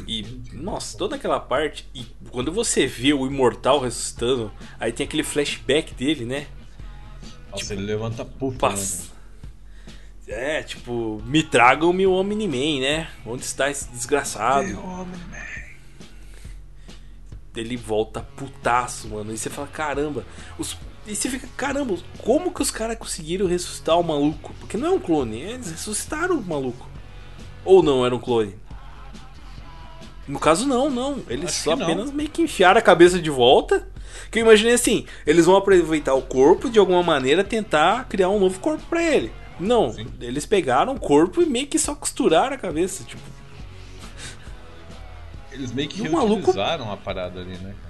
E, 0.06 0.22
nossa, 0.52 0.96
toda 0.98 1.16
aquela 1.16 1.40
parte. 1.40 1.88
E 1.94 2.04
quando 2.30 2.52
você 2.52 2.86
vê 2.86 3.12
o 3.14 3.26
imortal 3.26 3.80
ressuscitando, 3.80 4.52
aí 4.78 4.92
tem 4.92 5.06
aquele 5.06 5.22
flashback 5.22 5.94
dele, 5.94 6.24
né? 6.24 6.46
Nossa, 7.50 7.72
ele 7.72 7.82
levanta 7.82 8.24
puta, 8.24 8.68
né? 8.68 8.86
É, 10.28 10.62
tipo, 10.62 11.20
me 11.26 11.42
tragam 11.42 11.92
meu 11.92 12.12
Omni-Man, 12.12 12.80
né? 12.80 13.10
Onde 13.26 13.42
está 13.42 13.68
esse 13.68 13.88
desgraçado? 13.90 14.68
Ele 17.56 17.76
volta 17.76 18.20
putaço, 18.20 19.08
mano. 19.08 19.32
E 19.32 19.38
você 19.38 19.50
fala, 19.50 19.66
caramba. 19.66 20.24
Os... 20.56 20.76
E 21.10 21.16
você 21.16 21.28
fica, 21.28 21.48
caramba, 21.56 21.96
como 22.18 22.52
que 22.52 22.62
os 22.62 22.70
caras 22.70 22.96
conseguiram 22.96 23.46
ressuscitar 23.46 23.98
o 23.98 24.04
maluco? 24.04 24.54
Porque 24.60 24.76
não 24.76 24.86
é 24.86 24.90
um 24.90 25.00
clone, 25.00 25.40
eles 25.40 25.70
ressuscitaram 25.70 26.36
o 26.38 26.42
maluco. 26.42 26.88
Ou 27.64 27.82
não 27.82 28.06
era 28.06 28.14
um 28.14 28.18
clone? 28.20 28.54
No 30.28 30.38
caso, 30.38 30.66
não, 30.68 30.88
não. 30.88 31.18
Eles 31.28 31.46
Acho 31.50 31.64
só 31.64 31.74
não. 31.76 31.82
apenas 31.84 32.12
meio 32.12 32.28
que 32.30 32.42
enfiaram 32.42 32.78
a 32.78 32.82
cabeça 32.82 33.18
de 33.18 33.28
volta. 33.30 33.88
Que 34.30 34.38
eu 34.38 34.44
imaginei 34.44 34.74
assim: 34.74 35.04
eles 35.26 35.46
vão 35.46 35.56
aproveitar 35.56 36.14
o 36.14 36.22
corpo 36.22 36.70
de 36.70 36.78
alguma 36.78 37.02
maneira 37.02 37.42
tentar 37.42 38.04
criar 38.08 38.28
um 38.28 38.38
novo 38.38 38.60
corpo 38.60 38.84
pra 38.88 39.02
ele. 39.02 39.32
Não, 39.58 39.92
Sim. 39.92 40.06
eles 40.20 40.46
pegaram 40.46 40.94
o 40.94 41.00
corpo 41.00 41.42
e 41.42 41.46
meio 41.46 41.66
que 41.66 41.78
só 41.78 41.94
costuraram 41.94 42.54
a 42.54 42.58
cabeça. 42.58 43.02
Tipo, 43.04 43.20
Eles 45.52 45.72
meio 45.72 45.88
que 45.88 46.00
o 46.02 46.12
maluco- 46.12 46.34
reutilizaram 46.36 46.90
a 46.92 46.96
parada 46.96 47.40
ali, 47.40 47.58
né? 47.58 47.74
cara? 47.82 47.89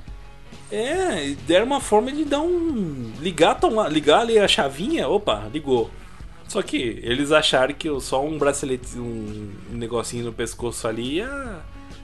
É, 0.71 1.35
deram 1.47 1.67
uma 1.67 1.81
forma 1.81 2.13
de 2.13 2.25
dar 2.25 2.41
um. 2.41 3.13
Ligar, 3.21 3.55
tomar, 3.59 3.89
ligar 3.89 4.21
ali 4.21 4.39
a 4.39 4.47
chavinha, 4.49 5.09
opa, 5.09 5.49
ligou. 5.53 5.91
Só 6.49 6.63
que 6.63 6.77
eles 7.03 7.31
acharam 7.31 7.75
que 7.75 7.89
só 8.01 8.25
um 8.25 8.37
bracelete, 8.39 8.99
um, 8.99 9.53
negocinho 9.71 10.25
no 10.25 10.33
pescoço 10.33 10.87
ali 10.89 11.17
ia 11.17 11.61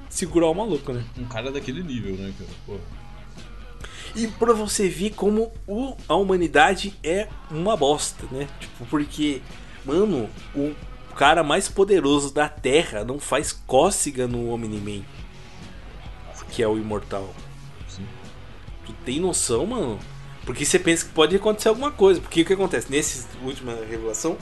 segurar 0.09 0.47
o 0.49 0.55
maluco, 0.55 0.93
né? 0.93 1.05
Um 1.19 1.25
cara 1.25 1.51
daquele 1.51 1.83
nível, 1.83 2.15
né, 2.15 2.33
cara? 2.39 2.81
E 4.15 4.29
pra 4.29 4.53
você 4.53 4.89
ver 4.89 5.11
como 5.11 5.53
o- 5.67 5.95
a 6.09 6.15
humanidade 6.15 6.95
é 7.03 7.29
uma 7.51 7.77
bosta, 7.77 8.25
né? 8.31 8.49
Tipo, 8.61 8.87
porque, 8.87 9.43
mano, 9.85 10.31
o 10.55 10.73
cara 11.17 11.43
mais 11.43 11.69
poderoso 11.69 12.33
da 12.33 12.49
Terra 12.49 13.05
não 13.05 13.19
faz 13.19 13.53
cócega 13.53 14.27
no 14.29 14.51
Omni-Man. 14.51 15.03
Que 16.53 16.63
é 16.63 16.69
o 16.69 16.79
imortal. 16.79 17.35
Tu 18.87 18.93
tem 19.05 19.21
noção, 19.21 19.67
mano? 19.67 19.99
Porque 20.45 20.65
você 20.65 20.79
pensa 20.79 21.05
que 21.05 21.11
pode 21.13 21.35
acontecer 21.35 21.69
alguma 21.69 21.91
coisa. 21.91 22.21
Porque 22.21 22.43
o 22.43 22.45
que 22.45 22.53
acontece? 22.53 22.91
Nessa 22.91 23.27
última 23.43 23.75
revelação, 23.91 24.39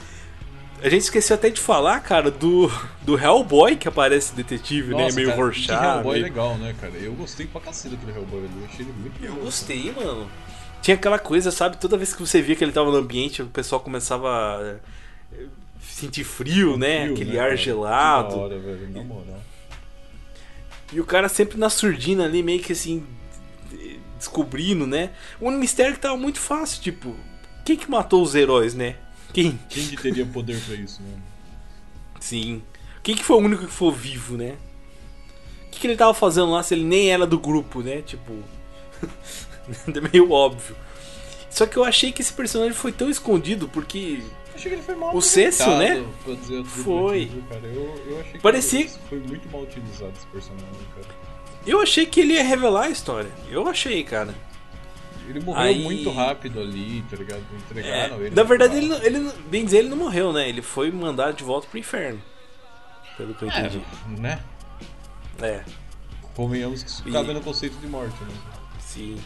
a 0.83 0.87
gente 0.87 1.01
esqueceu 1.01 1.35
até 1.35 1.49
de 1.49 1.59
falar, 1.59 1.99
cara, 2.01 2.29
do, 2.29 2.71
do 3.01 3.17
Hellboy 3.19 3.75
que 3.75 3.87
aparece 3.87 4.35
detetive, 4.35 4.93
né? 4.93 5.03
Nossa, 5.05 5.15
Meio 5.15 5.27
cara, 5.29 5.37
que 5.37 5.43
Rorschach. 5.43 5.83
Hellboy 5.83 6.13
meio- 6.13 6.23
legal, 6.25 6.57
né, 6.59 6.75
cara? 6.79 6.93
Eu 6.93 7.13
gostei 7.13 7.47
pra 7.47 7.59
cacete 7.61 7.95
daquele 7.95 8.17
Hellboy 8.17 8.39
ali. 8.39 8.51
Eu 8.61 8.65
achei 8.65 8.85
ele 8.85 8.93
muito 8.99 9.15
Eu 9.23 9.29
legal. 9.31 9.45
gostei, 9.45 9.91
mano. 9.93 10.29
Tinha 10.81 10.93
aquela 10.95 11.17
coisa, 11.17 11.49
sabe? 11.49 11.77
Toda 11.77 11.97
vez 11.97 12.13
que 12.13 12.21
você 12.21 12.39
via 12.41 12.55
que 12.55 12.63
ele 12.63 12.71
tava 12.71 12.91
no 12.91 12.97
ambiente, 12.97 13.41
o 13.41 13.47
pessoal 13.47 13.81
começava 13.81 14.27
a 14.29 14.75
eh, 15.33 15.45
sentir 15.81 16.23
frio, 16.23 16.77
né? 16.77 17.01
Frio, 17.05 17.13
Aquele 17.13 17.31
né, 17.31 17.39
ar 17.39 17.45
cara? 17.45 17.55
gelado. 17.57 18.33
Que 18.35 18.39
hora, 18.39 18.59
velho, 18.59 18.89
na 18.91 19.03
moral. 19.03 19.41
E 20.93 20.99
o 20.99 21.03
cara 21.03 21.27
sempre 21.27 21.57
na 21.57 21.71
surdina 21.71 22.25
ali, 22.25 22.43
meio 22.43 22.59
que 22.61 22.73
assim, 22.73 23.03
descobrindo, 24.25 24.87
né? 24.87 25.11
Um 25.39 25.51
mistério 25.51 25.93
que 25.93 25.99
tava 25.99 26.17
muito 26.17 26.39
fácil, 26.39 26.81
tipo, 26.81 27.15
quem 27.63 27.77
que 27.77 27.89
matou 27.89 28.21
os 28.21 28.35
heróis, 28.35 28.73
né? 28.73 28.95
Quem? 29.33 29.59
Quem 29.69 29.87
que 29.87 29.97
teria 29.97 30.25
poder 30.25 30.59
pra 30.61 30.75
isso, 30.75 31.01
né? 31.01 31.17
Sim. 32.19 32.61
Quem 33.03 33.15
que 33.15 33.23
foi 33.23 33.35
o 33.35 33.39
único 33.39 33.65
que 33.65 33.71
foi 33.71 33.91
vivo, 33.91 34.35
né? 34.37 34.55
O 35.67 35.69
que, 35.71 35.79
que 35.81 35.87
ele 35.87 35.97
tava 35.97 36.13
fazendo 36.13 36.51
lá 36.51 36.63
se 36.63 36.73
ele 36.73 36.85
nem 36.85 37.11
era 37.11 37.27
do 37.27 37.37
grupo, 37.37 37.81
né? 37.81 38.01
Tipo. 38.01 38.33
é 39.93 40.01
meio 40.11 40.31
óbvio. 40.31 40.75
Só 41.49 41.65
que 41.65 41.77
eu 41.77 41.83
achei 41.83 42.11
que 42.11 42.21
esse 42.21 42.33
personagem 42.33 42.73
foi 42.73 42.91
tão 42.91 43.09
escondido 43.09 43.67
porque. 43.67 44.23
Achei 44.55 44.69
que 44.71 44.75
ele 44.75 44.81
foi 44.83 44.95
mal 44.95 45.13
O 45.13 45.19
aproveitado, 45.19 45.77
né? 45.77 46.05
Foi. 46.65 47.29
Cara. 47.49 47.67
Eu, 47.67 48.03
eu 48.07 48.19
achei 48.21 48.31
que 48.33 48.39
Parecia- 48.39 48.89
foi 49.09 49.19
muito 49.19 49.49
mal 49.49 49.61
utilizado 49.63 50.13
esse 50.17 50.25
personagem, 50.27 50.87
cara. 50.95 51.07
Eu 51.65 51.81
achei 51.81 52.05
que 52.05 52.19
ele 52.21 52.33
ia 52.33 52.43
revelar 52.43 52.83
a 52.85 52.89
história. 52.89 53.31
Eu 53.49 53.67
achei, 53.67 54.03
cara. 54.03 54.33
Ele 55.27 55.39
morreu 55.39 55.61
Aí- 55.63 55.83
muito 55.83 56.11
rápido 56.11 56.59
ali, 56.59 57.03
tá 57.09 57.17
ligado? 57.17 57.41
É, 57.51 57.55
Entregaram 57.57 58.21
ele. 58.21 58.35
na 58.35 58.43
verdade, 58.43 58.77
ele, 58.77 58.93
ele, 59.03 59.31
bem 59.49 59.65
dizer, 59.65 59.79
ele 59.79 59.89
não 59.89 59.97
morreu, 59.97 60.31
né? 60.31 60.47
Ele 60.47 60.61
foi 60.61 60.91
mandado 60.91 61.35
de 61.37 61.43
volta 61.43 61.67
pro 61.67 61.79
inferno. 61.79 62.21
Pelo 63.17 63.33
que 63.33 63.43
eu 63.43 63.47
entendi. 63.49 63.81
É, 64.17 64.19
né? 64.21 64.39
É, 65.41 65.63
Convenhamos 66.35 66.83
que 66.83 66.89
isso 66.89 67.01
E- 67.07 67.11
cabe 67.11 67.33
no 67.33 67.41
conceito 67.41 67.77
de 67.77 67.87
morte, 67.87 68.15
né? 68.23 68.33
sim. 68.79 69.17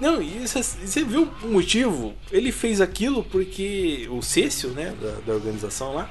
Não, 0.00 0.20
e 0.22 0.46
você, 0.46 0.62
você 0.62 1.02
viu 1.04 1.28
o 1.42 1.48
motivo? 1.48 2.14
Ele 2.30 2.52
fez 2.52 2.80
aquilo 2.80 3.22
porque 3.24 4.06
o 4.10 4.20
Cécio, 4.22 4.70
né, 4.70 4.94
da, 5.00 5.12
da 5.26 5.32
organização 5.34 5.94
lá, 5.94 6.08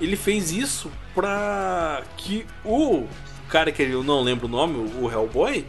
ele 0.00 0.14
fez 0.14 0.52
isso 0.52 0.90
pra 1.14 2.02
que 2.16 2.44
o 2.64 3.06
cara 3.48 3.72
que 3.72 3.82
eu 3.82 4.02
não 4.04 4.20
lembro 4.22 4.46
o 4.46 4.50
nome, 4.50 4.76
o 5.00 5.10
Hellboy, 5.10 5.64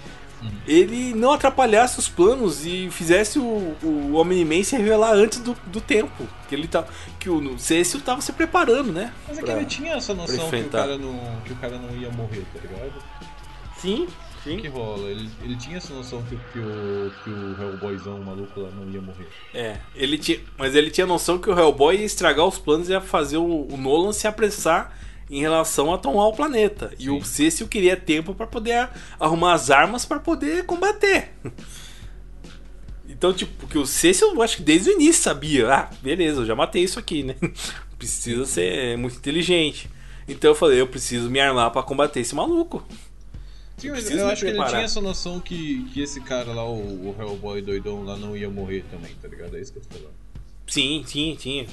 ele 0.68 1.14
não 1.14 1.32
atrapalhasse 1.34 2.00
os 2.00 2.08
planos 2.08 2.66
e 2.66 2.90
fizesse 2.92 3.40
o, 3.40 3.76
o 3.84 4.14
Omni-Man 4.16 4.64
se 4.64 4.76
revelar 4.78 5.14
antes 5.14 5.40
do, 5.40 5.56
do 5.68 5.82
tempo. 5.82 6.28
Que 6.48 6.56
ele 6.56 6.68
tá, 6.68 6.86
que 7.20 7.30
o 7.30 7.58
Cécio 7.60 8.00
tava 8.02 8.22
se 8.22 8.32
preparando, 8.32 8.92
né? 8.92 9.14
Mas 9.28 9.38
é 9.38 9.42
que 9.42 9.46
pra- 9.48 9.58
ele 9.58 9.66
tinha 9.66 9.94
essa 9.96 10.14
noção 10.14 10.50
que 10.50 10.56
o, 10.62 10.70
cara 10.70 10.98
não, 10.98 11.42
que 11.46 11.54
o 11.54 11.56
cara 11.58 11.78
não 11.78 11.96
ia 11.98 12.10
morrer, 12.12 12.44
tá 12.54 12.60
ligado? 12.62 12.94
Sim. 13.78 14.08
O 14.46 14.58
que 14.58 14.68
rola? 14.70 15.10
Ele, 15.10 15.30
ele 15.44 15.56
tinha 15.58 15.78
essa 15.78 15.94
noção 15.94 16.24
que, 16.24 16.36
que, 16.54 16.60
o, 16.60 17.12
que 17.24 17.30
o 17.30 17.62
Hellboyzão 17.62 18.20
maluco 18.20 18.62
lá 18.62 18.70
não 18.72 18.90
ia 18.90 19.02
morrer. 19.02 19.28
É, 19.54 19.78
ele 19.94 20.18
tinha, 20.18 20.40
mas 20.58 20.74
ele 20.76 20.90
tinha 20.90 21.06
noção 21.06 21.38
que 21.38 21.50
o 21.50 21.60
Hellboy 21.60 21.98
ia 21.98 22.06
estragar 22.06 22.46
os 22.48 22.58
planos 22.58 22.88
e 22.88 22.94
ia 22.94 23.02
fazer 23.02 23.36
o, 23.38 23.68
o 23.70 23.76
Nolan 23.78 24.14
se 24.14 24.28
apressar 24.28 24.98
em 25.30 25.40
relação 25.40 25.94
a 25.94 25.98
tomar 25.98 26.28
o 26.28 26.34
planeta. 26.34 26.92
E 26.98 27.10
o 27.10 27.24
Cecil 27.24 27.68
queria 27.68 27.96
tempo 27.96 28.34
para 28.34 28.48
poder 28.48 28.90
arrumar 29.20 29.54
as 29.54 29.70
armas 29.70 30.06
para 30.06 30.20
poder 30.20 30.66
combater. 30.66 31.32
Então, 33.12 33.34
tipo, 33.34 33.68
que 33.68 33.78
o 33.78 33.86
Cecil, 33.86 34.34
eu 34.34 34.42
acho 34.42 34.58
que 34.58 34.64
desde 34.64 34.92
o 34.92 34.94
início 34.94 35.24
sabia. 35.24 35.74
Ah, 35.74 35.90
beleza, 36.02 36.40
eu 36.40 36.46
já 36.46 36.56
matei 36.56 36.84
isso 36.84 36.98
aqui, 36.98 37.22
né? 37.22 37.36
Precisa 37.98 38.46
ser 38.46 38.98
muito 38.98 39.18
inteligente. 39.18 39.90
Então 40.26 40.52
eu 40.52 40.56
falei, 40.56 40.80
eu 40.80 40.88
preciso 40.88 41.30
me 41.30 41.40
armar 41.40 41.70
para 41.72 41.84
combater 41.84 42.22
esse 42.22 42.34
maluco. 42.34 42.82
Sim, 43.78 43.90
mas 43.90 44.10
eu 44.12 44.28
acho 44.28 44.46
que 44.46 44.52
ele 44.52 44.64
tinha 44.66 44.82
essa 44.82 45.02
noção 45.02 45.40
que, 45.40 45.86
que 45.92 46.02
esse 46.02 46.22
cara 46.22 46.54
lá, 46.54 46.64
o, 46.64 47.10
o 47.10 47.16
Hellboy 47.20 47.62
doidão 47.62 48.04
lá, 48.04 48.16
não 48.16 48.38
ia 48.38 48.50
morrer 48.50 48.86
também, 48.92 49.14
tá 49.22 49.28
ligado? 49.28 49.58
É 49.58 49.62
isso 49.62 49.74
que 49.74 49.80
eu 49.80 49.84
tô 49.84 49.98
falando. 49.98 50.14
Sim, 50.68 51.04
tinha, 51.06 51.36
tinha. 51.36 51.68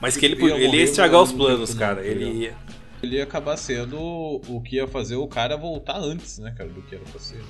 Mas 0.00 0.16
que 0.16 0.24
ele, 0.24 0.34
Tipo, 0.34 0.48
ia 0.48 0.56
ele 0.56 0.76
ia 0.78 0.82
estragar 0.84 1.20
os 1.20 1.32
planos, 1.32 1.74
cara. 1.74 2.04
Ele 2.04 2.24
ia. 2.24 2.56
Ele 3.02 3.16
ia 3.16 3.24
acabar 3.24 3.56
sendo 3.56 3.98
o 3.98 4.60
que 4.62 4.76
ia 4.76 4.86
fazer 4.86 5.16
o 5.16 5.26
cara 5.26 5.56
voltar 5.56 5.98
antes, 5.98 6.38
né, 6.38 6.52
cara, 6.56 6.68
do 6.68 6.82
que 6.82 6.94
era 6.94 7.04
pra 7.04 7.18
ser. 7.18 7.40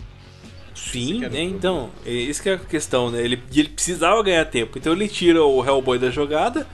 Sim, 0.74 1.20
né? 1.20 1.42
Então, 1.42 1.90
é 2.06 2.10
isso 2.10 2.42
que 2.42 2.48
é 2.48 2.54
a 2.54 2.58
questão, 2.58 3.10
né? 3.10 3.20
Ele, 3.20 3.42
e 3.52 3.60
ele 3.60 3.68
precisava 3.68 4.22
ganhar 4.22 4.44
tempo. 4.46 4.78
Então 4.78 4.92
ele 4.92 5.08
tira 5.08 5.44
o 5.44 5.64
Hellboy 5.64 5.98
da 5.98 6.10
jogada 6.10 6.66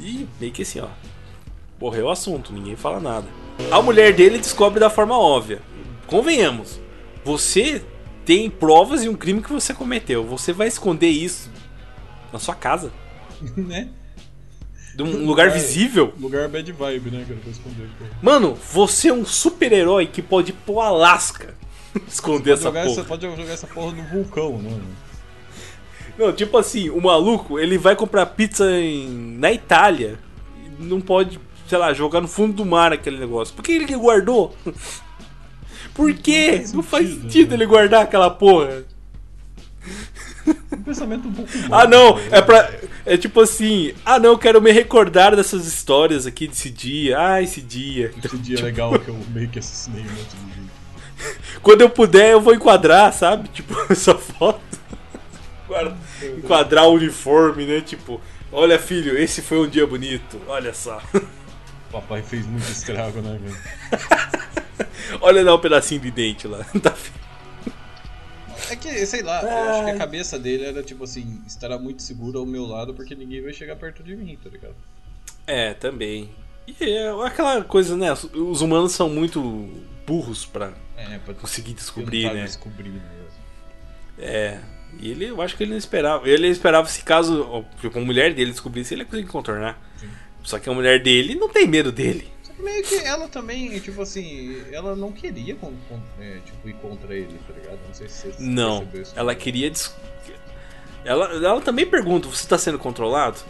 e 0.00 0.26
meio 0.40 0.52
que 0.52 0.62
assim, 0.62 0.80
ó. 0.80 0.88
Morreu 1.80 2.06
o 2.06 2.10
assunto, 2.10 2.52
ninguém 2.52 2.76
fala 2.76 3.00
nada. 3.00 3.26
A 3.70 3.82
mulher 3.82 4.14
dele 4.14 4.38
descobre 4.38 4.78
da 4.78 4.88
forma 4.88 5.18
óbvia. 5.18 5.60
Convenhamos. 6.06 6.80
Você 7.24 7.84
tem 8.24 8.48
provas 8.48 9.02
de 9.02 9.08
um 9.08 9.14
crime 9.14 9.42
que 9.42 9.52
você 9.52 9.74
cometeu. 9.74 10.24
Você 10.24 10.52
vai 10.52 10.68
esconder 10.68 11.08
isso 11.08 11.50
na 12.32 12.38
sua 12.38 12.54
casa? 12.54 12.92
né? 13.56 13.90
De 14.94 15.02
um 15.02 15.24
lugar 15.26 15.50
visível? 15.50 16.12
Lugar 16.20 16.48
bad 16.48 16.70
vibe, 16.70 17.10
né, 17.10 17.24
cara, 17.26 17.40
pra 17.40 17.50
esconder. 17.50 17.88
pô. 17.98 18.04
Mano, 18.20 18.54
você 18.72 19.08
é 19.08 19.12
um 19.12 19.24
super-herói 19.24 20.06
que 20.06 20.20
pode 20.20 20.50
ir 20.50 20.54
pro 20.66 20.80
Alasca 20.80 21.54
esconder 22.06 22.52
essa 22.52 22.70
porra. 22.70 22.84
essa, 22.84 23.04
pode 23.04 23.22
jogar 23.26 23.52
essa 23.52 23.66
porra 23.66 23.92
no 23.92 24.02
vulcão, 24.04 24.58
né? 24.58 24.70
mano? 24.70 24.84
Não, 26.18 26.32
tipo 26.32 26.58
assim, 26.58 26.90
o 26.90 27.00
maluco, 27.00 27.58
ele 27.58 27.78
vai 27.78 27.96
comprar 27.96 28.26
pizza 28.26 28.70
em, 28.70 29.36
na 29.38 29.50
Itália 29.50 30.18
e 30.62 30.84
não 30.84 31.00
pode, 31.00 31.40
sei 31.66 31.78
lá, 31.78 31.92
jogar 31.94 32.20
no 32.20 32.28
fundo 32.28 32.52
do 32.52 32.66
mar 32.66 32.92
aquele 32.92 33.18
negócio. 33.18 33.54
Por 33.54 33.64
que 33.64 33.72
ele 33.72 33.96
guardou? 33.96 34.54
Por 35.94 36.12
quê? 36.14 36.64
Não 36.72 36.82
faz 36.82 37.06
sentido, 37.06 37.22
sentido 37.22 37.48
né? 37.50 37.56
ele 37.56 37.66
guardar 37.66 38.02
aquela 38.02 38.30
porra. 38.30 38.84
Um 40.72 40.82
pensamento 40.82 41.28
um 41.28 41.32
pouco 41.32 41.50
Ah, 41.70 41.86
morto, 41.86 41.88
não, 41.90 42.16
né? 42.16 42.28
é 42.32 42.42
pra. 42.42 42.70
É 43.04 43.16
tipo 43.16 43.40
assim, 43.40 43.94
ah, 44.04 44.18
não, 44.18 44.30
eu 44.30 44.38
quero 44.38 44.60
me 44.60 44.70
recordar 44.72 45.34
dessas 45.36 45.66
histórias 45.66 46.26
aqui 46.26 46.46
desse 46.48 46.70
dia. 46.70 47.18
Ah, 47.20 47.42
esse 47.42 47.60
dia. 47.60 48.12
Esse 48.24 48.36
dia 48.38 48.62
legal 48.62 48.96
que 48.98 49.08
eu 49.08 49.18
meio 49.32 49.48
que 49.48 49.58
assassinei 49.58 50.02
um 50.02 50.04
monte 50.04 50.36
de 50.36 50.54
gente. 50.54 50.72
Quando 51.62 51.80
eu 51.82 51.90
puder, 51.90 52.30
eu 52.32 52.40
vou 52.40 52.54
enquadrar, 52.54 53.12
sabe? 53.12 53.48
Tipo, 53.48 53.74
essa 53.90 54.14
foto. 54.14 54.60
Enquadrar 56.38 56.86
o 56.88 56.94
uniforme, 56.94 57.64
né? 57.64 57.80
Tipo, 57.80 58.20
olha, 58.50 58.78
filho, 58.78 59.16
esse 59.16 59.40
foi 59.42 59.58
um 59.58 59.68
dia 59.68 59.86
bonito. 59.86 60.40
Olha 60.48 60.74
só. 60.74 61.00
Papai 61.90 62.22
fez 62.22 62.46
muito 62.46 62.68
estrago, 62.70 63.20
né, 63.20 63.38
velho? 63.42 63.56
Olha 65.20 65.42
lá 65.42 65.54
um 65.54 65.58
pedacinho 65.58 66.00
de 66.00 66.10
dente 66.10 66.46
lá. 66.48 66.64
Tá 66.82 66.94
É 68.72 68.76
que, 68.76 69.06
sei 69.06 69.22
lá, 69.22 69.42
eu 69.42 69.70
acho 69.70 69.84
que 69.84 69.90
a 69.90 69.98
cabeça 69.98 70.38
dele 70.38 70.64
era 70.64 70.82
tipo 70.82 71.04
assim, 71.04 71.42
estará 71.46 71.78
muito 71.78 72.02
seguro 72.02 72.38
ao 72.38 72.46
meu 72.46 72.64
lado 72.64 72.94
porque 72.94 73.14
ninguém 73.14 73.42
vai 73.42 73.52
chegar 73.52 73.76
perto 73.76 74.02
de 74.02 74.16
mim, 74.16 74.38
tá 74.42 74.48
ligado? 74.48 74.74
É, 75.46 75.74
também. 75.74 76.30
E 76.66 76.82
é 76.82 77.10
aquela 77.26 77.62
coisa, 77.62 77.96
né? 77.96 78.10
Os 78.12 78.62
humanos 78.62 78.92
são 78.92 79.10
muito 79.10 79.68
burros 80.06 80.46
pra 80.46 80.72
É, 80.96 81.18
pra 81.18 81.34
conseguir 81.34 81.74
descobrir, 81.74 82.32
né? 82.32 82.44
descobrir, 82.44 82.90
né? 82.90 83.02
É. 84.18 84.58
E 84.98 85.10
ele, 85.10 85.26
eu 85.26 85.42
acho 85.42 85.56
que 85.56 85.64
ele 85.64 85.72
não 85.72 85.78
esperava. 85.78 86.26
Ele 86.26 86.48
esperava 86.48 86.88
se 86.88 87.02
caso 87.02 87.64
tipo, 87.80 87.98
a 87.98 88.02
mulher 88.02 88.32
dele 88.32 88.52
descobrisse, 88.52 88.94
ele 88.94 89.02
ia 89.02 89.06
conseguir 89.06 89.28
contornar. 89.28 89.78
Só 90.42 90.58
que 90.58 90.68
a 90.68 90.72
mulher 90.72 91.02
dele 91.02 91.34
não 91.34 91.48
tem 91.48 91.66
medo 91.66 91.92
dele. 91.92 92.31
Meio 92.62 92.82
que 92.84 92.94
ela 92.96 93.28
também, 93.28 93.78
tipo 93.80 94.00
assim, 94.02 94.62
ela 94.72 94.94
não 94.94 95.10
queria 95.12 95.54
con- 95.56 95.74
con- 95.88 96.00
é, 96.20 96.38
tipo, 96.44 96.68
ir 96.68 96.74
contra 96.74 97.14
ele, 97.14 97.38
tá 97.46 97.52
ligado? 97.54 97.78
Não 97.86 97.94
sei 97.94 98.08
se 98.08 98.30
você 98.32 98.42
Não. 98.42 98.86
Ela 99.16 99.34
queria. 99.34 99.68
Des... 99.70 99.94
Ela, 101.04 101.26
ela 101.34 101.60
também 101.60 101.84
pergunta: 101.86 102.28
você 102.28 102.46
tá 102.46 102.56
sendo 102.56 102.78
controlado? 102.78 103.40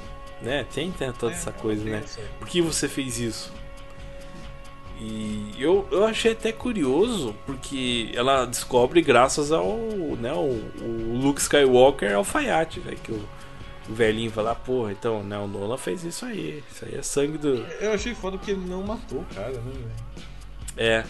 Né? 0.40 0.66
Tem, 0.74 0.90
tem 0.90 1.12
toda 1.12 1.32
É, 1.32 1.36
essa 1.36 1.52
coisa, 1.52 1.84
né? 1.84 2.02
Por 2.38 2.48
que 2.48 2.60
você 2.62 2.88
fez 2.88 3.18
isso? 3.18 3.52
E 5.00 5.54
eu, 5.58 5.86
eu 5.90 6.04
achei 6.06 6.32
até 6.32 6.52
curioso, 6.52 7.34
porque 7.44 8.10
ela 8.14 8.44
descobre 8.44 9.02
graças 9.02 9.50
ao, 9.50 9.76
né, 10.20 10.32
o, 10.32 10.62
o 10.80 11.18
Luke 11.20 11.40
Skywalker 11.40 12.14
alfaiate, 12.14 12.78
né? 12.80 12.94
Que 13.02 13.10
o, 13.12 13.28
o 13.88 13.94
velhinho 13.94 14.30
vai 14.30 14.44
lá, 14.44 14.54
porra, 14.54 14.92
então, 14.92 15.22
né, 15.22 15.38
o 15.38 15.46
Nolan 15.46 15.76
fez 15.76 16.04
isso 16.04 16.24
aí. 16.24 16.62
Isso 16.70 16.84
aí 16.84 16.94
é 16.96 17.02
sangue 17.02 17.38
do. 17.38 17.48
Eu 17.80 17.92
achei 17.92 18.14
foda 18.14 18.36
porque 18.38 18.52
ele 18.52 18.64
não 18.66 18.82
matou 18.82 19.20
o 19.20 19.34
cara, 19.34 19.50
né, 19.52 19.72
velho? 19.72 19.90
É. 20.76 21.04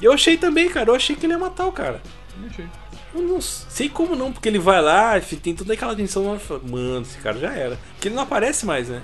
Eu 0.00 0.12
achei 0.12 0.36
também, 0.36 0.68
cara, 0.68 0.90
eu 0.90 0.94
achei 0.94 1.14
que 1.16 1.26
ele 1.26 1.32
ia 1.34 1.38
matar 1.38 1.66
o 1.66 1.72
cara. 1.72 2.00
Não 2.38 2.48
achei. 2.48 2.66
Eu 3.14 3.22
não 3.22 3.40
sei 3.40 3.88
como 3.88 4.14
não, 4.14 4.32
porque 4.32 4.48
ele 4.48 4.58
vai 4.58 4.80
lá 4.80 5.18
e 5.18 5.20
tem 5.36 5.54
toda 5.54 5.72
aquela 5.74 5.96
tensão 5.96 6.24
mano, 6.62 7.02
esse 7.02 7.18
cara 7.18 7.38
já 7.38 7.52
era. 7.52 7.76
Porque 7.94 8.08
ele 8.08 8.14
não 8.14 8.22
aparece 8.22 8.64
mais, 8.64 8.88
né? 8.88 9.02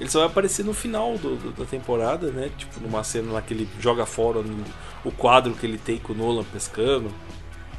Ele 0.00 0.10
só 0.10 0.20
vai 0.20 0.28
aparecer 0.28 0.64
no 0.64 0.72
final 0.74 1.16
do, 1.18 1.36
do- 1.36 1.52
da 1.52 1.64
temporada, 1.64 2.30
né? 2.32 2.50
Tipo, 2.56 2.80
numa 2.80 3.04
cena 3.04 3.32
lá 3.32 3.42
que 3.42 3.54
ele 3.54 3.68
joga 3.78 4.04
fora 4.06 4.42
no- 4.42 4.64
o 5.04 5.12
quadro 5.12 5.52
que 5.54 5.64
ele 5.66 5.78
tem 5.78 5.98
com 5.98 6.12
o 6.14 6.16
Nolan 6.16 6.42
pescando. 6.44 7.12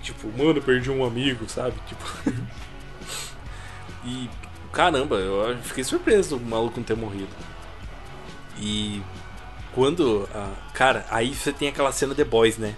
Tipo, 0.01 0.27
mano, 0.37 0.61
perdi 0.61 0.89
um 0.91 1.03
amigo, 1.03 1.49
sabe? 1.49 1.73
Tipo. 1.87 2.05
e 4.05 4.29
caramba, 4.75 5.15
eu 5.15 5.57
fiquei 5.63 5.83
surpreso 5.83 6.37
do 6.37 6.45
maluco 6.45 6.77
não 6.77 6.83
ter 6.85 6.95
morrido. 6.95 7.29
E 8.59 9.01
quando. 9.73 10.27
ah, 10.33 10.51
cara, 10.73 11.05
aí 11.09 11.33
você 11.33 11.51
tem 11.51 11.67
aquela 11.67 11.91
cena 11.91 12.13
The 12.13 12.23
Boys, 12.23 12.57
né? 12.57 12.75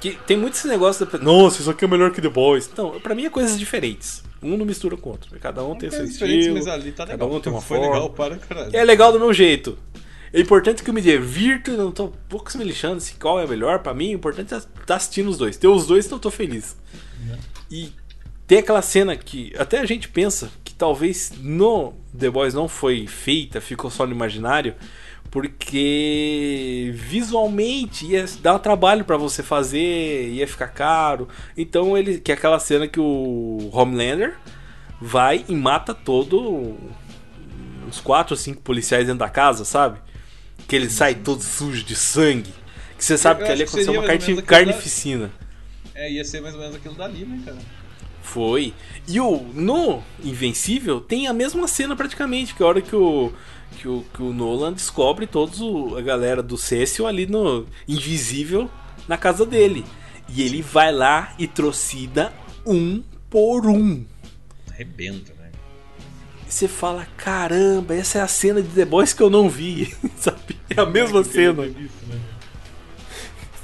Que 0.00 0.12
tem 0.26 0.36
muito 0.36 0.54
esse 0.54 0.68
negócio 0.68 1.04
da. 1.04 1.18
Nossa, 1.18 1.60
isso 1.60 1.70
aqui 1.70 1.84
é 1.84 1.88
melhor 1.88 2.12
que 2.12 2.20
The 2.20 2.28
Boys. 2.28 2.70
Não, 2.76 3.00
pra 3.00 3.14
mim 3.14 3.24
é 3.24 3.30
coisas 3.30 3.58
diferentes. 3.58 4.22
Um 4.40 4.56
não 4.56 4.64
mistura 4.64 4.96
com 4.96 5.08
o 5.08 5.12
outro. 5.12 5.36
Cada 5.40 5.64
um 5.64 5.74
tem 5.74 5.90
seu 5.90 5.98
Coisas 5.98 6.14
diferentes, 6.14 6.46
estilo. 6.46 6.58
mas 6.64 6.68
ali 6.68 6.92
tá 6.92 7.04
cada 7.04 7.24
legal. 7.24 7.36
um 7.36 7.40
tem 7.40 7.52
uma 7.52 7.60
Foi 7.60 7.78
forma. 7.78 7.92
legal 7.94 8.10
para 8.10 8.36
caralho. 8.36 8.70
É 8.76 8.84
legal 8.84 9.10
do 9.12 9.18
meu 9.18 9.32
jeito. 9.34 9.76
É 10.32 10.40
importante 10.40 10.82
que 10.84 10.90
eu 10.90 10.94
me 10.94 11.00
divirto, 11.00 11.70
não 11.72 11.90
tô 11.90 12.12
poucos 12.28 12.54
me 12.54 12.62
lixando 12.62 13.00
se 13.00 13.14
qual 13.14 13.40
é 13.40 13.46
melhor 13.46 13.80
pra 13.80 13.92
mim. 13.94 14.10
O 14.10 14.14
importante 14.14 14.54
é 14.54 14.58
estar 14.58 14.94
assistindo 14.94 15.28
os 15.28 15.38
dois. 15.38 15.56
Ter 15.56 15.66
os 15.66 15.86
dois, 15.86 16.06
então 16.06 16.16
eu 16.16 16.22
tô 16.22 16.30
feliz. 16.30 16.76
E 17.70 17.92
tem 18.48 18.58
aquela 18.58 18.82
cena 18.82 19.14
que 19.14 19.52
até 19.56 19.78
a 19.78 19.86
gente 19.86 20.08
pensa 20.08 20.50
que 20.64 20.74
talvez 20.74 21.32
no 21.40 21.92
The 22.18 22.28
Boys 22.30 22.54
não 22.54 22.66
foi 22.66 23.06
feita, 23.06 23.60
ficou 23.60 23.90
só 23.90 24.04
no 24.06 24.12
imaginário, 24.12 24.74
porque 25.30 26.90
visualmente 26.94 28.06
ia 28.06 28.24
dar 28.40 28.58
trabalho 28.58 29.04
pra 29.04 29.16
você 29.16 29.42
fazer, 29.42 30.28
ia 30.30 30.46
ficar 30.48 30.68
caro. 30.68 31.28
Então 31.56 31.96
ele 31.96 32.18
que 32.18 32.30
é 32.32 32.34
aquela 32.34 32.58
cena 32.58 32.88
que 32.88 32.98
o 33.00 33.70
Homelander 33.72 34.34
vai 35.00 35.44
e 35.48 35.54
mata 35.54 35.94
todo 35.94 36.76
uns 37.86 38.00
quatro 38.00 38.34
ou 38.34 38.36
cinco 38.38 38.60
policiais 38.62 39.04
dentro 39.06 39.20
da 39.20 39.28
casa, 39.28 39.64
sabe? 39.64 39.98
Que 40.66 40.74
ele 40.76 40.90
sai 40.90 41.14
todo 41.14 41.42
sujo 41.42 41.84
de 41.84 41.94
sangue. 41.96 42.52
Que 42.96 43.04
você 43.04 43.16
sabe 43.16 43.42
Eu 43.42 43.46
que 43.46 43.52
ali 43.52 43.62
aconteceu 43.62 43.92
uma 43.92 44.02
carne- 44.02 44.22
aquilo 44.22 44.36
da- 44.38 44.42
carnificina. 44.46 45.30
É, 45.94 46.10
ia 46.12 46.24
ser 46.24 46.40
mais 46.40 46.54
ou 46.54 46.60
menos 46.60 46.76
aquilo 46.76 46.94
dali, 46.94 47.24
né, 47.24 47.40
cara? 47.44 47.58
Foi. 48.32 48.74
E 49.06 49.18
o 49.20 49.38
no 49.54 50.02
Invencível 50.22 51.00
tem 51.00 51.26
a 51.26 51.32
mesma 51.32 51.66
cena 51.66 51.96
praticamente, 51.96 52.54
que 52.54 52.62
é 52.62 52.66
a 52.66 52.68
hora 52.68 52.82
que 52.82 52.94
o 52.94 53.32
que 53.78 53.86
o, 53.86 54.04
que 54.12 54.22
o 54.22 54.32
Nolan 54.32 54.72
descobre 54.72 55.26
todos 55.26 55.60
o, 55.60 55.96
a 55.96 56.00
galera 56.00 56.42
do 56.42 56.56
Cecil 56.56 57.06
ali 57.06 57.26
no 57.26 57.66
Invisível 57.86 58.70
na 59.06 59.16
casa 59.16 59.46
dele. 59.46 59.84
E 60.28 60.42
ele 60.42 60.60
vai 60.60 60.92
lá 60.92 61.34
e 61.38 61.46
trocida 61.46 62.32
um 62.66 63.02
por 63.30 63.66
um. 63.66 64.04
Arrebenta, 64.70 65.32
né? 65.38 65.50
E 66.46 66.52
você 66.52 66.68
fala, 66.68 67.06
caramba, 67.16 67.94
essa 67.94 68.18
é 68.18 68.20
a 68.20 68.28
cena 68.28 68.60
de 68.60 68.68
The 68.68 68.84
Boys 68.84 69.12
que 69.12 69.22
eu 69.22 69.30
não 69.30 69.48
vi, 69.48 69.94
sabe? 70.16 70.56
É 70.68 70.80
a 70.80 70.86
mesma 70.86 71.24
cena. 71.24 71.66
Isso, 71.66 72.04
né? 72.06 72.20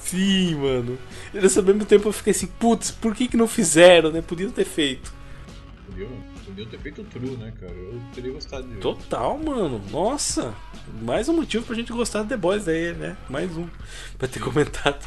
Sim, 0.00 0.54
mano. 0.54 0.98
E 1.34 1.40
nesse 1.40 1.60
mesmo 1.60 1.84
tempo 1.84 2.08
eu 2.08 2.12
fiquei 2.12 2.30
assim, 2.30 2.46
putz, 2.46 2.90
por 2.92 3.14
que 3.14 3.26
que 3.28 3.36
não 3.36 3.48
fizeram, 3.48 4.10
né? 4.12 4.22
Podiam 4.22 4.50
ter 4.50 4.64
feito. 4.64 5.12
Podiam, 5.86 6.08
podiam 6.46 6.68
ter 6.68 6.78
feito 6.78 7.00
o 7.02 7.04
true, 7.04 7.30
né, 7.36 7.52
cara? 7.60 7.72
Eu 7.72 8.00
teria 8.14 8.32
gostado 8.32 8.66
de. 8.68 8.76
Total, 8.76 9.36
mano. 9.38 9.82
Nossa. 9.90 10.54
Mais 11.02 11.28
um 11.28 11.34
motivo 11.34 11.64
pra 11.64 11.74
gente 11.74 11.92
gostar 11.92 12.22
do 12.22 12.28
The 12.28 12.36
Boys 12.36 12.68
aí, 12.68 12.92
né? 12.92 13.16
Mais 13.28 13.50
um. 13.56 13.66
Pra 14.16 14.28
ter 14.28 14.38
comentado. 14.38 15.04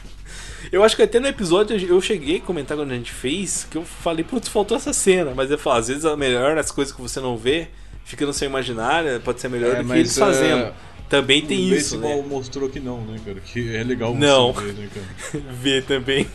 Eu 0.72 0.84
acho 0.84 0.96
que 0.96 1.04
até 1.04 1.20
no 1.20 1.28
episódio 1.28 1.78
eu 1.78 2.02
cheguei 2.02 2.38
a 2.38 2.42
comentar 2.42 2.76
quando 2.76 2.92
a 2.92 2.96
gente 2.96 3.12
fez 3.12 3.66
que 3.70 3.78
eu 3.78 3.86
falei, 3.86 4.24
putz, 4.26 4.50
faltou 4.50 4.76
essa 4.76 4.92
cena. 4.92 5.34
Mas 5.34 5.50
eu 5.50 5.58
falo, 5.58 5.78
às 5.78 5.88
vezes 5.88 6.04
a 6.04 6.18
melhor 6.18 6.58
as 6.58 6.72
coisas 6.72 6.94
que 6.94 7.02
você 7.02 7.22
não 7.22 7.38
vê 7.38 7.70
fica 8.04 8.26
no 8.26 8.34
seu 8.34 8.50
imaginário, 8.50 9.20
pode 9.22 9.40
ser 9.40 9.50
melhor 9.50 9.76
É, 9.76 9.84
do 9.84 9.88
que 9.88 9.98
eles 10.00 10.18
fazendo. 10.18 10.74
Também 11.10 11.42
tem 11.46 11.58
o 11.58 11.76
isso, 11.76 11.98
baseball 11.98 12.22
né? 12.24 12.28
mostrou 12.30 12.70
que 12.70 12.80
não, 12.80 13.02
né, 13.02 13.20
cara? 13.26 13.40
Que 13.40 13.76
é 13.76 13.84
legal 13.84 14.14
você 14.14 14.20
Não. 14.20 14.52
ver, 14.54 14.74
né, 14.74 14.90
cara? 14.94 15.44
Ver 15.54 15.84
também. 15.86 16.28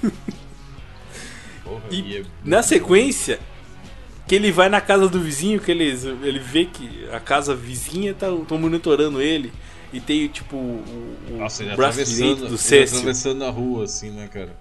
Porra, 1.63 1.83
E 1.91 2.17
é 2.17 2.25
na 2.45 2.63
sequência, 2.63 3.39
que 4.27 4.35
ele 4.35 4.51
vai 4.51 4.69
na 4.69 4.81
casa 4.81 5.09
do 5.09 5.21
vizinho, 5.21 5.61
que 5.61 5.71
ele, 5.71 5.85
ele 6.23 6.39
vê 6.39 6.65
que 6.65 7.07
a 7.13 7.21
casa 7.21 7.55
vizinha 7.55 8.15
tá 8.15 8.31
monitorando 8.57 9.21
ele. 9.21 9.53
E 9.93 10.01
tem, 10.01 10.27
tipo, 10.29 10.57
o, 10.57 11.17
o 11.31 11.37
Nossa, 11.37 11.63
ele 11.63 11.77
braço 11.77 12.03
direito 12.03 12.47
do 12.47 12.57
Cécio. 12.57 12.97
atravessando 12.97 13.45
a 13.45 13.51
rua, 13.51 13.85
assim, 13.85 14.11
né, 14.11 14.27
cara? 14.27 14.57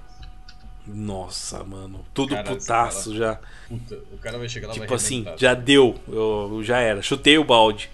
Nossa, 0.86 1.64
mano. 1.64 2.04
Tudo 2.14 2.36
esse 2.36 2.44
putaço 2.44 3.16
já. 3.16 3.40
Puta, 3.70 3.98
o 4.12 4.18
cara 4.18 4.38
vai 4.38 4.50
chegar 4.50 4.68
lá 4.68 4.74
Tipo 4.74 4.94
assim, 4.94 5.26
já 5.38 5.54
deu. 5.54 5.96
Eu, 6.08 6.50
eu 6.56 6.64
já 6.64 6.80
era. 6.80 7.02
Chutei 7.02 7.38
o 7.38 7.46
balde. 7.46 7.90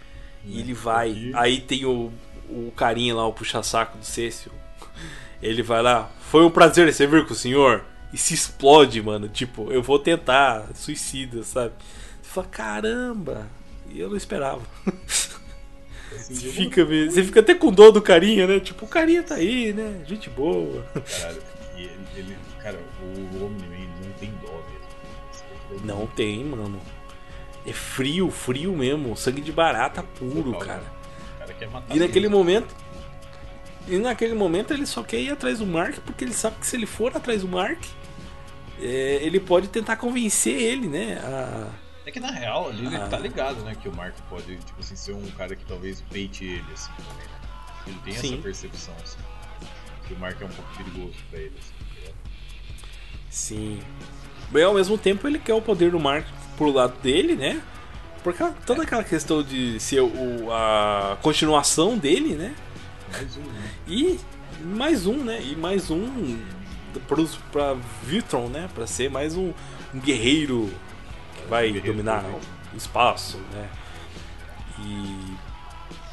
E 0.47 0.59
ele 0.59 0.73
vai. 0.73 1.11
Aqui. 1.11 1.31
Aí 1.35 1.61
tem 1.61 1.85
o, 1.85 2.11
o 2.49 2.71
carinha 2.75 3.15
lá, 3.15 3.27
o 3.27 3.33
puxa-saco 3.33 3.97
do 3.97 4.05
Cécio. 4.05 4.51
Ele 5.41 5.61
vai 5.61 5.81
lá. 5.81 6.09
Foi 6.31 6.43
um 6.43 6.49
prazer 6.49 6.91
servir 6.93 7.25
com 7.25 7.33
o 7.33 7.35
senhor. 7.35 7.83
E 8.13 8.17
se 8.17 8.33
explode, 8.33 9.01
mano. 9.01 9.27
Tipo, 9.27 9.71
eu 9.71 9.81
vou 9.83 9.99
tentar. 9.99 10.65
Suicida, 10.73 11.43
sabe? 11.43 11.73
Você 12.21 12.29
fala, 12.29 12.47
caramba. 12.47 13.47
E 13.89 13.99
eu 13.99 14.09
não 14.09 14.17
esperava. 14.17 14.61
Assim, 14.87 15.37
Você 16.35 16.49
fica, 16.49 16.83
você 16.85 17.23
fica 17.23 17.39
até 17.41 17.53
com 17.53 17.71
dor 17.71 17.91
do 17.91 18.01
carinha, 18.01 18.47
né? 18.47 18.59
Tipo, 18.59 18.85
o 18.85 18.87
carinha 18.87 19.21
tá 19.23 19.35
aí, 19.35 19.71
né? 19.73 20.01
Gente 20.07 20.29
boa. 20.29 20.83
Caralho, 20.93 21.41
e 21.75 21.81
ele, 21.83 21.97
ele- 22.15 22.37
cara, 22.63 22.79
o 23.01 23.45
Omni-Man 23.45 23.87
não 24.03 24.11
tem 24.13 24.31
dó 24.41 24.63
mesmo. 25.71 25.85
Não 25.85 26.07
tem, 26.07 26.43
mano. 26.43 26.81
É 27.67 27.73
frio, 27.73 28.31
frio 28.31 28.75
mesmo. 28.75 29.15
Sangue 29.17 29.41
de 29.41 29.51
barata 29.51 30.01
puro, 30.01 30.53
Total, 30.53 30.59
cara. 30.67 30.83
O 31.41 31.47
cara 31.67 31.83
E 31.93 31.99
naquele 31.99 32.27
mesmo. 32.27 32.37
momento. 32.37 32.75
E 33.87 33.97
naquele 33.97 34.33
momento 34.33 34.73
ele 34.73 34.85
só 34.85 35.03
quer 35.03 35.19
ir 35.19 35.31
atrás 35.31 35.59
do 35.59 35.65
Mark, 35.65 35.95
porque 36.05 36.23
ele 36.25 36.33
sabe 36.33 36.57
que 36.59 36.67
se 36.67 36.75
ele 36.75 36.85
for 36.85 37.15
atrás 37.15 37.41
do 37.41 37.47
Mark, 37.47 37.79
é, 38.81 39.19
ele 39.21 39.39
pode 39.39 39.67
tentar 39.69 39.95
convencer 39.97 40.53
ele, 40.61 40.87
né? 40.87 41.19
A... 41.23 41.69
É 42.05 42.11
que 42.11 42.19
na 42.19 42.31
real 42.31 42.69
ali 42.69 42.85
ele 42.85 42.95
Ah. 42.95 43.07
tá 43.07 43.17
ligado, 43.17 43.61
né? 43.63 43.75
Que 43.81 43.87
o 43.89 43.95
Mark 43.95 44.13
pode, 44.29 44.57
tipo 44.57 44.79
assim, 44.79 44.95
ser 44.95 45.13
um 45.13 45.25
cara 45.31 45.55
que 45.55 45.65
talvez 45.65 46.01
peite 46.09 46.43
ele, 46.45 46.65
assim, 46.73 46.91
também, 46.97 47.27
né? 47.27 47.39
Ele 47.87 47.99
tem 48.03 48.13
Sim. 48.13 48.33
essa 48.33 48.43
percepção, 48.43 48.93
assim. 49.03 49.17
Que 50.07 50.13
o 50.13 50.19
Mark 50.19 50.41
é 50.41 50.45
um 50.45 50.49
pouco 50.49 50.77
perigoso 50.77 51.15
pra 51.29 51.39
ele, 51.39 51.53
assim. 51.57 51.73
tá? 52.05 52.11
Sim. 53.29 53.79
Bem, 54.51 54.63
ao 54.63 54.73
mesmo 54.73 54.97
tempo 54.97 55.27
ele 55.27 55.39
quer 55.39 55.53
o 55.53 55.61
poder 55.61 55.91
do 55.91 55.99
Mark 55.99 56.25
pro 56.57 56.71
lado 56.71 56.99
dele, 57.01 57.35
né? 57.35 57.61
Porque 58.23 58.43
toda 58.65 58.83
aquela 58.83 59.03
questão 59.03 59.41
de 59.41 59.79
ser 59.79 60.01
o, 60.01 60.51
a 60.51 61.17
continuação 61.21 61.97
dele, 61.97 62.35
né? 62.35 62.53
Mais 63.11 63.37
um, 63.37 63.41
né? 63.41 63.71
E 63.87 64.19
mais 64.61 65.07
um, 65.07 65.23
né? 65.23 65.41
E 65.41 65.55
mais 65.55 65.89
um 65.89 66.37
pros, 67.07 67.37
pra 67.51 67.75
Vitron, 68.03 68.47
né? 68.49 68.69
Pra 68.73 68.87
ser 68.87 69.09
mais 69.09 69.35
um, 69.35 69.53
um 69.93 69.99
guerreiro 69.99 70.69
que 71.35 71.49
vai 71.49 71.71
guerreiro 71.71 71.93
dominar 71.93 72.25
o 72.73 72.77
espaço, 72.77 73.37
né? 73.53 73.69
E. 74.79 75.37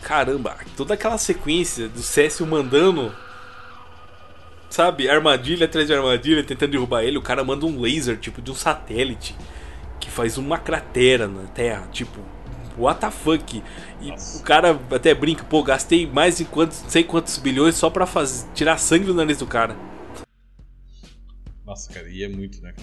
Caramba, 0.02 0.58
toda 0.76 0.94
aquela 0.94 1.16
sequência 1.16 1.88
do 1.88 2.02
Cécio 2.02 2.46
mandando. 2.46 3.14
Sabe, 4.68 5.08
armadilha 5.08 5.66
atrás 5.66 5.86
de 5.86 5.94
armadilha, 5.94 6.42
tentando 6.42 6.72
derrubar 6.72 7.04
ele, 7.04 7.16
o 7.16 7.22
cara 7.22 7.44
manda 7.44 7.64
um 7.64 7.80
laser, 7.80 8.18
tipo, 8.18 8.42
de 8.42 8.50
um 8.50 8.54
satélite, 8.56 9.34
que 10.04 10.10
faz 10.10 10.36
uma 10.36 10.58
cratera 10.58 11.26
na 11.26 11.44
Terra, 11.44 11.88
tipo, 11.90 12.20
what 12.76 13.00
the 13.00 13.10
fuck? 13.10 13.62
E 14.02 14.08
Nossa. 14.10 14.38
o 14.38 14.42
cara 14.42 14.78
até 14.90 15.14
brinca, 15.14 15.42
pô, 15.44 15.62
gastei 15.62 16.06
mais 16.06 16.36
de 16.36 16.44
quantos, 16.44 16.84
sei 16.88 17.02
quantos 17.02 17.38
bilhões 17.38 17.74
só 17.74 17.88
pra 17.88 18.04
fazer, 18.04 18.46
tirar 18.52 18.76
sangue 18.76 19.06
do 19.06 19.14
nariz 19.14 19.38
do 19.38 19.46
cara. 19.46 19.74
Nossa, 21.64 21.90
cara, 21.90 22.06
e 22.10 22.22
é 22.22 22.28
muito, 22.28 22.60
né? 22.60 22.74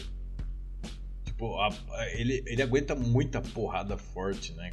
Tipo, 1.23 1.55
a- 1.59 1.67
a- 1.67 2.07
ele, 2.13 2.43
ele 2.47 2.63
aguenta 2.63 2.95
muita 2.95 3.39
porrada 3.39 3.95
forte, 3.99 4.53
né? 4.53 4.71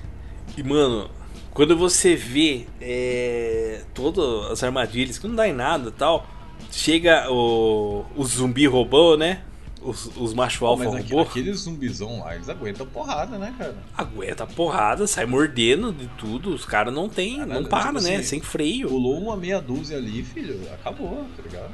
E, 0.57 0.63
mano, 0.63 1.11
quando 1.53 1.77
você 1.77 2.17
vê 2.17 2.67
é, 2.81 3.83
todas 3.93 4.51
as 4.51 4.63
armadilhas, 4.65 5.19
que 5.19 5.29
não 5.29 5.35
dá 5.37 5.47
em 5.47 5.53
nada 5.53 5.91
e 5.91 5.93
tal, 5.93 6.27
chega 6.73 7.31
o, 7.31 8.07
o 8.17 8.25
zumbi 8.25 8.67
robô, 8.67 9.19
né? 9.19 9.43
Os, 9.91 10.11
os 10.17 10.35
macho 10.35 10.67
alfa 10.67 10.85
Mas 10.85 10.95
aqui- 10.97 11.11
robô, 11.13 11.23
aqueles 11.23 11.59
zumbizão 11.61 12.21
lá, 12.21 12.35
eles 12.35 12.49
aguentam 12.49 12.87
porrada, 12.87 13.39
né, 13.39 13.55
cara? 13.57 13.77
aguenta 13.97 14.47
porrada, 14.47 15.07
sai 15.07 15.25
mordendo 15.25 15.93
de 15.93 16.07
tudo, 16.19 16.51
os 16.55 16.65
caras 16.65 16.93
não 16.93 17.09
tem, 17.09 17.39
Caralho, 17.39 17.63
não 17.63 17.69
para, 17.69 17.93
tipo 17.93 18.01
né? 18.03 18.17
assim, 18.17 18.23
Sem 18.25 18.41
freio. 18.41 18.89
Pulou 18.89 19.19
uma 19.19 19.37
meia 19.37 19.61
dúzia 19.61 19.97
ali, 19.97 20.23
filho, 20.23 20.61
acabou, 20.73 21.27
tá 21.37 21.43
ligado? 21.43 21.73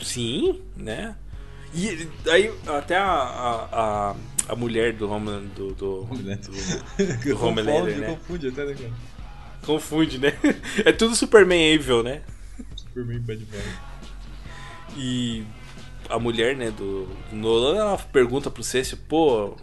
Sim, 0.00 0.60
né? 0.76 1.16
E 1.74 2.08
aí 2.30 2.52
até 2.66 2.96
a, 2.96 3.04
a, 3.04 3.68
a, 3.72 4.14
a 4.50 4.56
mulher 4.56 4.92
do 4.92 5.10
Homeland, 5.10 5.48
do, 5.56 5.74
do, 5.74 6.02
Homelander. 6.10 6.50
do 7.24 7.44
Homelander, 7.44 7.98
né? 7.98 8.06
Confunde 8.08 8.48
até, 8.48 8.64
né, 8.64 8.74
cara? 8.74 8.92
Confunde, 9.66 10.18
né? 10.18 10.32
É 10.84 10.92
tudo 10.92 11.16
Superman 11.16 11.72
Evil, 11.72 12.02
né? 12.02 12.22
Superman 12.76 13.18
Bad 13.20 13.44
Boy. 13.46 13.60
E 14.96 15.44
a 16.14 16.18
mulher, 16.18 16.56
né, 16.56 16.70
do, 16.70 17.06
do 17.30 17.36
Nolan, 17.36 17.76
ela 17.76 17.98
pergunta 17.98 18.50
pro 18.50 18.62
Cécio, 18.62 18.96
pô, 19.08 19.54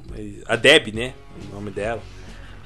a 0.46 0.56
Deb, 0.56 0.94
né, 0.94 1.14
o 1.52 1.56
nome 1.56 1.72
dela, 1.72 2.02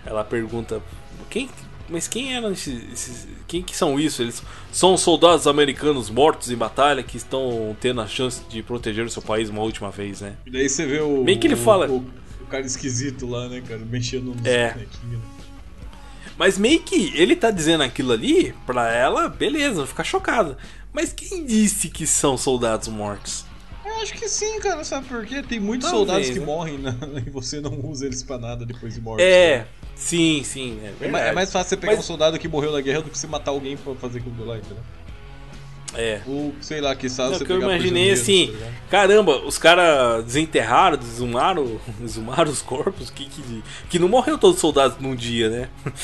ela 0.06 0.24
pergunta, 0.24 0.82
quem, 1.30 1.50
mas 1.90 2.08
quem 2.08 2.36
eram 2.36 2.52
esses, 2.52 2.92
esses- 2.92 3.28
quem 3.48 3.62
que 3.62 3.76
são 3.78 4.00
isso? 4.00 4.22
Eles 4.22 4.42
são 4.72 4.98
soldados 4.98 5.46
americanos 5.48 6.10
mortos 6.10 6.50
em 6.52 6.56
batalha 6.56 7.04
que 7.04 7.16
estão 7.18 7.76
tendo 7.80 8.02
a 8.02 8.08
chance 8.08 8.42
de 8.50 8.64
proteger 8.64 9.06
o 9.06 9.10
seu 9.10 9.22
país 9.22 9.50
uma 9.50 9.62
última 9.62 9.92
vez, 9.92 10.22
né? 10.22 10.36
E 10.46 10.52
daí 10.52 10.68
você 10.68 10.86
vê 10.86 11.00
o. 11.00 11.24
Bem 11.24 11.38
que 11.40 11.46
ele 11.46 11.56
fala- 11.56 11.88
O, 11.88 11.98
o 12.42 12.46
cara 12.50 12.66
esquisito 12.66 13.28
lá, 13.28 13.48
né, 13.48 13.62
cara? 13.68 13.82
Mexendo 13.86 14.34
nos 14.36 14.46
É. 14.46 14.72
bonequinhos. 14.74 15.22
Mas 16.38 16.58
meio 16.58 16.82
que 16.82 17.14
ele 17.16 17.36
tá 17.36 17.50
dizendo 17.52 17.84
aquilo 17.84 18.12
ali 18.12 18.54
pra 18.66 18.92
ela, 18.92 19.30
beleza, 19.30 19.86
ficar 19.86 20.04
chocada. 20.04 20.58
Mas 20.92 21.14
quem 21.14 21.46
disse 21.46 21.88
que 21.90 22.06
são 22.08 22.38
soldados 22.38 22.88
mortos? 22.88 23.45
Eu 23.86 24.02
acho 24.02 24.14
que 24.14 24.28
sim, 24.28 24.60
cara, 24.60 24.84
sabe 24.84 25.08
por 25.08 25.26
quê? 25.26 25.44
Tem 25.44 25.60
muitos 25.60 25.90
Talvez, 25.90 26.08
soldados 26.08 26.30
que 26.34 26.40
né? 26.40 26.46
morrem 26.46 26.78
na- 26.80 26.96
e 27.26 27.30
você 27.30 27.62
não 27.62 27.72
usa 27.86 28.06
eles 28.06 28.24
pra 28.24 28.38
nada 28.38 28.66
depois 28.66 28.94
de 28.96 29.02
mortos. 29.02 29.24
É, 29.26 29.58
cara. 29.60 29.70
sim, 29.96 30.42
sim. 30.44 30.80
É, 31.02 31.06
É, 31.06 31.28
é 31.30 31.32
mais 31.32 31.52
fácil 31.52 31.70
você 31.70 31.78
pegar 31.78 31.94
Mas- 31.94 32.00
um 32.00 32.08
soldado 32.08 32.40
que 32.40 32.48
morreu 32.48 32.72
na 32.72 32.82
guerra 32.82 33.02
do 33.02 33.10
que 33.10 33.18
você 33.18 33.28
matar 33.28 33.52
alguém 33.52 33.78
pra 33.78 33.94
fazer 33.96 34.20
aquilo 34.20 34.46
lá, 34.46 34.58
entendeu? 34.58 34.84
É. 35.98 36.20
Ou, 36.28 36.54
sei 36.60 36.82
lá, 36.82 36.94
que 36.94 37.08
sabe 37.10 37.38
você 37.38 37.46
que 37.46 37.52
eu 37.54 37.62
imaginei 37.62 38.12
assim, 38.12 38.54
tá 38.60 38.66
caramba, 38.90 39.38
os 39.46 39.58
caras 39.58 40.26
desenterraram, 40.26 40.98
desumaram, 40.98 41.80
desumaram 42.02 42.52
os 42.52 42.62
corpos, 42.62 43.10
que, 43.10 43.26
que, 43.30 43.64
que 43.90 43.98
não 44.00 44.10
morreu 44.10 44.38
todos 44.38 44.56
os 44.58 44.62
soldados 44.62 44.98
num 45.00 45.16
dia, 45.16 45.48
né? 45.50 45.70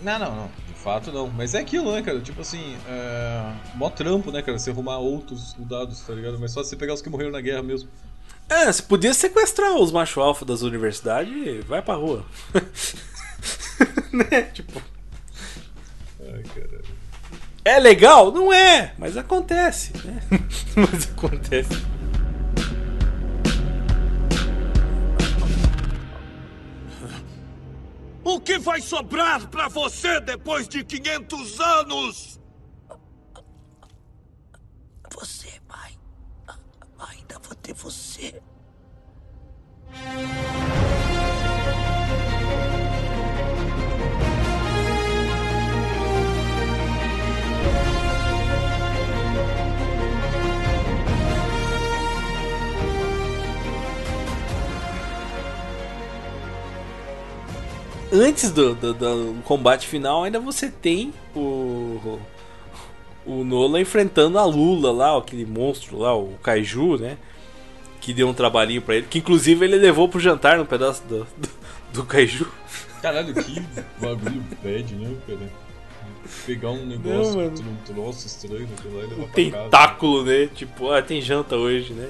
Não, 0.00 0.16
não, 0.16 0.36
não. 0.36 0.50
Fato 0.88 1.12
não. 1.12 1.28
Mas 1.28 1.54
é 1.54 1.58
aquilo, 1.58 1.92
né, 1.92 2.00
cara? 2.00 2.18
Tipo 2.18 2.40
assim, 2.40 2.74
é... 2.88 3.52
mó 3.74 3.90
trampo, 3.90 4.32
né, 4.32 4.40
cara? 4.40 4.58
Você 4.58 4.70
arrumar 4.70 4.96
outros 4.96 5.50
soldados, 5.50 6.00
tá 6.00 6.14
ligado? 6.14 6.38
Mas 6.40 6.50
só 6.52 6.64
você 6.64 6.76
pegar 6.76 6.94
os 6.94 7.02
que 7.02 7.10
morreram 7.10 7.30
na 7.30 7.42
guerra 7.42 7.62
mesmo. 7.62 7.90
É, 8.48 8.72
você 8.72 8.82
podia 8.82 9.12
sequestrar 9.12 9.76
os 9.76 9.92
macho 9.92 10.18
alfa 10.18 10.46
das 10.46 10.62
universidades 10.62 11.30
e 11.30 11.60
vai 11.60 11.82
pra 11.82 11.92
rua. 11.92 12.24
né? 14.10 14.42
Tipo, 14.54 14.80
Ai, 16.22 16.42
caralho. 16.54 16.84
é 17.66 17.78
legal? 17.78 18.32
Não 18.32 18.50
é, 18.50 18.94
mas 18.96 19.18
acontece, 19.18 19.92
né? 20.02 20.22
mas 20.74 21.10
acontece. 21.10 21.84
O 28.30 28.38
que 28.38 28.58
vai 28.58 28.78
sobrar 28.82 29.48
pra 29.48 29.68
você 29.68 30.20
depois 30.20 30.68
de 30.68 30.84
500 30.84 31.60
anos? 31.60 32.38
Você. 35.14 35.48
A- 36.46 36.58
Ainda 37.08 37.38
vou 37.38 37.54
ter 37.54 37.72
você. 37.72 38.42
Antes 58.12 58.50
do, 58.50 58.74
do, 58.74 58.94
do 58.94 59.42
combate 59.44 59.86
final, 59.86 60.24
ainda 60.24 60.40
você 60.40 60.70
tem 60.70 61.12
o. 61.34 62.18
O 63.26 63.44
Nola 63.44 63.78
enfrentando 63.78 64.38
a 64.38 64.44
Lula 64.46 64.90
lá, 64.90 65.18
aquele 65.18 65.44
monstro 65.44 65.98
lá, 65.98 66.16
o 66.16 66.32
Kaiju, 66.42 66.96
né? 66.96 67.18
Que 68.00 68.14
deu 68.14 68.26
um 68.26 68.32
trabalhinho 68.32 68.80
pra 68.80 68.96
ele. 68.96 69.06
Que 69.06 69.18
inclusive 69.18 69.62
ele 69.66 69.76
levou 69.76 70.08
pro 70.08 70.18
jantar 70.18 70.56
no 70.56 70.64
pedaço 70.64 71.02
do, 71.04 71.26
do, 71.36 71.48
do 71.92 72.04
Kaiju. 72.06 72.50
Caralho, 73.02 73.34
que 73.34 73.60
bagulho 74.00 74.42
bad, 74.62 74.94
né, 74.94 75.14
cara? 75.26 75.52
Pegar 76.46 76.70
um 76.70 76.86
negócio, 76.86 77.36
Não, 77.38 77.70
um 77.72 77.76
troço 77.84 78.26
estranho 78.26 78.66
naquilo 78.70 78.96
lá 78.96 79.04
e 79.04 79.06
levar 79.08 79.22
Um 79.22 79.28
pra 79.28 79.42
casa. 79.44 79.62
tentáculo, 79.64 80.24
né? 80.24 80.46
Tipo, 80.54 80.90
ah, 80.90 81.02
tem 81.02 81.20
janta 81.20 81.54
hoje, 81.56 81.92
né? 81.92 82.08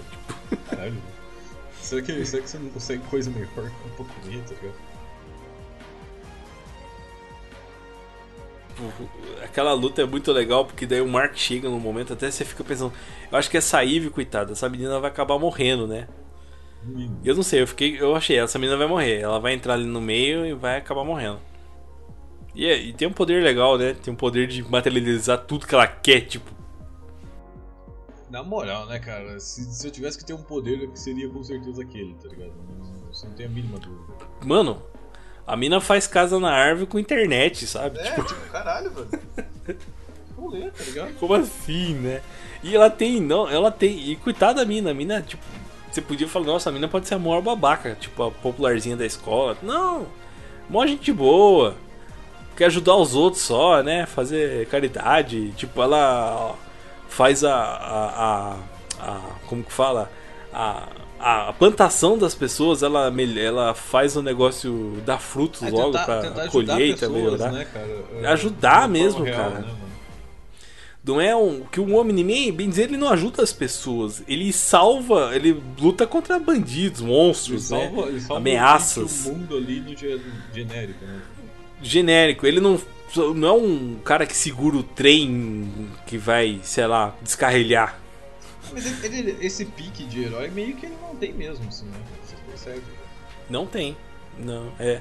Tipo, 0.48 0.56
Caralho. 0.70 0.94
Será 1.82 2.02
que, 2.02 2.24
será 2.26 2.42
que 2.42 2.50
você 2.50 2.58
não 2.58 2.70
consegue 2.70 3.02
coisa 3.04 3.28
melhor 3.30 3.48
um 3.56 4.04
comer, 4.04 4.40
tá 4.44 4.54
ligado? 4.54 4.74
Aquela 9.42 9.72
luta 9.72 10.02
é 10.02 10.06
muito 10.06 10.32
legal, 10.32 10.64
porque 10.64 10.86
daí 10.86 11.00
o 11.00 11.08
Mark 11.08 11.36
chega 11.36 11.68
no 11.68 11.78
momento, 11.80 12.12
até 12.12 12.30
você 12.30 12.44
fica 12.44 12.62
pensando. 12.64 12.92
Eu 13.30 13.38
acho 13.38 13.50
que 13.50 13.56
essa 13.56 13.84
Eve, 13.84 14.10
coitada, 14.10 14.52
essa 14.52 14.68
menina 14.68 14.98
vai 15.00 15.10
acabar 15.10 15.38
morrendo, 15.38 15.86
né? 15.86 16.08
Eu 17.24 17.34
não 17.34 17.42
sei, 17.42 17.62
eu 17.62 17.66
fiquei. 17.66 18.00
Eu 18.00 18.14
achei, 18.14 18.38
essa 18.38 18.58
menina 18.58 18.78
vai 18.78 18.86
morrer. 18.86 19.20
Ela 19.20 19.38
vai 19.40 19.52
entrar 19.52 19.74
ali 19.74 19.84
no 19.84 20.00
meio 20.00 20.46
e 20.46 20.54
vai 20.54 20.76
acabar 20.78 21.04
morrendo. 21.04 21.40
E, 22.54 22.66
é- 22.66 22.78
e 22.80 22.92
tem 22.92 23.06
um 23.08 23.12
poder 23.12 23.42
legal, 23.42 23.76
né? 23.76 23.94
Tem 23.94 24.12
um 24.12 24.16
poder 24.16 24.46
de 24.46 24.62
materializar 24.62 25.38
tudo 25.44 25.66
que 25.66 25.74
ela 25.74 25.86
quer, 25.86 26.22
tipo. 26.22 26.50
Na 28.30 28.42
moral, 28.42 28.86
né, 28.86 28.98
cara? 28.98 29.40
Se, 29.40 29.64
se 29.64 29.86
eu 29.86 29.90
tivesse 29.90 30.18
que 30.18 30.24
ter 30.24 30.34
um 30.34 30.42
poder, 30.42 30.88
seria 30.94 31.28
com 31.28 31.42
certeza 31.42 31.82
aquele, 31.82 32.14
tá 32.14 32.28
ligado? 32.28 32.52
Não, 32.78 33.12
você 33.12 33.26
não 33.26 33.34
tem 33.34 33.46
a 33.46 33.48
mínima 33.48 33.78
dúvida. 33.78 34.12
Mano, 34.44 34.82
a 35.52 35.56
mina 35.56 35.80
faz 35.80 36.06
casa 36.06 36.38
na 36.38 36.50
árvore 36.52 36.86
com 36.86 36.98
internet, 36.98 37.66
sabe? 37.66 37.98
É, 37.98 38.12
tipo, 38.22 38.40
caralho, 38.52 38.90
velho. 38.90 39.78
Rolê, 40.36 40.70
tá 40.70 40.84
ligado? 40.84 41.14
Como 41.18 41.34
assim, 41.34 41.94
né? 41.94 42.20
E 42.62 42.74
ela 42.76 42.88
tem, 42.90 43.20
não, 43.20 43.48
ela 43.48 43.70
tem. 43.70 44.10
E 44.10 44.16
coitada 44.16 44.60
da 44.60 44.64
mina, 44.66 44.90
a 44.90 44.94
mina, 44.94 45.20
tipo, 45.22 45.42
você 45.90 46.00
podia 46.00 46.28
falar, 46.28 46.46
nossa, 46.46 46.70
a 46.70 46.72
mina 46.72 46.86
pode 46.86 47.08
ser 47.08 47.14
a 47.14 47.18
maior 47.18 47.40
babaca, 47.40 47.96
tipo, 47.98 48.22
a 48.22 48.30
popularzinha 48.30 48.96
da 48.96 49.06
escola. 49.06 49.56
Não, 49.62 50.06
mó 50.68 50.86
gente 50.86 51.12
boa. 51.12 51.74
Quer 52.56 52.66
ajudar 52.66 52.96
os 52.96 53.14
outros 53.14 53.42
só, 53.42 53.82
né? 53.82 54.04
Fazer 54.06 54.66
caridade. 54.68 55.50
Tipo, 55.52 55.80
ela 55.82 56.34
ó, 56.34 56.54
faz 57.08 57.42
a. 57.44 57.54
a, 57.54 58.08
a, 58.24 58.56
a- 59.00 59.30
como 59.46 59.62
que 59.64 59.72
fala? 59.72 60.10
A, 60.52 60.88
a 61.20 61.52
plantação 61.52 62.16
das 62.18 62.34
pessoas, 62.34 62.82
ela, 62.82 63.12
ela 63.38 63.74
faz 63.74 64.16
o 64.16 64.22
negócio 64.22 65.00
dar 65.04 65.18
frutos 65.18 65.62
É, 65.62 65.70
logo 65.70 65.92
colheita 66.50 67.00
pessoas, 67.08 67.10
melhorar. 67.12 67.52
né, 67.52 67.64
cara? 67.72 68.04
É, 68.22 68.26
Ajudar 68.28 68.88
mesmo, 68.88 69.24
real, 69.24 69.36
cara. 69.50 69.60
né? 69.60 69.74
Não 71.04 71.20
é 71.20 71.34
um. 71.34 71.62
Que 71.62 71.80
o 71.80 71.96
Omni-Man, 71.96 72.52
bem 72.54 72.68
dizer, 72.68 72.82
ele 72.84 72.96
não 72.98 73.08
ajuda 73.08 73.42
as 73.42 73.52
pessoas. 73.52 74.22
Ele 74.28 74.52
salva. 74.52 75.30
Ele 75.34 75.58
luta 75.80 76.06
contra 76.06 76.38
bandidos, 76.38 77.00
Ele 77.00 77.08
monstros, 77.10 77.62
salva, 77.64 78.02
né? 78.02 78.08
ele 78.08 78.20
salva 78.20 78.36
Ameaças. 78.36 79.24
o 79.24 79.32
mundo 79.32 79.56
ali 79.56 79.80
no 79.80 79.96
ge- 79.96 80.20
genérico, 80.52 81.04
né? 81.04 81.20
Genérico. 81.82 82.46
Ele 82.46 82.60
não. 82.60 82.78
Não 83.34 83.48
é 83.48 83.52
um 83.52 83.96
cara 84.04 84.26
que 84.26 84.36
segura 84.36 84.76
o 84.76 84.82
trem 84.82 85.72
que 86.06 86.18
vai, 86.18 86.60
sei 86.62 86.86
lá, 86.86 87.14
descarrilhar. 87.22 87.98
Mas 88.72 89.04
ele- 89.04 89.18
ele- 89.30 89.46
esse 89.46 89.64
pique 89.64 90.04
de 90.04 90.24
herói 90.24 90.48
meio 90.50 90.76
que 90.76 90.86
ele 90.86 90.96
não 91.00 91.14
tem 91.16 91.32
mesmo, 91.32 91.66
assim, 91.68 91.86
né? 91.86 92.00
Vocês 92.24 92.40
percebem? 92.46 92.82
Não 93.48 93.66
tem. 93.66 93.96
Não, 94.38 94.72
é. 94.78 95.00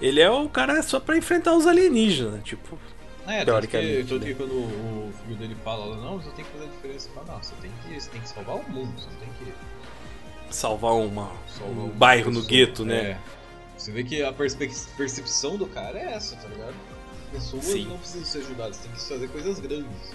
Ele 0.00 0.20
é 0.20 0.30
o 0.30 0.48
cara 0.48 0.80
só 0.82 1.00
pra 1.00 1.16
enfrentar 1.16 1.54
os 1.56 1.66
alienígenas, 1.66 2.42
tipo. 2.44 2.78
É, 3.26 3.44
tanto 3.44 3.66
que, 3.66 3.68
Teoricamente, 3.68 4.08
tanto 4.08 4.20
né? 4.24 4.26
que 4.26 4.34
quando 4.34 4.52
o 4.52 5.12
filho 5.22 5.36
dele 5.36 5.56
fala, 5.62 5.96
não, 5.96 6.18
você 6.20 6.30
tem 6.30 6.44
que 6.44 6.50
fazer 6.52 6.64
a 6.64 6.68
diferença. 6.68 7.10
Fala, 7.14 7.26
não, 7.32 7.42
você 7.42 7.54
tem 7.60 7.70
que, 7.82 8.00
você 8.00 8.10
tem 8.10 8.20
que 8.20 8.28
salvar 8.28 8.56
o 8.56 8.70
mundo, 8.70 8.92
você 8.98 9.08
tem 9.20 9.28
que 9.38 9.52
Salvar 10.50 10.94
uma, 10.94 11.30
salvar 11.58 11.84
um 11.84 11.88
bairro 11.90 12.30
no 12.30 12.42
gueto, 12.42 12.82
né? 12.84 12.96
É. 13.10 13.18
Você 13.76 13.92
vê 13.92 14.02
que 14.02 14.22
a 14.22 14.32
percepção 14.32 15.58
do 15.58 15.66
cara 15.66 15.98
é 15.98 16.14
essa, 16.14 16.36
tá 16.36 16.48
ligado? 16.48 16.74
Pessoas 17.30 17.64
Sim. 17.66 17.86
não 17.86 17.98
precisam 17.98 18.24
ser 18.24 18.38
ajudadas, 18.38 18.78
tem 18.78 18.90
que 18.90 19.00
fazer 19.00 19.28
coisas 19.28 19.60
grandes. 19.60 20.14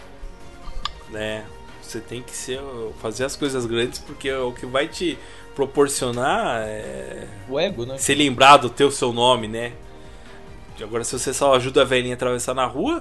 né? 1.11 1.45
Você 1.83 1.99
tem 1.99 2.21
que 2.21 2.35
ser, 2.35 2.59
fazer 3.01 3.25
as 3.25 3.35
coisas 3.35 3.65
grandes 3.65 3.99
porque 3.99 4.29
é 4.29 4.37
o 4.37 4.51
que 4.51 4.65
vai 4.65 4.87
te 4.87 5.17
proporcionar 5.53 6.63
é 6.65 7.27
O 7.47 7.59
ego, 7.59 7.85
né? 7.85 7.97
ser 7.97 8.15
lembrado 8.15 8.69
ter 8.69 8.85
o 8.85 8.91
seu 8.91 9.13
nome, 9.13 9.47
né? 9.47 9.73
Agora, 10.81 11.03
se 11.03 11.17
você 11.17 11.33
só 11.33 11.53
ajuda 11.55 11.81
a 11.81 11.85
velhinha 11.85 12.13
a 12.13 12.15
atravessar 12.15 12.53
na 12.53 12.65
rua, 12.65 12.99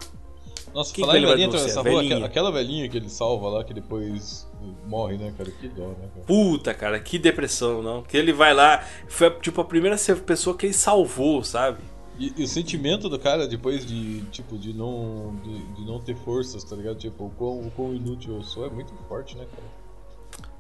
Nossa, 0.75 0.93
Quem 0.93 1.05
falar 1.05 1.19
em 1.19 1.27
velhinha 1.27 1.49
atravessar 1.49 1.81
rua, 1.81 1.91
velhinha. 1.91 2.15
aquela, 2.15 2.27
aquela 2.27 2.53
velhinha 2.53 2.89
que 2.89 2.97
ele 2.97 3.09
salva 3.09 3.49
lá, 3.49 3.65
que 3.65 3.73
depois 3.73 4.47
morre, 4.87 5.17
né, 5.17 5.33
cara? 5.37 5.51
Que 5.51 5.69
dó, 5.69 5.89
né, 5.89 6.09
cara? 6.15 6.27
puta, 6.27 6.75
cara, 6.75 7.01
que 7.01 7.19
depressão, 7.19 7.83
não? 7.83 8.03
Que 8.03 8.17
ele 8.17 8.33
vai 8.33 8.53
lá, 8.53 8.85
foi 9.09 9.31
tipo 9.41 9.61
a 9.61 9.65
primeira 9.65 9.97
pessoa 10.27 10.57
que 10.57 10.67
ele 10.67 10.75
salvou, 10.75 11.43
sabe? 11.43 11.79
E, 12.23 12.33
e 12.37 12.45
o 12.45 12.47
sentimento 12.47 13.09
do 13.09 13.19
cara 13.19 13.49
depois 13.49 13.85
de, 13.85 14.21
tipo, 14.31 14.57
de 14.57 14.73
não, 14.73 15.35
de, 15.43 15.59
de 15.75 15.85
não 15.85 15.99
ter 15.99 16.15
forças, 16.15 16.63
tá 16.63 16.77
ligado? 16.77 16.97
Tipo, 16.97 17.25
o 17.25 17.31
quão, 17.31 17.61
o 17.67 17.71
quão 17.75 17.93
inútil 17.93 18.37
eu 18.37 18.45
sou 18.45 18.65
é 18.65 18.71
muito 18.71 18.93
forte, 19.09 19.37
né, 19.37 19.45
cara? 19.51 19.67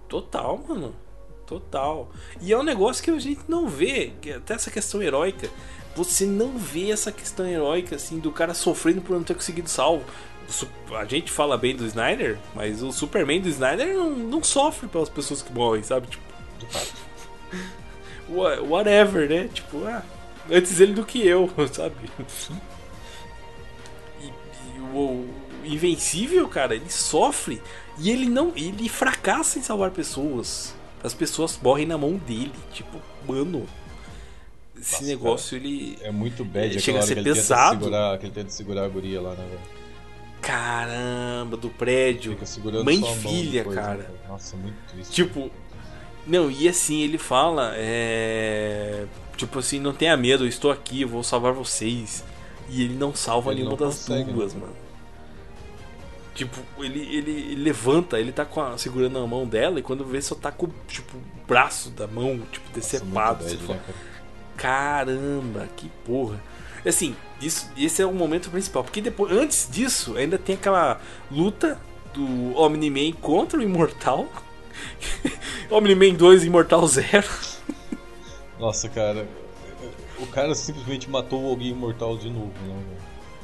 Total, 0.08 0.58
mano. 0.68 0.92
Total. 1.46 2.08
E 2.40 2.52
é 2.52 2.58
um 2.58 2.64
negócio 2.64 3.04
que 3.04 3.10
a 3.12 3.18
gente 3.20 3.42
não 3.46 3.68
vê, 3.68 4.12
que 4.20 4.32
até 4.32 4.54
essa 4.54 4.72
questão 4.72 5.00
heróica. 5.00 5.48
Você 5.94 6.26
não 6.26 6.58
vê 6.58 6.90
essa 6.90 7.12
questão 7.12 7.46
heróica, 7.46 7.94
assim, 7.94 8.18
do 8.18 8.32
cara 8.32 8.54
sofrendo 8.54 9.00
por 9.00 9.14
não 9.14 9.22
ter 9.22 9.34
conseguido 9.34 9.68
salvo. 9.70 10.04
A 10.98 11.04
gente 11.04 11.30
fala 11.30 11.56
bem 11.56 11.76
do 11.76 11.86
Snyder, 11.86 12.38
mas 12.56 12.82
o 12.82 12.90
Superman 12.90 13.40
do 13.40 13.48
Snyder 13.48 13.94
não, 13.94 14.10
não 14.10 14.42
sofre 14.42 14.88
pelas 14.88 15.08
pessoas 15.08 15.42
que 15.42 15.52
morrem, 15.52 15.84
sabe? 15.84 16.08
Tipo, 16.08 16.24
wha- 18.28 18.60
whatever, 18.62 19.28
né? 19.28 19.48
Tipo, 19.52 19.84
ah, 19.86 20.02
antes 20.50 20.80
ele 20.80 20.94
do 20.94 21.04
que 21.04 21.26
eu, 21.26 21.50
sabe? 21.72 21.94
E, 24.20 24.26
e 24.26 24.80
o, 24.94 25.28
Invencível, 25.64 26.48
cara, 26.48 26.74
ele 26.74 26.90
sofre 26.90 27.62
e 27.98 28.10
ele 28.10 28.28
não. 28.28 28.52
Ele 28.56 28.88
fracassa 28.88 29.58
em 29.58 29.62
salvar 29.62 29.90
pessoas. 29.90 30.74
As 31.02 31.14
pessoas 31.14 31.58
morrem 31.62 31.86
na 31.86 31.96
mão 31.96 32.16
dele. 32.16 32.52
Tipo, 32.72 33.00
mano. 33.26 33.66
Esse 34.76 34.94
Nossa, 34.94 35.04
negócio 35.04 35.56
ele. 35.56 35.98
É 36.02 36.10
muito 36.10 36.44
bad 36.44 36.66
Ele 36.66 36.80
chega 36.80 36.98
a 36.98 37.02
ser 37.02 37.18
ele 37.18 37.22
pesado. 37.22 37.70
Tenta 37.70 37.84
segurar, 37.84 38.18
que 38.18 38.26
ele 38.26 38.32
tenta 38.32 38.50
segurar 38.50 38.84
a 38.84 38.88
guria 38.88 39.20
lá, 39.20 39.30
né, 39.30 39.46
velho? 39.48 39.82
Caramba, 40.40 41.56
do 41.56 41.70
prédio. 41.70 42.32
Fica 42.32 42.46
segurando 42.46 42.84
Mãe 42.84 43.00
e 43.00 43.16
filha, 43.16 43.62
depois, 43.62 43.76
né, 43.76 43.82
cara. 43.82 44.14
Nossa, 44.28 44.56
muito 44.56 44.76
triste. 44.88 45.12
Tipo. 45.12 45.50
Não, 46.26 46.50
e 46.50 46.68
assim, 46.68 47.00
ele 47.02 47.18
fala. 47.18 47.72
É. 47.76 49.06
Tipo 49.46 49.58
assim, 49.58 49.80
não 49.80 49.92
tenha 49.92 50.16
medo, 50.16 50.44
eu 50.44 50.48
estou 50.48 50.70
aqui, 50.70 51.02
eu 51.02 51.08
vou 51.08 51.22
salvar 51.22 51.52
vocês. 51.52 52.22
E 52.68 52.82
ele 52.84 52.94
não 52.94 53.14
salva 53.14 53.50
Ele 53.50 53.60
nenhuma 53.62 53.76
não 53.78 53.86
das 53.88 53.96
consegue, 53.98 54.30
né, 54.30 54.32
duas, 54.32 54.54
mano. 54.54 54.72
Tipo, 56.34 56.58
ele, 56.78 57.00
ele, 57.00 57.30
ele 57.30 57.62
levanta, 57.62 58.18
ele 58.18 58.32
tá 58.32 58.44
com 58.44 58.60
a- 58.62 58.78
segurando 58.78 59.18
a 59.18 59.26
mão 59.26 59.46
dela 59.46 59.78
e 59.78 59.82
quando 59.82 60.04
vê 60.04 60.22
só 60.22 60.34
tá 60.34 60.50
com 60.50 60.68
tipo, 60.88 61.16
o 61.18 61.46
braço 61.46 61.90
da 61.90 62.06
mão, 62.06 62.40
tipo, 62.50 62.66
Nossa, 62.68 62.74
decepado. 62.80 63.44
fala, 63.44 63.50
né, 63.74 63.80
cara? 63.84 63.98
Caramba, 64.56 65.68
que 65.76 65.90
porra. 66.04 66.40
Assim, 66.86 67.14
isso, 67.40 67.68
esse 67.76 68.00
é 68.00 68.06
o 68.06 68.12
momento 68.14 68.48
principal. 68.50 68.82
Porque 68.82 69.00
depois, 69.00 69.30
antes 69.32 69.68
disso, 69.70 70.16
ainda 70.16 70.38
tem 70.38 70.54
aquela 70.54 71.00
luta 71.30 71.78
do 72.14 72.56
Omni-Man 72.56 73.12
contra 73.20 73.58
o 73.58 73.62
Imortal. 73.62 74.26
Omni-Man 75.70 76.14
2 76.14 76.44
Imortal 76.44 76.86
0. 76.86 77.26
Nossa, 78.62 78.88
cara. 78.88 79.26
O 80.20 80.26
cara 80.28 80.54
simplesmente 80.54 81.10
matou 81.10 81.48
alguém 81.50 81.70
imortal 81.70 82.16
de 82.16 82.30
novo, 82.30 82.52
né? 82.64 82.80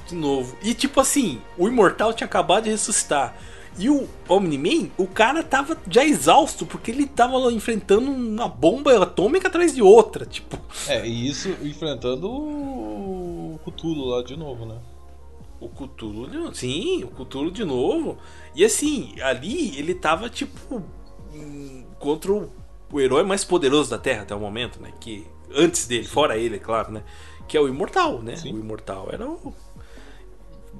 De 0.06 0.14
novo. 0.14 0.56
E 0.62 0.72
tipo 0.74 1.00
assim, 1.00 1.42
o 1.58 1.66
Imortal 1.66 2.12
tinha 2.14 2.26
acabado 2.26 2.64
de 2.64 2.70
ressuscitar. 2.70 3.34
E 3.76 3.90
o 3.90 4.08
Omni-Man, 4.28 4.90
o 4.96 5.06
cara 5.08 5.42
tava 5.42 5.76
já 5.90 6.04
exausto, 6.04 6.64
porque 6.64 6.92
ele 6.92 7.04
tava 7.06 7.36
lá 7.36 7.50
enfrentando 7.52 8.10
uma 8.12 8.46
bomba 8.48 9.02
atômica 9.02 9.48
atrás 9.48 9.74
de 9.74 9.82
outra. 9.82 10.24
Tipo, 10.24 10.56
É, 10.86 11.04
e 11.06 11.28
isso 11.28 11.48
enfrentando 11.62 12.30
o 12.30 13.58
Cthulhu 13.64 14.04
lá 14.04 14.22
de 14.22 14.36
novo, 14.36 14.64
né? 14.64 14.78
O 15.60 15.68
Cthulhu, 15.68 16.28
de- 16.28 16.56
sim, 16.56 17.02
o 17.02 17.08
Cthulhu 17.08 17.50
de 17.50 17.64
novo. 17.64 18.18
E 18.54 18.64
assim, 18.64 19.14
ali 19.20 19.76
ele 19.76 19.94
tava 19.96 20.30
tipo 20.30 20.80
contra 21.98 22.32
o, 22.32 22.50
o 22.92 23.00
herói 23.00 23.22
mais 23.22 23.44
poderoso 23.44 23.90
da 23.90 23.98
Terra 23.98 24.22
até 24.22 24.34
o 24.34 24.40
momento, 24.40 24.80
né? 24.80 24.92
Que 25.00 25.26
antes 25.54 25.86
dele, 25.86 26.06
fora 26.06 26.36
ele, 26.36 26.56
é 26.56 26.58
claro, 26.58 26.92
né? 26.92 27.02
Que 27.46 27.56
é 27.56 27.60
o 27.60 27.68
Imortal, 27.68 28.22
né? 28.22 28.36
Sim. 28.36 28.54
O 28.54 28.58
Imortal 28.58 29.08
era 29.10 29.26
o 29.26 29.54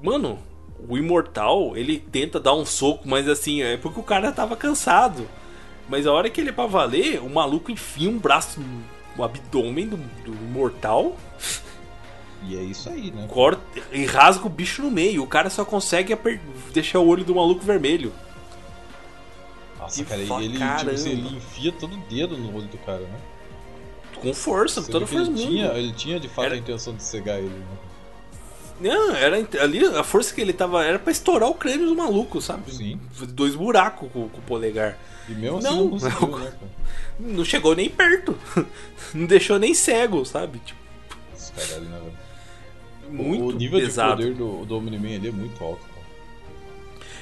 Mano, 0.01 0.39
o 0.87 0.97
Imortal, 0.97 1.75
ele 1.75 1.99
tenta 1.99 2.39
dar 2.39 2.53
um 2.53 2.65
soco, 2.65 3.07
mas 3.07 3.27
assim, 3.27 3.61
é 3.61 3.77
porque 3.77 3.99
o 3.99 4.03
cara 4.03 4.31
tava 4.31 4.55
cansado. 4.55 5.27
Mas 5.89 6.05
a 6.05 6.13
hora 6.13 6.29
que 6.29 6.39
ele 6.39 6.49
é 6.49 6.53
pra 6.53 6.67
valer, 6.67 7.19
o 7.21 7.29
maluco 7.29 7.71
enfia 7.71 8.09
um 8.09 8.17
braço 8.17 8.61
no 9.15 9.23
abdômen 9.23 9.87
do, 9.87 9.97
do 9.97 10.31
Imortal. 10.31 11.17
E 12.43 12.55
é 12.55 12.61
isso 12.61 12.89
aí, 12.89 13.11
né? 13.11 13.27
Corta 13.27 13.61
e 13.91 14.05
rasga 14.05 14.45
o 14.45 14.49
bicho 14.49 14.81
no 14.81 14.91
meio. 14.91 15.23
O 15.23 15.27
cara 15.27 15.49
só 15.49 15.65
consegue 15.65 16.17
deixar 16.71 16.99
o 16.99 17.07
olho 17.07 17.25
do 17.25 17.35
maluco 17.35 17.61
vermelho. 17.61 18.13
Nossa, 19.89 20.05
cara, 20.05 20.21
e 20.21 20.45
ele, 20.45 20.53
tipo 20.77 20.89
assim, 20.91 21.09
ele 21.11 21.35
enfia 21.37 21.71
todo 21.71 21.93
o 21.95 21.97
dedo 22.09 22.37
no 22.37 22.55
olho 22.55 22.67
do 22.67 22.77
cara, 22.79 22.99
né? 23.01 23.19
Com 24.21 24.33
força, 24.33 24.81
Você 24.81 24.91
toda 24.91 25.05
ele 25.05 25.11
força 25.13 25.31
mundo. 25.31 25.41
tinha, 25.41 25.65
ele 25.73 25.93
tinha 25.93 26.19
de 26.19 26.27
fato 26.27 26.45
Era- 26.45 26.55
a 26.55 26.57
intenção 26.57 26.93
de 26.95 27.03
cegar 27.03 27.37
ele, 27.37 27.47
né? 27.49 27.65
Não, 28.81 29.13
era 29.13 29.35
ali 29.61 29.85
a 29.85 30.03
força 30.05 30.33
que 30.33 30.39
ele 30.39 30.53
tava 30.53 30.83
era 30.85 30.97
pra 30.97 31.11
estourar 31.11 31.49
o 31.49 31.53
crânio 31.53 31.85
do 31.87 31.95
maluco, 31.95 32.41
sabe? 32.41 32.71
Sim. 32.73 32.99
Dois 33.29 33.53
buracos 33.55 34.09
com, 34.11 34.29
com 34.29 34.37
o 34.37 34.41
polegar. 34.41 34.97
E 35.27 35.33
mesmo 35.33 35.57
assim 35.57 35.67
Não, 35.67 35.75
não, 35.83 35.89
conseguiu, 35.89 36.27
não. 36.27 36.39
né? 36.39 36.53
Não 37.19 37.43
chegou 37.45 37.75
nem 37.75 37.89
perto. 37.89 38.37
Não 39.13 39.25
deixou 39.25 39.59
nem 39.59 39.73
cego, 39.73 40.23
sabe? 40.25 40.59
Tipo, 40.59 40.79
caralho, 41.55 41.85
né, 41.89 41.99
velho? 41.99 42.13
muito 43.11 43.43
o 43.47 43.51
nível 43.51 43.79
pesado. 43.79 44.21
de 44.23 44.29
poder 44.31 44.37
do, 44.37 44.65
do 44.65 44.77
Omni-Man 44.77 45.15
ali 45.15 45.27
é 45.27 45.31
muito 45.31 45.61
alto. 45.63 45.81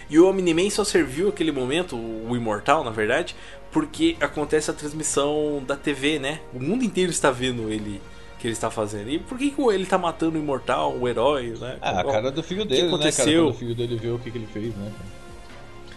E 0.10 0.18
o 0.20 0.30
Omni-Man 0.30 0.70
só 0.70 0.84
serviu 0.84 1.30
aquele 1.30 1.52
momento, 1.52 1.96
o 1.98 2.36
Imortal, 2.36 2.84
na 2.84 2.92
verdade, 2.92 3.36
porque 3.72 4.16
acontece 4.22 4.72
a 4.72 4.74
transmissão 4.74 5.62
da 5.68 5.76
TV, 5.76 6.18
né? 6.20 6.40
O 6.54 6.60
mundo 6.60 6.84
inteiro 6.84 7.12
está 7.12 7.30
vendo 7.30 7.70
ele 7.70 8.02
que 8.40 8.48
ele 8.48 8.54
está 8.54 8.70
fazendo. 8.70 9.10
E 9.10 9.20
por 9.20 9.38
que, 9.38 9.50
que 9.52 9.62
ele 9.62 9.86
tá 9.86 9.98
matando 9.98 10.38
o 10.38 10.42
Imortal, 10.42 10.96
o 10.96 11.08
herói, 11.08 11.56
né? 11.60 11.78
Ah, 11.82 12.02
a 12.02 12.04
cara 12.04 12.32
do 12.32 12.42
filho 12.44 12.64
o 12.64 12.68
que 12.68 12.70
dele, 12.70 12.84
né, 12.84 12.90
cara? 12.90 13.04
aconteceu? 13.10 13.44
Quando 13.46 13.56
o 13.56 13.58
filho 13.58 13.76
dele 13.76 13.96
vê 13.98 14.10
o 14.10 14.20
que, 14.20 14.32
que 14.32 14.38
ele 14.38 14.48
fez, 14.48 14.76
né? 14.76 14.92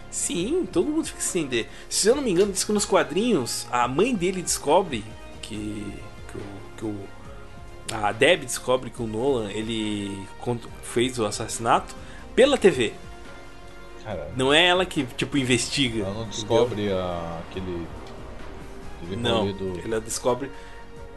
Sim, 0.09 0.67
todo 0.71 0.87
mundo 0.89 1.05
fica 1.07 1.21
sem 1.21 1.43
entender. 1.43 1.69
Se 1.87 2.07
eu 2.07 2.15
não 2.15 2.21
me 2.23 2.31
engano, 2.31 2.51
diz 2.51 2.63
que 2.65 2.71
nos 2.73 2.83
quadrinhos 2.85 3.65
a 3.71 3.87
mãe 3.87 4.13
dele 4.13 4.41
descobre 4.41 5.05
que, 5.41 5.85
que, 6.29 6.37
o, 6.37 6.41
que 6.77 6.85
o- 6.85 7.05
a 7.93 8.11
Deb 8.11 8.41
descobre 8.41 8.89
que 8.89 9.01
o 9.01 9.07
Nolan 9.07 9.49
ele 9.51 10.25
fez 10.83 11.17
o 11.19 11.25
assassinato 11.25 11.95
pela 12.35 12.57
TV. 12.57 12.93
Caralho. 14.03 14.31
Não 14.35 14.53
é 14.53 14.65
ela 14.67 14.85
que 14.85 15.03
tipo 15.05 15.37
investiga. 15.37 16.03
Ela 16.03 16.13
não 16.13 16.27
descobre 16.27 16.91
a, 16.91 17.39
aquele. 17.49 17.87
aquele 19.03 19.15
Não, 19.21 19.51
do. 19.51 19.79
ela 19.83 19.99
descobre 20.01 20.51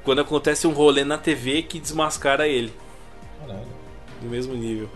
quando 0.04 0.20
acontece 0.20 0.66
um 0.66 0.72
rolê 0.72 1.02
na 1.04 1.16
TV 1.16 1.62
que 1.62 1.80
desmascara 1.80 2.46
ele 2.46 2.72
Caralho. 3.40 3.66
no 4.22 4.28
mesmo 4.28 4.54
nível. 4.54 4.88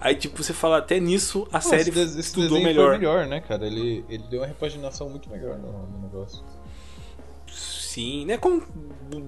Aí 0.00 0.14
tipo 0.14 0.42
você 0.42 0.52
fala 0.52 0.78
até 0.78 0.98
nisso 1.00 1.46
a 1.52 1.60
Pô, 1.60 1.68
série 1.68 1.90
esse, 1.90 2.18
estudou 2.20 2.60
melhor. 2.60 2.90
foi 2.90 2.98
melhor, 2.98 3.26
né, 3.26 3.40
cara? 3.40 3.66
Ele, 3.66 4.04
ele 4.08 4.24
deu 4.30 4.40
uma 4.40 4.46
repaginação 4.46 5.08
muito 5.08 5.28
melhor 5.30 5.58
no, 5.58 5.72
no 5.86 5.98
negócio. 6.02 6.42
Sim, 7.50 8.26
né? 8.26 8.36
Como 8.36 8.62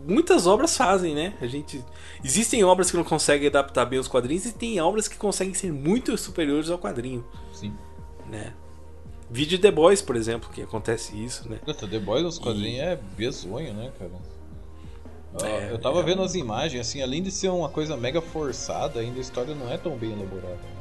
muitas 0.07 0.47
obras 0.47 0.77
fazem, 0.77 1.15
né? 1.15 1.35
A 1.41 1.47
gente 1.47 1.83
existem 2.23 2.63
obras 2.63 2.91
que 2.91 2.97
não 2.97 3.03
conseguem 3.03 3.49
adaptar 3.49 3.85
bem 3.85 3.99
os 3.99 4.07
quadrinhos 4.07 4.47
e 4.47 4.53
tem 4.53 4.81
obras 4.81 5.09
que 5.09 5.17
conseguem 5.17 5.55
ser 5.55 5.73
muito 5.73 6.17
superiores 6.17 6.71
ao 6.71 6.79
quadrinho, 6.79 7.25
Sim. 7.53 7.75
Né? 8.31 8.53
Vídeo 9.29 9.59
The 9.59 9.71
Boys, 9.71 10.03
por 10.03 10.17
exemplo, 10.17 10.51
que 10.51 10.63
acontece 10.63 11.17
isso, 11.17 11.49
né? 11.49 11.59
Puta, 11.65 11.87
The 11.87 11.99
Boys 11.99 12.25
nos 12.25 12.39
quadrinhos 12.39 12.81
é 12.81 12.99
bezonho, 13.17 13.73
né, 13.75 13.93
cara? 13.99 14.11
É, 15.43 15.71
eu 15.71 15.79
tava 15.79 16.01
é 16.01 16.03
vendo 16.03 16.23
as 16.23 16.35
imagens, 16.35 16.89
assim, 16.89 17.03
além 17.03 17.23
de 17.23 17.31
ser 17.31 17.49
uma 17.49 17.69
coisa 17.69 17.97
mega 17.97 18.21
forçada, 18.21 18.99
ainda 18.99 19.19
a 19.19 19.21
história 19.21 19.55
não 19.55 19.71
é 19.71 19.79
tão 19.79 19.97
bem 19.97 20.13
elaborada. 20.13 20.55
Né? 20.55 20.81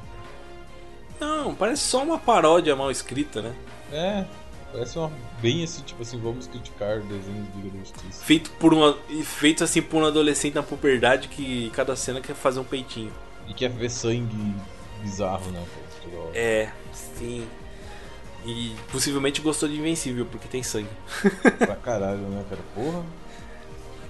Não, 1.20 1.54
parece 1.54 1.84
só 1.84 2.02
uma 2.02 2.18
paródia 2.18 2.76
mal 2.76 2.90
escrita, 2.90 3.42
né? 3.42 3.54
É, 3.92 4.26
parece 4.72 4.98
uma 4.98 5.12
bem 5.40 5.64
assim, 5.64 5.84
tipo 5.84 6.02
assim, 6.02 6.18
vamos 6.20 6.48
criticar 6.48 7.00
desenhos 7.02 7.54
de 7.54 7.62
Liga 7.62 7.78
da 7.78 7.80
Justiça. 7.80 8.24
Feito 8.24 8.50
por 8.52 8.74
uma 8.74 8.98
feito 9.24 9.64
assim 9.64 9.82
por 9.82 10.02
um 10.02 10.06
adolescente 10.06 10.56
na 10.56 10.64
puberdade 10.64 11.28
que 11.28 11.70
cada 11.72 11.96
cena 11.96 12.22
quer 12.22 12.36
fazer 12.36 12.60
um 12.60 12.64
peitinho. 12.64 13.12
E 13.48 13.54
quer 13.54 13.70
ver 13.70 13.90
sangue 13.90 14.56
bizarro, 15.02 15.52
né? 15.52 15.64
É, 16.34 16.70
sim. 17.20 17.48
E 18.46 18.74
possivelmente 18.92 19.42
gostou 19.42 19.68
de 19.68 19.76
Invencível 19.76 20.26
porque 20.26 20.48
tem 20.48 20.64
sangue. 20.64 20.90
Pra 21.60 21.76
caralho, 21.76 22.22
né, 22.22 22.44
cara? 22.50 22.62
Porra. 22.74 23.04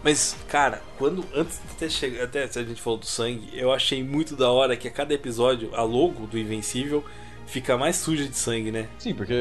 Mas, 0.03 0.36
cara, 0.48 0.81
quando 0.98 1.26
antes 1.36 1.57
de 1.57 1.72
até 1.76 1.90
chegar, 1.90 2.23
até 2.23 2.48
se 2.48 2.57
a 2.57 2.64
gente 2.64 2.81
falou 2.81 2.99
do 2.99 3.06
sangue, 3.06 3.49
eu 3.53 3.72
achei 3.72 4.02
muito 4.03 4.36
da 4.36 4.49
hora 4.49 4.77
que 4.77 4.88
a 4.88 4.91
cada 4.91 5.14
episódio 5.14 5.72
a 5.76 5.84
logo 5.84 6.26
do 6.26 6.38
Invencível 6.38 7.03
fica 7.45 7.77
mais 7.77 7.98
suja 7.98 8.26
de 8.26 8.38
sangue, 8.38 8.72
né? 8.72 8.88
Sim, 8.98 9.14
porque 9.14 9.34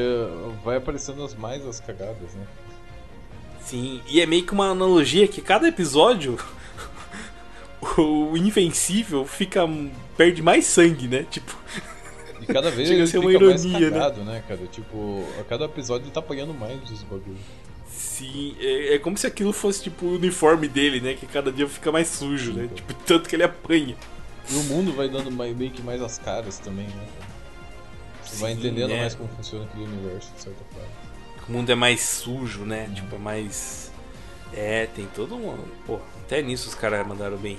vai 0.63 0.77
aparecendo 0.77 1.23
as 1.23 1.33
mais 1.35 1.65
as 1.65 1.79
cagadas, 1.79 2.33
né? 2.33 2.45
Sim, 3.61 4.01
e 4.07 4.19
é 4.19 4.25
meio 4.25 4.45
que 4.45 4.51
uma 4.51 4.71
analogia 4.71 5.27
que 5.27 5.41
cada 5.41 5.67
episódio 5.67 6.37
o 7.97 8.35
Invencível 8.35 9.25
fica 9.25 9.61
perde 10.17 10.41
mais 10.41 10.65
sangue, 10.65 11.07
né? 11.07 11.25
Tipo, 11.29 11.55
cada 12.53 12.71
vez 12.71 12.87
Chega 12.87 12.99
a 12.99 13.03
ele 13.03 13.07
ser 13.11 13.21
fica 13.21 13.37
uma 13.37 13.49
mais 13.49 13.63
ironia, 13.65 13.89
né? 13.89 13.97
cagado, 13.99 14.23
né? 14.23 14.43
cara? 14.47 14.67
Tipo, 14.71 15.23
a 15.39 15.43
cada 15.43 15.65
episódio 15.65 16.05
ele 16.05 16.11
tá 16.11 16.19
apanhando 16.19 16.53
mais 16.53 16.79
dos 16.81 17.01
bagulhos. 17.03 17.39
sim, 17.87 18.55
é, 18.59 18.95
é 18.95 18.99
como 18.99 19.17
se 19.17 19.25
aquilo 19.27 19.51
fosse 19.53 19.83
tipo 19.83 20.05
o 20.05 20.15
uniforme 20.15 20.67
dele, 20.67 20.99
né? 21.01 21.13
Que 21.13 21.25
cada 21.27 21.51
dia 21.51 21.67
fica 21.67 21.91
mais 21.91 22.07
sujo, 22.07 22.53
né? 22.53 22.69
Tipo, 22.73 22.93
tanto 23.05 23.27
que 23.29 23.35
ele 23.35 23.43
apanha. 23.43 23.95
E 24.49 24.55
o 24.55 24.63
mundo 24.63 24.91
vai 24.93 25.07
dando 25.09 25.29
mais- 25.31 25.55
meio 25.55 25.71
que 25.71 25.81
mais 25.81 26.01
as 26.01 26.17
caras 26.17 26.57
também, 26.59 26.85
né? 26.87 26.93
cara? 27.19 27.29
Você 28.23 28.35
vai 28.41 28.53
Sim, 28.53 28.59
entendendo 28.59 28.91
é. 28.93 28.99
mais 28.99 29.15
como 29.15 29.29
funciona 29.29 29.65
aquele 29.65 29.83
universo, 29.85 30.31
de 30.35 30.41
certa 30.41 30.63
forma. 30.73 30.87
O 31.47 31.51
mundo 31.51 31.71
é 31.71 31.75
mais 31.75 32.01
sujo, 32.01 32.61
né? 32.61 32.89
Tipo, 32.93 33.15
é 33.15 33.19
mais. 33.19 33.91
É, 34.53 34.87
tem 34.87 35.07
todo 35.15 35.35
um. 35.35 35.57
Pô, 35.85 35.99
até 36.25 36.41
nisso 36.41 36.67
os 36.69 36.75
caras 36.75 37.05
mandaram 37.07 37.37
bem. 37.37 37.57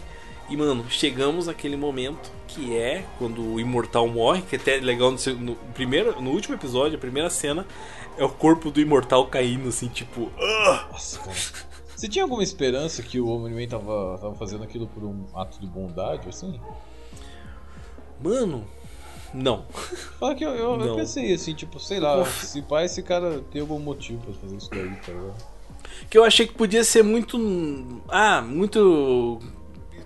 E, 0.50 0.56
mano, 0.56 0.84
chegamos 0.90 1.46
naquele 1.46 1.76
momento 1.76 2.30
que 2.48 2.76
é 2.76 3.04
quando 3.18 3.40
o 3.40 3.60
imortal 3.60 4.08
morre, 4.08 4.42
que 4.42 4.56
até 4.56 4.78
é 4.78 4.80
legal 4.80 5.12
no, 5.12 5.34
no 5.36 5.54
primeiro, 5.72 6.20
no 6.20 6.30
último 6.30 6.56
episódio, 6.56 6.96
a 6.96 7.00
primeira 7.00 7.30
cena, 7.30 7.64
é 8.18 8.24
o 8.24 8.28
corpo 8.28 8.70
do 8.70 8.80
imortal 8.80 9.26
caindo, 9.28 9.68
assim, 9.68 9.88
tipo. 9.88 10.30
Nossa, 10.36 11.20
cara. 11.20 11.70
Você 11.94 12.08
tinha 12.08 12.24
alguma 12.24 12.42
esperança 12.42 13.02
que 13.02 13.20
o 13.20 13.28
Omni-Man 13.28 13.68
tava, 13.68 14.18
tava 14.18 14.34
fazendo 14.34 14.64
aquilo 14.64 14.86
por 14.86 15.04
um 15.04 15.26
ato 15.34 15.60
de 15.60 15.66
bondade, 15.66 16.28
assim? 16.28 16.58
Mano, 18.22 18.66
não. 19.32 19.66
Fala 20.18 20.34
que 20.34 20.44
eu, 20.44 20.50
eu, 20.50 20.80
eu 20.80 20.96
pensei 20.96 21.32
assim, 21.32 21.54
tipo, 21.54 21.78
sei 21.78 22.00
lá, 22.00 22.24
se 22.24 22.62
pai 22.62 22.86
esse 22.86 23.02
cara 23.02 23.42
tem 23.50 23.60
algum 23.60 23.78
motivo 23.78 24.22
pra 24.22 24.34
fazer 24.34 24.56
isso 24.56 24.70
daí, 24.70 24.90
tá 24.96 25.12
ligado? 25.12 25.34
Que 26.08 26.18
eu 26.18 26.24
achei 26.24 26.46
que 26.46 26.54
podia 26.54 26.82
ser 26.84 27.02
muito. 27.04 27.38
Ah, 28.08 28.40
muito. 28.40 29.38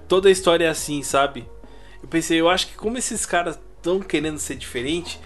Toda 0.09 0.28
a 0.28 0.32
história 0.32 0.66
é 0.66 0.68
assim, 0.68 1.02
sabe? 1.02 1.48
Eu 2.02 2.09
pensei, 2.09 2.40
eu 2.40 2.48
acho 2.48 2.66
que 2.68 2.74
como 2.76 2.98
esses 2.98 3.24
caras 3.24 3.59
estão 3.76 4.01
querendo 4.01 4.39
ser 4.39 4.56
diferente, 4.56 5.18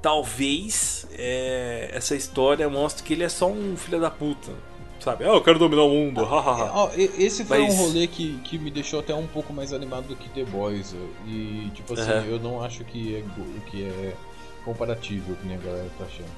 talvez 0.00 1.06
é, 1.12 1.90
essa 1.92 2.14
história 2.14 2.68
mostre 2.68 3.02
que 3.04 3.12
ele 3.14 3.24
é 3.24 3.28
só 3.28 3.46
um 3.48 3.76
filho 3.76 4.00
da 4.00 4.10
puta. 4.10 4.52
Sabe? 5.00 5.24
Ah, 5.24 5.28
eu 5.28 5.40
quero 5.42 5.58
dominar 5.58 5.82
o 5.84 5.88
mundo. 5.88 6.20
e- 6.94 7.24
esse 7.24 7.42
foi 7.44 7.60
Mas- 7.60 7.72
um 7.72 7.76
rolê 7.78 8.06
que, 8.06 8.36
que 8.44 8.58
me 8.58 8.70
deixou 8.70 9.00
até 9.00 9.14
um 9.14 9.26
pouco 9.26 9.50
mais 9.50 9.72
animado 9.72 10.08
do 10.08 10.14
que 10.16 10.28
The 10.28 10.44
Boys. 10.44 10.94
E, 11.26 11.70
tipo 11.74 11.94
assim, 11.94 12.10
Aham. 12.10 12.24
eu 12.26 12.38
não 12.38 12.62
acho 12.62 12.84
que 12.84 13.16
é, 13.16 13.24
que 13.70 13.84
é 13.84 14.12
comparável, 14.62 15.00
que 15.00 15.18
nem 15.46 15.56
a 15.56 15.58
galera 15.60 15.88
tá 15.98 16.04
achando. 16.04 16.28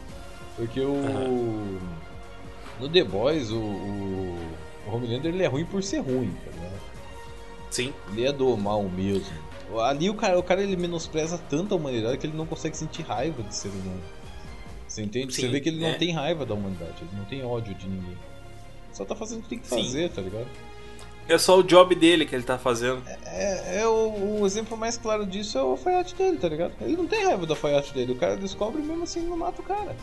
Porque 0.56 0.80
o. 0.80 1.78
No 2.80 2.88
The 2.88 3.02
Boys, 3.02 3.50
o, 3.50 3.56
o, 3.58 4.38
o 4.86 4.94
Homelander 4.94 5.34
ele 5.34 5.42
é 5.42 5.46
ruim 5.48 5.64
por 5.64 5.82
ser 5.82 5.98
ruim, 5.98 6.32
tá 6.44 6.50
ligado? 6.52 6.81
Sim. 7.72 7.92
Ele 8.12 8.26
é 8.26 8.32
do 8.32 8.56
mal 8.56 8.82
mesmo. 8.84 9.32
Ali 9.80 10.10
o 10.10 10.14
cara, 10.14 10.38
o 10.38 10.42
cara 10.42 10.62
ele 10.62 10.76
menospreza 10.76 11.38
tanto 11.48 11.74
a 11.74 11.76
humanidade 11.78 12.18
que 12.18 12.26
ele 12.26 12.36
não 12.36 12.46
consegue 12.46 12.76
sentir 12.76 13.02
raiva 13.02 13.42
de 13.42 13.54
ser 13.54 13.70
humano. 13.70 14.02
Você 14.86 15.02
entende? 15.02 15.34
Você 15.34 15.40
Sim, 15.40 15.50
vê 15.50 15.60
que 15.60 15.70
ele 15.70 15.80
não 15.80 15.88
é. 15.88 15.94
tem 15.94 16.12
raiva 16.12 16.44
da 16.44 16.52
humanidade, 16.52 16.96
ele 17.00 17.16
não 17.16 17.24
tem 17.24 17.42
ódio 17.42 17.74
de 17.74 17.88
ninguém. 17.88 18.16
Só 18.92 19.06
tá 19.06 19.16
fazendo 19.16 19.40
o 19.40 19.42
que 19.44 19.48
tem 19.48 19.58
que 19.58 19.66
Sim. 19.66 19.82
fazer, 19.84 20.10
tá 20.10 20.20
ligado? 20.20 20.46
É 21.26 21.38
só 21.38 21.58
o 21.58 21.62
job 21.62 21.94
dele 21.94 22.26
que 22.26 22.34
ele 22.34 22.42
tá 22.42 22.58
fazendo. 22.58 23.02
É, 23.24 23.80
é 23.80 23.86
o, 23.86 24.40
o 24.40 24.46
exemplo 24.46 24.76
mais 24.76 24.98
claro 24.98 25.24
disso 25.24 25.56
é 25.56 25.62
o 25.62 25.68
alfaiate 25.68 26.14
dele, 26.14 26.36
tá 26.36 26.48
ligado? 26.48 26.74
Ele 26.80 26.96
não 26.96 27.06
tem 27.06 27.24
raiva 27.24 27.46
do 27.46 27.54
alfaiate 27.54 27.94
dele, 27.94 28.12
o 28.12 28.16
cara 28.16 28.36
descobre 28.36 28.82
mesmo 28.82 29.04
assim 29.04 29.22
não 29.22 29.36
mata 29.36 29.62
o 29.62 29.64
cara. 29.64 29.96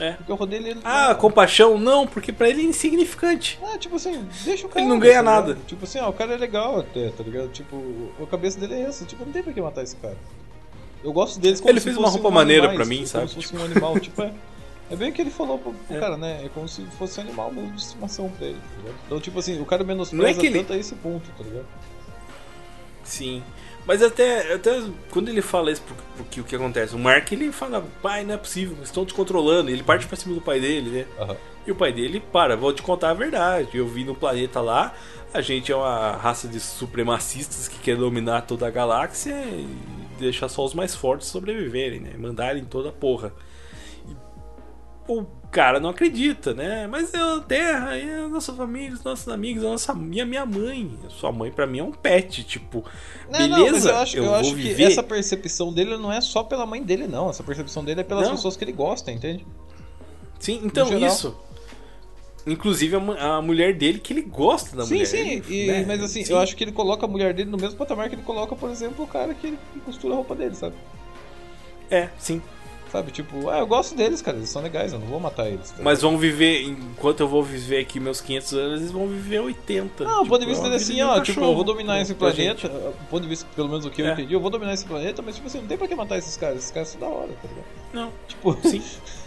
É. 0.00 0.12
Porque 0.12 0.30
o 0.32 0.34
rodeio 0.36 0.66
ele. 0.66 0.80
Ah, 0.84 1.08
não- 1.08 1.14
compaixão? 1.16 1.76
Não, 1.78 2.06
porque 2.06 2.32
pra 2.32 2.48
ele 2.48 2.60
é 2.62 2.64
insignificante. 2.64 3.58
Ah, 3.62 3.76
tipo 3.78 3.96
assim, 3.96 4.26
deixa 4.44 4.66
o 4.66 4.68
cara. 4.68 4.80
Ele 4.80 4.88
não 4.88 4.98
ganha 4.98 5.16
tá 5.16 5.22
nada. 5.22 5.58
Tipo 5.66 5.84
assim, 5.84 5.98
ah, 5.98 6.08
o 6.08 6.12
cara 6.12 6.34
é 6.34 6.36
legal 6.36 6.78
até, 6.80 7.10
tá 7.10 7.24
ligado? 7.24 7.48
Tipo, 7.48 7.82
a 8.22 8.26
cabeça 8.26 8.60
dele 8.60 8.74
é 8.74 8.82
essa, 8.82 9.04
tipo, 9.04 9.24
não 9.24 9.32
tem 9.32 9.42
pra 9.42 9.52
que 9.52 9.60
matar 9.60 9.82
esse 9.82 9.96
cara. 9.96 10.16
Eu 11.02 11.12
gosto 11.12 11.40
deles 11.40 11.60
como 11.60 11.70
Ele 11.72 11.80
se 11.80 11.84
fez 11.84 11.96
uma 11.96 12.08
roupa 12.08 12.28
um 12.28 12.30
maneira 12.30 12.68
animais, 12.68 12.76
pra 12.76 12.86
mim, 12.88 12.96
tipo, 13.04 13.08
sabe? 13.08 13.28
Como 13.28 13.42
se 13.42 13.48
fosse 13.48 13.62
um 13.62 13.64
animal, 13.64 13.98
tipo, 14.00 14.22
é. 14.22 14.32
É 14.90 14.96
bem 14.96 15.10
o 15.10 15.12
que 15.12 15.20
ele 15.20 15.30
falou 15.30 15.58
pro, 15.58 15.72
pro 15.72 15.96
É. 15.96 16.00
cara, 16.00 16.16
né? 16.16 16.42
É 16.44 16.48
como 16.48 16.66
se 16.68 16.82
fosse 16.98 17.20
um 17.20 17.24
animal 17.24 17.52
mesmo 17.52 17.72
de 17.72 17.80
estimação 17.82 18.28
pra 18.30 18.46
ele, 18.46 18.56
tá 18.56 18.76
ligado? 18.78 18.94
Então, 19.06 19.20
tipo 19.20 19.38
assim, 19.38 19.60
o 19.60 19.64
cara 19.66 19.84
menospreza 19.84 20.22
Não 20.22 20.28
é 20.30 20.34
que 20.34 20.46
ele- 20.46 20.60
tanto 20.60 20.72
a 20.72 20.76
esse 20.76 20.94
ponto, 20.94 21.28
tá 21.36 21.44
ligado? 21.44 21.66
Sim. 23.04 23.42
Mas 23.88 24.02
até, 24.02 24.52
até 24.52 24.82
quando 25.10 25.30
ele 25.30 25.40
fala 25.40 25.72
isso, 25.72 25.80
porque, 25.80 26.02
porque 26.14 26.40
o 26.42 26.44
que 26.44 26.54
acontece? 26.54 26.94
O 26.94 26.98
Mark 26.98 27.32
ele 27.32 27.50
fala, 27.50 27.82
pai, 28.02 28.22
não 28.22 28.34
é 28.34 28.36
possível, 28.36 28.76
estão 28.82 29.06
te 29.06 29.14
controlando. 29.14 29.70
Ele 29.70 29.82
parte 29.82 30.06
pra 30.06 30.14
cima 30.14 30.34
do 30.34 30.42
pai 30.42 30.60
dele, 30.60 30.90
né? 30.90 31.06
Aham. 31.18 31.36
E 31.66 31.72
o 31.72 31.74
pai 31.74 31.90
dele, 31.90 32.20
para, 32.20 32.54
vou 32.54 32.70
te 32.70 32.82
contar 32.82 33.10
a 33.10 33.14
verdade. 33.14 33.78
Eu 33.78 33.88
vi 33.88 34.04
no 34.04 34.14
planeta 34.14 34.60
lá, 34.60 34.94
a 35.32 35.40
gente 35.40 35.72
é 35.72 35.76
uma 35.76 36.12
raça 36.12 36.46
de 36.46 36.60
supremacistas 36.60 37.66
que 37.66 37.78
quer 37.78 37.96
dominar 37.96 38.42
toda 38.42 38.66
a 38.66 38.70
galáxia 38.70 39.32
e 39.32 39.66
deixar 40.18 40.50
só 40.50 40.66
os 40.66 40.74
mais 40.74 40.94
fortes 40.94 41.28
sobreviverem, 41.28 41.98
né? 41.98 42.12
Mandarem 42.18 42.66
toda 42.66 42.90
a 42.90 42.92
porra. 42.92 43.32
E 44.06 44.14
o 45.10 45.24
cara 45.50 45.80
não 45.80 45.90
acredita, 45.90 46.52
né? 46.54 46.86
Mas 46.86 47.12
é 47.14 47.18
a 47.18 47.40
Terra, 47.40 47.96
é 47.96 48.24
a 48.24 48.28
nossa 48.28 48.52
família, 48.52 48.92
os 48.92 49.02
nossos 49.02 49.28
amigos, 49.28 49.64
a 49.64 49.68
nossa 49.68 49.94
minha, 49.94 50.24
minha 50.26 50.44
mãe. 50.44 50.90
Sua 51.08 51.32
mãe 51.32 51.50
pra 51.50 51.66
mim 51.66 51.78
é 51.78 51.82
um 51.84 51.92
pet, 51.92 52.44
tipo, 52.44 52.84
Não, 53.30 53.38
beleza, 53.38 53.56
não, 53.58 53.70
mas 53.72 53.84
eu 53.86 53.96
acho, 53.96 54.16
eu 54.18 54.24
vou 54.24 54.34
acho 54.34 54.54
viver. 54.54 54.74
que 54.76 54.82
essa 54.84 55.02
percepção 55.02 55.72
dele 55.72 55.96
não 55.96 56.12
é 56.12 56.20
só 56.20 56.42
pela 56.42 56.66
mãe 56.66 56.82
dele, 56.82 57.06
não. 57.06 57.30
Essa 57.30 57.42
percepção 57.42 57.84
dele 57.84 58.00
é 58.02 58.04
pelas 58.04 58.26
Não. 58.28 58.34
pessoas 58.36 58.56
que 58.56 58.64
ele 58.64 58.72
gosta, 58.72 59.10
entende? 59.10 59.46
Sim, 60.38 60.60
então 60.64 60.96
isso. 60.98 61.34
Inclusive 62.46 62.96
a, 62.96 63.36
a 63.36 63.42
mulher 63.42 63.74
dele 63.74 63.98
que 63.98 64.12
ele 64.12 64.22
gosta 64.22 64.74
da 64.76 64.84
sim, 64.84 64.94
mulher. 64.94 65.06
sim, 65.06 65.42
e- 65.48 65.66
né? 65.66 65.84
mas 65.86 66.02
assim, 66.02 66.24
Sim. 66.24 66.32
eu 66.32 66.38
acho 66.38 66.56
que 66.56 66.64
ele 66.64 66.72
coloca 66.72 67.04
a 67.04 67.08
mulher 67.08 67.34
dele 67.34 67.50
no 67.50 67.58
mesmo 67.58 67.76
patamar 67.76 68.08
que 68.08 68.14
ele 68.14 68.22
coloca, 68.22 68.56
por 68.56 68.70
exemplo, 68.70 69.04
o 69.04 69.08
cara 69.08 69.34
que, 69.34 69.50
que 69.72 69.80
costura 69.80 70.14
a 70.14 70.16
roupa 70.16 70.34
dele, 70.34 70.54
sabe? 70.54 70.74
É, 71.90 72.08
sim. 72.18 72.40
Sabe, 72.90 73.10
tipo, 73.12 73.50
ah, 73.50 73.58
eu 73.58 73.66
gosto 73.66 73.94
deles, 73.94 74.22
cara, 74.22 74.36
eles 74.38 74.48
são 74.48 74.62
legais, 74.62 74.92
eu 74.94 74.98
não 74.98 75.06
vou 75.06 75.20
matar 75.20 75.46
eles. 75.46 75.70
tá 75.70 75.82
Mas 75.82 76.00
vão 76.00 76.16
viver, 76.16 76.62
enquanto 76.62 77.20
eu 77.20 77.28
vou 77.28 77.42
viver 77.42 77.78
aqui 77.80 78.00
meus 78.00 78.20
500 78.20 78.52
anos, 78.54 78.80
eles 78.80 78.90
vão 78.92 79.06
viver 79.06 79.40
80. 79.40 80.04
Não, 80.04 80.22
o 80.22 80.26
ponto 80.26 80.38
de 80.40 80.46
Tipo, 80.46 80.48
vista 80.62 80.68
é 80.68 80.74
assim, 80.76 81.02
ó, 81.02 81.18
um 81.18 81.22
tipo, 81.22 81.40
eu 81.40 81.54
vou 81.54 81.64
dominar 81.64 82.00
esse 82.00 82.14
planeta, 82.14 82.40
gente. 82.40 82.68
do 82.68 83.06
ponto 83.10 83.22
de 83.22 83.28
vista, 83.28 83.46
pelo 83.54 83.68
menos 83.68 83.84
o 83.84 83.90
que 83.90 84.00
eu 84.00 84.06
É. 84.06 84.12
entendi, 84.12 84.32
eu 84.32 84.40
vou 84.40 84.50
dominar 84.50 84.72
esse 84.72 84.84
planeta, 84.86 85.20
mas 85.20 85.34
tipo 85.34 85.46
assim, 85.48 85.58
não 85.60 85.66
tem 85.66 85.76
pra 85.76 85.86
que 85.86 85.94
matar 85.94 86.16
esses 86.16 86.36
caras, 86.36 86.58
esses 86.58 86.70
caras 86.70 86.88
são 86.88 87.00
da 87.00 87.08
hora, 87.08 87.28
tá 87.42 87.48
ligado? 87.48 87.66
Não, 87.92 88.12
Tipo, 88.26 88.56
sim. 88.66 88.82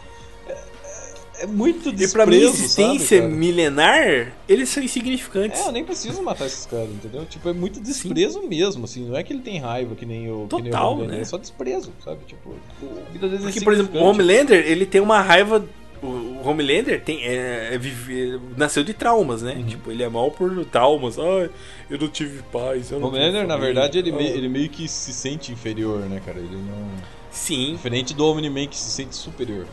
é 1.44 1.46
muito 1.48 1.90
E 1.90 2.08
pra 2.10 2.26
minha 2.26 2.40
desprezo, 2.42 2.54
existência 2.54 3.22
sabe, 3.22 3.34
milenar, 3.34 4.34
eles 4.48 4.70
são 4.70 4.82
insignificantes. 4.84 5.60
É, 5.62 5.68
eu 5.68 5.72
nem 5.72 5.84
preciso 5.84 6.22
matar 6.22 6.46
esses 6.46 6.66
caras, 6.66 6.90
entendeu? 6.90 7.26
Tipo, 7.26 7.50
é 7.50 7.54
muito 7.54 7.80
desprezo 7.80 8.42
mesmo, 8.48 8.86
assim. 8.86 9.06
Não 9.08 9.16
é 9.18 9.24
que 9.24 9.34
ele 9.34 9.42
tem 9.42 9.60
raiva 9.60 9.96
que 9.96 10.06
nem 10.06 10.32
o. 10.32 10.48
que 10.48 10.56
nem 10.62 10.70
o 10.70 10.72
Total, 10.72 10.98
né? 11.00 11.22
É 11.22 11.26
só 11.26 11.38
desprezo, 11.38 11.92
sabe? 12.04 12.20
Tipo, 12.26 12.54
é 12.84 13.38
Porque, 13.38 13.62
por 13.62 13.74
exemplo, 13.74 14.00
o. 14.00 14.04
Homelander, 14.04 14.66
ele 14.66 14.86
tem 14.86 15.02
uma 15.02 15.22
raiva. 15.22 15.66
O 16.04 16.40
Homelander 16.44 17.00
tem, 17.04 17.24
é, 17.24 17.76
é 17.76 17.78
vive- 17.78 18.40
nasceu 18.58 18.84
de 18.84 18.92
traumas, 18.92 19.44
Uhum. 19.44 19.50
né? 19.50 19.64
Tipo, 19.68 19.92
ele 19.92 20.02
é 20.02 20.10
mal 20.10 20.32
por 20.32 20.66
traumas. 20.66 21.20
Ai, 21.20 21.50
eu 21.92 22.00
não 22.00 22.08
tive 22.08 22.42
paz. 22.52 22.92
O 22.92 22.98
Homelander, 22.98 23.46
na 23.46 23.56
verdade, 23.56 24.00
ele, 24.00 24.10
Ah. 24.12 24.16
meio, 24.16 24.36
ele 24.36 24.50
meio 24.50 24.68
que 24.68 24.88
se 24.88 25.14
sente 25.14 25.52
inferior, 25.52 26.00
né, 26.10 26.20
cara? 26.26 26.40
Ele 26.40 26.56
não. 26.56 26.88
Sim, 27.30 27.74
Diferente 27.76 28.14
do 28.16 28.26
Omni-Man 28.26 28.66
que 28.68 28.78
se 28.78 28.90
sente 28.90 29.16
superior. 29.16 29.68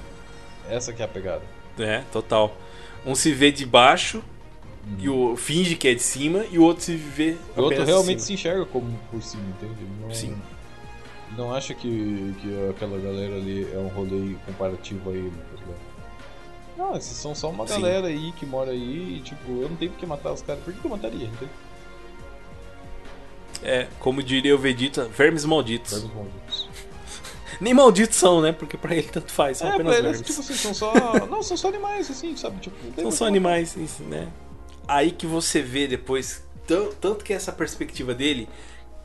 Essa 0.70 0.92
que 0.92 1.00
é 1.00 1.04
a 1.06 1.08
pegada. 1.08 1.40
É, 1.82 2.04
total. 2.12 2.56
Um 3.06 3.14
se 3.14 3.32
vê 3.32 3.50
de 3.50 3.64
baixo 3.64 4.22
e 4.98 5.08
o 5.08 5.36
finge 5.36 5.76
que 5.76 5.88
é 5.88 5.94
de 5.94 6.02
cima 6.02 6.44
e 6.50 6.58
o 6.58 6.62
outro 6.62 6.84
se 6.84 6.96
vê 6.96 7.36
O 7.56 7.62
outro 7.62 7.84
realmente 7.84 8.22
se 8.22 8.32
enxerga 8.32 8.64
como 8.64 8.90
por 9.10 9.22
cima, 9.22 9.42
entende? 9.50 9.86
Não, 10.00 10.14
Sim. 10.14 10.36
não 11.36 11.54
acha 11.54 11.74
que, 11.74 12.34
que 12.40 12.70
aquela 12.70 12.98
galera 12.98 13.36
ali 13.36 13.68
é 13.72 13.78
um 13.78 13.88
rolê 13.88 14.34
comparativo 14.46 15.10
a 15.10 15.12
ele, 15.12 15.30
tá 15.30 15.60
ligado? 15.60 15.88
Não, 16.78 16.96
esses 16.96 17.16
são 17.16 17.34
só 17.34 17.50
uma 17.50 17.66
Sim. 17.66 17.80
galera 17.80 18.06
aí 18.06 18.32
que 18.32 18.46
mora 18.46 18.70
aí 18.70 19.18
e, 19.18 19.20
tipo, 19.20 19.50
eu 19.50 19.68
não 19.68 19.76
tenho 19.76 19.90
por 19.90 19.98
que 19.98 20.06
matar 20.06 20.32
os 20.32 20.42
caras. 20.42 20.62
Por 20.62 20.72
que 20.72 20.80
que 20.80 20.86
eu 20.86 20.90
mataria, 20.90 21.26
entende? 21.26 21.50
É, 23.62 23.88
como 23.98 24.22
diria 24.22 24.54
o 24.54 24.58
Vegeta, 24.58 25.04
vermes 25.06 25.44
malditos. 25.44 25.92
Vermes 25.92 26.14
malditos. 26.14 26.47
Nem 27.60 27.74
malditos 27.74 28.16
são, 28.16 28.40
né? 28.40 28.52
Porque 28.52 28.76
pra 28.76 28.94
ele 28.94 29.08
tanto 29.08 29.32
faz, 29.32 29.58
são 29.58 29.68
É, 29.68 29.74
apenas 29.74 29.96
pra 29.96 30.08
eles, 30.08 30.20
tipo 30.22 30.40
assim, 30.40 30.54
são 30.54 30.74
só. 30.74 30.92
não, 31.28 31.42
são 31.42 31.56
só 31.56 31.68
animais, 31.68 32.10
assim, 32.10 32.36
sabe? 32.36 32.60
Tipo, 32.60 32.76
São 33.00 33.10
só 33.10 33.26
animais, 33.26 33.76
isso, 33.76 34.02
né? 34.04 34.28
Aí 34.86 35.10
que 35.10 35.26
você 35.26 35.60
vê 35.60 35.86
depois, 35.86 36.44
tan- 36.66 36.90
tanto 37.00 37.24
que 37.24 37.32
essa 37.32 37.52
perspectiva 37.52 38.14
dele, 38.14 38.48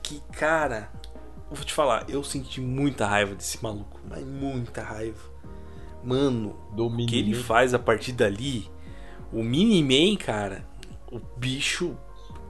que, 0.02 0.20
cara, 0.32 0.90
eu 1.50 1.56
vou 1.56 1.64
te 1.64 1.72
falar, 1.74 2.04
eu 2.08 2.22
senti 2.24 2.60
muita 2.60 3.06
raiva 3.06 3.34
desse 3.34 3.62
maluco, 3.62 4.00
mas 4.08 4.24
muita 4.24 4.82
raiva. 4.82 5.18
Mano, 6.02 6.56
Do 6.74 6.86
o 6.86 7.06
que 7.06 7.18
ele 7.18 7.34
faz 7.34 7.72
a 7.74 7.78
partir 7.78 8.12
dali, 8.12 8.70
o 9.32 9.42
Mini-Man, 9.42 10.16
cara, 10.16 10.66
o 11.10 11.18
bicho. 11.38 11.96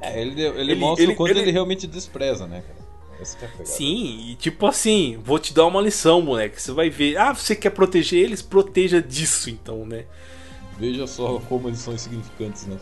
É, 0.01 0.21
ele, 0.21 0.41
ele, 0.43 0.61
Ele- 0.61 0.75
mostra 0.75 1.05
ele- 1.05 1.13
o 1.13 1.17
quanto 1.17 1.31
ele... 1.31 1.41
ele- 1.41 1.51
realmente 1.53 1.87
despreza, 1.87 2.47
né, 2.47 2.63
cara? 2.67 2.84
Que 3.39 3.45
é. 3.45 3.65
Sim, 3.65 4.27
e 4.31 4.35
tipo 4.37 4.67
assim, 4.67 5.19
vou 5.25 5.39
te 5.39 5.53
dar 5.55 5.67
uma 5.67 5.81
lição, 5.81 6.21
moleque. 6.21 6.61
Você 6.61 6.73
vai 6.73 6.91
ver. 6.91 7.17
Ah, 7.17 7.33
você 7.33 7.55
quer 7.57 7.71
proteger 7.71 8.21
eles? 8.23 8.43
Proteja 8.43 9.01
disso, 9.03 9.49
então, 9.51 9.85
né? 9.87 10.05
Veja 10.79 11.07
só 11.07 11.39
como 11.49 11.69
eles 11.69 11.79
são 11.79 11.95
insignificantes, 11.95 12.67
né? 12.67 12.77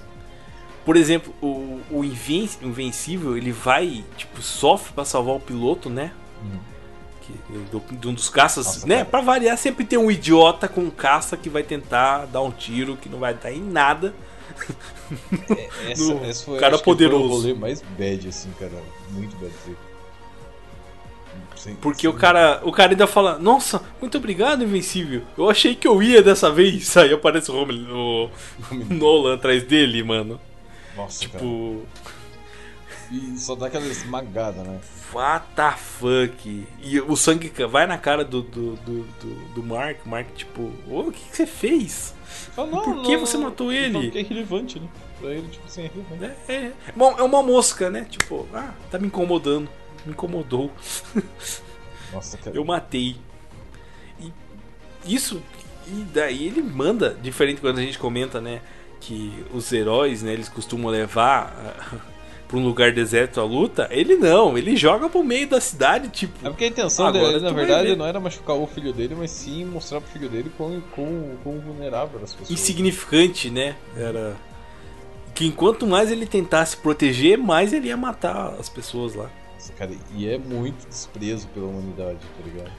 Por 0.85 0.97
exemplo, 0.97 1.33
o, 1.41 1.81
o 1.91 2.05
Inven- 2.05 2.49
Invencível, 2.63 3.37
ele 3.37 3.53
vai, 3.53 4.05
tipo, 4.17 4.43
sofre 4.43 4.93
pra 4.93 5.05
salvar 5.05 5.37
o 5.37 5.41
piloto, 5.41 5.89
né? 5.89 6.11
Que, 7.21 7.33
do- 7.71 7.97
de 7.97 8.09
um 8.09 8.13
dos 8.15 8.29
caças, 8.29 8.67
Nossa, 8.67 8.87
né? 8.87 8.97
cara. 8.97 9.07
Pra 9.07 9.21
variar, 9.21 9.57
sempre 9.57 9.85
tem 9.85 9.97
um 9.99 10.11
idiota 10.11 10.67
com 10.67 10.81
um 10.81 10.91
caça 10.91 11.37
que 11.37 11.49
vai 11.49 11.63
tentar 11.63 12.27
dar 12.27 12.43
um 12.43 12.51
tiro 12.51 12.97
que 12.97 13.09
não 13.09 13.19
vai 13.21 13.33
dar 13.33 13.53
em 13.53 13.61
nada. 13.63 14.13
Essa, 15.89 16.03
No 16.15 16.25
essa 16.25 16.45
foi, 16.45 16.59
cara 16.59 16.77
que 16.79 16.85
foi 16.85 16.95
poderoso. 16.95 17.25
o 17.25 17.29
rolê 17.29 17.55
mais 17.55 17.81
bad, 17.97 18.27
assim, 18.29 18.51
cara. 18.59 18.73
Muito 19.11 19.37
bad. 19.37 19.53
assim. 19.63 19.77
Sem- 21.63 21.77
Porque 21.77 22.09
o 22.09 22.11
sem- 22.11 22.21
cara, 22.21 22.61
o 22.65 22.73
cara 22.73 22.91
ainda 22.93 23.07
fala: 23.07 23.39
Nossa, 23.39 23.81
muito 24.01 24.19
obrigado, 24.19 24.65
Invencível. 24.65 25.23
Eu 25.39 25.49
achei 25.49 25.77
que 25.77 25.87
eu 25.87 26.03
ia 26.03 26.21
dessa 26.21 26.51
vez. 26.51 26.95
Aí 26.99 27.13
aparece 27.13 27.53
o, 27.53 27.55
Romulo- 27.55 28.27
o 28.71 28.75
Nolan 28.93 29.35
atrás 29.37 29.63
dele, 29.63 30.03
mano. 30.03 30.41
Nossa, 30.97 31.29
cara. 31.29 31.39
Tipo, 31.39 31.83
E 33.13 33.39
só 33.39 33.55
dá 33.55 33.67
aquela 33.67 33.87
esmagada, 33.87 34.63
né? 34.65 34.81
what 35.13 35.45
the 35.55 35.71
fuck? 35.73 36.67
E 36.83 37.01
o 37.01 37.15
sangue 37.17 37.53
vai 37.71 37.87
na 37.87 37.97
cara 37.99 38.25
do, 38.25 38.43
do, 38.43 38.77
do, 38.77 39.03
do, 39.21 39.35
do 39.55 39.63
Mark. 39.63 39.99
O 40.05 40.09
Mark, 40.09 40.27
tipo, 40.35 40.73
ô, 40.89 41.01
o 41.03 41.13
que, 41.13 41.21
que 41.31 41.37
você 41.37 41.47
fez? 41.47 42.13
Ah, 42.57 42.65
não, 42.67 42.81
Por 42.83 43.03
que 43.03 43.13
não, 43.17 43.21
você 43.27 43.37
matou 43.39 43.67
não, 43.69 43.73
ele? 43.75 44.03
Porque 44.05 44.19
é 44.19 44.23
relevante, 44.23 44.81
né? 44.81 44.89
Pra 45.21 45.31
ele, 45.31 45.47
tipo 45.49 45.65
assim, 45.67 45.83
é 45.85 45.91
relevante. 45.95 46.35
É, 46.49 46.53
é. 46.55 46.73
Bom, 46.97 47.15
é 47.17 47.23
uma 47.23 47.43
mosca, 47.43 47.89
né? 47.91 48.07
Tipo, 48.11 48.49
ah, 48.53 48.73
tá 48.91 48.99
me 48.99 49.07
incomodando. 49.07 49.69
Me 50.05 50.13
incomodou. 50.13 50.71
Nossa, 52.13 52.37
cara. 52.39 52.57
Eu 52.57 52.65
matei. 52.65 53.17
E 54.21 54.33
isso. 55.07 55.43
E 55.87 56.05
daí 56.13 56.47
ele 56.47 56.63
manda, 56.63 57.17
diferente 57.21 57.61
quando 57.61 57.79
a 57.79 57.83
gente 57.83 57.99
comenta, 57.99 58.41
né? 58.41 58.61
Que 59.01 59.45
os 59.53 59.73
heróis, 59.73 60.23
né? 60.23 60.33
Eles 60.33 60.49
costumam 60.49 60.91
levar 60.91 61.53
ah, 61.93 61.97
pra 62.47 62.57
um 62.57 62.65
lugar 62.65 62.93
deserto 62.93 63.41
a 63.41 63.45
luta. 63.45 63.89
Ele 63.91 64.17
não, 64.17 64.57
ele 64.57 64.77
joga 64.77 65.09
pro 65.09 65.25
meio 65.25 65.49
da 65.49 65.61
cidade, 65.61 66.09
tipo. 66.09 66.47
É 66.47 66.51
porque 66.51 66.65
a 66.65 66.69
intenção 66.69 67.11
dele, 67.11 67.41
na 67.41 67.51
verdade, 67.51 67.89
ver. 67.89 67.97
não 67.97 68.07
era 68.07 68.21
machucar 68.21 68.57
o 68.57 68.67
filho 68.67 68.93
dele, 68.93 69.17
mas 69.19 69.31
sim 69.31 69.65
mostrar 69.65 70.01
pro 70.01 70.11
filho 70.11 70.29
dele 70.29 70.53
quão, 70.57 70.81
quão, 70.95 71.37
quão 71.43 71.59
vulnerável 71.59 72.21
as 72.23 72.33
pessoas. 72.33 72.51
insignificante, 72.51 73.51
né? 73.51 73.75
Era. 73.97 74.37
Que 75.35 75.47
enquanto 75.47 75.87
mais 75.87 76.13
ele 76.13 76.27
tentasse 76.27 76.77
proteger, 76.77 77.39
mais 77.39 77.73
ele 77.73 77.89
ia 77.89 77.97
matar 77.97 78.55
as 78.61 78.69
pessoas 78.69 79.15
lá. 79.15 79.31
Nossa, 79.63 79.73
cara, 79.75 79.93
e 80.11 80.29
é 80.29 80.39
muito 80.39 80.89
desprezo 80.89 81.47
pela 81.51 81.67
humanidade, 81.69 82.19
tá 82.37 82.43
ligado? 82.43 82.73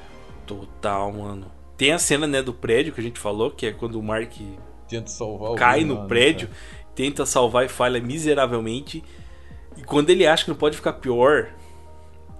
Total, 0.46 1.14
mano. 1.14 1.50
Tem 1.78 1.94
a 1.94 1.98
cena, 1.98 2.28
né, 2.28 2.42
do 2.42 2.54
prédio 2.54 2.92
que 2.94 3.00
a 3.00 3.04
gente 3.04 3.20
falou, 3.20 3.52
que 3.52 3.66
é 3.66 3.72
quando 3.72 3.96
o 3.96 4.04
Mark 4.04 4.34
Tenta 4.86 5.10
salvar 5.10 5.52
o 5.52 5.56
cai 5.56 5.86
no 5.86 6.06
prédio, 6.08 6.50
tenta 6.94 7.26
salvar 7.26 7.66
e 7.66 7.70
falha 7.70 8.02
miseravelmente. 8.02 9.02
E 9.78 9.84
quando 9.84 10.10
ele 10.10 10.28
acha 10.28 10.44
que 10.44 10.52
não 10.52 10.58
pode 10.58 10.76
ficar 10.76 10.94
pior, 10.94 11.54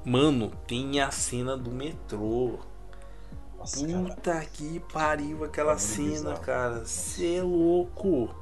mano, 0.06 0.52
tem 0.68 1.00
a 1.00 1.10
cena 1.10 1.56
do 1.56 1.72
metrô. 1.72 2.60
Nossa, 3.58 3.88
cara. 3.88 4.04
Puta 4.04 4.46
que 4.52 4.82
pariu 4.92 5.46
aquela 5.46 5.74
É 5.74 5.78
cena, 5.78 6.10
bizarro. 6.10 6.42
cara. 6.42 6.86
Você 6.86 7.36
é 7.36 7.42
louco. 7.42 8.36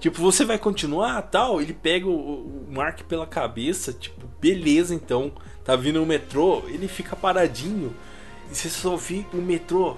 Tipo, 0.00 0.20
você 0.20 0.46
vai 0.46 0.58
continuar 0.58 1.20
tal? 1.22 1.60
Ele 1.60 1.74
pega 1.74 2.08
o, 2.08 2.12
o 2.12 2.66
Mark 2.70 3.02
pela 3.02 3.26
cabeça, 3.26 3.92
tipo, 3.92 4.26
beleza 4.40 4.94
então. 4.94 5.30
Tá 5.62 5.76
vindo 5.76 6.02
o 6.02 6.06
metrô, 6.06 6.64
ele 6.66 6.88
fica 6.88 7.14
paradinho. 7.14 7.94
E 8.50 8.54
você 8.54 8.70
só 8.70 8.96
vê 8.96 9.24
o 9.32 9.36
metrô 9.36 9.96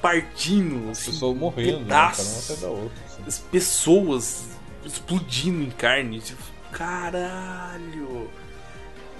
partindo, 0.00 0.90
As 0.90 0.98
assim, 0.98 1.10
pessoas 1.12 1.36
morrendo, 1.36 1.78
né? 1.80 1.84
Pedaços 1.84 2.62
outra. 2.62 3.04
assim. 3.06 3.22
as 3.26 3.38
pessoas 3.38 4.44
explodindo 4.84 5.62
em 5.62 5.70
carne. 5.70 6.18
Tipo, 6.20 6.42
caralho! 6.72 8.30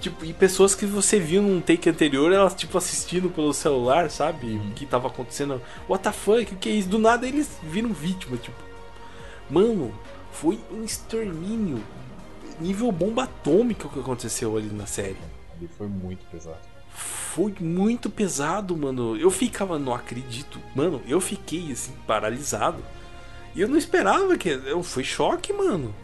Tipo, 0.00 0.24
e 0.24 0.32
pessoas 0.32 0.74
que 0.74 0.86
você 0.86 1.18
viu 1.18 1.42
num 1.42 1.60
take 1.60 1.88
anterior, 1.88 2.32
elas 2.32 2.54
tipo 2.54 2.76
assistindo 2.78 3.30
pelo 3.30 3.52
celular, 3.52 4.10
sabe? 4.10 4.46
Uhum. 4.46 4.70
O 4.70 4.72
que 4.72 4.86
tava 4.86 5.08
acontecendo. 5.08 5.60
What 5.88 6.04
the 6.04 6.12
fuck? 6.12 6.54
O 6.54 6.56
que 6.56 6.68
é 6.68 6.72
isso? 6.72 6.88
Do 6.88 6.98
nada 6.98 7.26
eles 7.26 7.50
viram 7.62 7.92
vítima, 7.92 8.36
tipo. 8.36 8.56
Mano, 9.48 9.94
foi 10.40 10.58
um 10.70 10.84
extermínio. 10.84 11.82
nível 12.60 12.90
bomba 12.92 13.24
atômica 13.24 13.86
o 13.86 13.90
que 13.90 14.00
aconteceu 14.00 14.56
ali 14.56 14.68
na 14.68 14.86
série. 14.86 15.16
Ali 15.56 15.68
foi 15.76 15.86
muito 15.86 16.24
pesado. 16.26 16.58
Foi 16.90 17.54
muito 17.60 18.08
pesado, 18.08 18.76
mano. 18.76 19.16
Eu 19.16 19.30
ficava, 19.30 19.78
não 19.78 19.94
acredito. 19.94 20.60
Mano, 20.74 21.02
eu 21.06 21.20
fiquei 21.20 21.72
assim, 21.72 21.92
paralisado. 22.06 22.82
E 23.54 23.60
eu 23.60 23.68
não 23.68 23.76
esperava 23.76 24.36
que. 24.36 24.48
Eu, 24.48 24.82
foi 24.82 25.04
choque, 25.04 25.52
mano. 25.52 25.94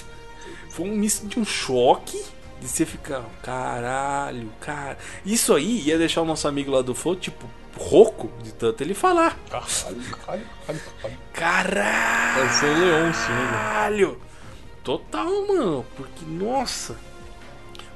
foi 0.70 0.88
um 0.88 0.96
misto 0.96 1.26
de 1.26 1.38
um 1.38 1.44
choque. 1.44 2.22
De 2.60 2.68
você 2.68 2.86
ficar, 2.86 3.24
caralho, 3.42 4.50
cara. 4.60 4.96
Isso 5.24 5.52
aí 5.52 5.82
ia 5.82 5.98
deixar 5.98 6.22
o 6.22 6.24
nosso 6.24 6.48
amigo 6.48 6.70
lá 6.70 6.80
do 6.80 6.94
Flow, 6.94 7.16
tipo, 7.16 7.46
rouco 7.76 8.30
de 8.42 8.52
tanto 8.52 8.82
ele 8.82 8.94
falar. 8.94 9.38
Caralho, 9.48 10.04
caralho, 10.24 10.46
caralho, 10.66 11.18
caralho. 11.32 12.44
O 12.44 12.78
Leôncio, 12.78 13.28
né, 13.30 13.40
velho? 13.40 13.52
Caralho! 13.52 14.20
Total, 14.84 15.46
mano. 15.46 15.86
Porque, 15.96 16.24
nossa. 16.26 16.96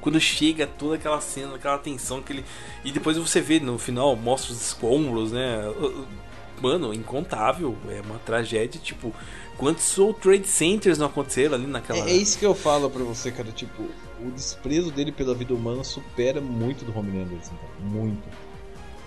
Quando 0.01 0.19
chega 0.19 0.65
toda 0.65 0.95
aquela 0.95 1.21
cena, 1.21 1.55
aquela 1.55 1.77
tensão 1.77 2.21
que 2.21 2.33
ele. 2.33 2.45
E 2.83 2.91
depois 2.91 3.17
você 3.17 3.41
vê 3.41 3.59
no 3.59 3.77
final, 3.77 4.15
mostra 4.15 4.53
os 4.53 4.61
escombros, 4.61 5.31
né? 5.31 5.61
Mano, 6.61 6.93
incontável. 6.93 7.77
É 7.89 8.01
uma 8.01 8.17
tragédia, 8.19 8.81
tipo. 8.81 9.13
Quantos 9.57 9.97
World 9.97 10.19
Trade 10.21 10.47
Centers 10.47 10.97
não 10.97 11.07
aconteceram 11.07 11.55
ali 11.55 11.67
naquela. 11.67 11.99
É, 11.99 12.11
é 12.11 12.15
isso 12.15 12.39
que 12.39 12.45
eu 12.45 12.55
falo 12.55 12.89
pra 12.89 13.03
você, 13.03 13.29
cara. 13.29 13.51
Tipo, 13.51 13.83
o 14.21 14.31
desprezo 14.31 14.89
dele 14.89 15.11
pela 15.11 15.35
vida 15.35 15.53
humana 15.53 15.83
supera 15.83 16.39
muito 16.39 16.85
do 16.85 16.97
Homelander, 16.97 17.37
assim, 17.39 17.55
cara. 17.55 17.73
Muito. 17.81 18.23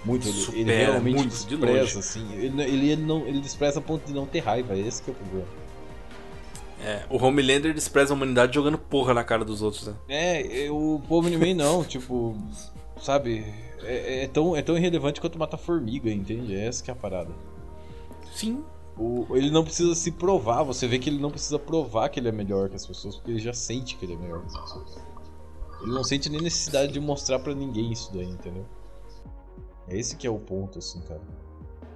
Muito. 0.04 0.26
Ele, 0.26 0.36
ele 0.36 0.44
Supera 0.44 0.90
realmente 0.90 1.14
muito, 1.14 1.30
de 1.30 1.56
despreza, 1.56 1.98
assim. 1.98 2.32
Ele, 2.34 2.62
ele, 2.62 2.90
ele 2.90 3.02
não, 3.02 3.26
ele 3.26 3.40
despreza 3.40 3.78
a 3.78 3.82
ponto 3.82 4.06
de 4.06 4.12
não 4.12 4.26
ter 4.26 4.40
raiva. 4.40 4.76
Esse 4.76 5.02
que 5.02 5.10
é 5.10 5.12
o 5.12 5.16
problema. 5.16 5.48
É, 6.80 7.04
o 7.08 7.16
Homelander 7.16 7.72
despreza 7.72 8.12
a 8.12 8.16
humanidade 8.16 8.54
jogando 8.54 8.76
porra 8.76 9.14
na 9.14 9.22
cara 9.22 9.44
dos 9.44 9.62
outros, 9.62 9.86
né? 9.86 9.94
É, 10.08 10.64
é, 10.66 10.70
o 10.70 11.00
povo 11.08 11.28
anime 11.28 11.54
não, 11.54 11.84
tipo, 11.86 12.36
sabe? 13.00 13.44
É, 13.84 14.24
é 14.24 14.26
tão, 14.26 14.56
é 14.56 14.62
tão 14.62 14.76
irrelevante 14.76 15.20
quanto 15.20 15.38
matar 15.38 15.58
formiga, 15.58 16.10
entende? 16.10 16.56
Essa 16.56 16.82
que 16.82 16.90
é 16.90 16.94
a 16.94 16.96
parada. 16.96 17.30
Sim. 18.34 18.64
O, 18.98 19.26
ele 19.36 19.50
não 19.50 19.62
precisa 19.62 19.94
se 19.94 20.10
provar, 20.10 20.64
você 20.64 20.86
vê 20.88 20.98
que 20.98 21.08
ele 21.08 21.18
não 21.18 21.30
precisa 21.30 21.58
provar 21.58 22.08
que 22.08 22.18
ele 22.18 22.28
é 22.28 22.32
melhor 22.32 22.68
que 22.68 22.76
as 22.76 22.86
pessoas, 22.86 23.16
porque 23.16 23.30
ele 23.30 23.40
já 23.40 23.52
sente 23.52 23.96
que 23.96 24.04
ele 24.04 24.14
é 24.14 24.16
melhor 24.16 24.40
que 24.40 24.46
as 24.48 24.60
pessoas. 24.60 24.98
Ele 25.82 25.92
não 25.92 26.04
sente 26.04 26.28
nem 26.28 26.40
necessidade 26.40 26.92
de 26.92 27.00
mostrar 27.00 27.38
pra 27.38 27.54
ninguém 27.54 27.92
isso 27.92 28.12
daí, 28.12 28.26
entendeu? 28.26 28.66
É 29.88 29.96
esse 29.98 30.16
que 30.16 30.26
é 30.26 30.30
o 30.30 30.38
ponto, 30.38 30.78
assim, 30.78 31.00
cara. 31.02 31.20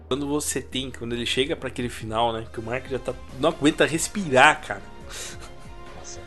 Quando 0.09 0.27
você 0.29 0.61
tem, 0.61 0.91
quando 0.91 1.15
ele 1.15 1.27
chega 1.27 1.57
pra 1.57 1.69
aquele 1.69 1.89
final, 1.89 2.33
né? 2.33 2.47
Que 2.53 2.61
o 2.61 2.63
Mark 2.63 2.87
já 2.89 2.99
tá. 2.99 3.13
Não 3.41 3.49
aguenta 3.51 3.85
respirar, 3.85 4.61
cara. 4.65 4.83
Nossa, 5.99 6.21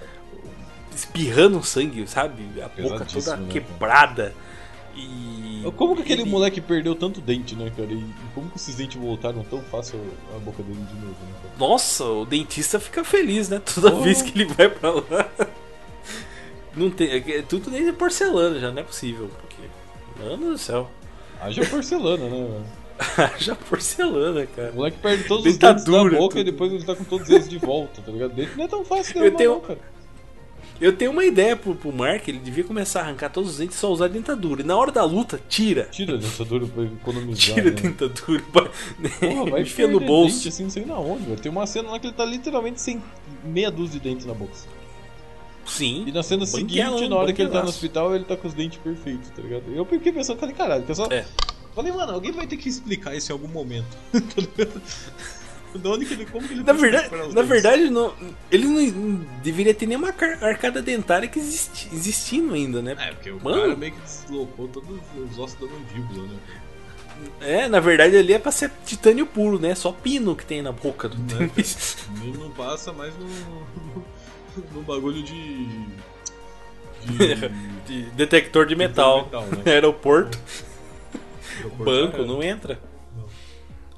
Espirrando 0.94 1.64
sangue, 1.64 2.06
sabe? 2.08 2.44
A 2.62 2.68
boca 2.82 3.06
toda 3.06 3.38
né, 3.38 3.48
quebrada. 3.50 4.34
E. 4.96 5.64
Como 5.78 5.96
que 5.96 6.02
aquele 6.02 6.24
ele- 6.24 6.30
moleque 6.30 6.60
perdeu 6.60 6.96
tanto 6.96 7.22
dente, 7.22 7.56
né, 7.56 7.72
cara? 7.76 7.92
E 7.92 8.06
como 8.34 8.50
que 8.50 8.58
esses 8.58 8.76
dentes 8.76 9.00
voltaram 9.00 9.44
tão 9.44 9.62
fácil 9.62 10.00
a 10.36 10.40
boca 10.40 10.62
dele 10.64 10.76
de 10.84 10.94
novo, 10.96 11.08
né, 11.26 11.34
cara? 11.42 11.54
Nossa, 11.58 12.04
o 12.06 12.26
dentista 12.26 12.80
fica 12.80 13.04
feliz, 13.04 13.48
né? 13.50 13.62
Toda 13.76 13.94
Oh. 13.96 14.02
vez 14.02 14.22
que 14.22 14.32
ele 14.38 14.46
vai 14.54 14.68
pra 14.70 14.92
lá. 14.92 15.30
Não 16.76 16.90
tem. 16.90 17.10
É 17.12 17.42
tudo 17.44 17.70
nem 17.72 17.86
de 17.86 17.94
porcelana, 17.94 18.60
já 18.60 18.72
não 18.72 18.80
é 18.82 18.84
possível. 18.84 19.30
Porque. 19.40 19.62
Mano 20.22 20.52
do 20.52 20.58
céu. 20.58 20.90
Haja 21.42 21.66
porcelana, 21.66 22.26
né, 22.30 22.48
velho? 22.48 22.66
já 23.40 23.56
porcelana, 23.56 24.46
cara. 24.48 24.72
O 24.72 24.76
moleque 24.76 24.98
perde 25.02 25.24
todos 25.26 25.46
os 25.46 25.58
dentes 25.58 25.86
da 25.86 26.04
boca 26.04 26.40
e 26.40 26.44
tudo. 26.44 26.44
depois 26.44 26.74
ele 26.74 26.84
tá 26.84 26.96
com 26.96 27.04
todos 27.06 27.30
eles 27.30 27.48
de 27.48 27.58
volta, 27.58 28.02
tá 28.02 28.12
ligado? 28.12 28.34
Dente 28.34 28.58
não 28.58 28.66
é 28.66 28.68
tão 28.68 28.84
fácil 28.84 29.14
de 29.14 29.20
Eu 29.20 29.24
arrumar, 29.26 29.38
tenho- 29.38 29.52
não, 29.54 29.62
cara. 29.62 29.80
Eu 30.82 30.96
tenho 30.96 31.12
uma 31.12 31.26
ideia 31.26 31.58
pro, 31.58 31.76
pro 31.76 31.92
Mark, 31.92 32.26
ele 32.30 32.40
devia 32.40 32.64
começar 32.64 33.02
a 33.02 33.04
arrancar 33.04 33.30
todos 33.30 33.50
os 33.52 33.58
dentes 33.58 33.76
e 33.76 33.80
só 33.80 33.92
usar 33.92 34.08
dentadura. 34.08 34.62
E 34.62 34.66
na 34.66 34.78
hora 34.78 34.94
da 34.94 35.04
luta, 35.04 35.38
tira. 35.50 35.84
Tira 35.92 36.14
a 36.14 36.18
dentadura 36.18 36.66
pra 36.68 36.84
economizar. 36.86 37.56
Tira 37.56 37.68
a 37.68 37.72
né? 37.72 37.82
dentadura. 37.82 38.42
pra- 38.52 38.70
Porra, 39.20 39.52
vai 39.52 39.62
Enfia 39.64 39.88
no 39.90 40.00
bolso. 40.00 40.36
Dente, 40.38 40.48
assim, 40.48 40.64
não 40.64 40.70
sei 40.70 40.86
na 40.86 40.98
onde, 40.98 41.24
velho. 41.26 41.40
Tem 41.40 41.52
uma 41.52 41.68
cena 41.68 41.90
lá 41.92 42.00
que 42.00 42.08
ele 42.08 42.14
tá 42.14 42.24
literalmente 42.24 42.80
sem 42.80 43.02
meia 43.44 43.70
dúzia 43.70 44.00
de 44.00 44.10
dentes 44.10 44.26
na 44.26 44.34
boca. 44.34 44.54
Sim. 45.66 46.06
E 46.08 46.12
na 46.12 46.24
cena 46.24 46.46
seguinte, 46.46 47.08
na 47.08 47.16
hora 47.16 47.32
que 47.32 47.42
ele 47.42 47.52
tá 47.52 47.62
no 47.62 47.70
hospital, 47.70 48.16
ele 48.16 48.26
tá 48.26 48.36
com 48.36 48.48
os 48.48 48.54
dentes 48.54 48.80
perfeitos, 48.80 49.30
tá 49.30 49.42
ligado? 49.42 49.64
Eu 49.74 49.86
fiquei 49.86 50.12
pensando, 50.12 50.40
falei, 50.40 50.56
caralho, 50.56 50.96
só. 50.96 51.06
É. 51.12 51.26
Falei, 51.76 51.92
mano, 51.92 52.14
alguém 52.14 52.32
vai 52.32 52.48
ter 52.48 52.58
que 52.58 52.68
explicar 52.68 53.16
isso 53.16 53.32
em 53.32 53.34
algum 53.34 53.48
momento. 53.48 53.98
Tá 54.12 54.42
ligado? 54.42 54.82
De 55.76 55.88
onde 55.88 56.06
que 56.06 56.14
ele. 56.14 56.26
Como 56.26 56.48
que 56.48 56.54
ele 56.56 56.64
Na 56.64 56.74
verdade, 56.74 57.34
na 57.34 57.42
verdade 57.44 57.90
não, 57.92 58.12
ele 58.52 58.66
não, 58.66 58.82
não 58.82 59.26
deveria 59.44 59.74
ter 59.74 59.86
nenhuma 59.86 60.10
arcada 60.42 60.82
dentária 60.82 61.28
que 61.28 61.38
existi, 61.38 61.90
existindo 61.94 62.56
ainda, 62.56 62.82
né? 62.82 62.96
É, 63.00 63.12
porque 63.12 63.30
o 63.30 63.40
Mano. 63.40 63.62
cara 63.62 63.76
meio 63.76 63.94
que 63.94 64.02
deslocou 64.02 64.68
todos 64.68 65.00
os 65.16 65.38
ossos 65.38 65.60
da 65.60 65.68
mandíbula, 65.68 66.28
né? 66.28 66.40
É, 67.42 67.68
na 67.68 67.80
verdade 67.80 68.18
ali 68.18 68.34
é 68.34 68.40
pra 68.40 68.52
ser 68.52 68.72
titânio 68.84 69.28
puro, 69.28 69.60
né? 69.60 69.76
Só 69.76 69.92
pino 69.92 70.36
que 70.36 70.46
tem 70.46 70.62
na 70.62 70.72
boca 70.72 71.08
do 71.08 71.18
Né? 71.18 71.52
Ele 72.24 72.38
não 72.38 72.50
passa 72.52 72.92
mais 72.92 73.14
no. 73.16 73.28
no, 74.74 74.82
bagulho 74.82 75.22
de. 75.24 75.68
de. 75.68 75.80
De 77.90 78.04
detector 78.12 78.68
de 78.68 78.76
metal. 78.76 79.24
metal, 79.24 79.46
né? 79.48 79.64
Aeroporto, 79.74 80.38
Aeroporto 81.56 81.84
banco, 81.84 82.18
era. 82.18 82.26
não 82.26 82.44
entra. 82.44 82.80
Não. 83.18 83.26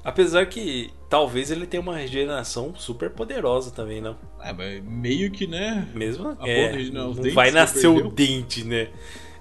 Apesar 0.02 0.46
que 0.46 0.90
talvez 1.10 1.50
ele 1.50 1.66
tenha 1.66 1.82
uma 1.82 1.98
regeneração 1.98 2.74
super 2.74 3.10
poderosa 3.10 3.70
também, 3.70 4.00
não? 4.00 4.16
É, 4.40 4.50
mas 4.50 4.82
meio 4.82 5.30
que, 5.30 5.46
né? 5.46 5.86
Mesmo? 5.94 6.38
É, 6.40 6.72
não 6.84 7.12
dentes 7.12 7.34
vai 7.34 7.50
nascer 7.50 7.86
o 7.86 8.10
dente, 8.10 8.64
né? 8.64 8.88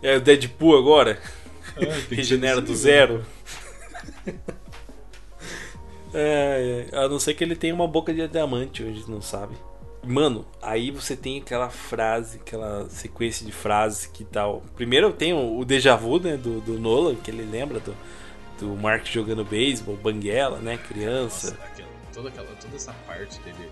É 0.04 0.18
o 0.18 0.22
Deadpool 0.22 0.78
agora? 0.78 1.18
É, 1.78 1.86
que 2.02 2.16
Regenera 2.16 2.60
do 2.60 2.76
zero. 2.76 3.24
É, 6.14 6.88
é, 6.92 6.98
a 6.98 7.08
não 7.08 7.20
ser 7.20 7.34
que 7.36 7.44
ele 7.44 7.56
tenha 7.56 7.74
uma 7.74 7.88
boca 7.88 8.14
de 8.14 8.28
diamante, 8.28 8.84
a 8.84 8.88
gente 8.88 9.10
não 9.10 9.22
sabe. 9.22 9.56
Mano, 10.04 10.46
aí 10.62 10.90
você 10.90 11.16
tem 11.16 11.38
aquela 11.40 11.70
frase, 11.70 12.38
aquela 12.38 12.90
sequência 12.90 13.46
de 13.46 13.52
frases 13.52 14.08
que 14.08 14.24
tal. 14.24 14.64
Primeiro 14.76 15.14
tem 15.14 15.32
o, 15.34 15.60
o 15.60 15.64
déjà 15.66 15.96
vu, 15.96 16.20
né, 16.20 16.36
do, 16.38 16.60
do 16.62 16.80
Nolan, 16.80 17.16
que 17.16 17.30
ele 17.30 17.44
lembra 17.44 17.80
do, 17.80 17.96
do 18.60 18.68
Mark 18.76 19.06
jogando 19.06 19.46
beisebol, 19.46 19.96
Banguela, 19.96 20.58
né, 20.58 20.78
criança. 20.78 21.52
Nossa, 21.52 21.64
aquela- 21.66 21.90
toda, 22.14 22.30
aquela, 22.30 22.48
toda 22.60 22.76
essa 22.76 22.94
parte 23.06 23.40
dele, 23.42 23.70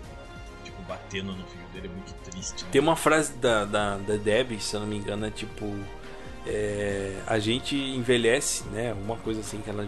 tipo, 0.64 0.80
batendo 0.82 1.32
no 1.32 1.44
filho 1.46 1.64
dele 1.72 1.88
é 1.88 1.90
muito 1.90 2.14
triste. 2.30 2.62
Né? 2.64 2.68
Tem 2.70 2.80
uma 2.80 2.94
frase 2.96 3.32
da, 3.34 3.64
da, 3.64 3.96
da 3.96 4.14
Debbie, 4.16 4.60
se 4.60 4.74
eu 4.74 4.80
não 4.80 4.86
me 4.86 4.96
engano, 4.98 5.26
é 5.26 5.30
tipo. 5.30 5.66
é, 6.46 7.16
a 7.26 7.38
gente 7.40 7.74
envelhece, 7.76 8.64
né? 8.68 8.92
Uma 8.94 9.16
coisa 9.16 9.40
assim 9.40 9.60
que 9.60 9.68
ela, 9.68 9.84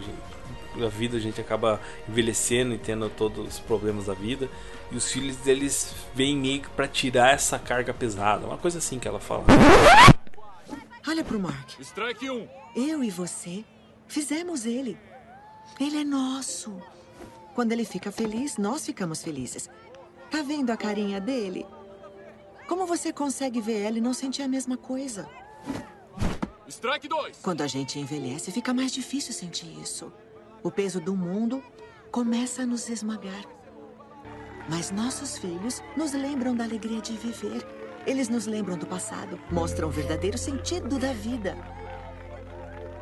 a 0.85 0.87
vida 0.89 1.17
a 1.17 1.19
gente 1.19 1.39
acaba 1.39 1.79
envelhecendo 2.07 2.73
e 2.75 2.77
tendo 2.77 3.09
todos 3.09 3.47
os 3.47 3.59
problemas 3.59 4.07
da 4.07 4.13
vida. 4.13 4.49
E 4.93 4.95
os 4.95 5.11
filhos 5.11 5.37
deles 5.37 5.91
vêm 6.13 6.37
meio 6.37 6.61
que 6.61 6.69
pra 6.69 6.87
tirar 6.87 7.33
essa 7.33 7.57
carga 7.57 7.91
pesada. 7.91 8.45
Uma 8.45 8.59
coisa 8.59 8.77
assim 8.77 8.99
que 8.99 9.07
ela 9.07 9.19
fala. 9.19 9.43
Olha 11.07 11.23
pro 11.23 11.39
Mark. 11.39 11.79
Strike 11.79 12.29
1. 12.29 12.47
Eu 12.75 13.03
e 13.03 13.09
você 13.09 13.65
fizemos 14.07 14.67
ele. 14.67 14.95
Ele 15.79 16.01
é 16.01 16.03
nosso. 16.03 16.79
Quando 17.55 17.71
ele 17.71 17.85
fica 17.85 18.11
feliz, 18.11 18.57
nós 18.57 18.85
ficamos 18.85 19.23
felizes. 19.23 19.67
Tá 20.29 20.43
vendo 20.43 20.69
a 20.69 20.77
carinha 20.77 21.19
dele? 21.19 21.65
Como 22.67 22.85
você 22.85 23.11
consegue 23.11 23.59
ver 23.59 23.81
ela 23.81 23.97
e 23.97 24.01
não 24.01 24.13
sentir 24.13 24.43
a 24.43 24.47
mesma 24.47 24.77
coisa? 24.77 25.27
Strike 26.67 27.07
2. 27.07 27.39
Quando 27.41 27.61
a 27.61 27.67
gente 27.67 27.97
envelhece, 27.99 28.51
fica 28.51 28.71
mais 28.71 28.91
difícil 28.91 29.33
sentir 29.33 29.75
isso. 29.81 30.13
O 30.61 30.69
peso 30.69 31.01
do 31.01 31.15
mundo 31.15 31.63
começa 32.11 32.61
a 32.61 32.65
nos 32.65 32.87
esmagar. 32.89 33.43
Mas 34.69 34.91
nossos 34.91 35.37
filhos 35.37 35.83
nos 35.95 36.13
lembram 36.13 36.55
da 36.55 36.63
alegria 36.63 37.01
de 37.01 37.13
viver. 37.13 37.65
Eles 38.05 38.29
nos 38.29 38.45
lembram 38.45 38.77
do 38.77 38.85
passado, 38.85 39.39
mostram 39.51 39.87
o 39.87 39.91
verdadeiro 39.91 40.37
sentido 40.37 40.97
da 40.97 41.13
vida. 41.13 41.55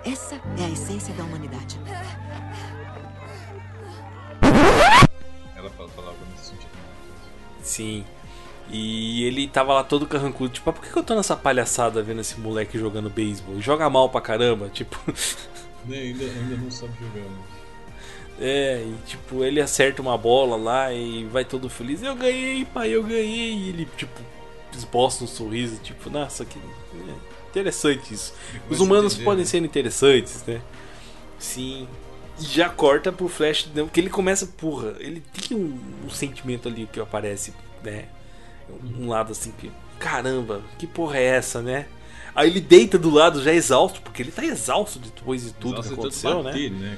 Essa 0.04 0.36
é 0.58 0.66
a 0.66 0.70
essência 0.70 1.14
da 1.14 1.24
humanidade. 1.24 1.80
Ela 5.56 5.70
fala, 5.70 5.90
falava 5.90 6.18
nesse 6.32 6.50
sentido. 6.50 6.72
Sim. 7.62 8.06
E 8.70 9.24
ele 9.26 9.48
tava 9.48 9.74
lá 9.74 9.84
todo 9.84 10.08
carrancudo. 10.08 10.50
Tipo, 10.50 10.70
ah, 10.70 10.74
por 10.74 10.84
que 10.84 10.98
eu 10.98 11.04
tô 11.04 11.14
nessa 11.14 11.36
palhaçada 11.36 12.02
vendo 12.02 12.22
esse 12.22 12.40
moleque 12.40 12.80
jogando 12.80 13.10
beisebol? 13.10 13.60
Joga 13.62 13.90
mal 13.90 14.10
pra 14.10 14.22
caramba. 14.22 14.70
Tipo. 14.70 14.98
Né, 15.86 15.98
ainda, 15.98 16.24
ainda 16.24 16.58
não 16.58 16.70
sabe 16.70 16.94
jogar. 17.00 17.28
Né? 17.28 17.61
É, 18.44 18.84
e 18.84 18.96
tipo, 19.06 19.44
ele 19.44 19.62
acerta 19.62 20.02
uma 20.02 20.18
bola 20.18 20.58
lá 20.58 20.92
e 20.92 21.26
vai 21.26 21.46
todo 21.46 21.70
feliz. 21.70 22.02
Eu 22.02 22.16
ganhei, 22.16 22.66
pai, 22.66 22.90
eu 22.90 23.04
ganhei. 23.04 23.54
E 23.54 23.70
ele, 23.70 23.88
tipo, 23.96 24.20
esboça 24.76 25.24
um 25.24 25.28
sorriso, 25.28 25.78
tipo, 25.84 26.10
nossa, 26.10 26.44
que 26.44 26.58
é, 26.58 27.14
interessante 27.50 28.12
isso. 28.12 28.34
Os 28.68 28.80
humanos 28.80 29.14
entender, 29.14 29.26
podem 29.26 29.44
né? 29.44 29.50
ser 29.50 29.64
interessantes, 29.64 30.44
né? 30.48 30.60
Sim. 31.38 31.88
E 32.40 32.44
já 32.44 32.68
corta 32.68 33.12
pro 33.12 33.28
Flash, 33.28 33.70
porque 33.76 34.00
ele 34.00 34.10
começa, 34.10 34.48
porra, 34.48 34.96
ele 35.00 35.22
tem 35.22 35.56
um, 35.56 35.80
um 36.06 36.10
sentimento 36.10 36.68
ali 36.68 36.90
que 36.92 37.00
aparece, 37.00 37.54
né? 37.84 38.06
Um 38.98 39.10
lado 39.10 39.34
assim 39.34 39.52
que 39.60 39.72
caramba, 40.00 40.64
que 40.80 40.88
porra 40.88 41.20
é 41.20 41.26
essa, 41.26 41.62
né? 41.62 41.86
Aí 42.34 42.50
ele 42.50 42.62
deita 42.62 42.98
do 42.98 43.10
lado 43.10 43.44
já 43.44 43.54
exausto, 43.54 44.02
porque 44.02 44.24
ele 44.24 44.32
tá 44.32 44.44
exausto 44.44 44.98
depois 44.98 45.44
de 45.44 45.54
tudo 45.54 45.76
Nossa, 45.76 45.90
que 45.90 45.94
aconteceu, 45.94 46.44
bater, 46.44 46.72
né? 46.72 46.80
né, 46.80 46.98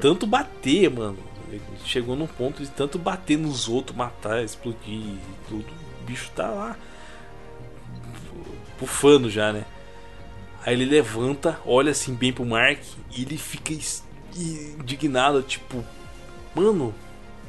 Tanto 0.00 0.26
bater, 0.26 0.90
mano. 0.90 1.18
Ele 1.50 1.60
chegou 1.84 2.16
num 2.16 2.26
ponto 2.26 2.62
de 2.62 2.70
tanto 2.70 2.98
bater 2.98 3.36
nos 3.36 3.68
outros, 3.68 3.96
matar, 3.96 4.42
explodir 4.42 5.16
tudo. 5.48 5.66
O 6.00 6.04
bicho 6.04 6.30
tá 6.34 6.48
lá 6.48 6.76
bufando 8.78 9.30
já, 9.30 9.52
né? 9.52 9.64
Aí 10.64 10.74
ele 10.74 10.84
levanta, 10.84 11.58
olha 11.66 11.90
assim 11.90 12.14
bem 12.14 12.32
pro 12.32 12.44
Mark 12.44 12.80
e 13.10 13.22
ele 13.22 13.36
fica 13.36 13.72
indignado, 14.34 15.42
tipo, 15.42 15.84
mano, 16.54 16.94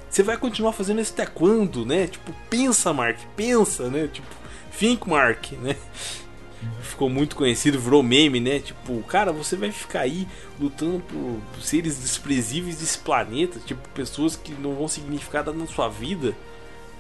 você 0.10 0.22
vai 0.22 0.38
continuar 0.38 0.74
fazendo 0.74 1.02
isso 1.02 1.14
até 1.14 1.26
quando, 1.26 1.86
né? 1.86 2.08
Tipo, 2.08 2.34
pensa, 2.50 2.94
Mark, 2.94 3.18
pensa, 3.36 3.90
né? 3.90 4.08
Tipo, 4.08 4.28
think, 4.78 5.08
Mark, 5.10 5.52
né? 5.54 5.76
Ficou 6.82 7.10
muito 7.10 7.36
conhecido, 7.36 7.80
virou 7.80 8.04
meme, 8.04 8.40
né? 8.40 8.60
Tipo, 8.60 9.02
cara, 9.04 9.32
você 9.32 9.56
vai 9.56 9.72
ficar 9.72 10.02
aí 10.02 10.28
lutando 10.60 11.00
por 11.02 11.62
seres 11.62 12.00
desprezíveis 12.00 12.78
desse 12.78 12.98
planeta, 13.00 13.60
tipo, 13.60 13.88
pessoas 13.90 14.36
que 14.36 14.54
não 14.54 14.76
vão 14.76 14.88
significar 14.88 15.46
nada 15.46 15.58
na 15.58 15.68
sua 15.68 15.90
vida. 15.90 16.34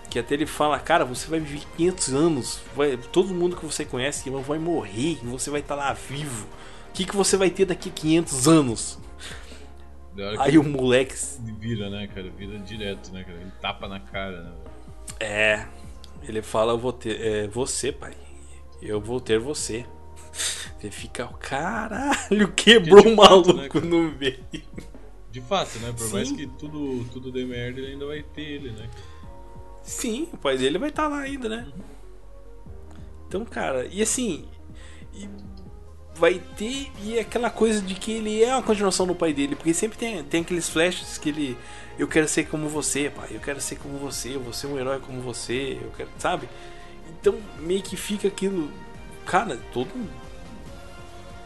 Que 0.09 0.19
até 0.19 0.35
ele 0.35 0.45
fala, 0.45 0.79
cara, 0.79 1.05
você 1.05 1.27
vai 1.27 1.39
viver 1.39 1.65
500 1.75 2.13
anos, 2.13 2.59
vai, 2.75 2.97
todo 2.97 3.33
mundo 3.33 3.55
que 3.55 3.65
você 3.65 3.83
conhece 3.83 4.29
vai 4.29 4.59
morrer 4.59 5.17
você 5.23 5.49
vai 5.49 5.61
estar 5.61 5.75
lá 5.75 5.91
vivo. 5.93 6.45
O 6.89 6.93
que, 6.93 7.05
que 7.05 7.15
você 7.15 7.35
vai 7.35 7.49
ter 7.49 7.65
daqui 7.65 7.89
a 7.89 7.91
500 7.91 8.47
anos? 8.47 8.99
Aí 10.39 10.57
o 10.59 10.63
moleque. 10.63 11.15
Vira, 11.59 11.89
né, 11.89 12.07
cara? 12.07 12.29
Vira 12.29 12.59
direto, 12.59 13.11
né, 13.11 13.23
cara? 13.23 13.37
Ele 13.39 13.51
tapa 13.59 13.87
na 13.87 13.99
cara, 13.99 14.43
né? 14.43 14.51
É. 15.19 15.65
Ele 16.27 16.41
fala, 16.41 16.73
eu 16.73 16.77
vou 16.77 16.93
ter. 16.93 17.19
É, 17.19 17.47
você, 17.47 17.91
pai. 17.91 18.13
Eu 18.83 18.99
vou 18.99 19.19
ter 19.19 19.39
você. 19.39 19.85
Você 20.77 20.91
fica, 20.91 21.27
caralho, 21.39 22.51
quebrou 22.53 22.99
o 22.99 23.15
fato, 23.15 23.55
maluco 23.55 23.79
né, 23.79 23.87
no 23.87 24.11
meio. 24.11 24.43
De 25.31 25.39
fato, 25.41 25.79
né? 25.79 25.93
Por 25.97 26.09
mais 26.11 26.27
Sim. 26.27 26.35
que 26.35 26.47
tudo, 26.47 27.05
tudo 27.05 27.31
dê 27.31 27.45
merda, 27.45 27.79
ele 27.79 27.93
ainda 27.93 28.05
vai 28.05 28.21
ter 28.21 28.41
ele, 28.41 28.71
né? 28.71 28.89
Sim, 29.81 30.27
o 30.33 30.37
pai 30.37 30.57
dele 30.57 30.77
vai 30.77 30.89
estar 30.89 31.07
lá 31.07 31.19
ainda, 31.19 31.47
né? 31.47 31.71
Então, 33.27 33.45
cara, 33.45 33.85
e 33.85 34.01
assim. 34.01 34.45
e 35.13 35.27
vai 36.15 36.39
ter. 36.57 36.91
E 37.01 37.17
é 37.17 37.21
aquela 37.21 37.49
coisa 37.49 37.81
de 37.81 37.95
que 37.95 38.11
ele 38.11 38.43
é 38.43 38.53
uma 38.53 38.63
continuação 38.63 39.07
do 39.07 39.15
pai 39.15 39.33
dele. 39.33 39.55
Porque 39.55 39.73
sempre 39.73 39.97
tem, 39.97 40.23
tem 40.23 40.41
aqueles 40.41 40.69
flashes 40.69 41.17
que 41.17 41.29
ele. 41.29 41.57
Eu 41.97 42.07
quero 42.07 42.27
ser 42.27 42.45
como 42.45 42.67
você, 42.67 43.09
pai. 43.09 43.29
Eu 43.31 43.39
quero 43.39 43.61
ser 43.61 43.77
como 43.77 43.97
você. 43.97 44.35
Eu 44.35 44.41
vou 44.41 44.53
ser 44.53 44.67
um 44.67 44.77
herói 44.77 44.99
como 44.99 45.21
você. 45.21 45.79
Eu 45.81 45.91
quero. 45.91 46.09
Sabe? 46.17 46.47
Então, 47.19 47.37
meio 47.59 47.81
que 47.81 47.95
fica 47.95 48.27
aquilo. 48.27 48.69
Cara, 49.25 49.57
todo. 49.73 49.89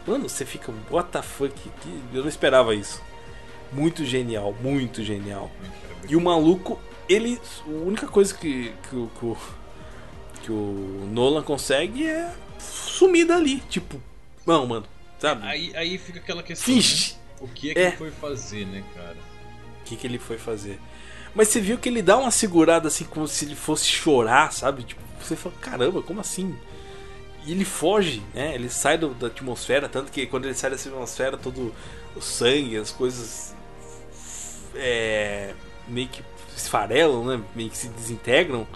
Mano, 0.06 0.28
você 0.30 0.46
fica. 0.46 0.74
What 0.90 1.10
the 1.12 1.22
fuck? 1.22 1.54
Eu 2.14 2.22
não 2.22 2.30
esperava 2.30 2.74
isso. 2.74 3.02
Muito 3.72 4.06
genial, 4.06 4.56
muito 4.62 5.04
genial. 5.04 5.52
E 6.08 6.16
o 6.16 6.22
maluco, 6.22 6.80
ele. 7.10 7.40
A 7.66 7.70
única 7.70 8.08
coisa 8.08 8.34
que, 8.34 8.74
que, 8.90 8.96
o- 8.96 9.12
que, 9.20 9.26
o, 9.26 9.38
que 10.44 10.52
o 10.52 11.08
Nolan 11.12 11.44
consegue 11.44 12.08
é 12.08 12.34
sumir 12.58 13.26
dali. 13.26 13.60
Tipo, 13.70 14.02
não, 14.46 14.66
mano, 14.66 14.86
sabe? 15.20 15.46
Aí, 15.46 15.76
aí 15.76 15.98
fica 15.98 16.20
aquela 16.20 16.42
questão. 16.42 16.66
Finge. 16.74 17.14
Né? 17.14 17.18
O 17.42 17.48
que 17.50 17.70
é 17.72 17.74
que 17.74 17.80
É. 17.80 17.88
ele 17.90 17.98
foi 17.98 18.12
fazer, 18.12 18.66
né, 18.66 18.84
cara? 18.96 19.18
O 19.82 19.84
que, 19.84 19.96
que 19.96 20.08
ele 20.08 20.18
foi 20.18 20.38
fazer? 20.38 20.80
Mas 21.36 21.50
você 21.50 21.60
viu 21.62 21.78
que 21.78 21.88
ele 21.88 22.02
dá 22.02 22.18
uma 22.18 22.32
segurada 22.32 22.88
assim, 22.88 23.04
como 23.06 23.28
se 23.28 23.46
ele 23.46 23.56
fosse 23.56 23.86
chorar, 23.86 24.52
sabe? 24.54 24.84
Tipo, 24.84 25.02
você 25.28 25.36
fala, 25.36 25.56
caramba, 25.62 26.02
como 26.02 26.20
assim? 26.22 26.56
E 27.46 27.52
ele 27.52 27.64
foge, 27.66 28.22
né? 28.34 28.54
Ele 28.56 28.70
sai 28.70 28.98
do- 28.98 29.14
da 29.14 29.28
atmosfera, 29.28 29.88
tanto 29.88 30.12
que 30.12 30.26
quando 30.26 30.46
ele 30.46 30.54
sai 30.54 30.70
da 30.70 30.76
atmosfera, 30.76 31.38
todo 31.38 31.74
o 32.16 32.22
sangue, 32.22 32.78
as 32.78 32.92
coisas 32.92 33.54
é, 34.76 35.54
meio 35.88 36.08
que 36.08 36.24
esfarelam, 36.56 37.26
né? 37.26 37.42
Meio 37.56 37.70
que 37.70 37.78
se 37.78 37.88
desintegram. 37.90 38.68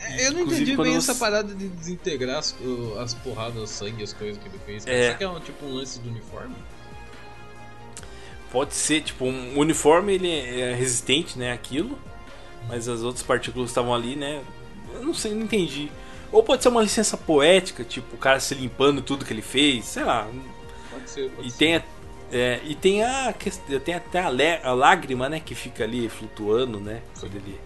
É, 0.00 0.26
Eu 0.26 0.32
não 0.32 0.40
Inclusive, 0.40 0.72
entendi 0.72 0.88
bem 0.88 0.96
essa 0.96 1.14
parada 1.14 1.54
de 1.54 1.68
desintegrar 1.68 2.38
as, 2.38 2.54
as 3.00 3.14
porradas, 3.14 3.70
sangue, 3.70 4.02
as 4.02 4.12
coisas 4.12 4.42
que 4.42 4.48
ele 4.48 4.58
fez. 4.66 4.86
É. 4.86 5.02
Será 5.04 5.14
que 5.14 5.24
é 5.24 5.28
um, 5.28 5.40
tipo 5.40 5.64
um 5.64 5.74
lance 5.74 5.98
do 6.00 6.08
uniforme? 6.08 6.54
Pode 8.50 8.74
ser, 8.74 9.00
tipo, 9.02 9.24
um 9.24 9.58
uniforme 9.58 10.12
ele 10.14 10.30
é 10.30 10.74
resistente, 10.74 11.38
né, 11.38 11.52
aquilo, 11.52 11.98
mas 12.68 12.86
as 12.86 13.00
outras 13.02 13.24
partículas 13.24 13.70
estavam 13.70 13.94
ali, 13.94 14.14
né, 14.14 14.42
eu 14.94 15.02
não 15.04 15.14
sei, 15.14 15.34
não 15.34 15.42
entendi. 15.42 15.90
Ou 16.30 16.42
pode 16.42 16.62
ser 16.62 16.68
uma 16.70 16.82
licença 16.82 17.16
poética, 17.16 17.84
tipo, 17.84 18.14
o 18.14 18.18
cara 18.18 18.40
se 18.40 18.54
limpando 18.54 19.02
tudo 19.02 19.24
que 19.24 19.32
ele 19.32 19.42
fez, 19.42 19.84
sei 19.84 20.04
lá. 20.04 20.26
Pode 20.90 21.10
ser, 21.10 21.30
pode 21.30 21.48
E 21.48 21.50
ser. 21.50 21.58
tem, 21.58 21.76
a, 21.76 21.82
é, 22.32 22.60
e 22.64 22.74
tem 22.74 23.04
a 23.04 23.32
questão, 23.32 23.78
tem 23.80 23.94
até 23.94 24.20
a, 24.20 24.28
lé- 24.28 24.60
a 24.64 24.72
lágrima, 24.72 25.28
né, 25.28 25.40
que 25.40 25.54
fica 25.54 25.84
ali 25.84 26.08
flutuando, 26.08 26.80
né, 26.80 27.02
quando 27.20 27.34
ele 27.36 27.60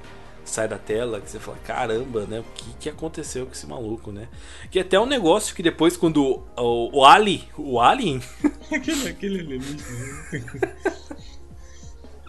sai 0.44 0.66
da 0.68 0.78
tela, 0.78 1.20
que 1.20 1.30
você 1.30 1.38
fala, 1.40 1.58
caramba, 1.64 2.24
né, 2.26 2.40
o 2.40 2.44
que, 2.54 2.64
que 2.80 2.88
aconteceu 2.88 3.46
com 3.46 3.52
esse 3.52 3.66
maluco, 3.66 4.12
né? 4.12 4.28
Que 4.70 4.78
até 4.78 4.98
um 4.98 5.06
negócio 5.06 5.54
que 5.54 5.62
depois 5.62 5.96
quando 5.96 6.42
o, 6.56 6.98
o 7.00 7.04
Ali, 7.04 7.44
o 7.58 7.80
Alien, 7.80 8.20
aquele, 8.72 9.08
aquele 9.08 9.40
alienígena. 9.40 9.82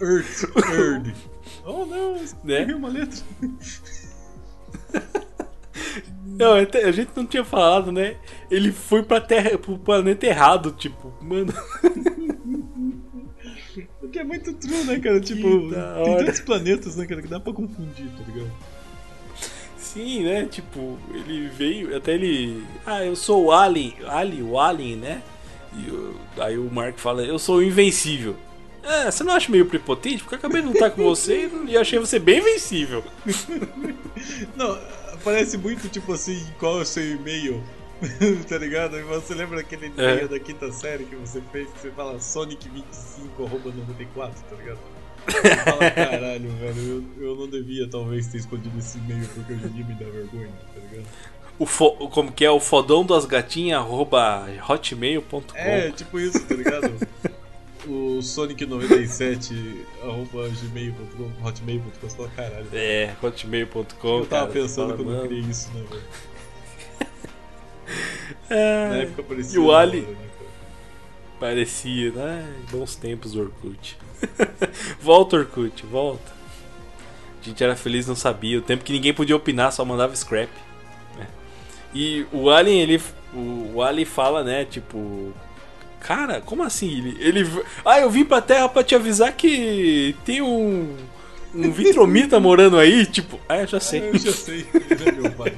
Earth, 0.01 0.43
Earth. 0.71 1.15
Oh 1.65 1.85
não, 1.85 2.15
Né? 2.43 2.65
uma 2.75 2.89
letra. 2.89 3.19
Não, 6.25 6.53
a 6.53 6.91
gente 6.91 7.09
não 7.15 7.25
tinha 7.25 7.43
falado, 7.43 7.91
né? 7.91 8.15
Ele 8.51 8.71
foi 8.71 9.01
pra 9.01 9.19
terra, 9.19 9.57
pro 9.57 9.77
planeta 9.77 10.25
errado, 10.27 10.71
tipo, 10.71 11.11
mano. 11.21 11.51
Porque 13.99 14.19
é 14.19 14.23
muito 14.23 14.53
true, 14.53 14.83
né, 14.85 14.99
cara? 14.99 15.19
Tipo, 15.19 15.69
tem 16.03 16.17
tantos 16.25 16.39
planetas, 16.41 16.95
né, 16.95 17.05
cara, 17.05 17.21
que 17.21 17.27
dá 17.27 17.39
pra 17.39 17.53
confundir, 17.53 18.07
tá 18.09 18.23
ligado? 18.31 18.51
Sim, 19.77 20.23
né? 20.23 20.45
Tipo, 20.45 20.97
ele 21.13 21.47
veio, 21.49 21.95
até 21.95 22.13
ele. 22.13 22.63
Ah, 22.85 23.03
eu 23.03 23.15
sou 23.15 23.45
o 23.45 23.51
Alien, 23.51 23.93
Ali, 24.07 24.41
o 24.41 24.59
Alien, 24.59 24.95
né? 24.97 25.21
E 25.73 25.89
o- 25.91 26.15
aí 26.39 26.57
o 26.57 26.69
Mark 26.71 26.97
fala, 26.99 27.23
eu 27.23 27.37
sou 27.39 27.57
o 27.57 27.63
invencível. 27.63 28.35
É, 28.87 29.11
você 29.11 29.23
não 29.23 29.33
acha 29.33 29.51
meio 29.51 29.65
prepotente? 29.65 30.23
Porque 30.23 30.35
eu 30.35 30.39
acabei 30.39 30.61
de 30.61 30.67
lutar 30.69 30.91
com 30.91 31.03
você 31.03 31.49
e 31.67 31.77
achei 31.77 31.99
você 31.99 32.17
bem 32.19 32.39
invencível. 32.39 33.03
Não, 34.55 34.77
parece 35.23 35.57
muito 35.57 35.89
tipo 35.89 36.13
assim, 36.13 36.45
qual 36.59 36.79
é 36.79 36.81
o 36.81 36.85
seu 36.85 37.03
e-mail? 37.03 37.61
tá 38.47 38.57
ligado? 38.57 38.97
E 38.97 39.01
você 39.03 39.33
lembra 39.33 39.59
aquele 39.59 39.87
É. 39.97 40.13
e-mail 40.13 40.29
da 40.29 40.39
quinta 40.39 40.71
série 40.71 41.03
que 41.05 41.15
você 41.15 41.41
fez 41.51 41.67
que 41.71 41.79
você 41.79 41.91
fala 41.91 42.15
Sonic25 42.17 43.49
tá 44.49 44.55
ligado? 44.55 44.79
Você 45.27 45.55
fala, 45.57 45.91
caralho, 45.91 46.49
velho, 46.51 47.05
eu, 47.19 47.23
eu 47.29 47.35
não 47.35 47.47
devia 47.49 47.89
talvez 47.89 48.27
ter 48.27 48.37
escondido 48.37 48.77
esse 48.77 48.97
e-mail 48.99 49.27
porque 49.33 49.53
hoje 49.53 49.65
em 49.65 49.69
dia 49.69 49.85
me 49.85 49.93
dá 49.95 50.05
vergonha, 50.05 50.49
tá 50.73 50.79
ligado? 50.79 51.05
O 51.59 51.65
fo- 51.65 52.07
como 52.09 52.31
que 52.31 52.45
é 52.45 52.51
o 52.51 52.59
fodão 52.59 53.03
das 53.03 53.25
gatinhas 53.25 53.79
arroba 53.79 54.45
hotmail.com. 54.69 55.41
É, 55.55 55.89
tipo 55.91 56.19
isso, 56.19 56.39
tá 56.45 56.53
ligado? 56.53 56.93
O 57.87 58.19
Sonic97 58.19 59.85
arroba 60.03 60.49
gmail.com, 60.49 61.47
hotmail.com, 61.47 62.07
você 62.09 62.27
caralho. 62.35 62.67
É, 62.73 63.13
hotmail.com. 63.21 64.19
Eu 64.19 64.25
tava 64.25 64.47
cara, 64.47 64.47
pensando 64.47 64.95
quando 64.95 65.13
eu 65.13 65.25
criei 65.27 65.41
isso, 65.41 65.69
né, 65.73 65.83
velho? 65.89 66.03
É, 68.49 68.89
Na 68.89 68.95
época 68.97 69.23
parecia. 69.23 69.55
E 69.59 69.59
o 69.61 69.71
Ali. 69.73 70.01
né? 70.01 70.15
Parecia, 71.39 72.11
né? 72.11 72.53
Bons 72.71 72.95
tempos 72.95 73.33
do 73.33 73.41
Orkut. 73.41 73.97
volta, 74.99 75.37
Orkut, 75.37 75.85
volta. 75.85 76.31
A 77.41 77.45
gente 77.45 77.63
era 77.63 77.75
feliz, 77.75 78.07
não 78.07 78.15
sabia. 78.15 78.57
O 78.57 78.61
tempo 78.61 78.83
que 78.83 78.91
ninguém 78.91 79.13
podia 79.13 79.35
opinar, 79.35 79.71
só 79.71 79.85
mandava 79.85 80.15
scrap. 80.15 80.49
né? 81.17 81.27
E 81.93 82.25
o 82.31 82.49
Alien, 82.49 82.81
ele. 82.81 83.01
O, 83.33 83.73
o 83.75 83.81
Alien 83.81 84.05
fala, 84.05 84.43
né? 84.43 84.65
Tipo. 84.65 85.31
Cara, 85.99 86.41
como 86.41 86.63
assim? 86.63 86.87
Ele, 86.89 87.17
ele. 87.19 87.63
Ah, 87.83 87.99
eu 87.99 88.09
vim 88.09 88.23
pra 88.23 88.41
terra 88.41 88.69
pra 88.69 88.83
te 88.83 88.95
avisar 88.95 89.33
que 89.33 90.15
tem 90.25 90.41
um. 90.41 90.95
Um 91.55 91.71
vitromita 91.71 92.39
morando 92.39 92.77
aí. 92.77 93.05
Tipo, 93.05 93.39
ah, 93.49 93.57
eu 93.57 93.67
já 93.67 93.79
sei. 93.79 94.01
Ah, 94.01 94.05
eu 94.05 94.17
já 94.17 94.31
sei, 94.31 94.65
ele 94.89 95.09
é 95.09 95.11
meu 95.11 95.31
pai. 95.31 95.57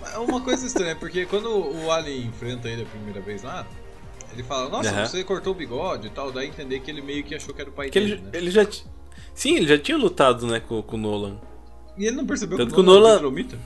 Mas 0.00 0.14
Uma 0.16 0.40
coisa 0.40 0.66
estranha, 0.66 0.96
porque 0.96 1.24
quando 1.26 1.48
o 1.48 1.90
Alien 1.90 2.26
enfrenta 2.26 2.68
ele 2.68 2.82
a 2.82 2.86
primeira 2.86 3.20
vez 3.20 3.42
lá, 3.42 3.66
ele 4.32 4.42
fala, 4.42 4.68
nossa, 4.68 4.90
Aham. 4.90 5.06
você 5.06 5.22
cortou 5.22 5.52
o 5.52 5.56
bigode 5.56 6.08
e 6.08 6.10
tal, 6.10 6.32
dá 6.32 6.40
a 6.40 6.44
entender 6.44 6.80
que 6.80 6.90
ele 6.90 7.00
meio 7.00 7.22
que 7.22 7.34
achou 7.34 7.54
que 7.54 7.60
era 7.60 7.70
o 7.70 7.72
pai 7.72 7.90
Que 7.90 8.00
dele, 8.00 8.12
ele, 8.14 8.22
né? 8.22 8.30
ele 8.34 8.50
já. 8.50 8.64
ti- 8.64 8.84
Sim, 9.34 9.56
ele 9.56 9.66
já 9.68 9.78
tinha 9.78 9.96
lutado, 9.96 10.46
né, 10.46 10.60
com, 10.60 10.82
com 10.82 10.96
o 10.96 10.98
Nolan. 11.00 11.38
E 11.96 12.06
ele 12.06 12.16
não 12.16 12.26
percebeu 12.26 12.58
Tanto 12.58 12.68
que 12.70 12.74
que 12.74 12.80
o 12.80 12.82
o 12.82 12.86
Nolan 12.86 13.08
é 13.10 13.12
um 13.12 13.14
vitromita? 13.34 13.58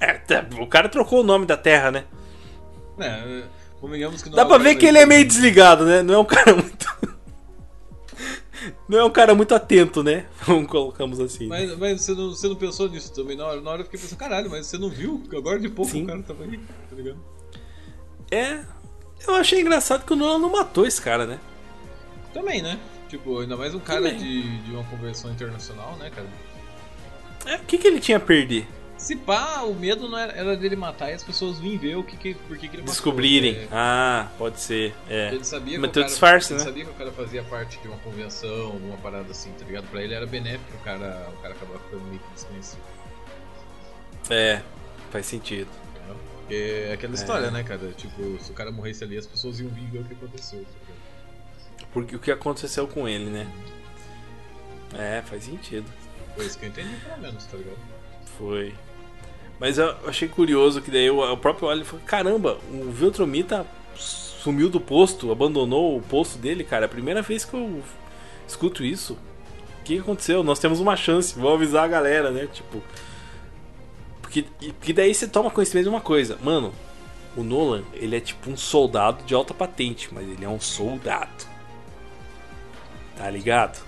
É, 0.00 0.12
tá, 0.14 0.44
o 0.60 0.66
cara 0.66 0.88
trocou 0.88 1.20
o 1.20 1.24
nome 1.24 1.46
da 1.46 1.56
Terra, 1.56 1.90
né? 1.90 2.04
É, 2.98 3.42
convenhamos 3.84 4.22
que 4.22 4.30
não 4.30 4.36
Dá 4.36 4.42
é 4.42 4.44
pra 4.46 4.56
ver 4.56 4.76
que 4.76 4.86
ele 4.86 4.98
é 4.98 5.04
meio 5.04 5.26
desligado, 5.26 5.84
né? 5.84 6.02
Não 6.02 6.14
é 6.14 6.18
um 6.18 6.24
cara 6.24 6.54
muito. 6.54 6.86
não 8.88 8.98
é 8.98 9.04
um 9.04 9.10
cara 9.10 9.34
muito 9.34 9.54
atento, 9.54 10.02
né? 10.02 10.26
Vamos 10.46 10.68
colocamos 10.68 11.20
assim. 11.20 11.46
Mas, 11.46 11.76
mas 11.76 12.00
você, 12.00 12.14
não, 12.14 12.30
você 12.30 12.48
não 12.48 12.56
pensou 12.56 12.88
nisso 12.88 13.12
também? 13.12 13.36
Na 13.36 13.46
hora, 13.46 13.60
na 13.60 13.70
hora 13.70 13.80
eu 13.82 13.84
fiquei 13.84 14.00
pensando, 14.00 14.18
caralho, 14.18 14.50
mas 14.50 14.66
você 14.66 14.78
não 14.78 14.88
viu? 14.88 15.22
Agora 15.36 15.60
de 15.60 15.68
pouco 15.68 15.92
Sim. 15.92 16.04
o 16.04 16.06
cara 16.06 16.22
tava 16.22 16.44
aí, 16.44 16.58
tá 16.58 16.96
ligado? 16.96 17.18
É. 18.30 18.64
Eu 19.26 19.34
achei 19.34 19.60
engraçado 19.60 20.04
que 20.04 20.12
o 20.12 20.16
Nolan 20.16 20.38
não 20.38 20.50
matou 20.50 20.86
esse 20.86 21.00
cara, 21.00 21.26
né? 21.26 21.38
Também, 22.32 22.62
né? 22.62 22.78
Tipo, 23.08 23.40
ainda 23.40 23.56
mais 23.56 23.74
um 23.74 23.80
cara 23.80 24.12
de, 24.12 24.62
de 24.62 24.70
uma 24.70 24.84
conversão 24.84 25.30
internacional, 25.30 25.96
né, 25.96 26.10
cara? 26.10 26.26
É, 27.46 27.56
o 27.56 27.64
que, 27.64 27.78
que 27.78 27.86
ele 27.86 28.00
tinha 28.00 28.16
a 28.16 28.20
perder? 28.20 28.66
Se 29.04 29.14
pá, 29.16 29.60
o 29.64 29.74
medo 29.74 30.08
não 30.08 30.16
era, 30.16 30.32
era 30.32 30.56
dele 30.56 30.76
matar 30.76 31.10
e 31.10 31.12
as 31.12 31.22
pessoas 31.22 31.58
vinham 31.58 31.78
ver 31.78 31.94
o 31.96 32.02
que, 32.02 32.16
que, 32.16 32.32
por 32.34 32.56
que, 32.56 32.66
que 32.68 32.76
ele 32.76 32.82
matou. 32.82 32.94
Descobrirem. 32.94 33.54
É, 33.54 33.68
Ah, 33.70 34.28
pode 34.38 34.58
ser. 34.58 34.94
É. 35.10 35.28
Ele 35.34 35.44
sabia, 35.44 35.74
que 35.74 35.78
Mas 35.78 35.90
tem 35.90 36.00
o 36.02 36.04
cara, 36.04 36.10
disfarce, 36.10 36.52
ele 36.54 36.58
né? 36.60 36.64
sabia 36.64 36.84
que 36.86 36.90
o 36.90 36.94
cara 36.94 37.12
fazia 37.12 37.42
parte 37.42 37.78
de 37.80 37.86
uma 37.88 37.98
convenção, 37.98 38.64
alguma 38.66 38.96
parada 38.96 39.30
assim, 39.30 39.52
tá 39.58 39.66
ligado? 39.66 39.86
Pra 39.90 40.02
ele 40.02 40.14
era 40.14 40.26
benéfico 40.26 40.74
o 40.74 40.78
cara, 40.82 41.28
o 41.36 41.42
cara 41.42 41.52
acabar 41.52 41.78
ficando 41.80 42.02
meio 42.04 42.18
que 42.18 42.32
desconhecido. 42.32 42.80
É, 44.30 44.62
faz 45.10 45.26
sentido. 45.26 45.68
entendeu? 45.94 46.16
Porque 46.38 46.54
é 46.88 46.92
aquela 46.94 47.14
história, 47.14 47.50
né, 47.50 47.62
cara? 47.62 47.92
Tipo, 47.92 48.38
se 48.42 48.50
o 48.52 48.54
cara 48.54 48.72
morresse 48.72 49.04
ali, 49.04 49.18
as 49.18 49.26
pessoas 49.26 49.60
iam 49.60 49.68
vir 49.68 49.84
ver 49.90 49.98
o 49.98 50.04
que 50.04 50.14
aconteceu. 50.14 50.64
tá? 50.64 51.84
Porque 51.92 52.16
o 52.16 52.18
que 52.18 52.30
aconteceu 52.30 52.88
com 52.88 53.06
ele, 53.06 53.26
né? 53.28 53.46
É, 54.96 55.20
faz 55.26 55.44
sentido. 55.44 55.84
Foi 56.34 56.46
isso 56.46 56.58
que 56.58 56.64
eu 56.64 56.70
entendi, 56.70 56.96
pelo 57.04 57.20
menos, 57.20 57.44
tá 57.44 57.56
ligado? 57.58 57.76
Foi. 58.38 58.74
Mas 59.58 59.78
eu 59.78 59.94
achei 60.06 60.28
curioso 60.28 60.82
que 60.82 60.90
daí 60.90 61.10
o, 61.10 61.36
próprio 61.36 61.68
Oliver 61.68 61.86
falou: 61.86 62.04
caramba, 62.04 62.58
o 62.70 62.90
Viltromita 62.90 63.66
sumiu 63.96 64.68
do 64.68 64.80
posto, 64.80 65.32
abandonou 65.32 65.96
o 65.96 66.02
posto 66.02 66.38
dele, 66.38 66.64
cara. 66.64 66.84
É 66.84 66.86
a 66.86 66.88
primeira 66.88 67.22
vez 67.22 67.44
que 67.44 67.54
eu 67.54 67.82
escuto 68.46 68.84
isso. 68.84 69.14
O 69.80 69.84
que 69.84 69.98
aconteceu? 69.98 70.42
Nós 70.42 70.58
temos 70.58 70.80
uma 70.80 70.96
chance, 70.96 71.38
vou 71.38 71.54
avisar 71.54 71.84
a 71.84 71.88
galera, 71.88 72.30
né? 72.30 72.46
Tipo. 72.52 72.82
Porque, 74.20 74.42
porque 74.42 74.92
daí 74.92 75.14
você 75.14 75.28
toma 75.28 75.50
conhecimento 75.50 75.84
de 75.84 75.90
uma 75.90 76.00
coisa, 76.00 76.38
mano. 76.42 76.72
O 77.36 77.42
Nolan, 77.42 77.82
ele 77.94 78.16
é 78.16 78.20
tipo 78.20 78.50
um 78.50 78.56
soldado 78.56 79.24
de 79.24 79.34
alta 79.34 79.52
patente, 79.52 80.08
mas 80.12 80.28
ele 80.28 80.44
é 80.44 80.48
um 80.48 80.60
soldado. 80.60 81.46
Tá 83.16 83.28
ligado? 83.30 83.84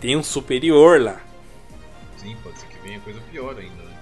Tem 0.00 0.16
um 0.16 0.22
superior 0.22 1.00
lá. 1.00 1.20
Sim, 2.16 2.36
pode 2.42 2.58
ser 2.58 2.66
que 2.66 2.78
venha 2.82 3.00
coisa 3.00 3.20
pior 3.30 3.56
ainda, 3.56 3.82
né? 3.82 3.96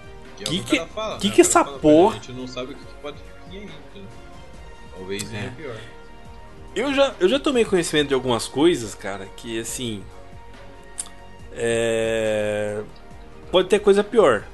Que 0.45 0.61
o 0.61 0.65
que- 0.65 0.87
fala, 0.87 1.19
que 1.19 1.29
né? 1.29 1.35
que 1.35 1.41
essa 1.41 1.65
fala, 1.65 1.79
porra- 1.79 2.13
A 2.17 2.19
gente 2.19 2.33
não 2.33 2.47
sabe 2.47 2.73
o 2.73 2.77
que 2.77 2.85
que 2.85 2.95
pode 3.03 3.17
vir 3.51 3.59
aí, 3.59 3.65
entendeu? 3.65 4.09
Talvez 4.97 5.23
venha 5.25 5.45
É. 5.45 5.51
pior. 5.51 5.77
Eu 6.75 6.95
já, 6.95 7.15
eu 7.19 7.29
já 7.29 7.39
tomei 7.41 7.65
conhecimento 7.65 8.09
de 8.09 8.15
algumas 8.15 8.47
coisas, 8.47 8.95
cara, 8.95 9.27
que 9.37 9.59
assim. 9.59 10.03
É. 11.53 12.83
Pode 13.51 13.69
ter 13.69 13.81
coisa 13.81 14.05
pior. 14.05 14.45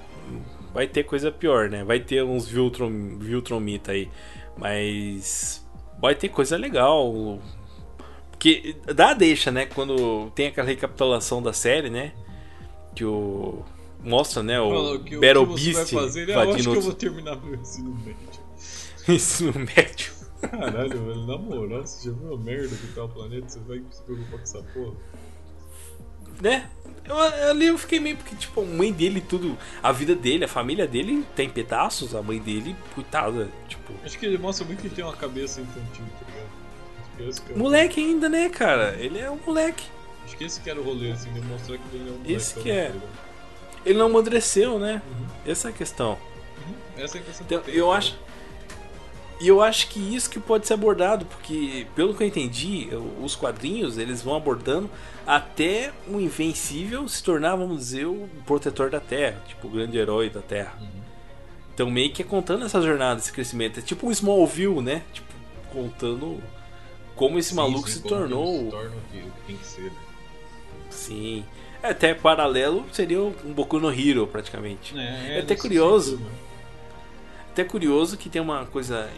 Vai 0.73 0.87
ter 0.87 1.05
coisa 1.05 1.31
pior, 1.31 1.69
né? 1.69 1.85
Vai 1.85 2.01
ter 2.01 2.23
uns 2.23 2.47
Viltron, 2.49 2.91
Viltromita 3.19 3.93
aí. 3.93 4.11
Mas. 4.57 5.67
Vai 6.01 6.15
ter 6.15 6.29
coisa 6.29 6.57
legal. 6.57 7.39
Porque 8.31 8.77
dá 8.95 9.11
a 9.11 9.15
deixa, 9.15 9.51
né? 9.51 9.67
Quando 9.67 10.31
tem 10.35 10.49
aquela 10.49 10.67
recapitulação 10.67 11.43
da 11.43 11.53
série, 11.53 11.91
né? 11.91 12.13
Que 12.95 13.05
o. 13.05 13.63
Mostra, 14.07 14.43
né? 14.43 14.57
Fala, 14.57 14.69
O 14.69 14.95
o 14.95 15.05
que, 15.05 15.17
Battle 15.19 15.43
o 15.43 15.55
que 15.55 15.61
você 15.61 15.73
vai 15.73 15.85
Beast 15.85 15.95
fazer? 15.95 16.31
Ah, 16.31 16.45
eu 16.45 16.53
acho 16.53 16.71
que 16.71 16.77
eu 16.77 16.81
vou 16.81 16.95
terminar 16.95 17.37
meu 17.37 17.55
ensino 17.55 17.95
médio. 18.05 18.41
ensino 19.09 19.53
médio. 19.55 20.13
Caralho, 20.41 21.05
velho, 21.05 21.27
na 21.27 21.39
moral, 21.39 21.87
você 21.87 22.09
já 22.09 22.15
viu 22.15 22.35
a 22.35 22.39
merda 22.39 22.77
que 22.77 22.87
tá 22.95 23.05
o 23.05 23.09
planeta? 23.09 23.49
Você 23.49 23.59
vai 23.61 23.83
se 23.91 24.03
preocupar 24.03 24.39
com 24.39 24.43
essa 24.43 24.63
porra? 24.63 24.95
né? 26.41 26.69
Eu, 27.05 27.19
ali 27.19 27.67
eu 27.67 27.79
fiquei 27.79 28.01
meio 28.01 28.17
porque, 28.17 28.35
tipo, 28.35 28.61
a 28.61 28.65
mãe 28.65 28.93
dele, 28.93 29.21
tudo. 29.21 29.57
A 29.83 29.93
vida 29.93 30.15
dele, 30.15 30.45
a 30.45 30.49
família 30.49 30.87
dele 30.87 31.25
tem 31.37 31.49
pedaços, 31.49 32.15
a 32.15 32.23
mãe 32.23 32.39
dele, 32.39 32.75
coitada, 32.95 33.49
tipo. 33.69 33.93
Acho 34.05 34.19
que 34.19 34.27
ele 34.27 34.39
mostra 34.39 34.67
muito 34.67 34.81
que 34.81 34.89
ele 34.89 34.95
tem 34.95 35.05
uma 35.05 35.17
cabeça 35.17 35.61
infantil, 35.61 36.05
tá 36.21 36.27
ligado? 36.27 37.53
É 37.53 37.59
Moleque 37.59 38.01
ainda, 38.01 38.29
né, 38.29 38.49
cara? 38.49 38.97
Ele 38.99 39.19
é 39.19 39.31
um 39.31 39.39
moleque. 39.47 39.87
Acho 40.25 40.37
que 40.37 40.45
esse 40.45 40.61
que 40.61 40.69
era 40.69 40.81
o 40.81 40.85
rolê, 40.85 41.13
assim, 41.13 41.33
demonstrar 41.33 41.79
que 41.79 41.97
ele 41.97 42.09
é 42.09 42.13
um 42.13 42.17
moleque. 42.17 42.33
Esse 42.33 42.55
que 42.61 42.71
é. 42.71 42.91
tá? 42.91 43.26
Ele 43.87 43.99
não 43.99 44.07
amadureceu, 44.07 44.79
né? 44.79 45.01
Essa 45.47 45.69
é 45.69 45.71
a 45.71 45.75
questão. 45.75 46.19
Essa 46.99 47.19
é 47.19 47.21
a 47.21 47.25
questão 47.25 47.47
Então, 47.47 47.63
eu 47.69 47.91
né? 47.91 47.97
acho. 47.97 48.19
E 49.39 49.49
eu 49.49 49.63
acho 49.63 49.89
que 49.89 50.01
isso 50.01 50.31
que 50.31 50.41
pode 50.41 50.67
ser 50.67 50.75
abordado, 50.75 51.27
porque, 51.27 51.87
pelo 51.95 52.15
que 52.15 52.23
eu 52.23 52.27
entendi, 52.27 52.89
os 53.23 53.37
quadrinhos 53.37 53.99
eles 53.99 54.23
vão 54.23 54.35
abordando 54.35 54.91
até 55.27 55.93
o 56.09 56.19
Invencível 56.19 57.07
se 57.07 57.23
tornar, 57.23 57.55
vamos 57.55 57.77
dizer, 57.79 58.07
o 58.07 58.29
protetor 58.47 58.89
da 58.89 58.99
Terra, 58.99 59.39
tipo, 59.47 59.69
o 59.69 59.71
grande 59.71 59.99
herói 59.99 60.31
da 60.31 60.41
Terra. 60.41 60.75
Então, 61.75 61.91
meio 61.91 62.11
que 62.13 62.23
é 62.23 62.25
contando 62.25 62.65
essa 62.65 62.81
jornada, 62.81 63.21
esse 63.21 63.31
crescimento. 63.31 63.79
É 63.79 63.83
tipo 63.83 64.07
um 64.07 64.11
Smallville, 64.11 64.81
né? 64.81 65.03
Tipo, 65.13 65.29
contando 65.71 66.43
como 67.15 67.39
esse 67.39 67.51
Sim, 67.51 67.57
maluco 67.57 67.87
sim, 67.89 67.97
se 67.97 68.01
como 68.01 68.15
que 68.15 68.23
ele 68.23 68.29
tornou. 68.31 68.65
Se 68.65 68.71
torna 68.71 68.97
o 68.97 69.01
que 69.13 69.33
tem 69.47 69.57
que 69.59 69.67
ser, 69.67 69.83
né? 69.83 69.97
Sim. 70.89 71.45
É, 71.87 71.91
até 71.91 72.15
paralelo 72.15 72.85
seria 72.93 73.21
um 73.23 73.33
Boku 73.55 73.79
no 73.79 73.91
Hero, 73.93 74.27
praticamente. 74.27 74.99
É, 74.99 75.37
É 75.37 75.39
até 75.41 75.55
nesse 75.55 75.63
curioso. 75.63 76.11
sentido, 76.13 76.25
né? 76.29 76.37
Até 77.53 77.65
curioso 77.65 78.17
que 78.17 78.29
tem 78.29 78.43
uma 78.43 78.67
coisa 78.67 79.09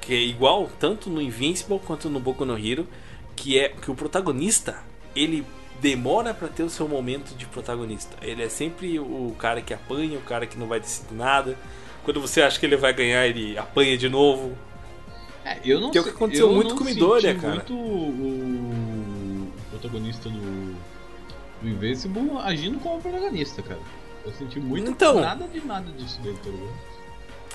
que, 0.00 0.12
é 0.14 0.18
igual 0.18 0.68
tanto 0.78 1.08
no 1.08 1.22
Invincible 1.22 1.78
quanto 1.78 2.10
no 2.10 2.20
Boku 2.20 2.44
no 2.44 2.58
Hero, 2.58 2.86
que 3.34 3.58
é 3.58 3.70
que 3.70 3.90
o 3.90 3.94
protagonista, 3.94 4.76
ele 5.16 5.46
demora 5.80 6.34
pra 6.34 6.48
ter 6.48 6.62
o 6.62 6.68
seu 6.68 6.86
momento 6.86 7.34
de 7.34 7.46
protagonista. 7.46 8.16
Ele 8.20 8.42
é 8.42 8.48
sempre 8.48 8.98
o 8.98 9.34
cara 9.38 9.62
que 9.62 9.72
apanha, 9.72 10.18
o 10.18 10.22
cara 10.22 10.46
que 10.46 10.58
não 10.58 10.66
vai 10.66 10.78
decidir 10.78 11.14
nada. 11.14 11.56
Quando 12.04 12.20
você 12.20 12.42
acha 12.42 12.58
que 12.60 12.66
ele 12.66 12.76
vai 12.76 12.92
ganhar, 12.92 13.26
ele 13.26 13.56
apanha 13.56 13.96
de 13.96 14.08
novo. 14.08 14.52
É, 15.44 15.58
eu 15.64 15.80
não 15.80 15.90
Que 15.90 15.98
é 15.98 16.00
o 16.00 16.04
que 16.04 16.10
aconteceu 16.10 16.48
eu 16.48 16.52
muito 16.52 16.74
com 16.74 16.82
o 16.82 16.84
Midoriya, 16.84 17.34
cara. 17.34 17.54
muito 17.54 17.74
o 17.74 19.52
protagonista 19.70 20.28
do, 20.28 20.76
do 21.62 21.68
Invincible 21.68 22.30
agindo 22.42 22.78
como 22.80 23.00
protagonista, 23.00 23.62
cara. 23.62 23.80
Eu 24.24 24.32
senti 24.32 24.60
muito 24.60 24.90
Então. 24.90 25.20
nada 25.20 25.46
de 25.48 25.60
nada 25.64 25.90
disso 25.92 26.20
dele, 26.20 26.38
tá 26.42 26.50
ligado? 26.50 26.92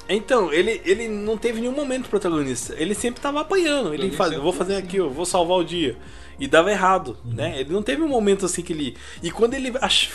Então, 0.10 0.54
ele, 0.54 0.82
ele 0.86 1.08
não 1.10 1.38
teve 1.38 1.60
nenhum 1.60 1.74
momento 1.76 2.10
protagonista. 2.10 2.74
Ele 2.78 2.96
sempre 2.96 3.20
tava 3.22 3.42
apanhando. 3.42 3.94
Ele 3.94 4.10
faz, 4.12 4.34
vou 4.36 4.54
fazer 4.54 4.76
assim. 4.76 4.84
aqui, 4.86 4.98
eu 4.98 5.10
vou 5.10 5.26
salvar 5.26 5.58
o 5.58 5.64
dia. 5.66 5.98
E 6.40 6.48
dava 6.48 6.72
errado, 6.72 7.18
Uhum. 7.26 7.34
né? 7.34 7.60
Ele 7.60 7.74
não 7.74 7.82
teve 7.84 8.02
um 8.02 8.08
momento 8.08 8.46
assim 8.46 8.62
que 8.62 8.72
ele. 8.72 8.96
E 9.22 9.30
quando 9.32 9.54
ele 9.54 9.74
ach- 9.82 10.10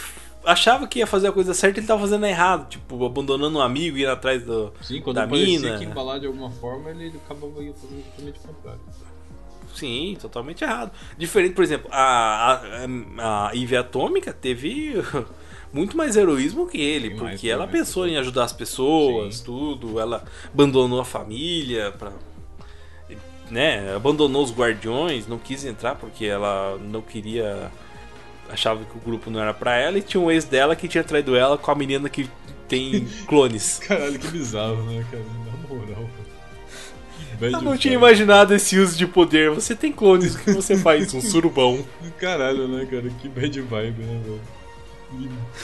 achava 0.44 0.86
que 0.86 1.00
ia 1.00 1.06
fazer 1.06 1.28
a 1.28 1.32
coisa 1.32 1.52
certa, 1.52 1.78
ele 1.80 1.86
tava 1.86 2.00
fazendo 2.00 2.24
errado. 2.24 2.68
Tipo, 2.70 3.04
abandonando 3.04 3.58
um 3.58 3.60
amigo, 3.60 3.98
indo 3.98 4.08
atrás 4.08 4.42
do, 4.42 4.72
Sim, 4.80 5.00
quando 5.02 5.16
da 5.16 5.26
mina. 5.26 5.76
que 5.78 5.84
embalar 5.84 6.18
de 6.20 6.26
alguma 6.26 6.50
forma, 6.50 6.90
ele 6.90 7.12
acabava 7.26 7.52
fazendo 7.52 8.02
totalmente 8.04 8.38
o 8.38 8.42
contrário. 8.48 8.80
Sim, 9.74 10.16
totalmente 10.20 10.62
errado. 10.62 10.92
Diferente, 11.16 11.54
por 11.54 11.64
exemplo, 11.64 11.88
a, 11.90 12.60
a, 13.18 13.48
a 13.48 13.56
Eve 13.56 13.76
Atômica 13.76 14.32
teve 14.32 14.94
muito 15.72 15.96
mais 15.96 16.16
heroísmo 16.16 16.66
que 16.66 16.80
ele, 16.80 17.10
Tem 17.10 17.18
porque 17.18 17.48
ela 17.48 17.66
mais 17.66 17.78
pensou 17.78 18.06
em 18.06 18.16
ajudar 18.16 18.44
as 18.44 18.52
pessoas, 18.52 19.36
Sim. 19.36 19.44
tudo. 19.44 19.98
Ela 19.98 20.24
abandonou 20.52 21.00
a 21.00 21.04
família 21.04 21.92
pra. 21.92 22.12
Né, 23.50 23.94
abandonou 23.94 24.42
os 24.42 24.50
guardiões, 24.50 25.26
não 25.26 25.38
quis 25.38 25.64
entrar 25.64 25.94
porque 25.94 26.24
ela 26.24 26.78
não 26.78 27.02
queria. 27.02 27.70
Achava 28.48 28.84
que 28.84 28.96
o 28.96 29.00
grupo 29.00 29.30
não 29.30 29.40
era 29.40 29.52
pra 29.52 29.76
ela 29.76 29.98
e 29.98 30.02
tinha 30.02 30.20
um 30.20 30.30
ex 30.30 30.44
dela 30.44 30.76
que 30.76 30.88
tinha 30.88 31.04
traído 31.04 31.34
ela 31.34 31.56
com 31.56 31.70
a 31.70 31.74
menina 31.74 32.08
que 32.08 32.28
tem 32.68 33.06
clones. 33.26 33.78
Caralho, 33.78 34.18
que 34.18 34.28
bizarro, 34.28 34.82
né, 34.84 35.04
cara? 35.10 35.24
Na 35.24 35.68
moral. 35.68 36.08
Eu 37.40 37.60
não 37.62 37.76
tinha 37.76 37.94
imaginado 37.94 38.54
esse 38.54 38.78
uso 38.78 38.96
de 38.96 39.06
poder. 39.06 39.50
Você 39.50 39.74
tem 39.74 39.92
clones, 39.92 40.34
o 40.34 40.38
que 40.38 40.52
você 40.52 40.76
faz? 40.76 41.12
Um 41.14 41.20
surubão. 41.20 41.84
Caralho, 42.18 42.68
né, 42.68 42.86
cara? 42.86 43.08
Que 43.20 43.28
bad 43.28 43.60
vibe, 43.60 44.02
né, 44.02 44.20
velho? 44.24 44.40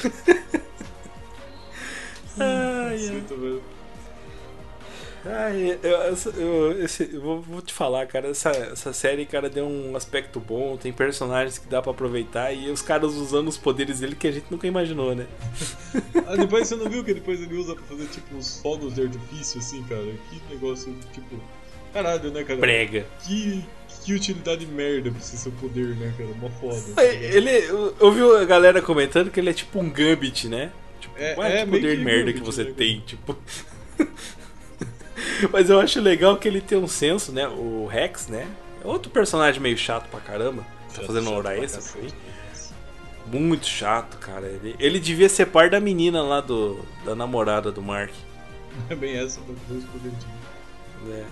Ai, 2.41 2.95
ai. 2.95 2.99
Caceta, 2.99 3.35
velho. 3.35 3.63
Ai, 5.27 5.79
eu, 5.83 6.41
eu- 6.41 6.85
esse- 6.85 7.11
eu 7.13 7.21
vou, 7.21 7.43
vou 7.43 7.61
te 7.61 7.73
falar, 7.75 8.07
cara, 8.07 8.29
essa, 8.29 8.51
essa 8.51 8.93
série, 8.93 9.27
cara, 9.27 9.51
deu 9.51 9.67
um 9.67 9.97
aspecto 9.97 10.39
bom, 10.39 10.77
tem 10.77 10.93
personagens 10.93 11.59
que 11.59 11.67
dá 11.69 11.83
pra 11.83 11.91
aproveitar 11.91 12.53
e 12.53 12.71
os 12.71 12.81
caras 12.81 13.15
usando 13.15 13.49
os 13.49 13.59
poderes 13.59 13.99
dele 14.01 14.15
que 14.15 14.29
a 14.29 14.31
gente 14.33 14.47
nunca 14.49 14.67
imaginou, 14.67 15.15
né? 15.15 15.27
Ah, 16.27 16.37
depois 16.37 16.69
você 16.69 16.77
não 16.77 16.87
viu 16.89 17.03
que 17.05 17.13
depois 17.13 17.43
ele 17.43 17.57
usa 17.57 17.75
pra 17.75 17.85
fazer 17.85 18.07
tipo 18.07 18.37
uns 18.37 18.61
fogos 18.61 18.95
de 18.95 19.03
artifício, 19.03 19.59
assim, 19.59 19.83
cara? 19.85 20.07
Que 20.31 20.41
negócio, 20.55 20.95
tipo. 21.13 21.37
Caralho, 22.03 22.31
né, 22.31 22.45
cara? 22.45 22.59
Prega. 22.61 23.07
Que, 23.27 23.65
que 24.05 24.13
utilidade 24.15 24.67
merda 24.67 25.11
pra 25.11 25.21
esse 25.21 25.37
seu 25.37 25.53
poder, 25.53 25.97
né, 25.97 26.13
cara? 26.17 26.31
Mó 26.41 26.49
foda. 26.51 26.81
tá? 26.95 27.05
Ele, 27.05 27.51
eu, 27.51 27.95
eu 28.01 28.13
vi 28.13 28.43
a 28.43 28.45
galera 28.45 28.81
comentando 28.83 29.31
que 29.31 29.39
ele 29.41 29.51
é 29.51 29.53
tipo 29.53 29.79
um 29.79 29.91
Gambit, 29.91 30.49
né? 30.49 30.71
Tipo, 31.01 31.15
É- 31.19 31.35
é, 31.35 31.61
é 31.61 31.65
que 31.65 31.71
meio 31.71 31.83
poder 31.83 31.97
que 31.99 32.05
merda 32.05 32.21
Gambit, 32.33 32.41
que 32.41 32.47
você 32.47 32.65
né, 32.65 32.73
tem, 32.77 33.01
tipo... 33.01 33.37
Mas 35.53 35.69
eu 35.71 35.79
acho 35.81 36.01
legal 36.01 36.37
que 36.37 36.47
ele 36.49 36.61
tem 36.61 36.79
um 36.79 36.89
senso, 36.89 37.33
né? 37.33 37.47
O 37.49 37.87
Rex, 37.87 38.29
né? 38.29 38.47
É 38.83 38.87
outro 38.87 39.11
personagem 39.11 39.61
meio 39.61 39.77
chato 39.77 40.09
pra 40.09 40.21
caramba. 40.21 40.65
Tá 40.95 41.03
fazendo 41.03 41.33
hora 41.33 41.57
extra 41.57 41.81
aí. 42.01 42.03
cacete. 42.11 42.15
Muito 43.27 43.67
chato, 43.67 44.17
cara. 44.19 44.47
Ele, 44.47 44.75
ele 44.79 44.99
devia 44.99 45.29
ser 45.29 45.47
par 45.47 45.69
da 45.71 45.79
menina 45.81 46.23
lá 46.23 46.41
do. 46.41 46.79
da 47.05 47.15
namorada 47.15 47.71
do 47.71 47.83
Mark. 47.83 48.11
É 48.89 48.95
bem 48.95 49.17
essa 49.17 49.41
do 49.41 49.55
dois 49.69 49.83
poderzinhos. 49.85 50.25
né? 51.05 51.25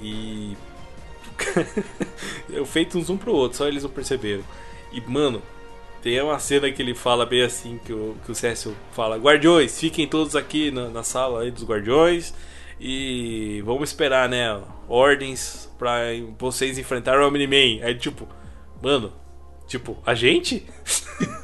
E. 0.00 0.56
eu 2.50 2.64
feito 2.64 2.98
uns 2.98 3.10
um 3.10 3.16
pro 3.16 3.32
outro, 3.32 3.58
só 3.58 3.66
eles 3.66 3.82
não 3.82 3.90
perceberam. 3.90 4.42
E, 4.92 5.00
mano, 5.00 5.42
tem 6.02 6.20
uma 6.22 6.38
cena 6.38 6.70
que 6.70 6.80
ele 6.80 6.94
fala 6.94 7.26
bem 7.26 7.42
assim: 7.42 7.80
que 7.84 7.92
o, 7.92 8.16
que 8.24 8.32
o 8.32 8.34
Cécio 8.34 8.76
fala: 8.92 9.16
Guardiões, 9.16 9.78
fiquem 9.78 10.06
todos 10.06 10.36
aqui 10.36 10.70
na, 10.70 10.88
na 10.88 11.02
sala 11.02 11.42
aí 11.42 11.50
dos 11.50 11.64
Guardiões. 11.64 12.32
E 12.78 13.62
vamos 13.64 13.90
esperar, 13.90 14.28
né? 14.28 14.60
Ordens 14.88 15.68
pra 15.78 16.00
vocês 16.38 16.78
enfrentarem 16.78 17.22
o 17.22 17.28
Omni-Man. 17.28 17.84
Aí, 17.84 17.94
tipo, 17.94 18.28
mano, 18.82 19.12
tipo, 19.66 19.96
a 20.04 20.14
gente? 20.14 20.66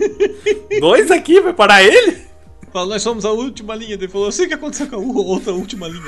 Nós 0.81 1.11
aqui 1.11 1.41
vai 1.41 1.53
parar 1.53 1.83
ele? 1.83 2.32
Fala, 2.73 2.87
nós 2.87 3.03
somos 3.03 3.25
a 3.25 3.31
última 3.33 3.75
linha. 3.75 3.95
Ele 3.95 4.09
falou, 4.09 4.29
eu 4.29 4.33
sei 4.33 4.47
o 4.47 4.49
que 4.49 4.55
aconteceu 4.55 4.87
com 4.89 4.97
a 4.97 4.99
outra 4.99 5.53
última 5.53 5.89
linha. 5.89 6.03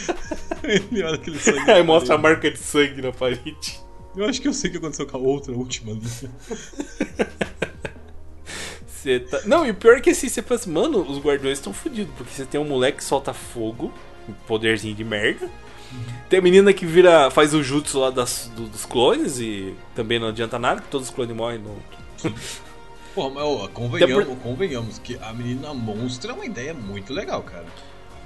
Ele 0.64 1.02
olha 1.02 1.14
aquele 1.16 1.38
sangue. 1.38 1.70
Aí 1.70 1.82
mostra 1.82 2.14
a 2.14 2.18
marca 2.18 2.50
de 2.50 2.58
sangue 2.58 3.02
na 3.02 3.12
parede. 3.12 3.80
Eu 4.16 4.24
acho 4.24 4.40
que 4.40 4.48
eu 4.48 4.52
sei 4.52 4.68
o 4.68 4.72
que 4.72 4.78
aconteceu 4.78 5.06
com 5.06 5.16
a 5.16 5.20
outra 5.20 5.52
última 5.52 5.92
linha. 5.92 6.30
Tá... 9.30 9.40
Não, 9.46 9.66
e 9.66 9.70
o 9.70 9.74
pior 9.74 9.96
é 9.96 10.00
que 10.00 10.10
assim, 10.10 10.28
você 10.28 10.42
pensa, 10.42 10.68
mano, 10.68 11.00
os 11.00 11.18
guardiões 11.18 11.56
estão 11.56 11.72
fodidos, 11.72 12.12
porque 12.18 12.34
você 12.34 12.44
tem 12.44 12.60
um 12.60 12.66
moleque 12.68 12.98
que 12.98 13.04
solta 13.04 13.32
fogo, 13.32 13.90
um 14.28 14.32
poderzinho 14.46 14.94
de 14.94 15.02
merda. 15.02 15.48
Tem 16.28 16.38
a 16.38 16.42
menina 16.42 16.70
que 16.70 16.84
vira. 16.84 17.30
faz 17.30 17.54
o 17.54 17.62
jutsu 17.62 17.98
lá 17.98 18.10
das, 18.10 18.50
do- 18.54 18.66
dos 18.68 18.84
clones 18.84 19.38
e 19.40 19.74
também 19.94 20.18
não 20.18 20.28
adianta 20.28 20.58
nada, 20.58 20.82
que 20.82 20.88
todos 20.88 21.08
os 21.08 21.14
clones 21.14 21.34
morrem 21.34 21.58
no. 21.58 21.76
Porra, 23.14 23.30
mas 23.30 23.42
ó, 23.44 23.68
convenhamos, 23.68 24.24
Até 24.24 24.34
convenhamos 24.36 24.98
que 24.98 25.18
a 25.20 25.32
menina 25.32 25.74
monstro 25.74 26.30
é 26.30 26.34
uma 26.34 26.46
ideia 26.46 26.72
muito 26.72 27.12
legal, 27.12 27.42
cara. 27.42 27.66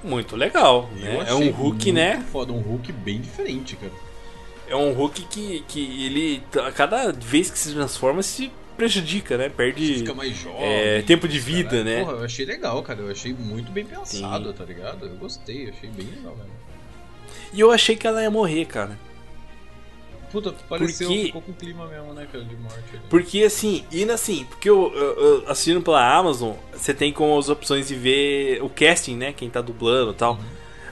Muito 0.03 0.35
legal, 0.35 0.89
né? 0.95 1.25
É 1.27 1.33
um 1.33 1.49
Hulk, 1.49 1.91
né? 1.91 2.23
Foda, 2.31 2.53
um 2.53 2.59
Hulk 2.59 2.91
bem 2.91 3.19
diferente, 3.19 3.75
cara. 3.75 3.91
É 4.67 4.75
um 4.75 4.93
Hulk 4.93 5.23
que, 5.23 5.63
que 5.67 6.05
ele. 6.05 6.43
A 6.63 6.71
cada 6.71 7.11
vez 7.11 7.49
que 7.49 7.57
se 7.57 7.73
transforma 7.73 8.21
se 8.21 8.51
prejudica, 8.77 9.37
né? 9.37 9.49
Perde. 9.49 9.95
Fica 9.95 10.13
mais 10.13 10.35
jovem. 10.35 10.63
é, 10.63 11.01
tempo 11.01 11.27
de 11.27 11.39
vida, 11.39 11.69
caralho. 11.69 11.85
né? 11.85 11.99
Porra, 12.03 12.17
eu 12.17 12.25
achei 12.25 12.45
legal, 12.45 12.83
cara. 12.83 13.01
Eu 13.01 13.11
achei 13.11 13.33
muito 13.33 13.71
bem 13.71 13.85
pensado, 13.85 14.53
tá 14.53 14.63
ligado? 14.63 15.05
Eu 15.07 15.15
gostei, 15.15 15.69
achei 15.69 15.89
bem 15.89 16.05
legal, 16.05 16.35
velho. 16.35 16.49
E 17.53 17.59
eu 17.59 17.71
achei 17.71 17.95
que 17.95 18.05
ela 18.05 18.21
ia 18.21 18.29
morrer, 18.29 18.65
cara. 18.65 18.99
Puta, 20.35 20.53
pareceu, 20.67 21.07
Porque- 21.07 21.23
ficou 21.27 21.41
com 21.41 21.53
clima 21.53 21.87
mesmo, 21.87 22.13
né, 22.13 22.27
cara, 22.29 22.43
de 22.43 22.57
morte. 22.57 22.77
ali. 22.91 22.99
Porque 23.09 23.41
assim, 23.43 23.85
indo 23.89 24.11
assim, 24.11 24.43
porque 24.49 24.69
eu, 24.69 24.91
eu, 24.93 25.19
eu 25.43 25.43
assistindo 25.49 25.81
pela 25.81 26.13
Amazon, 26.13 26.55
você 26.73 26.93
tem 26.93 27.13
como 27.13 27.39
as 27.39 27.47
opções 27.47 27.87
de 27.87 27.95
ver 27.95 28.61
o 28.61 28.67
casting, 28.67 29.15
né? 29.15 29.31
Quem 29.31 29.49
tá 29.49 29.61
dublando 29.61 30.11
e 30.11 30.15
tal. 30.15 30.37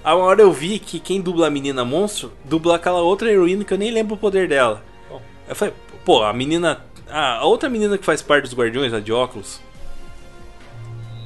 A 0.02 0.15
uma 0.15 0.24
hora 0.26 0.41
eu 0.41 0.52
vi 0.53 0.80
que 0.80 0.98
quem 0.98 1.20
dubla 1.20 1.48
a 1.48 1.49
menina 1.49 1.84
monstro 1.84 2.32
dubla 2.45 2.78
aquela 2.78 3.02
outra 3.02 3.30
heroína 3.30 3.65
que 3.65 3.74
eu 3.74 3.78
nem 3.78 3.91
lembro 3.91 4.15
o 4.15 4.18
poder 4.18 4.48
dela. 4.48 4.82
Qual? 5.10 5.22
Eu 5.49 5.56
falei, 5.56 5.74
pô, 6.06 6.24
a 6.24 6.32
menina. 6.32 6.86
Ah, 7.10 7.40
a 7.40 7.44
outra 7.45 7.68
menina 7.70 7.98
que 7.98 8.06
faz 8.06 8.22
parte 8.22 8.44
dos 8.45 8.53
Guardiões, 8.56 8.94
a 8.94 9.02
de 9.02 9.11
óculos. 9.11 9.60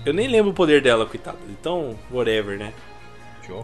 Eu 0.04 0.12
nem 0.14 0.28
lembro 0.28 0.50
o 0.50 0.54
poder 0.56 0.82
dela, 0.82 1.06
coitada. 1.06 1.38
Então, 1.50 1.96
whatever, 2.12 2.58
né? 2.58 2.74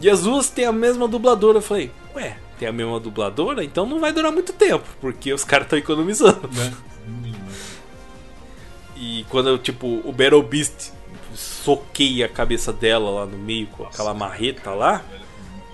E 0.00 0.08
as 0.08 0.22
duas 0.22 0.48
têm 0.48 0.64
a 0.64 0.72
mesma 0.72 1.08
dubladora. 1.08 1.58
Eu 1.58 1.62
falei, 1.62 1.90
ué, 2.14 2.36
tem 2.54 2.68
a 2.68 2.72
mesma 2.72 2.98
dubladora? 3.00 3.62
Então 3.64 3.86
não 3.86 4.00
vai 4.00 4.12
durar 4.12 4.32
muito 4.32 4.52
tempo, 4.52 4.84
porque 5.00 5.32
os 5.32 5.44
caras 5.44 5.66
estão 5.66 5.78
economizando. 5.78 6.48
Né? 6.48 6.72
E 8.96 9.24
quando 9.28 9.48
eu, 9.48 9.58
tipo, 9.58 9.86
o 10.04 10.12
Battle 10.12 10.42
Beast 10.42 10.92
soquei 11.34 12.22
a 12.22 12.28
cabeça 12.28 12.72
dela 12.72 13.10
lá 13.10 13.26
no 13.26 13.36
meio 13.36 13.66
com 13.66 13.82
Nossa, 13.82 13.94
aquela 13.94 14.14
marreta 14.14 14.70
lá. 14.70 14.98
velho. 14.98 15.24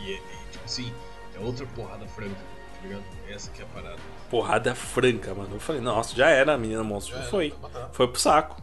E, 0.01 0.13
e, 0.13 0.19
tipo 0.51 0.65
assim, 0.65 0.93
é 1.37 1.39
outra 1.39 1.67
porrada 1.67 2.07
franca, 2.09 2.35
tá 2.35 2.83
ligado? 2.83 3.03
Essa 3.29 3.51
que 3.51 3.61
é 3.61 3.65
a 3.65 3.69
parada. 3.69 3.99
Porrada 4.29 4.75
franca, 4.75 5.35
mano. 5.35 5.51
Eu 5.55 5.61
falei, 5.61 5.81
nossa, 5.81 6.17
já 6.17 6.29
era, 6.29 6.55
a 6.55 6.59
menina 6.59 6.83
monstro. 6.83 7.15
Já 7.15 7.21
era, 7.21 7.31
foi. 7.31 7.51
tá 7.51 7.57
matado. 7.61 7.89
Foi 7.93 8.09
pro 8.09 8.21
saco. 8.21 8.63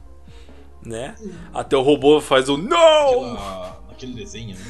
Né? 0.83 1.15
Até 1.53 1.75
o 1.77 1.81
robô 1.81 2.19
faz 2.21 2.49
o 2.49 2.57
NO! 2.57 2.75
Aquela, 2.75 3.83
naquele 3.89 4.13
desenho, 4.13 4.55
né? 4.55 4.65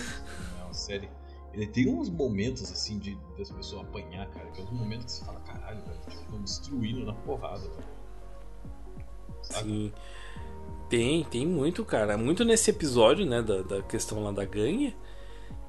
É 0.60 0.64
uma 0.64 0.74
série. 0.74 1.10
Ele 1.58 1.66
tem 1.66 1.90
uns 1.90 2.08
momentos 2.08 2.72
assim 2.72 3.00
de 3.00 3.18
das 3.36 3.50
pessoas 3.50 3.82
apanhar, 3.82 4.28
cara. 4.30 4.46
Que 4.52 4.62
é 4.62 4.64
uns 4.64 4.72
momentos 4.72 5.06
que 5.06 5.12
você 5.12 5.26
fala, 5.26 5.40
caralho, 5.40 5.82
velho, 5.82 6.00
tipo, 6.08 6.22
estão 6.22 6.42
destruindo 6.42 7.04
na 7.04 7.14
porrada, 7.14 7.60
velho. 7.62 7.98
Sabe? 9.42 9.68
Sim. 9.68 9.94
Tem, 10.88 11.24
tem 11.24 11.48
muito, 11.48 11.84
cara. 11.84 12.16
Muito 12.16 12.46
nesse 12.46 12.70
episódio, 12.70 13.26
né? 13.26 13.42
Da, 13.42 13.64
da 13.64 13.82
questão 13.82 14.24
lá 14.24 14.32
da 14.32 14.46
ganha. 14.46 14.96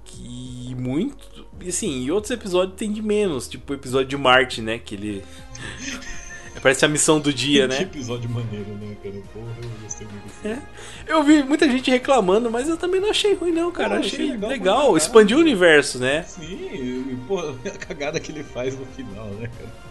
Que 0.05 0.74
muito. 0.74 1.47
E 1.59 1.69
assim, 1.70 2.02
e 2.02 2.12
outros 2.12 2.31
episódios 2.31 2.77
tem 2.77 2.93
de 2.93 3.01
menos. 3.01 3.48
Tipo 3.48 3.73
o 3.73 3.77
episódio 3.77 4.09
de 4.09 4.16
Marte, 4.19 4.60
né? 4.60 4.78
Que 4.78 4.94
ele. 4.94 5.24
Parece 6.60 6.85
a 6.85 6.89
missão 6.89 7.20
do 7.20 7.32
dia, 7.32 7.68
Que 7.68 7.74
né? 7.74 7.82
episódio 7.82 8.28
maneiro, 8.30 8.70
né, 8.80 8.97
cara? 9.02 9.14
Porra, 9.32 9.47
eu 9.62 9.70
gostei 9.82 10.06
muito. 10.06 10.28
É. 10.44 10.59
Eu 11.06 11.22
vi 11.22 11.43
muita 11.43 11.68
gente 11.68 11.90
reclamando, 11.90 12.51
mas 12.51 12.68
eu 12.68 12.76
também 12.76 13.01
não 13.01 13.10
achei 13.10 13.35
ruim, 13.35 13.52
não, 13.52 13.70
cara. 13.70 13.94
Eu 13.94 14.01
achei 14.01 14.12
achei 14.12 14.30
legal 14.32 14.51
legal. 14.51 14.97
Expandiu 14.97 15.39
o 15.39 15.40
universo, 15.40 15.98
né? 15.98 16.22
Sim, 16.22 16.43
e, 16.44 17.18
pô, 17.26 17.40
a 17.66 17.78
cagada 17.78 18.20
que 18.20 18.32
ele 18.32 18.43
faz 18.44 18.78
no 18.78 18.86
final, 18.86 19.26
né, 19.26 19.48
cara? 19.59 19.89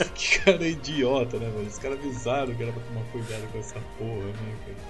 que 0.14 0.38
cara 0.40 0.66
idiota, 0.66 1.38
né, 1.38 1.50
velho? 1.54 1.66
Os 1.68 1.78
caras 1.78 1.98
avisaram 1.98 2.54
que 2.54 2.62
era 2.62 2.72
pra 2.72 2.82
tomar 2.82 3.04
cuidado 3.12 3.42
com 3.52 3.58
essa 3.58 3.76
porra, 3.98 4.24
né, 4.26 4.54
cara? 4.66 4.89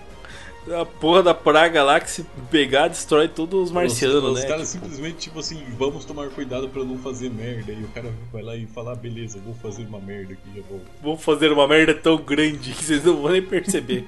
A 0.68 0.84
porra 0.84 1.22
da 1.22 1.34
praga 1.34 1.82
lá 1.82 1.98
que 1.98 2.10
se 2.10 2.22
pegar 2.50 2.88
destrói 2.88 3.28
todos 3.28 3.64
os 3.64 3.72
marcianos, 3.72 4.22
os, 4.22 4.34
né? 4.34 4.40
Os 4.40 4.44
caras 4.44 4.72
Tipo, 4.72 4.84
simplesmente, 4.84 5.16
tipo 5.16 5.38
assim, 5.40 5.64
vamos 5.78 6.04
tomar 6.04 6.28
cuidado 6.28 6.68
pra 6.68 6.84
não 6.84 6.98
fazer 6.98 7.30
merda. 7.30 7.72
E 7.72 7.82
o 7.82 7.88
cara 7.88 8.12
vai 8.30 8.42
lá 8.42 8.54
e 8.54 8.66
fala, 8.66 8.92
ah, 8.92 8.94
beleza, 8.94 9.40
vou 9.42 9.54
fazer 9.54 9.84
uma 9.84 9.98
merda 9.98 10.34
aqui, 10.34 10.42
já 10.54 10.62
vou. 10.68 10.80
Vou 11.02 11.16
fazer 11.16 11.50
uma 11.50 11.66
merda 11.66 11.94
tão 11.94 12.18
grande 12.18 12.72
que 12.72 12.84
vocês 12.84 13.02
não 13.02 13.22
vão 13.22 13.32
nem 13.32 13.42
perceber. 13.42 14.06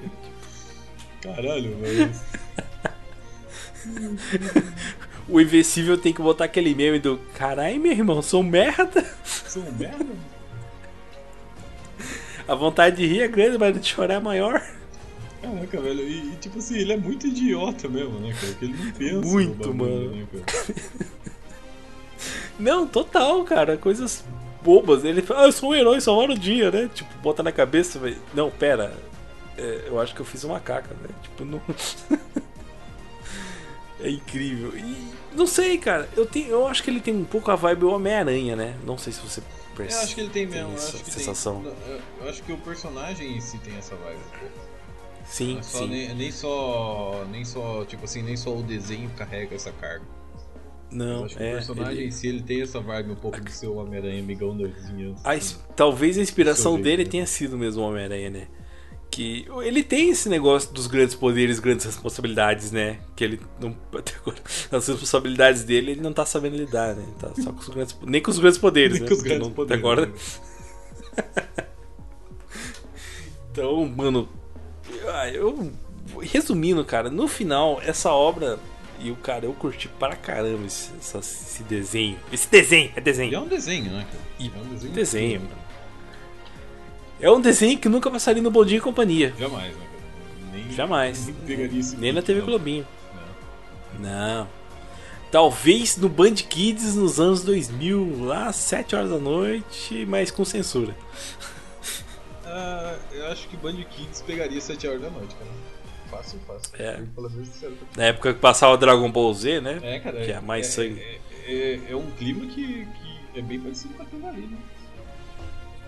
Caralho, 1.21 1.75
velho. 1.77 2.11
o 5.27 5.41
Invencível 5.41 5.97
tem 5.97 6.13
que 6.13 6.21
botar 6.21 6.45
aquele 6.45 6.75
meme 6.75 6.99
do 6.99 7.17
Carai, 7.35 7.79
meu 7.79 7.91
irmão, 7.91 8.21
sou 8.21 8.43
merda. 8.43 9.03
São 9.25 9.63
um 9.63 9.71
merda? 9.71 10.05
A 12.47 12.55
vontade 12.55 12.97
de 12.97 13.07
rir 13.07 13.21
é 13.21 13.27
grande, 13.27 13.57
mas 13.57 13.79
de 13.79 13.87
chorar 13.87 14.15
é 14.15 14.19
maior. 14.19 14.61
Caraca, 15.43 15.81
velho. 15.81 16.07
E, 16.07 16.33
e, 16.33 16.35
tipo 16.37 16.59
assim, 16.59 16.77
ele 16.77 16.93
é 16.93 16.97
muito 16.97 17.27
idiota 17.27 17.89
mesmo, 17.89 18.17
né, 18.19 18.31
cara? 18.33 18.47
Porque 18.53 18.65
ele 18.65 18.77
não 18.77 18.91
pensa. 18.93 19.13
no 19.15 19.21
Muito, 19.27 19.73
bagulho, 19.73 19.77
mano. 19.77 20.15
Né? 20.15 20.25
Não, 22.59 22.87
total, 22.87 23.43
cara. 23.43 23.77
Coisas 23.77 24.23
bobas. 24.61 25.03
Ele 25.03 25.21
fala, 25.21 25.41
ah, 25.41 25.45
eu 25.47 25.51
sou 25.51 25.71
um 25.71 25.75
herói, 25.75 25.99
salvar 25.99 26.29
o 26.29 26.37
dia, 26.37 26.71
né? 26.71 26.89
Tipo, 26.93 27.13
bota 27.17 27.43
na 27.43 27.51
cabeça, 27.51 27.99
velho. 27.99 28.17
Não, 28.33 28.49
pera. 28.49 28.95
É, 29.57 29.85
eu 29.87 29.99
acho 29.99 30.15
que 30.15 30.21
eu 30.21 30.25
fiz 30.25 30.43
uma 30.43 30.59
caca, 30.59 30.95
né? 31.01 31.09
Tipo, 31.23 31.45
não. 31.45 31.59
é 33.99 34.09
incrível. 34.09 34.77
E 34.77 35.11
não 35.35 35.47
sei, 35.47 35.77
cara. 35.77 36.07
Eu, 36.15 36.25
tenho, 36.25 36.47
eu 36.49 36.67
acho 36.67 36.83
que 36.83 36.89
ele 36.89 37.01
tem 37.01 37.15
um 37.15 37.25
pouco 37.25 37.51
a 37.51 37.55
vibe 37.55 37.85
Homem-Aranha, 37.85 38.55
né? 38.55 38.75
Não 38.85 38.97
sei 38.97 39.11
se 39.11 39.19
você 39.19 39.41
percebe. 39.75 39.99
Eu 39.99 40.03
acho 40.03 40.15
que 40.15 40.21
ele 40.21 40.29
tem 40.29 40.45
mesmo. 40.45 40.69
eu 40.69 40.75
essa 40.75 40.95
acho 40.95 41.03
que 41.03 41.11
sensação. 41.11 41.61
Tem, 41.63 41.73
eu- 42.21 42.29
acho 42.29 42.43
que 42.43 42.53
o 42.53 42.57
personagem 42.59 43.35
em 43.35 43.41
si 43.41 43.57
tem 43.57 43.75
essa 43.75 43.95
vibe. 43.95 44.19
pô. 44.39 44.62
Sim, 45.25 45.59
só, 45.61 45.79
sim. 45.79 45.87
Nem, 45.87 46.13
nem 46.15 46.31
só. 46.31 47.25
Nem 47.31 47.45
só. 47.45 47.85
Tipo 47.85 48.05
assim, 48.05 48.21
nem 48.21 48.35
só 48.37 48.55
o 48.55 48.61
desenho 48.63 49.09
carrega 49.11 49.55
essa 49.55 49.71
carga. 49.71 50.05
Não, 50.91 51.25
acho 51.25 51.35
que 51.37 51.41
o 51.41 51.45
é. 51.45 51.51
personagem 51.53 51.93
ele- 51.93 52.05
em 52.05 52.11
si 52.11 52.27
ele 52.27 52.41
tem 52.43 52.61
essa 52.61 52.79
vibe 52.79 53.11
um 53.11 53.15
pouco 53.15 53.41
do 53.41 53.49
seu 53.49 53.75
Homem-Aranha 53.77 54.19
amigão 54.21 54.55
da 54.55 54.67
vizinhança. 54.67 55.27
A 55.27 55.33
assim. 55.33 55.55
talvez 55.75 56.17
a 56.19 56.21
inspiração 56.21 56.73
Seu 56.73 56.83
jeito, 56.83 56.83
dele 56.83 57.03
né? 57.05 57.09
tenha 57.09 57.25
sido 57.25 57.57
mesmo 57.57 57.81
o 57.81 57.87
Homem-Aranha, 57.87 58.29
né? 58.29 58.47
Que 59.09 59.47
ele 59.63 59.81
tem 59.83 60.09
esse 60.09 60.27
negócio 60.29 60.71
dos 60.73 60.85
grandes 60.87 61.15
poderes, 61.15 61.59
grandes 61.59 61.85
responsabilidades, 61.85 62.71
né? 62.71 62.99
Que 63.15 63.23
ele 63.23 63.39
não. 63.59 63.75
Até 63.97 64.13
agora, 64.17 64.37
as 64.71 64.87
responsabilidades 64.87 65.63
dele 65.63 65.91
ele 65.91 66.01
não 66.01 66.13
tá 66.13 66.25
sabendo 66.27 66.57
lidar, 66.57 66.95
né? 66.95 67.05
Tá 67.19 67.31
só 67.41 67.51
com 67.51 67.59
os 67.59 67.69
grandes, 67.69 67.97
nem 68.03 68.21
com 68.21 68.29
os 68.29 68.37
grandes 68.39 68.59
poderes, 68.59 68.99
né? 68.99 69.07
com 69.07 69.13
os 69.13 69.21
grandes 69.21 69.47
não- 69.47 69.53
poderes, 69.53 69.83
Até 69.83 69.87
agora. 69.91 70.05
né? 70.07 70.13
Então, 73.51 73.85
mano. 73.85 74.27
Ah, 75.09 75.29
Eu. 75.29 75.71
Resumindo, 76.21 76.83
cara, 76.85 77.09
no 77.09 77.27
final, 77.27 77.81
essa 77.83 78.11
obra. 78.11 78.59
E 78.99 79.09
o 79.11 79.15
cara, 79.15 79.45
eu 79.45 79.53
curti 79.53 79.87
pra 79.87 80.15
caramba 80.15 80.65
esse, 80.65 80.91
essa- 80.99 81.17
esse 81.19 81.63
desenho. 81.63 82.17
Esse 82.31 82.47
desenho, 82.49 82.91
é 82.95 83.01
desenho. 83.01 83.31
E 83.31 83.35
é 83.35 83.39
um 83.39 83.47
desenho, 83.47 83.91
né, 83.91 84.05
cara? 84.09 84.23
E 84.39 84.47
é 84.47 84.59
um 84.61 84.69
desenho. 84.73 84.93
desenho. 84.93 85.41
cara. 85.41 85.63
É 87.19 87.31
um 87.31 87.41
desenho 87.41 87.77
que 87.79 87.89
nunca 87.89 88.09
passaria 88.11 88.41
no 88.41 88.51
Bom 88.51 88.63
Dia 88.65 88.77
e 88.77 88.81
Companhia. 88.81 89.33
Jamais, 89.37 89.73
né, 89.75 89.81
cara? 89.81 90.53
Nem, 90.53 90.71
Jamais. 90.71 91.27
Nem 91.47 91.69
Nem 91.99 92.13
na 92.13 92.21
TV 92.21 92.39
não. 92.39 92.47
Globinho. 92.47 92.87
Não. 93.99 94.09
Não. 94.39 94.47
Talvez 95.31 95.97
no 95.97 96.07
Band 96.09 96.35
Kids 96.35 96.95
nos 96.95 97.19
anos 97.19 97.43
2000, 97.43 98.23
lá 98.25 98.47
às 98.47 98.55
7 98.57 98.95
horas 98.95 99.09
da 99.09 99.17
noite, 99.17 100.05
mas 100.07 100.29
com 100.29 100.45
censura. 100.45 100.95
Ah, 102.55 102.95
eu 103.11 103.25
acho 103.31 103.47
que 103.47 103.57
Band 103.57 103.73
Kids 103.89 104.21
pegaria 104.21 104.61
7 104.61 104.87
horas 104.87 105.01
da 105.01 105.09
noite, 105.09 105.33
cara. 105.35 105.49
Fácil, 106.11 106.39
fácil. 106.45 106.69
É. 106.77 107.01
Pelo 107.15 107.29
menos. 107.31 107.49
Na 107.97 108.03
época 108.03 108.33
que 108.35 108.39
passava 108.39 108.77
Dragon 108.77 109.11
Ball 109.11 109.33
Z, 109.33 109.59
né? 109.61 109.79
É, 109.81 109.99
cara. 109.99 110.23
Que 110.23 110.31
é 110.31 110.39
mais 110.39 110.67
é, 110.67 110.69
sangue. 110.69 110.99
É, 111.01 111.19
é- 111.47 111.79
é 111.91 111.95
um 111.95 112.11
clima 112.11 112.45
que, 112.45 112.85
que 112.85 113.39
é 113.39 113.41
bem 113.41 113.59
parecido 113.59 113.95
com 113.95 114.03
aquilo 114.03 114.27
ali, 114.27 114.41
né? 114.41 114.57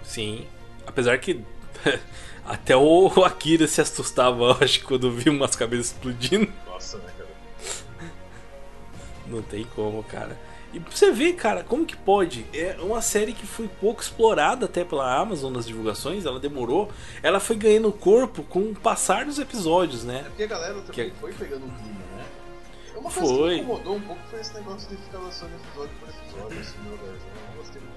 Sim. 0.03 0.47
Apesar 0.87 1.19
que 1.19 1.39
até 2.43 2.75
o 2.75 3.07
Akira 3.23 3.67
se 3.67 3.79
assustava, 3.81 4.43
eu 4.43 4.51
acho, 4.59 4.83
quando 4.85 5.11
viu 5.11 5.31
umas 5.33 5.55
cabeças 5.55 5.87
explodindo. 5.91 6.51
Nossa, 6.65 6.97
né, 6.97 7.11
cara? 7.15 7.29
Não 9.27 9.43
tem 9.43 9.63
como, 9.75 10.03
cara. 10.03 10.35
E 10.75 10.79
pra 10.79 10.91
você 10.93 11.09
ver, 11.09 11.33
cara, 11.33 11.63
como 11.63 11.85
que 11.85 11.95
pode? 11.95 12.45
É 12.53 12.75
uma 12.81 13.01
série 13.01 13.31
que 13.31 13.47
foi 13.47 13.67
pouco 13.67 14.01
explorada 14.01 14.65
até 14.65 14.83
pela 14.83 15.09
Amazon 15.19 15.53
nas 15.53 15.65
divulgações, 15.65 16.25
ela 16.25 16.37
demorou. 16.39 16.91
Ela 17.23 17.39
foi 17.39 17.55
ganhando 17.55 17.91
corpo 17.93 18.43
com 18.43 18.59
o 18.59 18.75
passar 18.75 19.23
dos 19.25 19.39
episódios, 19.39 20.03
É 20.03 20.07
né? 20.07 20.23
porque 20.27 20.43
a 20.43 20.47
galera 20.47 20.73
também 20.81 21.09
Que- 21.11 21.15
foi 21.19 21.31
pegando 21.33 21.65
um 21.65 21.69
clima, 21.69 21.99
né? 22.17 22.25
Uma 22.97 23.09
coisa 23.11 23.33
Foi. 23.33 23.49
que 23.49 23.55
me 23.55 23.61
incomodou 23.61 23.95
um 23.95 24.01
pouco 24.01 24.21
foi 24.29 24.39
esse 24.41 24.53
negócio 24.53 24.89
de 24.89 24.97
ficar 24.97 25.19
lançando 25.19 25.51
episódio 25.55 25.91
por 25.99 26.09
episódio, 26.09 26.59
assim, 26.59 26.77
meu 26.83 26.97
Deus. 26.97 27.19
Eu 27.21 27.49
não 27.51 27.57
gostei 27.57 27.81
muito. 27.81 27.95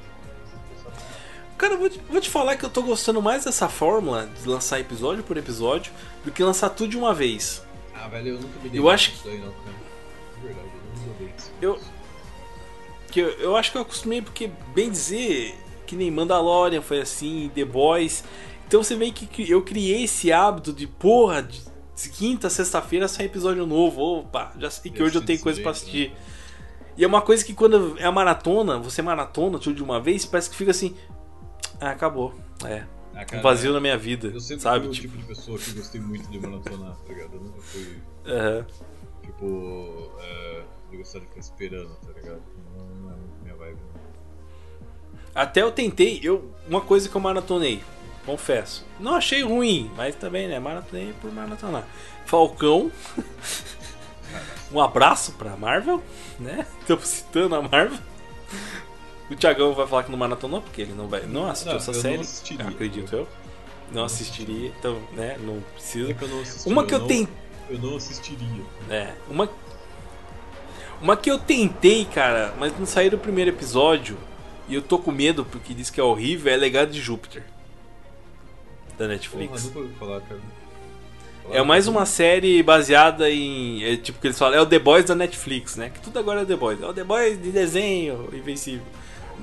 Cara, 1.59 1.75
eu 1.75 1.79
vou 1.79 1.91
te, 1.91 2.01
vou 2.09 2.21
te 2.21 2.31
falar 2.31 2.57
que 2.57 2.65
eu 2.65 2.71
tô 2.71 2.83
gostando 2.83 3.21
mais 3.21 3.45
dessa 3.45 3.69
fórmula 3.69 4.27
de 4.41 4.49
lançar 4.49 4.79
episódio 4.79 5.25
por 5.25 5.37
episódio 5.37 5.93
do 6.25 6.31
que 6.31 6.43
lançar 6.45 6.71
tudo 6.71 6.91
de 6.91 6.97
uma 6.97 7.13
vez. 7.13 7.61
Ah, 7.93 8.07
velho, 8.07 8.29
eu 8.29 8.35
nunca 8.41 8.61
me 8.63 8.69
dei 8.69 8.79
Eu 8.81 8.89
acho 8.89 9.11
isso 9.11 9.23
daí, 9.25 9.39
não, 9.39 9.51
cara. 9.53 9.75
De 10.37 10.47
verdade, 10.47 10.69
eu 10.69 11.07
não 11.09 11.09
me 11.09 11.19
dei. 11.19 11.35
Eu, 11.61 11.81
que 13.11 13.21
eu, 13.21 13.29
eu 13.39 13.57
acho 13.57 13.73
que 13.73 13.79
eu 13.79 13.83
acostumei 13.83 14.23
porque, 14.23 14.51
bem 14.75 14.91
dizer, 14.91 15.55
que 15.87 15.97
nem 15.97 16.11
Mandalorian 16.11 16.83
foi 16.83 17.01
assim, 17.01 17.51
The 17.55 17.65
Boys. 17.65 18.25
Então 18.67 18.83
você 18.83 18.95
vê 18.95 19.11
que 19.11 19.51
eu 19.51 19.63
criei 19.63 20.05
esse 20.05 20.31
hábito 20.31 20.73
de, 20.73 20.87
porra, 20.87 21.43
de 21.43 21.61
quinta, 22.11 22.51
sexta-feira 22.51 23.09
sai 23.09 23.27
episódio 23.27 23.67
novo. 23.67 24.01
Opa, 24.01 24.53
já 24.59 24.71
sei 24.71 24.91
que 24.93 25.01
Eu 25.01 25.07
hoje 25.07 25.17
eu 25.17 25.25
tenho 25.25 25.41
coisa 25.41 25.61
pra 25.63 25.73
jeito, 25.73 25.83
assistir. 25.83 26.13
E 26.97 27.05
é 27.05 27.07
uma 27.07 27.23
coisa 27.23 27.45
que 27.45 27.55
quando 27.55 27.97
é 27.99 28.05
a 28.05 28.13
maratona, 28.13 28.79
você 28.79 29.01
maratona 29.01 29.59
tudo 29.59 29.77
de 29.77 29.83
uma 29.83 30.01
vez, 30.01 30.27
parece 30.27 30.51
que 30.51 30.57
fica 30.57 30.71
assim. 30.73 30.95
Ah, 31.81 31.91
acabou. 31.91 32.35
É. 32.65 32.85
Ah, 33.15 33.23
Um 33.23 33.27
cara, 33.27 33.43
vazio 33.43 33.73
na 33.73 33.81
minha 33.81 33.97
vida. 33.97 34.29
Eu 34.29 34.41
sempre 34.41 34.63
sabe? 34.63 34.81
fui 34.81 34.89
o 34.89 34.93
Tipo, 34.93 35.09
tipo 35.09 35.19
de 35.19 35.25
pessoa 35.29 35.59
que 35.59 35.73
gostei 35.73 36.01
muito 36.01 36.29
de 36.29 36.39
maratonar, 36.39 36.95
tá 36.97 37.13
ligado? 37.13 37.35
Eu 37.35 37.41
nunca 37.41 37.61
fui, 37.63 37.99
aham. 38.27 38.67
tipo, 39.23 40.13
é, 40.21 40.63
de 40.91 40.97
gostar 40.97 41.21
de 41.21 41.27
ficar 41.27 41.41
esperando, 41.41 41.95
tá 41.97 42.13
ligado? 42.13 42.43
Não, 42.79 43.11
não 43.11 43.19
minha 43.43 43.55
vibe. 43.57 43.79
não. 43.95 44.01
Até 45.35 45.63
eu 45.63 45.71
tentei, 45.73 46.21
eu, 46.23 46.51
uma 46.69 46.81
coisa 46.81 47.09
que 47.09 47.15
eu 47.15 47.21
maratonei, 47.21 47.83
confesso. 48.27 48.85
Não 48.99 49.15
achei 49.15 49.43
ruim, 49.43 49.91
mas 49.97 50.15
também, 50.17 50.49
né? 50.49 50.59
Maratonei 50.59 51.15
por 51.21 51.31
maratonar. 51.33 51.85
Falcão. 52.27 52.91
um 54.73 54.81
abraço 54.81 55.33
pra 55.33 55.57
Marvel, 55.57 56.03
né? 56.39 56.67
Estamos 56.81 57.07
citando 57.09 57.55
a 57.55 57.63
Marvel. 57.63 57.99
O 59.31 59.37
Thiagão 59.37 59.75
vai 59.75 59.87
falar 59.87 60.05
que 60.05 60.11
não 60.11 60.19
maratonou, 60.19 60.63
porque 60.63 60.81
ele 60.83 60.95
não 60.95 61.07
vai. 61.07 61.23
Não 61.27 61.47
assistiu 61.49 61.73
Não, 61.73 61.79
essa 61.79 61.91
eu 61.91 61.95
não 61.95 62.01
série. 62.03 62.21
assistiria. 62.21 62.69
acredito 62.69 63.15
eu. 63.15 63.29
Não 63.93 64.05
assistiria, 64.05 64.69
então, 64.79 64.99
né? 65.13 65.37
Não 65.41 65.61
precisa. 65.75 66.11
É 66.11 66.15
que 66.15 66.23
eu 66.23 66.29
não 66.29 66.41
assisti, 66.41 66.69
Uma 66.69 66.85
que 66.85 66.95
eu 66.95 66.99
não- 66.99 67.07
tentei. 67.07 67.35
Eu 67.71 67.79
não 67.79 67.97
assistiria. 67.97 68.65
É, 68.91 69.15
uma. 69.29 69.49
Uma 71.01 71.17
que 71.17 71.31
eu 71.31 71.39
tentei, 71.39 72.05
cara, 72.05 72.53
mas 72.59 72.77
não 72.79 72.87
saiu 72.87 73.11
do 73.13 73.19
primeiro 73.19 73.51
episódio. 73.51 74.17
E 74.69 74.75
eu 74.75 74.83
tô 74.83 74.99
com 74.99 75.11
medo 75.13 75.45
porque 75.45 75.73
diz 75.73 75.89
que 75.91 76.01
é 76.01 76.03
horrível, 76.03 76.53
é 76.53 76.57
Legado 76.57 76.91
de 76.91 77.01
Júpiter. 77.01 77.43
Da 78.91 78.97
Porra, 79.05 79.09
Netflix. 79.09 79.71
ouvi 79.75 79.95
falar, 79.99 80.21
cara. 80.23 80.41
É 81.51 81.63
mais 81.63 81.87
uma 81.87 82.05
série 82.05 82.63
baseada 82.63 83.31
em. 83.31 83.83
É, 83.83 83.97
tipo 83.97 84.19
que 84.21 84.27
eles 84.27 84.39
falam, 84.39 84.59
é 84.59 84.61
o 84.61 84.67
The 84.67 84.79
Boys 84.79 85.07
da 85.07 85.15
Netflix, 85.15 85.77
né? 85.77 85.89
Que 85.89 86.01
tudo 86.01 86.19
agora 86.19 86.43
é 86.43 86.45
The 86.45 86.57
Boys. 86.57 86.83
É 86.83 86.87
o 86.87 86.93
The 86.93 87.05
Boys 87.05 87.41
de 87.43 87.51
desenho, 87.51 88.29
invencível. 88.35 88.85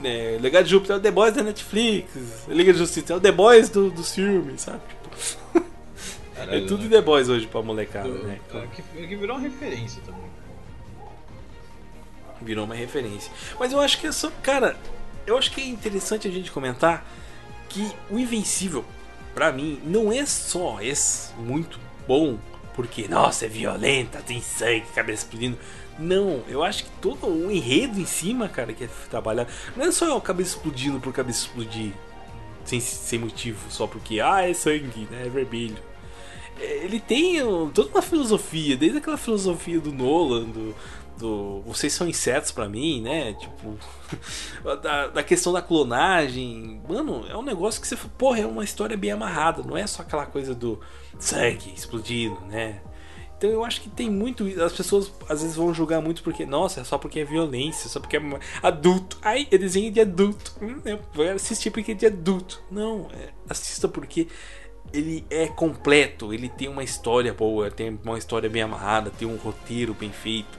É, 0.03 0.37
Legado 0.39 0.65
de 0.65 0.69
Júpiter 0.71 0.97
é 0.97 0.99
o 0.99 1.01
The 1.01 1.09
Boys 1.09 1.33
da 1.33 1.41
Netflix. 1.41 2.11
Liga 2.47 2.73
de 2.73 2.77
Justiça 2.77 3.13
é 3.13 3.15
o 3.15 3.19
The 3.19 3.31
Boys 3.31 3.69
do, 3.69 3.89
dos 3.89 4.13
filmes, 4.13 4.61
sabe? 4.61 4.81
Tipo, 5.01 5.65
é 6.35 6.39
Caralho, 6.45 6.67
tudo 6.67 6.83
né? 6.83 6.89
The 6.89 7.01
Boys 7.01 7.27
hoje 7.29 7.47
pra 7.47 7.63
molecada, 7.63 8.07
Eu- 8.09 8.23
né? 8.23 8.39
é 8.53 8.67
que, 8.75 8.83
é 8.99 9.07
que 9.07 9.15
virou 9.15 9.37
uma 9.37 9.41
referência 9.41 9.99
também. 10.05 10.21
Virou 12.41 12.65
uma 12.65 12.75
referência. 12.75 13.31
Mas 13.59 13.71
eu 13.71 13.79
acho 13.79 13.99
que 13.99 14.07
é 14.07 14.11
só. 14.11 14.31
Cara, 14.43 14.77
eu 15.25 15.37
acho 15.37 15.51
que 15.51 15.61
é 15.61 15.65
interessante 15.65 16.27
a 16.27 16.31
gente 16.31 16.51
comentar 16.51 17.05
que 17.69 17.91
o 18.09 18.19
Invencível, 18.19 18.85
pra 19.33 19.51
mim, 19.51 19.79
não 19.83 20.11
é 20.11 20.25
só 20.25 20.79
esse 20.81 21.33
muito 21.35 21.79
bom, 22.07 22.37
porque, 22.75 23.07
nossa, 23.07 23.45
é 23.45 23.49
violenta, 23.49 24.21
tem 24.21 24.41
sangue, 24.41 24.85
cabeça 24.93 25.23
explodindo. 25.23 25.57
Não, 25.97 26.43
eu 26.47 26.61
acho 26.61 26.83
que 26.83 26.89
todo 27.01 27.25
o 27.25 27.49
enredo 27.49 27.99
em 27.99 28.05
cima, 28.05 28.49
cara, 28.49 28.73
que 28.73 28.83
é 28.83 28.89
trabalhado. 29.09 29.49
Não 29.75 29.85
é 29.85 29.91
só 29.91 30.17
a 30.17 30.21
cabeça 30.21 30.55
explodindo 30.55 30.99
por 30.99 31.13
cabeça 31.13 31.45
explodir. 31.45 31.93
Sem, 32.65 32.79
sem 32.79 33.19
motivo, 33.19 33.59
só 33.69 33.87
porque, 33.87 34.19
ah, 34.19 34.47
é 34.47 34.53
sangue, 34.53 35.07
né? 35.09 35.23
É 35.25 35.29
vermelho. 35.29 35.77
É, 36.59 36.83
Ele 36.83 36.99
tem 36.99 37.39
toda 37.73 37.89
uma 37.89 38.01
filosofia, 38.01 38.75
desde 38.75 38.97
aquela 38.97 39.17
filosofia 39.17 39.79
do 39.79 39.91
Nolan, 39.91 40.45
do, 40.45 40.75
do 41.17 41.61
vocês 41.61 41.93
são 41.93 42.07
insetos 42.07 42.51
pra 42.51 42.67
mim, 42.67 43.01
né? 43.01 43.33
Tipo, 43.33 43.77
da, 44.81 45.07
da 45.07 45.23
questão 45.23 45.53
da 45.53 45.61
clonagem. 45.61 46.81
Mano, 46.87 47.25
é 47.27 47.35
um 47.37 47.43
negócio 47.43 47.81
que 47.81 47.87
você, 47.87 47.95
porra, 48.17 48.39
é 48.39 48.45
uma 48.45 48.63
história 48.63 48.97
bem 48.97 49.11
amarrada, 49.11 49.63
não 49.63 49.77
é 49.77 49.85
só 49.87 50.01
aquela 50.01 50.25
coisa 50.25 50.53
do 50.53 50.79
sangue 51.19 51.73
explodindo, 51.75 52.39
né? 52.47 52.81
Então 53.37 53.49
eu 53.49 53.65
acho 53.65 53.81
que 53.81 53.89
tem 53.89 54.09
muito. 54.09 54.45
As 54.61 54.73
pessoas 54.73 55.11
às 55.29 55.41
vezes 55.41 55.55
vão 55.55 55.73
julgar 55.73 56.01
muito 56.01 56.23
porque, 56.23 56.45
nossa, 56.45 56.81
é 56.81 56.83
só 56.83 56.97
porque 56.97 57.19
é 57.19 57.25
violência, 57.25 57.89
só 57.89 57.99
porque 57.99 58.17
é 58.17 58.21
adulto. 58.63 59.17
Ai, 59.21 59.47
é 59.51 59.57
desenho 59.57 59.91
de 59.91 59.99
adulto. 59.99 60.55
Hum, 60.61 60.81
Eu 60.85 60.99
vou 61.13 61.29
assistir 61.29 61.69
porque 61.69 61.91
é 61.91 61.95
de 61.95 62.05
adulto. 62.05 62.63
Não, 62.71 63.09
é, 63.13 63.29
assista 63.49 63.87
porque 63.87 64.27
ele 64.93 65.25
é 65.29 65.47
completo, 65.47 66.33
ele 66.33 66.47
tem 66.47 66.69
uma 66.69 66.83
história 66.83 67.33
boa, 67.33 67.69
tem 67.69 67.99
uma 68.03 68.17
história 68.17 68.49
bem 68.49 68.61
amarrada, 68.61 69.09
tem 69.11 69.27
um 69.27 69.35
roteiro 69.35 69.93
bem 69.93 70.11
feito. 70.11 70.57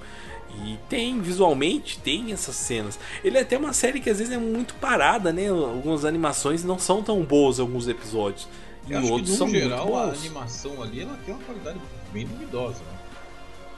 E 0.65 0.79
tem, 0.89 1.21
visualmente, 1.21 1.99
tem 1.99 2.33
essas 2.33 2.57
cenas. 2.57 2.99
Ele 3.23 3.37
é 3.37 3.43
até 3.43 3.59
uma 3.59 3.73
série 3.73 4.01
que 4.01 4.09
às 4.09 4.19
vezes 4.19 4.33
é 4.33 4.39
muito 4.39 4.75
parada, 4.75 5.33
né? 5.33 5.49
Algumas 5.49 6.05
animações 6.05 6.65
não 6.65 6.79
são 6.79 7.03
tão 7.03 7.23
boas 7.23 7.61
alguns 7.61 7.87
episódios. 7.89 8.49
E 8.89 8.93
Eu 8.93 9.03
que, 9.03 9.11
outros 9.11 9.31
no 9.31 9.37
são 9.37 9.49
geral, 9.49 9.87
muito 9.87 9.99
a 9.99 10.07
bons. 10.07 10.19
animação 10.21 10.83
ali 10.83 11.01
ela 11.03 11.19
tem 11.25 11.35
uma 11.35 11.43
qualidade 11.45 11.79
bem 12.13 12.27
duvidosa, 12.27 12.79
né? 12.79 12.99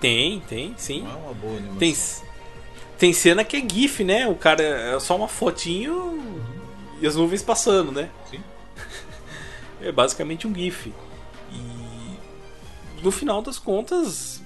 Tem, 0.00 0.40
tem, 0.40 0.74
sim. 0.76 1.02
Não 1.02 1.10
é 1.10 1.14
uma 1.16 1.34
boa 1.34 1.56
animação. 1.56 1.78
Tem, 1.78 1.96
tem 2.98 3.12
cena 3.12 3.42
que 3.42 3.56
é 3.56 3.60
GIF, 3.60 4.04
né? 4.04 4.28
O 4.28 4.36
cara 4.36 4.62
é 4.62 5.00
só 5.00 5.16
uma 5.16 5.26
fotinho 5.28 6.40
e 7.00 7.06
as 7.06 7.16
nuvens 7.16 7.42
passando, 7.42 7.90
né? 7.92 8.08
Sim. 8.30 8.40
É 9.80 9.92
basicamente 9.92 10.44
um 10.46 10.52
GIF. 10.54 10.92
E 11.52 13.00
no 13.02 13.10
final 13.12 13.40
das 13.40 13.58
contas, 13.58 14.42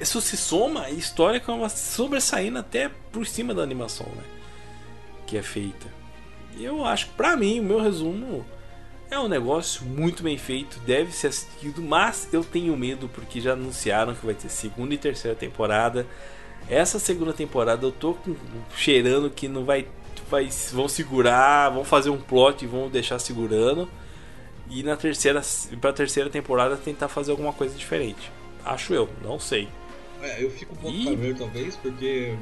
isso 0.00 0.20
se 0.20 0.36
soma 0.36 0.82
a 0.84 0.90
história 0.90 1.38
que 1.40 1.50
é 1.50 1.68
sobressaindo 1.68 2.58
até 2.58 2.90
por 3.12 3.26
cima 3.26 3.52
da 3.54 3.62
animação, 3.62 4.06
né? 4.16 4.22
Que 5.26 5.36
é 5.36 5.42
feita. 5.42 5.86
Eu 6.58 6.84
acho 6.84 7.06
que, 7.06 7.12
pra 7.14 7.36
mim, 7.36 7.60
o 7.60 7.64
meu 7.64 7.80
resumo 7.80 8.44
é 9.10 9.18
um 9.18 9.28
negócio 9.28 9.84
muito 9.84 10.22
bem 10.22 10.36
feito, 10.38 10.78
deve 10.80 11.12
ser 11.12 11.28
assistido, 11.28 11.80
mas 11.82 12.28
eu 12.32 12.44
tenho 12.44 12.76
medo 12.76 13.08
porque 13.08 13.40
já 13.40 13.52
anunciaram 13.52 14.14
que 14.14 14.24
vai 14.24 14.34
ter 14.34 14.48
segunda 14.48 14.94
e 14.94 14.98
terceira 14.98 15.36
temporada. 15.36 16.06
Essa 16.68 16.98
segunda 16.98 17.32
temporada 17.32 17.84
eu 17.86 17.92
tô 17.92 18.14
com- 18.14 18.36
cheirando 18.76 19.30
que 19.30 19.48
não 19.48 19.64
vai, 19.64 19.86
vai. 20.28 20.48
Vão 20.72 20.88
segurar, 20.88 21.70
vão 21.70 21.84
fazer 21.84 22.10
um 22.10 22.20
plot 22.20 22.64
e 22.64 22.68
vão 22.68 22.88
deixar 22.88 23.18
segurando. 23.18 23.88
E 24.68 24.82
na 24.84 24.96
terceira, 24.96 25.42
pra 25.80 25.92
terceira 25.92 26.30
temporada 26.30 26.76
tentar 26.76 27.08
fazer 27.08 27.32
alguma 27.32 27.52
coisa 27.52 27.74
diferente. 27.76 28.30
Acho 28.64 28.94
eu, 28.94 29.08
não 29.24 29.38
sei. 29.40 29.68
É, 30.22 30.42
eu 30.42 30.50
fico 30.50 30.72
um 30.74 30.76
pouco 30.76 30.96
Ih. 30.96 31.34
talvez, 31.34 31.76
porque 31.76 32.34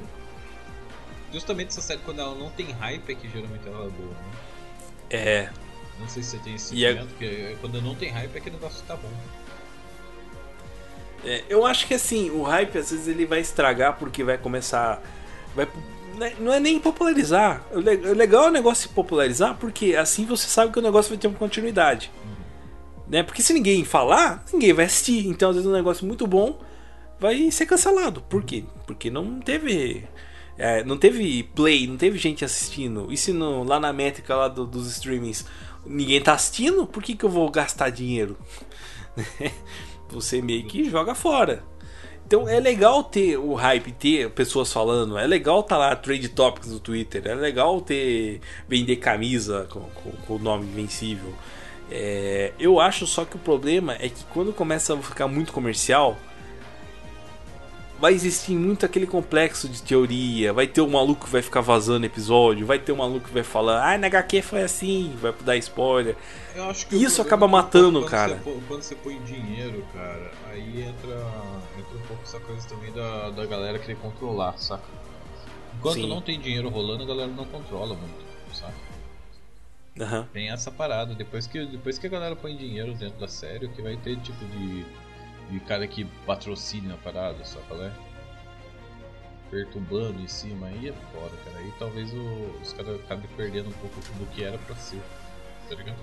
justamente 1.33 1.69
essa 1.69 1.81
série 1.81 2.01
quando 2.01 2.21
ela 2.21 2.35
não 2.35 2.51
tem 2.51 2.71
hype 2.73 3.11
é 3.11 3.15
que 3.15 3.29
geralmente 3.29 3.67
ela 3.67 3.87
é 3.87 3.91
boa, 3.91 4.09
né? 4.11 4.31
É. 5.11 5.51
Não 6.01 6.09
sei 6.09 6.23
se 6.23 6.31
você 6.31 6.39
tem 6.39 6.55
esse 6.55 6.75
E 6.75 6.85
é- 6.85 6.93
sentimento, 6.93 7.15
que 7.19 7.57
quando 7.61 7.81
não 7.83 7.95
tem 7.95 8.11
hype 8.11 8.37
é 8.37 8.41
que 8.41 8.49
o 8.51 8.53
negócio 8.53 8.85
tá 8.87 8.97
bom. 8.97 9.11
É, 11.25 11.43
eu 11.49 11.67
acho 11.67 11.87
que 11.87 11.95
assim, 11.95 12.31
o 12.31 12.43
hype 12.43 12.79
às 12.79 12.91
vezes 12.91 13.09
ele 13.09 13.27
vai 13.27 13.41
estragar 13.41 13.97
porque 13.99 14.23
vai 14.23 14.39
começar. 14.39 15.03
Vai, 15.55 15.69
né, 16.17 16.35
não 16.39 16.53
é 16.53 16.61
nem 16.61 16.79
popularizar. 16.79 17.63
O 17.73 17.81
le- 17.81 17.97
o 18.09 18.15
legal 18.15 18.45
é 18.45 18.49
o 18.49 18.53
negócio 18.53 18.89
se 18.89 18.95
popularizar 18.95 19.57
porque 19.57 19.97
assim 19.97 20.25
você 20.25 20.47
sabe 20.47 20.73
que 20.73 20.79
o 20.79 20.83
negócio 20.83 21.11
vai 21.11 21.19
ter 21.19 21.27
uma 21.27 21.37
continuidade. 21.39 22.11
Né? 23.09 23.23
Porque 23.23 23.43
se 23.43 23.53
ninguém 23.53 23.85
falar, 23.85 24.45
ninguém 24.53 24.73
vai 24.73 24.85
assistir. 24.85 25.27
Então 25.27 25.51
às 25.51 25.57
vezes 25.57 25.69
um 25.69 25.73
negócio 25.75 26.07
muito 26.07 26.27
bom 26.27 26.59
vai 27.21 27.51
ser 27.51 27.67
cancelado. 27.67 28.23
Por 28.23 28.43
quê? 28.45 28.65
Porque 28.87 29.11
não 29.11 29.41
teve. 29.41 30.05
é, 30.57 30.83
não 30.85 30.97
teve 30.97 31.43
play, 31.55 31.87
não 31.87 31.97
teve 31.97 32.19
gente 32.19 32.45
assistindo. 32.45 33.07
E 33.13 33.17
se 33.17 33.33
no- 33.33 33.63
lá 33.65 33.79
na 33.81 33.93
métrica 33.93 34.35
lá 34.37 34.49
do- 34.49 34.67
dos 34.67 34.91
streamings 34.91 35.45
ninguém 35.87 36.21
tá 36.21 36.35
assistindo, 36.35 36.87
por 36.87 37.03
que, 37.03 37.15
que 37.17 37.25
eu 37.25 37.31
vou 37.31 37.49
gastar 37.51 37.91
dinheiro? 37.91 38.37
Você 40.11 40.41
meio 40.41 40.65
que 40.65 40.89
joga 40.89 41.15
fora. 41.15 41.63
Então 42.27 42.47
é 42.47 42.61
legal 42.61 43.03
ter 43.05 43.39
o 43.39 43.55
hype, 43.55 43.91
ter 43.93 44.31
pessoas 44.31 44.71
falando, 44.71 45.17
é 45.17 45.27
legal 45.27 45.63
tá 45.63 45.79
lá 45.79 45.97
Trade 45.97 46.29
Topics 46.29 46.71
no 46.71 46.79
Twitter, 46.79 47.23
é 47.27 47.35
legal 47.35 47.81
ter 47.81 48.41
vender 48.69 48.97
camisa 48.97 49.67
com, 49.71 49.81
com, 49.81 50.11
com 50.11 50.35
o 50.37 50.39
nome 50.39 50.67
Invencível. 50.67 51.33
É, 51.91 52.53
eu 52.59 52.79
acho 52.81 53.07
só 53.07 53.25
que 53.25 53.37
o 53.37 53.39
problema 53.39 53.95
é 53.95 54.11
que 54.11 54.23
quando 54.33 54.53
começa 54.53 54.93
a 54.93 54.99
ficar 54.99 55.27
muito 55.27 55.53
comercial, 55.55 56.19
vai 57.99 58.13
existir 58.15 58.55
muito 58.55 58.87
aquele 58.87 59.07
complexo 59.07 59.69
de 59.69 59.83
teoria. 59.83 60.53
Vai 60.53 60.67
ter 60.67 60.81
um 60.81 60.91
maluco 60.91 61.27
que 61.27 61.31
vai 61.31 61.43
ficar 61.43 61.61
vazando 61.61 62.07
episódio, 62.07 62.67
vai 62.67 62.79
ter 62.79 62.93
um 62.93 62.97
maluco 62.97 63.27
que 63.27 63.35
vai 63.35 63.43
falar, 63.43 63.93
ah, 63.93 63.99
na 63.99 64.07
HQ 64.07 64.43
foi 64.43 64.63
assim, 64.63 65.15
vai 65.21 65.35
dar 65.41 65.57
spoiler. 65.57 66.17
Eu 66.55 66.71
acho 66.71 66.87
que 66.87 66.97
Isso 66.97 67.21
acaba 67.21 67.47
é 67.47 67.51
matando, 67.51 68.01
quando 68.01 68.11
cara. 68.11 68.37
Você, 68.37 68.61
quando 68.67 68.83
você 68.83 68.95
põe 68.95 69.21
dinheiro, 69.23 69.85
cara, 69.93 70.31
aí 70.51 70.83
entra, 70.83 71.15
entra 71.79 71.97
um 71.97 72.07
pouco 72.07 72.23
essa 72.23 72.41
coisa 72.41 72.67
também 72.69 72.93
da, 72.93 73.31
da 73.31 73.47
galera 73.47 73.79
querer 73.79 73.97
controlar, 73.97 74.57
saca? 74.59 74.85
Enquanto 75.79 75.95
Sim. 75.95 76.09
não 76.09 76.21
tem 76.21 76.41
dinheiro 76.41 76.69
rolando, 76.69 77.05
a 77.05 77.07
galera 77.07 77.31
não 77.31 77.45
controla 77.45 77.95
muito, 77.95 78.57
saca? 78.57 78.89
Aham. 80.01 80.29
Tem 80.33 80.51
essa 80.51 80.71
parada. 80.71 81.15
Depois 81.15 81.47
que, 81.47 81.65
depois 81.67 81.99
que 81.99 82.07
a 82.07 82.11
galera 82.11 82.37
põe 82.37 82.57
dinheiro 82.57 82.95
dentro 82.95 83.19
da 83.19 83.29
série, 83.29 83.67
o 83.67 83.69
que 83.69 83.83
vai 83.83 83.97
ter 83.97 84.17
tipo 84.21 84.45
de, 84.45 84.85
de 85.51 85.61
cara 85.61 85.87
que 85.87 86.05
patrocina 86.27 86.95
a 86.95 86.97
parada, 86.99 87.45
sabe 87.45 87.65
qual 87.69 87.83
é? 87.83 87.91
Perturbando 89.51 90.21
em 90.21 90.29
cima, 90.29 90.67
aí 90.67 90.89
é 90.89 90.93
foda, 91.13 91.33
cara. 91.45 91.59
Aí 91.59 91.73
talvez 91.79 92.13
o- 92.13 92.59
os 92.63 92.73
caras 92.75 92.97
acabem 93.01 93.29
perdendo 93.37 93.71
um 93.71 93.73
pouco 93.73 93.97
do 94.19 94.27
que 94.27 94.45
era 94.45 94.59
pra 94.59 94.77
ser, 94.77 95.01
tá 95.69 95.75
ligado? 95.75 95.97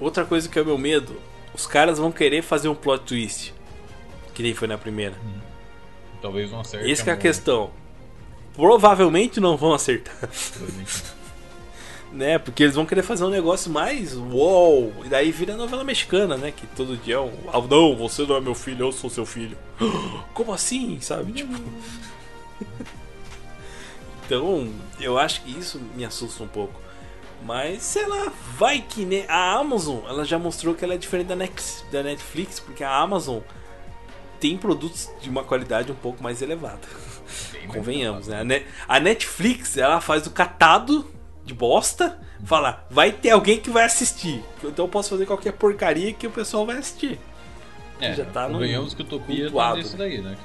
Outra 0.00 0.24
coisa 0.24 0.48
que 0.48 0.58
é 0.58 0.62
o 0.62 0.66
meu 0.66 0.76
medo, 0.78 1.20
os 1.54 1.66
caras 1.66 1.98
vão 1.98 2.10
querer 2.10 2.42
fazer 2.42 2.68
um 2.68 2.74
plot 2.74 3.04
twist. 3.04 3.54
Que 4.34 4.42
nem 4.42 4.54
foi 4.54 4.66
na 4.66 4.76
primeira. 4.78 5.14
Talvez 6.20 6.50
não 6.50 6.60
acerte. 6.60 6.90
Essa 6.90 7.04
que 7.04 7.10
é 7.10 7.12
a 7.12 7.16
mão, 7.16 7.22
questão. 7.22 7.70
Provavelmente 8.54 9.38
não 9.40 9.56
vão 9.56 9.72
acertar. 9.72 10.16
provavelmente. 10.18 11.02
Né? 12.12 12.38
Porque 12.38 12.62
eles 12.62 12.74
vão 12.74 12.86
querer 12.86 13.02
fazer 13.02 13.24
um 13.24 13.30
negócio 13.30 13.70
mais 13.70 14.14
uou. 14.14 14.92
E 15.04 15.08
daí 15.08 15.30
vira 15.30 15.56
novela 15.56 15.84
mexicana, 15.84 16.36
né? 16.36 16.52
Que 16.52 16.66
todo 16.68 16.96
dia 16.96 17.16
é 17.16 17.20
um. 17.20 17.32
Ah, 17.48 17.60
não, 17.60 17.96
você 17.96 18.24
não 18.24 18.36
é 18.36 18.40
meu 18.40 18.54
filho, 18.54 18.86
eu 18.86 18.92
sou 18.92 19.10
seu 19.10 19.26
filho. 19.26 19.56
Como 20.34 20.52
assim? 20.52 21.00
Sabe? 21.00 21.32
Tipo. 21.32 21.52
então, 24.26 24.68
eu 25.00 25.18
acho 25.18 25.42
que 25.42 25.58
isso 25.58 25.80
me 25.94 26.04
assusta 26.04 26.44
um 26.44 26.48
pouco. 26.48 26.80
Mas, 27.44 27.82
sei 27.82 28.06
lá, 28.06 28.32
vai 28.56 28.80
que 28.80 29.04
né? 29.04 29.24
A 29.28 29.52
Amazon, 29.54 29.98
ela 30.08 30.24
já 30.24 30.38
mostrou 30.38 30.74
que 30.74 30.84
ela 30.84 30.94
é 30.94 30.98
diferente 30.98 31.28
da, 31.28 31.36
Nex, 31.36 31.84
da 31.92 32.02
Netflix, 32.02 32.58
porque 32.58 32.82
a 32.82 32.96
Amazon 32.96 33.38
tem 34.40 34.56
produtos 34.56 35.08
de 35.20 35.30
uma 35.30 35.44
qualidade 35.44 35.92
um 35.92 35.96
pouco 35.96 36.22
mais 36.22 36.42
elevada. 36.42 36.80
Convenhamos, 37.68 38.26
né? 38.26 38.40
A, 38.40 38.44
Ne- 38.44 38.64
a 38.88 38.98
Netflix, 38.98 39.76
ela 39.76 40.00
faz 40.00 40.26
o 40.26 40.30
catado 40.30 41.08
de 41.48 41.54
bosta, 41.54 42.18
fala, 42.44 42.84
vai 42.90 43.10
ter 43.10 43.30
alguém 43.30 43.58
que 43.58 43.70
vai 43.70 43.84
assistir. 43.84 44.44
Então 44.62 44.84
eu 44.84 44.88
posso 44.88 45.08
fazer 45.10 45.26
qualquer 45.26 45.52
porcaria 45.52 46.12
que 46.12 46.26
o 46.26 46.30
pessoal 46.30 46.64
vai 46.66 46.76
assistir. 46.76 47.18
É, 48.00 48.12
já 48.14 48.24
tá 48.26 48.46
no- 48.46 48.54
convenhamos 48.54 48.94
que 48.94 49.02
Utopia 49.02 49.50
tá 49.50 49.74
nisso 49.74 49.96
daí, 49.96 50.20
né? 50.20 50.36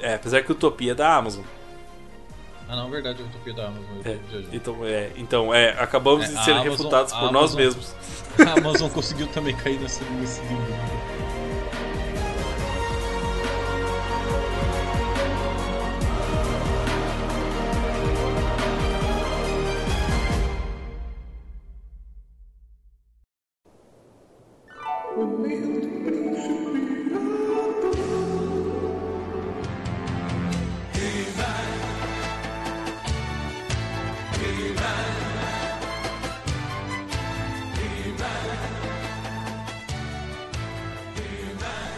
É, 0.00 0.14
apesar 0.14 0.42
que 0.42 0.52
Utopia 0.52 0.92
é 0.92 0.94
da 0.94 1.14
Amazon. 1.16 1.44
Ah, 2.68 2.76
não, 2.76 2.90
verdade, 2.90 3.22
Utopia 3.22 3.54
da 3.54 3.66
Amazon. 3.68 3.96
É, 4.04 4.18
então, 4.52 4.76
é, 4.84 5.10
então, 5.16 5.54
é, 5.54 5.70
acabamos 5.80 6.24
É, 6.26 6.28
de 6.28 6.44
ser 6.44 6.50
Amazon- 6.50 6.70
refutados 6.70 7.12
por 7.14 7.32
nós 7.32 7.54
Amazon- 7.54 7.56
mesmos. 7.60 7.94
A 8.46 8.58
Amazon 8.58 8.90
conseguiu 8.90 9.26
também 9.28 9.56
cair 9.56 9.80
nesse, 9.80 10.04
nesse 10.04 10.40
livro. 10.42 10.66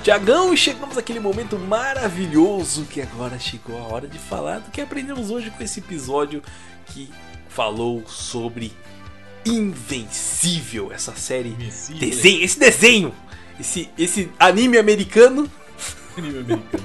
Tiagão, 0.03 0.53
e 0.53 0.57
chegamos 0.57 0.97
àquele 0.97 1.21
momento 1.21 1.59
maravilhoso 1.59 2.85
que 2.87 3.03
agora 3.03 3.39
chegou 3.39 3.79
a 3.79 3.83
hora 3.83 4.09
de 4.09 4.19
falar 4.19 4.61
do 4.61 4.71
que 4.71 4.81
aprendemos 4.81 5.31
hoje 5.31 5.51
com 5.51 5.63
esse 5.63 5.79
episódio 5.79 6.43
que 6.87 7.09
falou 7.49 8.03
sobre 8.09 8.73
Invencível, 9.47 10.93
essa 10.93 11.15
série 11.17 11.49
Invencível. 11.51 11.99
desenho, 12.01 12.45
esse 12.45 12.59
desenho, 12.59 13.15
esse 13.59 13.89
esse 13.99 14.31
anime 14.39 14.79
americano, 14.79 15.51
Anime 16.17 16.39
americano. 16.41 16.85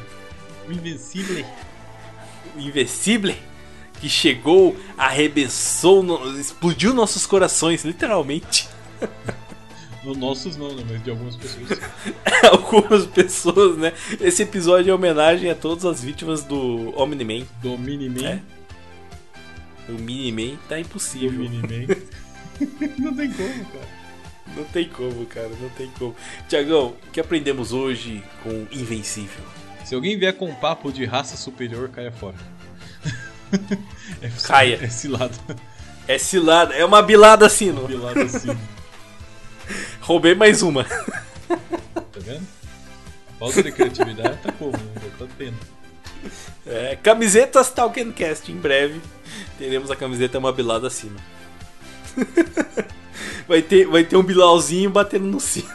O 0.67 0.71
Invencível. 0.71 1.45
Invencível, 2.57 3.35
que 3.99 4.07
chegou, 4.09 4.75
arrebençou, 4.97 6.01
no- 6.01 6.39
explodiu 6.39 6.93
nossos 6.93 7.25
corações, 7.25 7.83
literalmente. 7.83 8.67
No 10.03 10.13
nossos 10.15 10.55
não, 10.55 10.73
né? 10.73 10.83
Mas 10.89 11.03
de 11.03 11.09
algumas 11.09 11.35
pessoas. 11.35 11.79
Algumas 12.51 13.05
pessoas, 13.07 13.75
né? 13.77 13.91
Esse 14.21 14.43
episódio 14.43 14.91
é 14.91 14.93
homenagem 14.93 15.49
a 15.49 15.55
todas 15.55 15.83
as 15.83 16.01
vítimas 16.03 16.43
do 16.43 16.93
Omni-Man. 16.95 17.43
Do 17.61 17.75
Miniman. 17.77 18.23
É. 18.27 18.39
O 19.89 19.93
Mini-Man 19.93 20.57
tá 20.69 20.75
Do 20.75 20.81
impossível. 20.81 21.31
Miniman. 21.31 21.87
não 22.99 23.15
tem 23.15 23.31
como, 23.31 23.65
cara. 23.65 24.05
Não 24.55 24.63
tem 24.65 24.89
como, 24.89 25.25
cara, 25.25 25.49
não 25.59 25.69
tem 25.69 25.89
como. 25.97 26.15
Tiagão, 26.47 26.95
o 27.07 27.11
que 27.11 27.19
aprendemos 27.19 27.73
hoje 27.73 28.23
com 28.43 28.67
Invencível? 28.71 29.43
Se 29.83 29.93
alguém 29.93 30.17
vier 30.17 30.33
com 30.33 30.49
um 30.49 30.55
papo 30.55 30.91
de 30.91 31.05
raça 31.05 31.35
superior, 31.35 31.89
caia 31.89 32.11
fora. 32.11 32.35
É, 34.21 34.29
Caia. 34.43 34.79
É 34.81 34.89
cilado. 34.89 35.33
É 36.07 36.17
cilada, 36.17 36.73
é 36.73 36.83
uma 36.83 37.01
bilada 37.01 37.47
sino. 37.47 37.87
Cilado 37.87 38.21
assim. 38.21 38.57
Roubei 40.01 40.35
mais 40.35 40.61
uma. 40.61 40.83
Tá 40.83 42.19
vendo? 42.19 42.45
Falta 43.39 43.63
de 43.63 43.71
criatividade 43.71 44.37
tá 44.41 44.51
como? 44.53 44.71
né? 44.71 45.11
Tá 45.17 45.25
tendo. 45.37 45.57
É, 46.65 46.97
camisetas 47.01 47.69
Talkencast, 47.69 48.51
em 48.51 48.57
breve 48.57 48.99
teremos 49.57 49.91
a 49.91 49.95
camiseta 49.95 50.39
uma 50.39 50.51
bilada 50.51 50.87
acima. 50.87 51.17
Vai 53.47 53.61
ter, 53.61 53.85
vai 53.85 54.03
ter 54.03 54.17
um 54.17 54.23
bilalzinho 54.23 54.89
batendo 54.89 55.25
no 55.25 55.39
sino. 55.39 55.69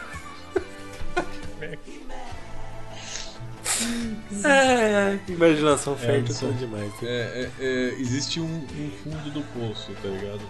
Ai, 4.43 5.19
que 5.25 5.33
imaginação 5.33 5.95
fértil 5.95 6.35
Edson. 6.35 6.51
tá 6.51 6.57
demais. 6.57 6.91
É, 7.03 7.05
é, 7.05 7.51
é, 7.59 7.93
existe 7.99 8.39
um, 8.39 8.45
um 8.45 8.91
fundo 9.03 9.31
do 9.31 9.41
poço, 9.53 9.91
tá 10.01 10.09
ligado? 10.09 10.41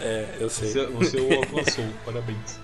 É, 0.00 0.36
eu 0.40 0.48
sei. 0.48 0.70
Você, 0.70 0.86
você 0.86 1.20
o 1.20 1.34
alcançou, 1.34 1.84
parabéns. 2.04 2.58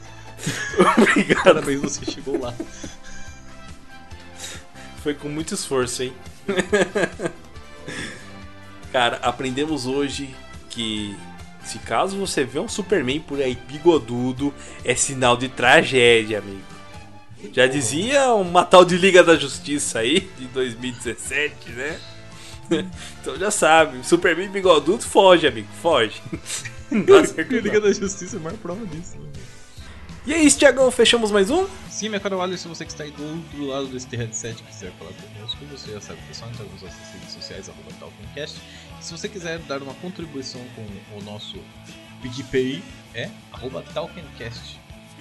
Obrigado. 0.99 1.45
Parabéns, 1.45 1.81
você 1.81 2.11
chegou 2.11 2.41
lá. 2.41 2.55
Foi 5.03 5.15
com 5.15 5.29
muito 5.29 5.55
esforço, 5.55 6.03
hein? 6.03 6.13
Cara, 8.93 9.17
aprendemos 9.17 9.87
hoje 9.87 10.35
que 10.71 11.17
se 11.66 11.78
caso 11.80 12.16
você 12.16 12.44
vê 12.44 12.59
um 12.59 12.68
Superman 12.68 13.20
por 13.20 13.40
aí 13.40 13.56
bigodudo, 13.68 14.55
é 14.84 14.94
sinal 14.94 15.36
de 15.36 15.48
tragédia, 15.48 16.38
amigo. 16.38 16.62
Já 17.52 17.66
dizia 17.66 18.32
uma 18.34 18.64
tal 18.64 18.84
de 18.84 18.97
Liga 18.97 19.22
da 19.22 19.36
Justiça 19.36 20.01
aí, 20.01 20.28
de 20.38 20.47
2017, 20.48 21.70
né? 21.70 22.01
Então 23.20 23.36
já 23.36 23.48
sabe, 23.48 24.05
Superman 24.05 24.48
bigodudo 24.48 25.02
foge, 25.02 25.47
amigo, 25.47 25.68
foge. 25.80 26.20
Não. 26.90 27.20
Liga 27.48 27.80
da 27.80 27.93
Justiça 27.93 28.36
é 28.36 28.38
a 28.38 28.43
maior 28.43 28.56
prova 28.59 28.84
disso. 28.86 29.16
Né? 29.18 29.28
E 30.27 30.35
é 30.35 30.43
isso, 30.43 30.59
Tiagão, 30.59 30.90
fechamos 30.90 31.31
mais 31.31 31.51
um? 31.51 31.69
Sim, 31.89 32.11
cara, 32.19 32.36
olha, 32.36 32.59
se 32.59 32.66
você 32.66 32.85
que 32.85 32.90
está 32.90 33.05
aí 33.05 33.12
do 33.12 33.24
outro 33.24 33.65
lado 33.65 33.86
desse 33.86 34.09
headset 34.16 34.61
e 34.61 34.65
quiser 34.65 34.90
falar 34.98 35.12
conosco, 35.12 35.65
você 35.66 35.93
já 35.93 36.01
sabe, 36.01 36.20
pessoal, 36.27 36.51
então 36.53 36.66
nas 36.66 36.82
nossas 36.82 37.12
redes 37.12 37.31
sociais, 37.31 37.69
arroba 37.69 37.93
Talkincast. 38.01 38.61
Se 39.01 39.12
você 39.12 39.28
quiser 39.28 39.61
dar 39.61 39.81
uma 39.81 39.94
contribuição 39.94 40.61
com 40.74 40.82
o 41.16 41.23
nosso 41.23 41.62
PicPay, 42.23 42.82
é 43.15 43.31
arroba 43.53 43.85
Talkincast. 43.94 44.81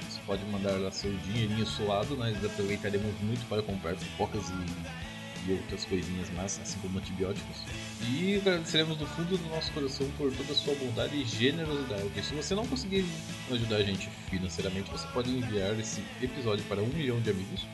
Você 0.09 0.19
pode 0.25 0.43
mandar 0.45 0.71
lá 0.79 0.89
seu 0.89 1.13
dinheirinho 1.17 1.67
suado, 1.67 2.17
nós 2.17 2.43
aproveitaremos 2.43 3.13
muito 3.21 3.47
para 3.47 3.61
comprar 3.61 3.95
pipocas 3.95 4.49
e, 4.49 5.51
e 5.51 5.53
outras 5.53 5.85
coisinhas 5.85 6.31
más, 6.31 6.59
assim 6.63 6.79
como 6.79 6.97
antibióticos. 6.97 7.57
E 8.01 8.37
agradeceremos 8.37 8.97
do 8.97 9.05
fundo 9.05 9.37
do 9.37 9.49
nosso 9.49 9.71
coração 9.71 10.07
por 10.17 10.31
toda 10.33 10.51
a 10.51 10.55
sua 10.55 10.75
bondade 10.75 11.15
e 11.15 11.25
generosidade. 11.25 12.03
Se 12.23 12.35
você 12.35 12.53
não 12.53 12.65
conseguir 12.67 13.05
ajudar 13.51 13.77
a 13.77 13.83
gente 13.83 14.09
financeiramente, 14.29 14.91
você 14.91 15.07
pode 15.07 15.31
enviar 15.31 15.79
esse 15.79 16.03
episódio 16.21 16.63
para 16.65 16.81
um 16.81 16.87
milhão 16.87 17.19
de 17.21 17.29
amigos. 17.29 17.65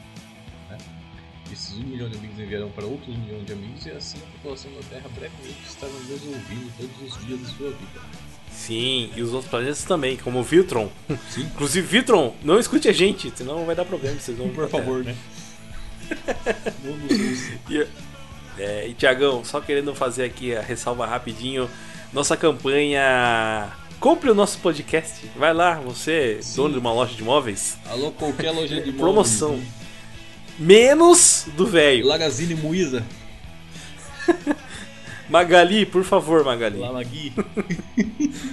Né? 0.69 0.77
Esses 1.51 1.77
um 1.77 1.83
milhão 1.83 2.07
de 2.07 2.17
amigos 2.17 2.39
enviarão 2.39 2.69
para 2.69 2.85
outros 2.85 3.15
um 3.15 3.19
milhão 3.19 3.43
de 3.43 3.53
amigos 3.53 3.85
e 3.85 3.91
assim 3.91 4.19
a 4.19 4.37
população 4.37 4.71
da 4.73 4.81
Terra 4.89 5.09
brevemente 5.09 5.67
estará 5.67 5.91
nos 5.91 6.09
ouvindo 6.09 6.71
todos 6.77 7.13
os 7.13 7.25
dias 7.25 7.39
da 7.41 7.47
sua 7.47 7.69
vida. 7.71 8.01
Sim, 8.51 9.09
e 9.15 9.21
os 9.21 9.33
outros 9.33 9.49
planetas 9.49 9.83
também, 9.83 10.17
como 10.17 10.39
o 10.39 10.43
Viltron. 10.43 10.89
Sim. 11.29 11.41
Inclusive, 11.53 11.87
Viltron, 11.87 12.35
não 12.43 12.59
escute 12.59 12.87
a 12.87 12.93
gente, 12.93 13.31
senão 13.35 13.65
vai 13.65 13.75
dar 13.75 13.85
problema. 13.85 14.19
Vocês 14.19 14.37
vão 14.37 14.49
Por 14.49 14.69
favor, 14.69 15.03
né? 15.03 15.15
Não 16.83 16.97
nos. 16.97 18.10
É, 18.57 18.87
e 18.87 18.93
Tiagão, 18.93 19.43
só 19.43 19.59
querendo 19.61 19.93
fazer 19.95 20.23
aqui 20.25 20.55
a 20.55 20.61
ressalva 20.61 21.05
rapidinho. 21.05 21.69
Nossa 22.13 22.35
campanha. 22.35 23.69
Compre 23.99 24.29
o 24.29 24.35
nosso 24.35 24.57
podcast. 24.59 25.29
Vai 25.35 25.53
lá, 25.53 25.75
você, 25.75 26.39
dono 26.55 26.73
de 26.73 26.79
uma 26.79 26.91
loja 26.91 27.13
de 27.15 27.23
móveis. 27.23 27.77
Alô, 27.89 28.11
qualquer 28.11 28.51
loja 28.51 28.81
de 28.81 28.91
Promoção. 28.93 29.49
móveis, 29.51 29.65
né? 29.67 29.73
Menos 30.59 31.47
do 31.55 31.65
velho. 31.65 32.05
Lagazine 32.05 32.55
Muiza. 32.55 33.03
Magali, 35.29 35.85
por 35.85 36.03
favor, 36.03 36.43
Magali. 36.43 36.77
Lamagui. 36.77 37.33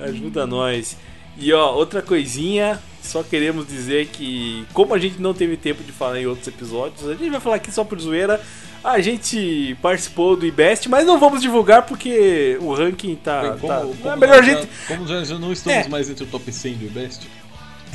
Ajuda 0.00 0.46
nós. 0.46 0.96
E 1.38 1.52
ó, 1.52 1.72
outra 1.72 2.02
coisinha, 2.02 2.80
só 3.02 3.22
queremos 3.22 3.66
dizer 3.66 4.06
que, 4.08 4.66
como 4.72 4.92
a 4.94 4.98
gente 4.98 5.20
não 5.20 5.32
teve 5.32 5.56
tempo 5.56 5.82
de 5.84 5.92
falar 5.92 6.20
em 6.20 6.26
outros 6.26 6.48
episódios, 6.48 7.08
a 7.08 7.14
gente 7.14 7.30
vai 7.30 7.40
falar 7.40 7.56
aqui 7.56 7.70
só 7.70 7.84
por 7.84 7.98
zoeira. 8.00 8.40
A 8.82 9.00
gente 9.00 9.76
participou 9.82 10.36
do 10.36 10.46
IBEST, 10.46 10.88
mas 10.88 11.04
não 11.06 11.18
vamos 11.18 11.40
divulgar 11.42 11.82
porque 11.82 12.56
o 12.60 12.72
ranking 12.74 13.16
tá. 13.16 13.56
Como, 13.60 13.68
tá- 13.68 13.80
como 13.80 14.08
é 14.12 14.16
melhor 14.16 14.42
já- 14.44 14.54
gente. 14.54 14.68
Como 14.86 15.06
já, 15.06 15.24
já 15.24 15.38
não 15.38 15.52
estamos 15.52 15.86
É. 15.86 15.88
mais 15.88 16.08
entre 16.10 16.24
o 16.24 16.26
top 16.26 16.52
100 16.52 16.74
do 16.74 16.90
Best, 16.90 17.26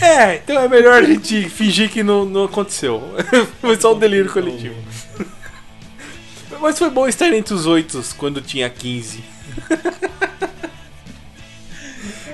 É, 0.02 0.36
então 0.36 0.60
é 0.60 0.68
melhor 0.68 1.02
a 1.03 1.06
gente 1.06 1.48
fingir 1.49 1.90
que 1.90 2.02
não, 2.03 2.26
não 2.26 2.45
aconteceu. 2.45 3.02
Foi 3.61 3.80
só 3.80 3.94
um 3.94 3.99
delírio 3.99 4.32
coletivo. 4.32 4.76
Mas 6.60 6.78
foi 6.80 6.90
bom 6.90 7.07
estar 7.07 7.32
entre 7.34 7.53
os 7.53 7.65
oito 7.65 8.02
quando 8.18 8.40
tinha 8.41 8.70
15. 8.70 9.24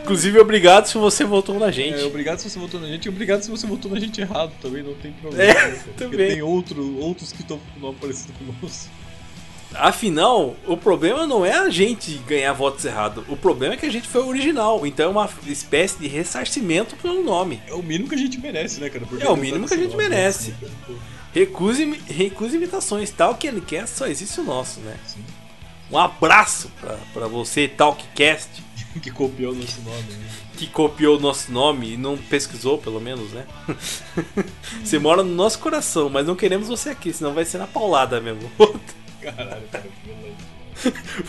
Inclusive, 0.09 0.39
obrigado 0.39 0.87
se 0.87 0.97
você 0.97 1.23
votou 1.23 1.59
na 1.59 1.69
gente. 1.69 1.99
É, 1.99 2.03
obrigado 2.03 2.39
se 2.39 2.49
você 2.49 2.57
votou 2.57 2.79
na 2.81 2.87
gente 2.87 3.05
e 3.05 3.09
obrigado 3.09 3.43
se 3.43 3.49
você 3.51 3.67
votou 3.67 3.91
na 3.91 3.99
gente 3.99 4.19
errado 4.19 4.51
também, 4.59 4.81
não 4.81 4.95
tem 4.95 5.11
problema. 5.11 5.43
É, 5.43 5.67
né, 5.71 5.83
também. 5.95 6.29
tem 6.29 6.41
outro, 6.41 6.97
outros 6.99 7.31
que 7.31 7.41
estão 7.41 7.59
não 7.79 7.89
aparecendo 7.89 8.33
conosco. 8.33 8.89
Afinal, 9.75 10.55
o 10.65 10.75
problema 10.75 11.27
não 11.27 11.45
é 11.45 11.53
a 11.59 11.69
gente 11.69 12.15
ganhar 12.27 12.53
votos 12.53 12.85
errados. 12.85 13.23
O 13.27 13.37
problema 13.37 13.75
é 13.75 13.77
que 13.77 13.85
a 13.85 13.91
gente 13.91 14.07
foi 14.07 14.21
o 14.23 14.27
original. 14.27 14.85
Então 14.87 15.05
é 15.05 15.09
uma 15.09 15.29
espécie 15.45 15.99
de 15.99 16.07
ressarcimento 16.07 16.95
pelo 16.95 17.23
nome. 17.23 17.61
É 17.67 17.73
o 17.75 17.83
mínimo 17.83 18.09
que 18.09 18.15
a 18.15 18.17
gente 18.17 18.39
merece, 18.39 18.79
né, 18.81 18.89
cara? 18.89 19.05
Porque 19.05 19.23
É 19.23 19.27
o 19.27 19.35
não 19.35 19.37
mínimo 19.37 19.67
tá 19.67 19.75
que 19.75 19.79
a 19.79 19.83
gente 19.83 19.91
nome, 19.95 20.09
merece. 20.09 20.55
né? 20.59 20.69
Pô, 20.87 20.93
Recuse, 21.31 22.01
recuse 22.07 22.55
imitações. 22.55 23.11
Tal 23.11 23.35
que 23.35 23.45
ele 23.45 23.61
quer, 23.61 23.87
só 23.87 24.07
existe 24.07 24.39
o 24.41 24.43
nosso, 24.43 24.79
né? 24.79 24.95
Um 25.91 25.97
abraço 25.97 26.71
pra, 26.79 26.97
pra 27.13 27.27
você, 27.27 27.67
Talkcast, 27.67 28.63
que 29.01 29.09
copiou 29.11 29.53
o 29.53 29.55
nosso 29.55 29.81
nome. 29.81 30.01
Né? 30.13 30.29
que 30.59 30.67
copiou 30.67 31.17
o 31.17 31.21
nosso 31.21 31.49
nome 31.53 31.93
e 31.93 31.97
não 31.97 32.17
pesquisou, 32.17 32.77
pelo 32.77 32.99
menos, 32.99 33.31
né? 33.31 33.45
você 34.83 34.99
mora 34.99 35.23
no 35.23 35.33
nosso 35.33 35.57
coração, 35.59 36.09
mas 36.09 36.27
não 36.27 36.35
queremos 36.35 36.67
você 36.67 36.89
aqui, 36.89 37.13
senão 37.13 37.33
vai 37.33 37.45
ser 37.45 37.59
na 37.59 37.65
paulada 37.65 38.19
mesmo. 38.19 38.51
Caralho, 39.23 39.63
cara. 39.71 39.85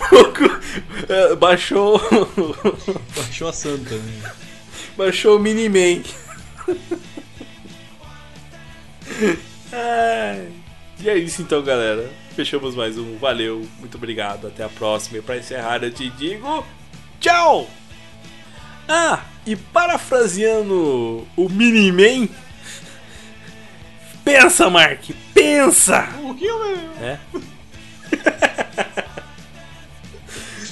Pouco- 0.09 0.61
é, 1.09 1.37
Baixou. 1.37 2.01
Baixou 3.16 3.49
a 3.49 3.53
santa, 3.53 3.95
né? 3.95 4.32
Baixou 4.97 5.37
o 5.37 5.41
Miniman. 5.41 6.03
Ai. 9.73 10.49
E 11.01 11.09
é 11.09 11.16
isso 11.16 11.43
então, 11.43 11.62
galera. 11.62 12.11
Fechamos 12.41 12.75
mais 12.75 12.97
um. 12.97 13.19
Valeu, 13.19 13.69
muito 13.81 13.99
obrigado. 13.99 14.47
Até 14.47 14.65
a 14.65 14.69
próxima. 14.71 15.19
E 15.19 15.21
pra 15.21 15.37
encerrar, 15.37 15.85
eu 15.85 15.93
te 15.93 16.09
digo. 16.09 16.65
Tchau! 17.21 17.69
Ah, 18.89 19.25
e 19.45 19.55
parafraseando 19.55 21.29
o 21.37 21.49
Miniman. 21.51 22.27
Pensa, 24.25 24.71
Mark! 24.71 25.11
Pensa! 25.35 26.09
O 26.25 26.35
que, 26.35 26.47
meu? 26.47 26.79
É. 27.03 27.19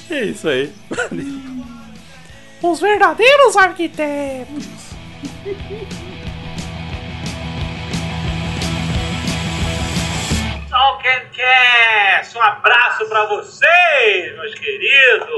é 0.14 0.24
isso 0.24 0.48
aí. 0.48 0.72
Os 2.62 2.80
verdadeiros 2.80 3.58
arquitetos. 3.58 4.64
Talkencast, 10.78 12.38
um 12.38 12.40
abraço 12.40 13.08
pra 13.08 13.26
vocês, 13.26 14.32
meus 14.36 14.54
queridos. 14.54 15.28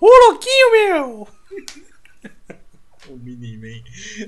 Ô 0.00 0.06
louquinho 0.06 0.72
meu! 0.72 1.28
O 3.08 3.16
Miniman. 3.16 3.80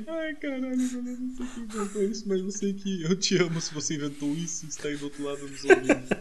Ai, 0.07 0.35
caralho, 0.37 0.67
eu 0.67 0.77
não 0.77 1.37
sei 1.37 1.47
quem 1.53 1.65
inventou 1.65 2.03
isso, 2.05 2.29
mas 2.29 2.41
eu 2.41 2.51
sei 2.53 2.75
que 2.75 3.03
eu 3.03 3.17
te 3.17 3.37
amo 3.39 3.61
se 3.61 3.75
você 3.75 3.97
inventou 3.97 4.33
isso 4.35 4.67
e 4.67 4.69
está 4.69 4.87
aí 4.87 4.97
do 4.97 5.07
outro 5.07 5.25
lado 5.25 5.49
nos 5.49 5.65
ouvindo. 5.65 6.17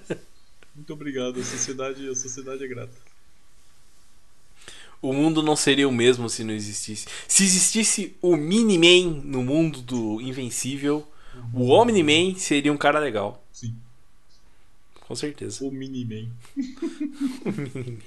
Muito 0.75 0.93
obrigado, 0.93 1.39
a 1.39 1.43
sociedade, 1.43 2.09
a 2.09 2.15
sociedade 2.15 2.63
é 2.63 2.67
grata. 2.67 2.97
O 4.99 5.13
mundo 5.13 5.43
não 5.43 5.55
seria 5.55 5.87
o 5.87 5.91
mesmo 5.91 6.27
se 6.31 6.43
não 6.43 6.53
existisse. 6.55 7.05
Se 7.27 7.43
existisse 7.43 8.17
o 8.23 8.35
Miniman 8.35 9.21
no 9.23 9.43
mundo 9.43 9.83
do 9.83 10.19
Invencível, 10.19 11.07
o 11.53 11.69
Omni-Man 11.69 12.35
seria 12.35 12.73
um 12.73 12.77
cara 12.77 12.99
legal. 12.99 13.40
Com 15.11 15.15
certeza. 15.17 15.65
O 15.65 15.71
Miniman. 15.71 16.31
O 17.45 17.51
Mini-Man. 17.51 17.99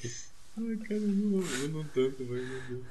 Ai, 0.57 0.77
cara, 0.89 1.01
eu 1.01 1.09
não, 1.09 1.41
eu 1.43 1.69
não 1.69 1.85
tanto, 1.85 2.25
vai, 2.25 2.41
meu 2.41 2.63
Deus. 2.69 2.85